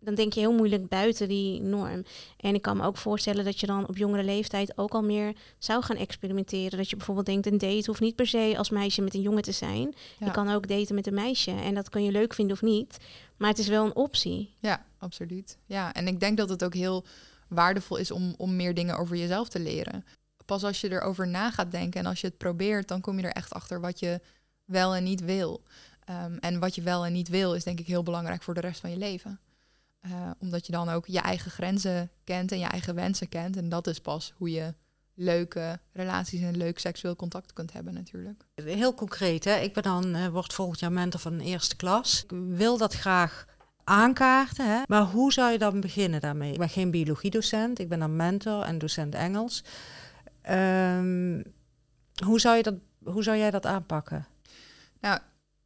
dan 0.00 0.14
denk 0.14 0.32
je 0.32 0.40
heel 0.40 0.52
moeilijk 0.52 0.88
buiten 0.88 1.28
die 1.28 1.60
norm. 1.62 2.04
En 2.36 2.54
ik 2.54 2.62
kan 2.62 2.76
me 2.76 2.82
ook 2.84 2.96
voorstellen 2.96 3.44
dat 3.44 3.60
je 3.60 3.66
dan 3.66 3.88
op 3.88 3.96
jongere 3.96 4.24
leeftijd 4.24 4.78
ook 4.78 4.92
al 4.92 5.02
meer 5.02 5.32
zou 5.58 5.82
gaan 5.82 5.96
experimenteren. 5.96 6.78
Dat 6.78 6.90
je 6.90 6.96
bijvoorbeeld 6.96 7.26
denkt, 7.26 7.46
een 7.46 7.58
date 7.58 7.82
hoeft 7.86 8.00
niet 8.00 8.16
per 8.16 8.26
se 8.26 8.54
als 8.58 8.70
meisje 8.70 9.02
met 9.02 9.14
een 9.14 9.20
jongen 9.22 9.42
te 9.42 9.52
zijn. 9.52 9.94
Ja. 10.18 10.26
Je 10.26 10.32
kan 10.32 10.48
ook 10.50 10.68
daten 10.68 10.94
met 10.94 11.06
een 11.06 11.14
meisje 11.14 11.50
en 11.50 11.74
dat 11.74 11.88
kun 11.88 12.04
je 12.04 12.10
leuk 12.12 12.34
vinden 12.34 12.54
of 12.56 12.62
niet. 12.62 12.96
Maar 13.36 13.48
het 13.48 13.58
is 13.58 13.68
wel 13.68 13.84
een 13.84 13.96
optie. 13.96 14.54
Ja, 14.60 14.86
absoluut. 14.98 15.58
Ja, 15.66 15.92
en 15.92 16.06
ik 16.06 16.20
denk 16.20 16.36
dat 16.36 16.48
het 16.48 16.64
ook 16.64 16.74
heel 16.74 17.04
waardevol 17.48 17.96
is 17.96 18.10
om, 18.10 18.34
om 18.36 18.56
meer 18.56 18.74
dingen 18.74 18.98
over 18.98 19.16
jezelf 19.16 19.48
te 19.48 19.60
leren. 19.60 20.04
Pas 20.44 20.64
als 20.64 20.80
je 20.80 20.90
erover 20.90 21.28
na 21.28 21.50
gaat 21.50 21.70
denken 21.70 22.00
en 22.00 22.06
als 22.06 22.20
je 22.20 22.26
het 22.26 22.38
probeert, 22.38 22.88
dan 22.88 23.00
kom 23.00 23.18
je 23.18 23.26
er 23.26 23.32
echt 23.32 23.52
achter 23.52 23.80
wat 23.80 23.98
je 23.98 24.20
wel 24.64 24.94
en 24.94 25.04
niet 25.04 25.20
wil. 25.24 25.62
Ehm, 26.04 26.36
en 26.36 26.58
wat 26.58 26.74
je 26.74 26.82
wel 26.82 27.06
en 27.06 27.12
niet 27.12 27.28
wil, 27.28 27.54
is 27.54 27.64
denk 27.64 27.80
ik 27.80 27.86
heel 27.86 28.02
belangrijk 28.02 28.42
voor 28.42 28.54
de 28.54 28.60
rest 28.60 28.80
van 28.80 28.90
je 28.90 28.96
leven. 28.96 29.40
Eh, 30.00 30.30
omdat 30.38 30.66
je 30.66 30.72
dan 30.72 30.88
ook 30.88 31.06
je 31.06 31.20
eigen 31.20 31.50
grenzen 31.50 32.10
kent 32.24 32.52
en 32.52 32.58
je 32.58 32.66
eigen 32.66 32.94
wensen 32.94 33.28
kent. 33.28 33.56
En 33.56 33.68
dat 33.68 33.86
is 33.86 34.00
pas 34.00 34.32
hoe 34.36 34.50
je 34.50 34.74
leuke 35.14 35.80
relaties 35.92 36.40
en 36.40 36.56
leuk 36.56 36.78
seksueel 36.78 37.16
contact 37.16 37.52
kunt 37.52 37.72
hebben 37.72 37.94
natuurlijk. 37.94 38.44
Heel 38.54 38.94
concreet, 38.94 39.44
hè? 39.44 39.56
ik 39.56 39.72
ben 39.72 39.82
dan, 39.82 40.14
eh, 40.14 40.28
word 40.28 40.52
volgend 40.52 40.80
jaar 40.80 40.92
mentor 40.92 41.20
van 41.20 41.32
een 41.32 41.40
eerste 41.40 41.76
klas. 41.76 42.22
Ik 42.22 42.30
wil 42.48 42.78
dat 42.78 42.94
graag 42.94 43.46
aankaarten, 43.86 44.66
hè? 44.66 44.82
maar 44.86 45.02
hoe 45.02 45.32
zou 45.32 45.52
je 45.52 45.58
dan 45.58 45.80
beginnen 45.80 46.20
daarmee? 46.20 46.52
Ik 46.52 46.58
ben 46.58 46.68
geen 46.68 46.90
biologiedocent, 46.90 47.78
ik 47.78 47.88
ben 47.88 47.98
dan 47.98 48.16
mentor 48.16 48.62
en 48.62 48.78
docent 48.78 49.14
Engels. 49.14 49.64
Ehm, 50.42 51.42
hoe, 52.24 52.40
zou 52.40 52.56
je 52.56 52.62
dat, 52.62 52.74
hoe 53.04 53.22
zou 53.22 53.36
jij 53.36 53.50
dat 53.50 53.66
aanpakken? 53.66 54.26
Nou, 55.00 55.20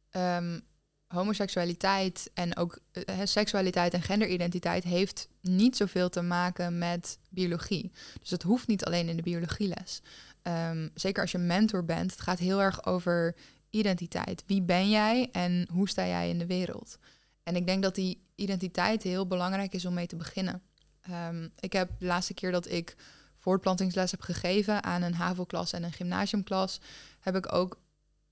ehm, 0.09 0.59
homoseksualiteit 1.07 2.31
en 2.33 2.57
ook 2.57 2.79
eh, 2.91 3.19
seksualiteit 3.23 3.93
en 3.93 4.01
genderidentiteit 4.01 4.83
heeft 4.83 5.29
niet 5.41 5.77
zoveel 5.77 6.09
te 6.09 6.21
maken 6.21 6.77
met 6.77 7.19
biologie. 7.29 7.91
Dus 8.21 8.29
het 8.29 8.43
hoeft 8.43 8.67
niet 8.67 8.85
alleen 8.85 9.09
in 9.09 9.15
de 9.15 9.21
biologieles. 9.21 10.01
Ehm, 10.41 10.87
zeker 10.93 11.21
als 11.21 11.31
je 11.31 11.37
mentor 11.37 11.85
bent, 11.85 12.11
het 12.11 12.21
gaat 12.21 12.39
heel 12.39 12.61
erg 12.61 12.85
over 12.85 13.35
identiteit. 13.69 14.43
Wie 14.45 14.61
ben 14.61 14.89
jij 14.89 15.29
en 15.31 15.67
hoe 15.71 15.89
sta 15.89 16.07
jij 16.07 16.29
in 16.29 16.39
de 16.39 16.45
wereld? 16.45 16.97
En 17.43 17.55
ik 17.55 17.65
denk 17.67 17.83
dat 17.83 17.95
die 17.95 18.23
identiteit 18.35 19.03
heel 19.03 19.27
belangrijk 19.27 19.73
is 19.73 19.85
om 19.85 19.93
mee 19.93 20.07
te 20.07 20.15
beginnen. 20.15 20.61
Ehm, 21.01 21.47
ik 21.59 21.73
heb 21.73 21.89
de 21.99 22.05
laatste 22.05 22.33
keer 22.33 22.51
dat 22.51 22.69
ik 22.69 22.95
voortplantingsles 23.35 24.11
heb 24.11 24.21
gegeven 24.21 24.83
aan 24.83 25.01
een 25.01 25.13
HAVO-klas 25.13 25.73
en 25.73 25.83
een 25.83 25.91
gymnasiumklas, 25.91 26.79
heb 27.19 27.35
ik 27.35 27.53
ook 27.53 27.79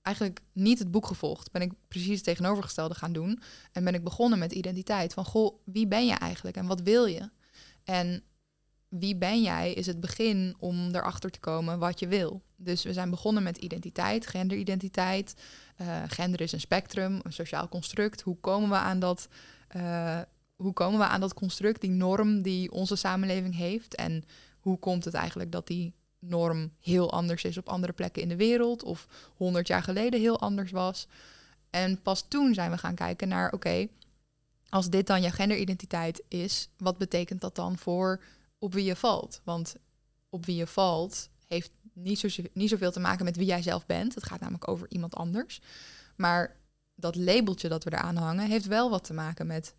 eigenlijk 0.02 0.40
niet 0.52 0.78
het 0.78 0.90
boek 0.90 1.06
gevolgd. 1.06 1.50
Ben 1.50 1.62
ik 1.62 1.72
precies 1.88 2.14
het 2.14 2.24
tegenovergestelde 2.24 2.94
gaan 2.94 3.12
doen. 3.12 3.42
En 3.72 3.84
ben 3.84 3.94
ik 3.94 4.04
begonnen 4.04 4.38
met 4.38 4.52
identiteit. 4.52 5.12
Van, 5.12 5.24
goh, 5.24 5.58
wie 5.64 5.86
ben 5.86 6.06
je 6.06 6.14
eigenlijk 6.14 6.56
en 6.56 6.66
wat 6.66 6.80
wil 6.80 7.06
je? 7.06 7.30
En 7.84 8.22
wie 8.90 9.16
ben 9.16 9.42
jij 9.42 9.72
is 9.72 9.86
het 9.86 10.00
begin 10.00 10.54
om 10.58 10.94
erachter 10.94 11.30
te 11.30 11.40
komen 11.40 11.78
wat 11.78 12.00
je 12.00 12.08
wil. 12.08 12.42
Dus 12.56 12.82
we 12.82 12.92
zijn 12.92 13.10
begonnen 13.10 13.42
met 13.42 13.56
identiteit, 13.56 14.26
genderidentiteit. 14.26 15.34
Eh, 15.76 16.02
gender 16.06 16.40
is 16.40 16.52
een 16.52 16.60
spectrum, 16.60 17.20
een 17.22 17.32
sociaal 17.32 17.68
construct. 17.68 18.20
Hoe 18.20 18.36
komen 18.40 18.68
we 18.68 18.76
aan 18.76 18.98
dat... 18.98 19.28
eh, 19.68 20.20
hoe 20.56 20.72
komen 20.72 20.98
we 20.98 21.06
aan 21.06 21.20
dat 21.20 21.34
construct, 21.34 21.80
die 21.80 21.90
norm 21.90 22.42
die 22.42 22.70
onze 22.72 22.96
samenleving 22.96 23.56
heeft? 23.56 23.94
En 23.94 24.24
hoe 24.60 24.78
komt 24.78 25.04
het 25.04 25.14
eigenlijk 25.14 25.52
dat 25.52 25.66
die 25.66 25.94
norm 26.18 26.72
heel 26.80 27.12
anders 27.12 27.44
is 27.44 27.58
op 27.58 27.68
andere 27.68 27.92
plekken 27.92 28.22
in 28.22 28.28
de 28.28 28.36
wereld 28.36 28.82
of 28.82 29.06
100 29.36 29.66
jaar 29.66 29.82
geleden 29.82 30.20
heel 30.20 30.40
anders 30.40 30.70
was. 30.70 31.06
En 31.70 32.02
pas 32.02 32.24
toen 32.28 32.54
zijn 32.54 32.70
we 32.70 32.78
gaan 32.78 32.94
kijken 32.94 33.28
naar, 33.28 33.52
oké, 33.52 33.88
als 34.68 34.90
dit 34.90 35.06
dan 35.06 35.20
jouw 35.20 35.30
genderidentiteit 35.30 36.22
is, 36.28 36.68
wat 36.76 36.98
betekent 36.98 37.40
dat 37.40 37.54
dan 37.54 37.78
voor 37.78 38.22
op 38.60 38.74
wie 38.74 38.84
je 38.84 38.96
valt? 38.96 39.40
Want 39.44 39.74
op 40.28 40.46
wie 40.46 40.56
je 40.56 40.66
valt 40.66 41.28
heeft 41.46 41.70
niet, 41.92 42.18
zo, 42.18 42.42
niet 42.52 42.68
zoveel 42.68 42.92
te 42.92 43.00
maken 43.00 43.24
met 43.24 43.36
wie 43.36 43.46
jij 43.46 43.62
zelf 43.62 43.86
bent. 43.86 44.14
Het 44.14 44.26
gaat 44.26 44.40
namelijk 44.40 44.68
over 44.68 44.86
iemand 44.90 45.14
anders. 45.14 45.60
Maar 46.16 46.56
dat 46.94 47.16
labeltje 47.16 47.68
dat 47.68 47.84
we 47.84 47.92
eraan 47.92 48.16
hangen, 48.16 48.48
heeft 48.48 48.66
wel 48.66 48.90
wat 48.90 49.04
te 49.04 49.12
maken 49.12 49.46
met 49.46 49.74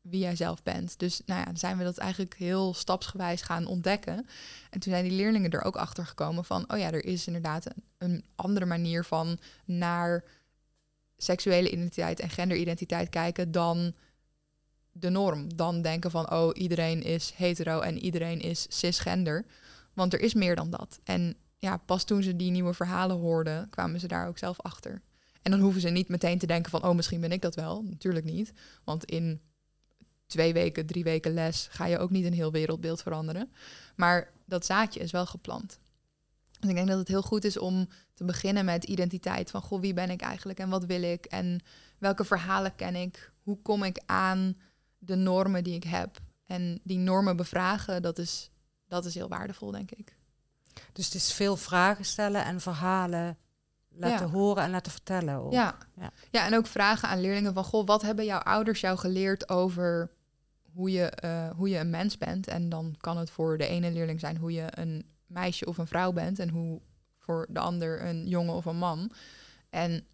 wie 0.00 0.20
jij 0.20 0.36
zelf 0.36 0.62
bent. 0.62 0.98
Dus 0.98 1.22
nou 1.26 1.40
ja, 1.40 1.56
zijn 1.56 1.78
we 1.78 1.84
dat 1.84 1.98
eigenlijk 1.98 2.34
heel 2.34 2.74
stapsgewijs 2.74 3.42
gaan 3.42 3.66
ontdekken. 3.66 4.26
En 4.70 4.80
toen 4.80 4.92
zijn 4.92 5.04
die 5.04 5.16
leerlingen 5.16 5.50
er 5.50 5.62
ook 5.62 5.76
achter 5.76 6.06
gekomen 6.06 6.44
van, 6.44 6.72
oh 6.72 6.78
ja, 6.78 6.92
er 6.92 7.04
is 7.04 7.26
inderdaad 7.26 7.66
een, 7.66 7.82
een 7.98 8.24
andere 8.34 8.66
manier 8.66 9.04
van 9.04 9.38
naar 9.64 10.24
seksuele 11.16 11.70
identiteit 11.70 12.20
en 12.20 12.30
genderidentiteit 12.30 13.08
kijken 13.08 13.52
dan 13.52 13.94
de 14.98 15.08
norm. 15.08 15.56
Dan 15.56 15.82
denken 15.82 16.10
van, 16.10 16.30
oh, 16.30 16.50
iedereen 16.54 17.02
is 17.02 17.32
hetero 17.36 17.80
en 17.80 17.98
iedereen 17.98 18.40
is 18.40 18.66
cisgender. 18.68 19.44
Want 19.92 20.12
er 20.12 20.20
is 20.20 20.34
meer 20.34 20.56
dan 20.56 20.70
dat. 20.70 21.00
En 21.04 21.36
ja, 21.56 21.76
pas 21.76 22.04
toen 22.04 22.22
ze 22.22 22.36
die 22.36 22.50
nieuwe 22.50 22.74
verhalen 22.74 23.16
hoorden, 23.16 23.68
kwamen 23.70 24.00
ze 24.00 24.06
daar 24.06 24.28
ook 24.28 24.38
zelf 24.38 24.60
achter. 24.60 25.02
En 25.42 25.50
dan 25.50 25.60
hoeven 25.60 25.80
ze 25.80 25.88
niet 25.88 26.08
meteen 26.08 26.38
te 26.38 26.46
denken 26.46 26.70
van, 26.70 26.84
oh, 26.84 26.94
misschien 26.94 27.20
ben 27.20 27.32
ik 27.32 27.42
dat 27.42 27.54
wel. 27.54 27.82
Natuurlijk 27.82 28.24
niet. 28.24 28.52
Want 28.84 29.04
in 29.04 29.40
twee 30.26 30.52
weken, 30.52 30.86
drie 30.86 31.04
weken 31.04 31.34
les 31.34 31.68
ga 31.70 31.86
je 31.86 31.98
ook 31.98 32.10
niet 32.10 32.24
een 32.24 32.32
heel 32.32 32.52
wereldbeeld 32.52 33.02
veranderen. 33.02 33.52
Maar 33.96 34.32
dat 34.44 34.66
zaadje 34.66 35.00
is 35.00 35.10
wel 35.10 35.26
geplant. 35.26 35.78
Dus 36.60 36.70
ik 36.70 36.76
denk 36.76 36.88
dat 36.88 36.98
het 36.98 37.08
heel 37.08 37.22
goed 37.22 37.44
is 37.44 37.58
om 37.58 37.88
te 38.14 38.24
beginnen 38.24 38.64
met 38.64 38.84
identiteit. 38.84 39.50
Van, 39.50 39.62
goh, 39.62 39.80
wie 39.80 39.94
ben 39.94 40.10
ik 40.10 40.20
eigenlijk 40.20 40.58
en 40.58 40.68
wat 40.68 40.84
wil 40.84 41.02
ik? 41.02 41.24
En 41.24 41.60
welke 41.98 42.24
verhalen 42.24 42.74
ken 42.74 42.94
ik? 42.94 43.32
Hoe 43.42 43.62
kom 43.62 43.82
ik 43.82 44.02
aan 44.06 44.56
de 45.06 45.14
normen 45.16 45.64
die 45.64 45.74
ik 45.74 45.84
heb? 45.84 46.18
En 46.46 46.80
die 46.84 46.98
normen 46.98 47.36
bevragen, 47.36 48.02
dat 48.02 48.18
is, 48.18 48.50
dat 48.88 49.04
is 49.04 49.14
heel 49.14 49.28
waardevol, 49.28 49.70
denk 49.70 49.90
ik. 49.90 50.16
Dus 50.92 51.04
het 51.04 51.14
is 51.14 51.32
veel 51.32 51.56
vragen 51.56 52.04
stellen 52.04 52.44
en 52.44 52.60
verhalen 52.60 53.38
laten 53.88 54.26
Ja. 54.26 54.32
horen 54.32 54.62
en 54.62 54.70
laten 54.70 54.92
vertellen. 54.92 55.34
ook. 55.34 55.52
Ja. 55.52 55.76
Ja. 55.96 56.10
Ja. 56.30 56.46
en 56.46 56.54
ook 56.54 56.66
vragen 56.66 57.08
aan 57.08 57.20
leerlingen 57.20 57.54
van... 57.54 57.64
Goh, 57.64 57.86
wat 57.86 58.02
hebben 58.02 58.24
jouw 58.24 58.38
ouders 58.38 58.80
jou 58.80 58.98
geleerd 58.98 59.48
over 59.48 60.10
hoe 60.72 60.90
je, 60.90 61.04
eh, 61.10 61.50
hoe 61.50 61.68
je 61.68 61.78
een 61.78 61.90
mens 61.90 62.18
bent? 62.18 62.46
En 62.48 62.68
dan 62.68 62.94
kan 62.98 63.16
het 63.18 63.30
voor 63.30 63.58
de 63.58 63.66
ene 63.66 63.90
leerling 63.90 64.20
zijn 64.20 64.36
hoe 64.36 64.52
je 64.52 64.66
een 64.70 65.04
meisje 65.26 65.66
of 65.66 65.78
een 65.78 65.86
vrouw 65.86 66.12
bent... 66.12 66.38
en 66.38 66.48
hoe 66.48 66.80
voor 67.18 67.46
de 67.50 67.58
ander 67.58 68.04
een 68.04 68.28
jongen 68.28 68.54
of 68.54 68.64
een 68.64 68.78
man. 68.78 69.10
En 69.70 70.06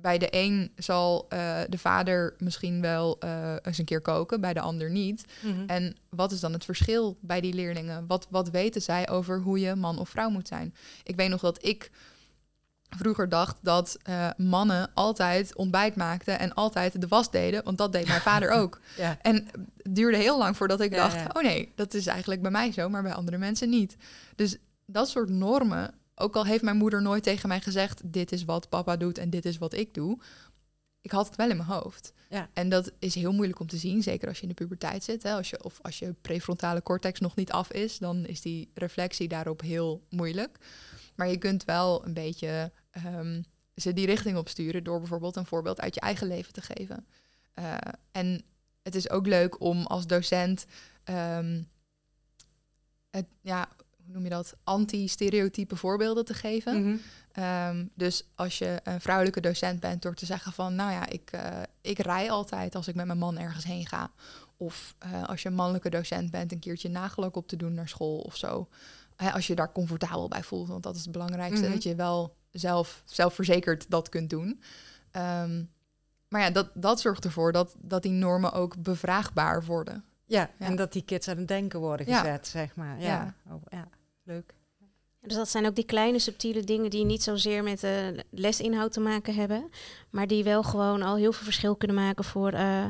bij 0.00 0.18
de 0.18 0.28
een 0.30 0.72
zal 0.76 1.26
eh, 1.28 1.60
de 1.68 1.78
vader 1.78 2.34
misschien 2.38 2.80
wel 2.80 3.16
eh, 3.18 3.54
eens 3.62 3.78
een 3.78 3.84
keer 3.84 4.00
koken, 4.00 4.40
bij 4.40 4.54
de 4.54 4.60
ander 4.60 4.90
niet. 4.90 5.24
Mhm. 5.40 5.66
En 5.66 5.96
wat 6.08 6.32
is 6.32 6.40
dan 6.40 6.52
het 6.52 6.64
verschil 6.64 7.18
bij 7.20 7.40
die 7.40 7.54
leerlingen? 7.54 8.06
Wat, 8.06 8.26
wat 8.30 8.50
weten 8.50 8.82
zij 8.82 9.08
over 9.08 9.40
hoe 9.40 9.60
je 9.60 9.74
man 9.74 9.98
of 9.98 10.08
vrouw 10.08 10.30
moet 10.30 10.48
zijn? 10.48 10.74
Ik 11.02 11.16
weet 11.16 11.28
nog 11.28 11.40
dat 11.40 11.64
ik 11.64 11.90
vroeger 12.96 13.28
dacht 13.28 13.56
dat 13.62 13.96
eh, 14.02 14.28
mannen 14.36 14.90
altijd 14.94 15.56
ontbijt 15.56 15.96
maakten 15.96 16.38
en 16.38 16.54
altijd 16.54 17.00
de 17.00 17.08
was 17.08 17.30
deden, 17.30 17.64
want 17.64 17.78
dat 17.78 17.92
deed 17.92 18.06
mijn 18.06 18.20
vader 18.20 18.50
ook. 18.60 18.80
Ja. 18.96 19.18
En 19.22 19.34
het 19.82 19.94
duurde 19.94 20.16
heel 20.16 20.38
lang 20.38 20.56
voordat 20.56 20.80
ik 20.80 20.90
Ja, 20.90 20.96
dacht, 20.96 21.14
ja. 21.14 21.30
oh 21.32 21.42
nee, 21.42 21.72
dat 21.74 21.94
is 21.94 22.06
eigenlijk 22.06 22.42
bij 22.42 22.50
mij 22.50 22.72
zo, 22.72 22.88
maar 22.88 23.02
bij 23.02 23.14
andere 23.14 23.38
mensen 23.38 23.68
niet. 23.68 23.96
Dus 24.36 24.56
dat 24.86 25.08
soort 25.08 25.28
normen, 25.28 25.94
ook 26.20 26.36
al 26.36 26.44
heeft 26.44 26.62
mijn 26.62 26.76
moeder 26.76 27.02
nooit 27.02 27.22
tegen 27.22 27.48
mij 27.48 27.60
gezegd, 27.60 28.12
dit 28.12 28.32
is 28.32 28.44
wat 28.44 28.68
papa 28.68 28.96
doet 28.96 29.18
en 29.18 29.30
dit 29.30 29.44
is 29.44 29.58
wat 29.58 29.74
ik 29.74 29.94
doe, 29.94 30.18
ik 31.00 31.10
had 31.10 31.26
het 31.26 31.36
wel 31.36 31.50
in 31.50 31.56
mijn 31.56 31.68
hoofd. 31.68 32.12
Ja. 32.28 32.48
En 32.52 32.68
dat 32.68 32.92
is 32.98 33.14
heel 33.14 33.32
moeilijk 33.32 33.60
om 33.60 33.66
te 33.66 33.76
zien, 33.76 34.02
zeker 34.02 34.28
als 34.28 34.36
je 34.36 34.42
in 34.42 34.48
de 34.48 34.54
puberteit 34.54 35.04
zit. 35.04 35.22
Hè? 35.22 35.32
Als 35.32 35.50
je, 35.50 35.64
of 35.64 35.78
als 35.82 35.98
je 35.98 36.14
prefrontale 36.20 36.82
cortex 36.82 37.20
nog 37.20 37.34
niet 37.34 37.52
af 37.52 37.72
is, 37.72 37.98
dan 37.98 38.26
is 38.26 38.40
die 38.40 38.70
reflectie 38.74 39.28
daarop 39.28 39.60
heel 39.60 40.06
moeilijk. 40.10 40.58
Maar 41.14 41.28
je 41.28 41.38
kunt 41.38 41.64
wel 41.64 42.04
een 42.04 42.14
beetje 42.14 42.72
ehm, 42.90 43.42
ze 43.74 43.92
die 43.92 44.06
richting 44.06 44.36
op 44.36 44.48
sturen 44.48 44.84
door 44.84 44.98
bijvoorbeeld 44.98 45.36
een 45.36 45.46
voorbeeld 45.46 45.80
uit 45.80 45.94
je 45.94 46.00
eigen 46.00 46.26
leven 46.26 46.52
te 46.52 46.60
geven. 46.62 47.06
Eh, 47.52 47.74
en 48.12 48.42
het 48.82 48.94
is 48.94 49.10
ook 49.10 49.26
leuk 49.26 49.60
om 49.60 49.86
als 49.86 50.06
docent, 50.06 50.66
ehm, 51.04 51.62
het, 53.10 53.26
ja, 53.40 53.68
hoe 54.08 54.16
noem 54.16 54.24
je 54.24 54.30
dat, 54.30 54.54
anti-stereotype 54.64 55.76
voorbeelden 55.76 56.24
te 56.24 56.34
geven. 56.34 56.82
Mhm. 56.82 56.96
Ehm, 57.32 57.86
dus 57.94 58.28
als 58.34 58.58
je 58.58 58.80
een 58.82 59.00
vrouwelijke 59.00 59.40
docent 59.40 59.80
bent, 59.80 60.02
door 60.02 60.14
te 60.14 60.26
zeggen 60.26 60.52
van, 60.52 60.74
nou 60.74 60.92
ja, 60.92 61.06
ik, 61.08 61.30
uh, 61.34 61.40
ik 61.80 61.98
rij 61.98 62.30
altijd 62.30 62.74
als 62.74 62.88
ik 62.88 62.94
met 62.94 63.06
mijn 63.06 63.18
man 63.18 63.38
ergens 63.38 63.64
heen 63.64 63.86
ga. 63.86 64.10
Of 64.56 64.94
uh, 65.06 65.24
als 65.28 65.42
je 65.42 65.48
een 65.48 65.54
mannelijke 65.54 65.90
docent 65.90 66.30
bent, 66.30 66.52
een 66.52 66.58
keertje 66.58 66.88
nagelak 66.88 67.36
op 67.36 67.48
te 67.48 67.56
doen 67.56 67.74
naar 67.74 67.88
school 67.88 68.18
of 68.18 68.36
zo. 68.36 68.68
Als 69.32 69.46
je 69.46 69.54
daar 69.54 69.72
comfortabel 69.72 70.28
bij 70.28 70.42
voelt, 70.42 70.68
want 70.68 70.82
dat 70.82 70.96
is 70.96 71.02
het 71.02 71.12
belangrijkste, 71.12 71.64
Mhm. 71.64 71.72
dat 71.72 71.82
je 71.82 71.94
wel 71.94 72.36
zelf, 72.50 73.02
zelfverzekerd 73.04 73.90
dat 73.90 74.08
kunt 74.08 74.30
doen. 74.30 74.62
Ehm, 75.10 75.64
maar 76.28 76.40
ja, 76.40 76.50
dat, 76.50 76.70
dat 76.74 77.00
zorgt 77.00 77.24
ervoor 77.24 77.52
dat, 77.52 77.74
dat 77.78 78.02
die 78.02 78.12
normen 78.12 78.52
ook 78.52 78.82
bevraagbaar 78.82 79.64
worden. 79.64 80.04
Ja, 80.24 80.50
Ja. 80.58 80.66
en 80.66 80.76
dat 80.76 80.92
die 80.92 81.02
kids 81.02 81.28
aan 81.28 81.36
het 81.36 81.48
denken 81.48 81.80
worden 81.80 82.06
Ja. 82.06 82.18
gezet, 82.20 82.46
zeg 82.46 82.76
maar. 82.76 83.00
Ja, 83.00 83.34
Oh, 83.50 83.62
ja. 83.68 83.88
Leuk. 84.28 84.54
Dus 85.20 85.36
dat 85.36 85.48
zijn 85.48 85.66
ook 85.66 85.74
die 85.74 85.84
kleine 85.84 86.18
subtiele 86.18 86.64
dingen 86.64 86.90
die 86.90 87.04
niet 87.04 87.22
zozeer 87.22 87.62
met 87.62 87.80
de 87.80 88.24
lesinhoud 88.30 88.92
te 88.92 89.00
maken 89.00 89.34
hebben, 89.34 89.70
maar 90.10 90.26
die 90.26 90.44
wel 90.44 90.62
gewoon 90.62 91.02
al 91.02 91.16
heel 91.16 91.32
veel 91.32 91.44
verschil 91.44 91.76
kunnen 91.76 91.96
maken 91.96 92.24
voor 92.24 92.52
eh, 92.52 92.86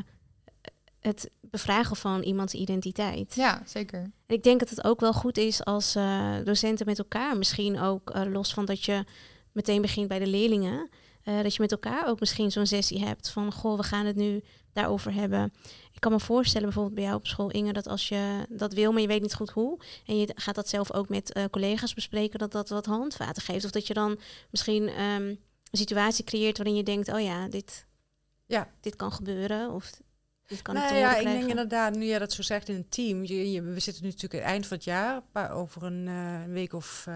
het 0.99 1.29
bevragen 1.41 1.95
van 1.95 2.21
iemands 2.21 2.53
identiteit. 2.53 3.35
Ja, 3.35 3.61
zeker. 3.65 3.99
En 3.99 4.35
ik 4.35 4.43
denk 4.43 4.59
dat 4.59 4.69
het 4.69 4.83
ook 4.83 4.99
wel 4.99 5.13
goed 5.13 5.37
is 5.37 5.65
als 5.65 5.95
eh, 5.95 6.35
docenten 6.43 6.85
met 6.85 6.99
elkaar 6.99 7.37
misschien 7.37 7.79
ook, 7.79 8.09
eh, 8.09 8.21
los 8.31 8.53
van 8.53 8.65
dat 8.65 8.85
je 8.85 9.03
meteen 9.51 9.81
begint 9.81 10.07
bij 10.07 10.19
de 10.19 10.27
leerlingen, 10.27 10.89
eh, 11.23 11.41
dat 11.41 11.53
je 11.55 11.61
met 11.61 11.71
elkaar 11.71 12.07
ook 12.07 12.19
misschien 12.19 12.51
zo'n 12.51 12.65
sessie 12.65 13.05
hebt 13.05 13.29
van, 13.29 13.53
goh, 13.53 13.77
we 13.77 13.83
gaan 13.83 14.05
het 14.05 14.15
nu 14.15 14.43
daarover 14.73 15.13
hebben. 15.13 15.53
Ik 15.93 15.99
kan 15.99 16.11
me 16.11 16.19
voorstellen 16.19 16.65
bijvoorbeeld 16.67 16.95
bij 16.95 17.03
jou 17.03 17.15
op 17.15 17.27
school, 17.27 17.51
Inge, 17.51 17.73
dat 17.73 17.87
als 17.87 18.09
je 18.09 18.45
dat 18.49 18.73
wil, 18.73 18.91
maar 18.91 19.01
je 19.01 19.07
weet 19.07 19.21
niet 19.21 19.33
goed 19.33 19.49
hoe, 19.49 19.79
en 20.05 20.17
je 20.19 20.31
gaat 20.35 20.55
dat 20.55 20.69
zelf 20.69 20.93
ook 20.93 21.09
met 21.09 21.33
eh, 21.33 21.43
collega's 21.51 21.93
bespreken, 21.93 22.39
dat 22.39 22.51
dat 22.51 22.69
wat 22.69 22.85
handvaten 22.85 23.41
geeft. 23.41 23.65
Of 23.65 23.71
dat 23.71 23.87
je 23.87 23.93
dan 23.93 24.19
misschien 24.51 24.87
ehm, 24.87 25.23
een 25.27 25.37
situatie 25.71 26.23
creëert 26.23 26.57
waarin 26.57 26.75
je 26.75 26.83
denkt, 26.83 27.13
oh 27.13 27.21
ja, 27.21 27.47
dit, 27.47 27.85
Ja. 28.45 28.69
dit 28.81 28.95
kan 28.95 29.11
gebeuren, 29.11 29.71
of 29.71 29.91
dit 30.45 30.61
kan 30.61 30.75
ik 30.75 30.81
nou 30.81 30.95
ja, 30.95 31.15
ik 31.17 31.23
denk 31.25 31.49
inderdaad, 31.49 31.95
nu 31.95 32.05
jij 32.05 32.19
dat 32.19 32.31
zo 32.33 32.41
zegt 32.41 32.69
in 32.69 32.75
een 32.75 32.89
team. 32.89 33.23
Je, 33.25 33.51
je- 33.51 33.61
we 33.61 33.79
zitten 33.79 34.03
nu 34.03 34.09
natuurlijk 34.09 34.41
het 34.43 34.51
eind 34.51 34.67
van 34.67 34.75
het 34.77 34.85
jaar. 34.85 35.21
Maar 35.33 35.51
over 35.51 35.83
een, 35.83 36.07
eh, 36.07 36.41
een 36.43 36.51
week 36.53 36.73
of 36.73 37.07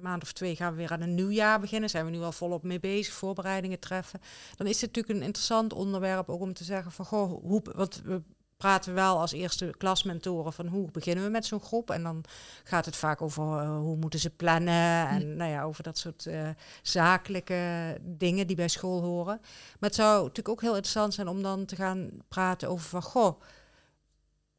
een 0.00 0.08
maand 0.08 0.22
of 0.22 0.32
twee 0.32 0.56
gaan 0.56 0.70
we 0.70 0.78
weer 0.78 0.92
aan 0.92 1.00
een 1.00 1.14
nieuw 1.14 1.30
jaar 1.30 1.60
beginnen. 1.60 1.90
Zijn 1.90 2.04
we 2.04 2.10
nu 2.10 2.20
al 2.20 2.32
volop 2.32 2.62
mee 2.62 2.80
bezig, 2.80 3.14
voorbereidingen 3.14 3.78
treffen. 3.78 4.20
Dan 4.56 4.66
is 4.66 4.80
het 4.80 4.94
natuurlijk 4.94 5.18
een 5.18 5.26
interessant 5.26 5.72
onderwerp 5.72 6.28
ook 6.28 6.40
om 6.40 6.54
te 6.54 6.64
zeggen 6.64 6.92
van, 6.92 7.04
goh, 7.04 7.42
hoe, 7.42 7.62
want 7.74 8.02
we 8.04 8.22
praten 8.56 8.94
wel 8.94 9.20
als 9.20 9.32
eerste 9.32 9.74
klasmentoren 9.78 10.52
van 10.52 10.66
hoe 10.66 10.90
beginnen 10.90 11.24
we 11.24 11.30
met 11.30 11.46
zo'n 11.46 11.60
groep. 11.60 11.90
En 11.90 12.02
dan 12.02 12.24
gaat 12.64 12.84
het 12.84 12.96
vaak 12.96 13.22
over 13.22 13.58
eh, 13.58 13.78
hoe 13.78 13.96
moeten 13.96 14.20
ze 14.20 14.30
plannen 14.30 15.08
en 15.08 15.36
nou 15.36 15.50
ja, 15.50 15.62
over 15.62 15.82
dat 15.82 15.98
soort 15.98 16.26
eh, 16.26 16.48
zakelijke 16.82 17.96
dingen 18.00 18.46
die 18.46 18.56
bij 18.56 18.68
school 18.68 19.02
horen. 19.02 19.38
Maar 19.78 19.88
het 19.90 19.94
zou 19.94 20.18
natuurlijk 20.18 20.48
ook 20.48 20.60
heel 20.60 20.74
interessant 20.74 21.14
zijn 21.14 21.28
om 21.28 21.42
dan 21.42 21.64
te 21.64 21.76
gaan 21.76 22.10
praten 22.28 22.68
over 22.68 22.88
van, 22.88 23.02
goh, 23.02 23.40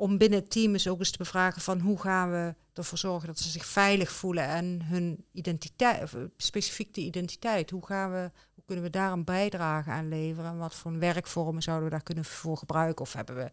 om 0.01 0.17
binnen 0.17 0.39
het 0.39 0.49
team 0.49 0.73
eens 0.73 0.87
ook 0.87 0.99
eens 0.99 1.11
te 1.11 1.17
bevragen 1.17 1.61
van 1.61 1.79
hoe 1.79 1.99
gaan 1.99 2.31
we 2.31 2.55
ervoor 2.73 2.97
zorgen 2.97 3.27
dat 3.27 3.39
ze 3.39 3.49
zich 3.49 3.65
veilig 3.65 4.11
voelen 4.11 4.43
en 4.43 4.81
hun 4.83 5.25
identiteit, 5.31 6.03
of, 6.03 6.13
eh, 6.13 6.21
specifiek 6.37 6.93
de 6.93 7.01
identiteit, 7.01 7.69
hoe 7.69 7.85
gaan 7.85 8.11
we, 8.11 8.31
hoe 8.53 8.63
kunnen 8.65 8.85
we 8.85 8.89
daar 8.89 9.11
een 9.11 9.23
bijdrage 9.23 9.89
aan 9.89 10.09
leveren 10.09 10.51
en 10.51 10.57
wat 10.57 10.75
voor 10.75 10.99
werkvormen 10.99 11.61
zouden 11.61 11.85
we 11.85 11.91
daar 11.91 12.03
kunnen 12.03 12.25
voor 12.25 12.57
gebruiken 12.57 13.05
of 13.05 13.13
hebben 13.13 13.35
we, 13.35 13.51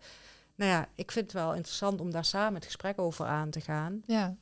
nou 0.54 0.70
ja, 0.70 0.88
ik 0.94 1.12
vind 1.12 1.24
het 1.24 1.34
wel 1.34 1.54
interessant 1.54 2.00
om 2.00 2.10
daar 2.10 2.24
samen 2.24 2.54
het 2.54 2.64
gesprek 2.64 2.98
over 3.00 3.26
aan 3.26 3.50
te 3.50 3.60
gaan. 3.60 4.02
Ja, 4.06 4.36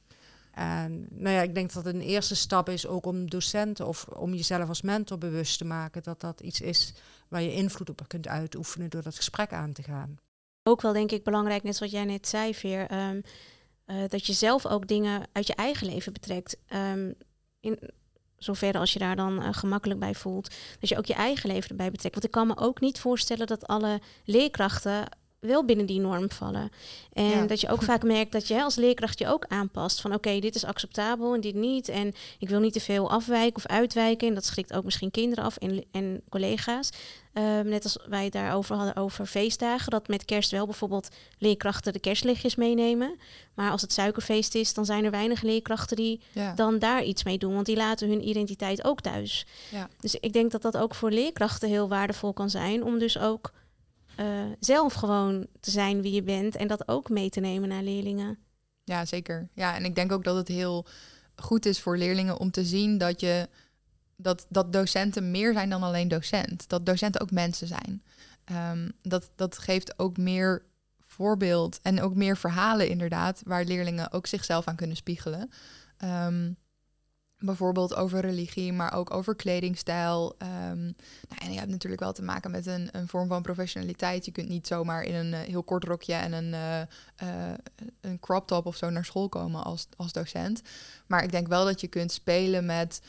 En 0.52 1.06
nou 1.10 1.34
ja, 1.34 1.42
ik 1.42 1.54
denk 1.54 1.72
dat 1.72 1.86
een 1.86 2.00
eerste 2.00 2.34
stap 2.34 2.68
is 2.68 2.86
ook 2.86 3.06
om 3.06 3.30
docenten 3.30 3.86
of 3.86 4.04
om 4.04 4.34
jezelf 4.34 4.68
als 4.68 4.82
mentor 4.82 5.18
bewust 5.18 5.58
te 5.58 5.64
maken 5.64 6.02
dat 6.02 6.20
dat 6.20 6.40
iets 6.40 6.60
is 6.60 6.94
waar 7.28 7.42
je 7.42 7.52
invloed 7.52 7.90
op 7.90 8.04
kunt 8.06 8.28
uitoefenen 8.28 8.90
door 8.90 9.02
dat 9.02 9.16
gesprek 9.16 9.52
aan 9.52 9.72
te 9.72 9.82
gaan. 9.82 10.18
Ook 10.66 10.80
wel 10.80 10.92
denk 10.92 11.12
ik 11.12 11.24
belangrijk, 11.24 11.62
net 11.62 11.76
zoals 11.76 11.92
jij 11.92 12.04
net 12.04 12.28
zei, 12.28 12.54
Veer, 12.54 12.86
ehm, 12.86 13.20
eh, 13.84 13.96
dat 14.08 14.26
je 14.26 14.32
zelf 14.32 14.66
ook 14.66 14.86
dingen 14.88 15.22
uit 15.32 15.46
je 15.46 15.54
eigen 15.54 15.86
leven 15.86 16.12
betrekt. 16.12 16.56
Ehm, 16.68 17.12
in 17.60 17.78
zoverre 18.36 18.78
als 18.78 18.92
je 18.92 18.98
daar 18.98 19.16
dan 19.16 19.42
eh, 19.42 19.48
gemakkelijk 19.52 20.00
bij 20.00 20.14
voelt. 20.14 20.54
Dat 20.80 20.88
je 20.88 20.98
ook 20.98 21.06
je 21.06 21.14
eigen 21.14 21.50
leven 21.50 21.70
erbij 21.70 21.90
betrekt. 21.90 22.14
Want 22.14 22.26
ik 22.26 22.30
kan 22.30 22.46
me 22.46 22.56
ook 22.56 22.80
niet 22.80 23.00
voorstellen 23.00 23.46
dat 23.46 23.66
alle 23.66 24.00
leerkrachten 24.24 25.04
wel 25.38 25.64
binnen 25.64 25.86
die 25.86 26.00
norm 26.00 26.30
vallen. 26.30 26.70
En 27.12 27.24
Ja. 27.24 27.46
dat 27.46 27.60
je 27.60 27.68
ook 27.68 27.82
vaak 27.82 28.02
merkt 28.02 28.32
dat 28.32 28.48
je 28.48 28.62
als 28.62 28.74
leerkracht 28.74 29.18
je 29.18 29.28
ook 29.28 29.44
aanpast. 29.48 30.00
Van 30.00 30.14
oké, 30.14 30.38
dit 30.38 30.54
is 30.54 30.64
acceptabel 30.64 31.34
en 31.34 31.40
dit 31.40 31.54
niet. 31.54 31.88
En 31.88 32.12
ik 32.38 32.48
wil 32.48 32.60
niet 32.60 32.72
te 32.72 32.80
veel 32.80 33.10
afwijken 33.10 33.56
of 33.56 33.66
uitwijken. 33.66 34.28
En 34.28 34.34
dat 34.34 34.44
schrikt 34.44 34.72
ook 34.72 34.84
misschien 34.84 35.10
kinderen 35.10 35.44
af 35.44 35.56
en, 35.56 35.84
en 35.92 36.22
collega's. 36.28 36.90
Ehm, 37.36 37.68
net 37.68 37.84
als 37.84 37.98
wij 38.08 38.30
daarover 38.30 38.76
hadden 38.76 38.96
over 38.96 39.26
feestdagen. 39.26 39.90
Dat 39.90 40.08
met 40.08 40.24
kerst 40.24 40.50
wel 40.50 40.64
bijvoorbeeld 40.64 41.08
leerkrachten 41.38 41.92
de 41.92 41.98
kerstlichtjes 41.98 42.54
meenemen. 42.54 43.18
Maar 43.54 43.70
als 43.70 43.82
het 43.82 43.92
suikerfeest 43.92 44.54
is, 44.54 44.74
dan 44.74 44.84
zijn 44.84 45.04
er 45.04 45.10
weinig 45.10 45.42
leerkrachten 45.42 45.96
die 45.96 46.20
ja. 46.32 46.54
dan 46.54 46.78
daar 46.78 47.02
iets 47.02 47.24
mee 47.24 47.38
doen. 47.38 47.54
Want 47.54 47.66
die 47.66 47.76
laten 47.76 48.08
hun 48.08 48.28
identiteit 48.28 48.84
ook 48.84 49.00
thuis. 49.00 49.46
Ja. 49.70 49.88
Dus 50.00 50.14
ik 50.14 50.32
denk 50.32 50.50
dat 50.50 50.62
dat 50.62 50.76
ook 50.76 50.94
voor 50.94 51.10
leerkrachten 51.10 51.68
heel 51.68 51.88
waardevol 51.88 52.32
kan 52.32 52.50
zijn. 52.50 52.84
Om 52.84 52.98
dus 52.98 53.18
ook 53.18 53.52
eh, 54.14 54.26
zelf 54.60 54.92
gewoon 54.92 55.46
te 55.60 55.70
zijn 55.70 56.02
wie 56.02 56.12
je 56.12 56.22
bent. 56.22 56.56
En 56.56 56.66
dat 56.66 56.88
ook 56.88 57.08
mee 57.08 57.30
te 57.30 57.40
nemen 57.40 57.68
naar 57.68 57.82
leerlingen. 57.82 58.38
Ja, 58.84 59.04
zeker. 59.04 59.48
Ja, 59.54 59.74
en 59.74 59.84
ik 59.84 59.94
denk 59.94 60.12
ook 60.12 60.24
dat 60.24 60.36
het 60.36 60.48
heel 60.48 60.86
goed 61.36 61.66
is 61.66 61.80
voor 61.80 61.96
leerlingen 61.96 62.38
om 62.38 62.50
te 62.50 62.64
zien 62.64 62.98
dat 62.98 63.20
je 63.20 63.48
dat, 64.16 64.46
dat 64.48 64.72
docenten 64.72 65.30
meer 65.30 65.52
zijn 65.52 65.70
dan 65.70 65.82
alleen 65.82 66.08
docent. 66.08 66.68
Dat 66.68 66.86
docenten 66.86 67.20
ook 67.20 67.30
mensen 67.30 67.66
zijn. 67.66 68.02
Ehm, 68.44 68.88
dat, 69.02 69.30
dat 69.36 69.58
geeft 69.58 69.98
ook 69.98 70.16
meer 70.16 70.62
voorbeeld 71.00 71.78
en 71.82 72.02
ook 72.02 72.14
meer 72.14 72.36
verhalen 72.36 72.88
inderdaad, 72.88 73.42
waar 73.44 73.64
leerlingen 73.64 74.12
ook 74.12 74.26
zichzelf 74.26 74.66
aan 74.66 74.76
kunnen 74.76 74.96
spiegelen. 74.96 75.50
Ehm, 75.96 76.52
bijvoorbeeld 77.38 77.94
over 77.94 78.20
religie, 78.20 78.72
maar 78.72 78.92
ook 78.92 79.10
over 79.10 79.36
kledingstijl. 79.36 80.34
Ehm, 80.38 80.82
nou, 81.28 81.38
en 81.38 81.52
je 81.52 81.58
hebt 81.58 81.70
natuurlijk 81.70 82.02
wel 82.02 82.12
te 82.12 82.22
maken 82.22 82.50
met 82.50 82.66
een, 82.66 82.88
een 82.92 83.08
vorm 83.08 83.28
van 83.28 83.42
professionaliteit. 83.42 84.24
Je 84.24 84.32
kunt 84.32 84.48
niet 84.48 84.66
zomaar 84.66 85.02
in 85.02 85.14
een 85.14 85.34
eh, 85.34 85.40
heel 85.40 85.62
kort 85.62 85.84
rokje 85.84 86.14
en 86.14 86.32
een, 86.32 86.54
eh, 86.54 86.80
eh, 86.80 87.58
een 88.00 88.20
crop 88.20 88.46
top 88.46 88.66
of 88.66 88.76
zo 88.76 88.90
naar 88.90 89.04
school 89.04 89.28
komen 89.28 89.64
als, 89.64 89.86
als 89.96 90.12
docent. 90.12 90.62
Maar 91.06 91.24
ik 91.24 91.30
denk 91.30 91.48
wel 91.48 91.64
dat 91.64 91.80
je 91.80 91.88
kunt 91.88 92.12
spelen 92.12 92.66
met 92.66 93.00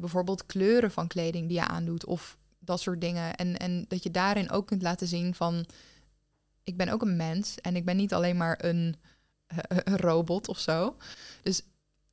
bijvoorbeeld 0.00 0.46
kleuren 0.46 0.90
van 0.90 1.06
kleding 1.06 1.48
die 1.48 1.58
je 1.58 1.66
aandoet 1.66 2.04
of 2.04 2.36
dat 2.58 2.80
soort 2.80 3.00
dingen. 3.00 3.34
En, 3.34 3.56
en 3.56 3.84
dat 3.88 4.02
je 4.02 4.10
daarin 4.10 4.50
ook 4.50 4.66
kunt 4.66 4.82
laten 4.82 5.06
zien 5.06 5.34
van 5.34 5.66
ik 6.64 6.76
ben 6.76 6.88
ook 6.88 7.02
een 7.02 7.16
mens 7.16 7.60
en 7.60 7.76
ik 7.76 7.84
ben 7.84 7.96
niet 7.96 8.14
alleen 8.14 8.36
maar 8.36 8.64
een, 8.64 8.96
een 9.84 9.96
robot 9.96 10.48
of 10.48 10.58
zo. 10.58 10.96
Dus 11.42 11.62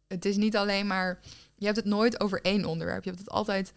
het 0.08 0.26
is 0.26 0.38
niet 0.38 0.58
alleen 0.58 0.88
maar, 0.88 1.20
je 1.60 1.66
hebt 1.66 1.78
het 1.78 1.86
nooit 1.86 2.20
over 2.20 2.42
één 2.42 2.66
onderwerp. 2.66 3.04
Je 3.04 3.10
hebt 3.10 3.22
het 3.22 3.32
altijd 3.32 3.74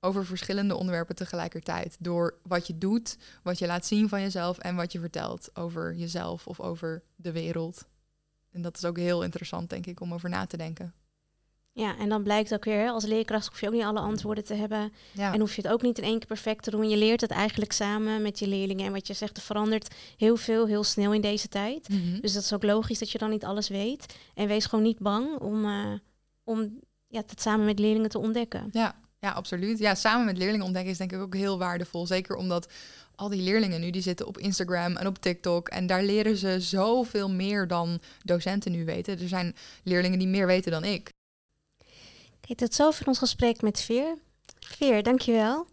over 0.00 0.26
verschillende 0.26 0.76
onderwerpen 0.76 1.14
tegelijkertijd. 1.14 1.96
Door 1.98 2.38
wat 2.42 2.66
je 2.66 2.78
doet, 2.78 3.16
wat 3.42 3.58
je 3.58 3.66
laat 3.66 3.86
zien 3.86 4.08
van 4.08 4.20
jezelf 4.20 4.58
en 4.58 4.76
wat 4.76 4.92
je 4.92 5.00
vertelt 5.00 5.50
over 5.54 5.94
jezelf 5.94 6.46
of 6.46 6.60
over 6.60 7.02
de 7.16 7.32
wereld. 7.32 7.84
En 8.50 8.62
dat 8.62 8.76
is 8.76 8.84
ook 8.84 8.96
heel 8.96 9.22
interessant, 9.22 9.70
denk 9.70 9.86
ik, 9.86 10.00
om 10.00 10.14
over 10.14 10.28
na 10.28 10.46
te 10.46 10.56
denken. 10.56 10.94
Ja, 11.74 11.98
en 11.98 12.08
dan 12.08 12.22
blijkt 12.22 12.54
ook 12.54 12.64
weer, 12.64 12.90
als 12.90 13.04
leerkracht 13.04 13.48
hoef 13.48 13.60
je 13.60 13.66
ook 13.66 13.72
niet 13.72 13.82
alle 13.82 14.00
antwoorden 14.00 14.44
te 14.44 14.54
hebben. 14.54 14.92
Ja, 15.12 15.32
En 15.32 15.40
hoef 15.40 15.56
je 15.56 15.62
het 15.62 15.70
ook 15.70 15.82
niet 15.82 15.98
in 15.98 16.04
één 16.04 16.18
keer 16.18 16.26
perfect 16.26 16.64
te 16.64 16.70
doen. 16.70 16.88
Je 16.88 16.96
leert 16.96 17.20
het 17.20 17.30
eigenlijk 17.30 17.72
samen 17.72 18.22
met 18.22 18.38
je 18.38 18.46
leerlingen. 18.46 18.86
En 18.86 18.92
wat 18.92 19.06
je 19.06 19.14
zegt, 19.14 19.36
er 19.36 19.42
verandert 19.42 19.94
heel 20.16 20.36
veel, 20.36 20.66
heel 20.66 20.84
snel 20.84 21.12
in 21.12 21.20
deze 21.20 21.48
tijd. 21.48 21.88
Mhm. 21.88 22.20
Dus 22.20 22.32
dat 22.32 22.42
is 22.42 22.52
ook 22.52 22.62
logisch 22.62 22.98
dat 22.98 23.10
je 23.10 23.18
dan 23.18 23.30
niet 23.30 23.44
alles 23.44 23.68
weet. 23.68 24.16
En 24.34 24.46
wees 24.46 24.66
gewoon 24.66 24.84
niet 24.84 24.98
bang 24.98 25.38
om, 25.38 25.64
eh, 25.64 25.92
om 26.44 26.80
ja, 27.12 27.22
het 27.26 27.40
samen 27.40 27.66
met 27.66 27.78
leerlingen 27.78 28.10
te 28.10 28.18
ontdekken. 28.18 28.68
Ja, 28.72 28.94
ja, 29.18 29.30
absoluut. 29.30 29.78
Ja, 29.78 29.94
samen 29.94 30.24
met 30.24 30.38
leerlingen 30.38 30.64
ontdekken 30.64 30.92
is 30.92 30.98
denk 30.98 31.12
ik 31.12 31.20
ook 31.20 31.34
heel 31.34 31.58
waardevol. 31.58 32.06
Zeker 32.06 32.36
omdat 32.36 32.72
al 33.14 33.28
die 33.28 33.42
leerlingen 33.42 33.80
nu, 33.80 33.90
die 33.90 34.02
zitten 34.02 34.26
op 34.26 34.38
Instagram 34.38 34.96
en 34.96 35.06
op 35.06 35.18
TikTok. 35.18 35.68
En 35.68 35.86
daar 35.86 36.02
leren 36.02 36.36
ze 36.36 36.60
zoveel 36.60 37.30
meer 37.30 37.66
dan 37.66 38.00
docenten 38.24 38.72
nu 38.72 38.84
weten. 38.84 39.20
Er 39.20 39.28
zijn 39.28 39.54
leerlingen 39.82 40.18
die 40.18 40.28
meer 40.28 40.46
weten 40.46 40.72
dan 40.72 40.84
ik. 40.84 41.08
Oké, 42.42 42.54
tot 42.54 42.74
zover 42.74 43.06
ons 43.06 43.18
gesprek 43.18 43.62
met 43.62 43.80
Veer. 43.80 44.18
Veer, 44.60 45.02
dankjewel. 45.02 45.66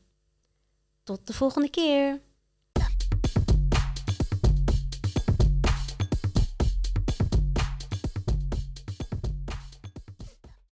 Tot 1.03 1.27
de 1.27 1.33
volgende 1.33 1.69
keer! 1.69 2.21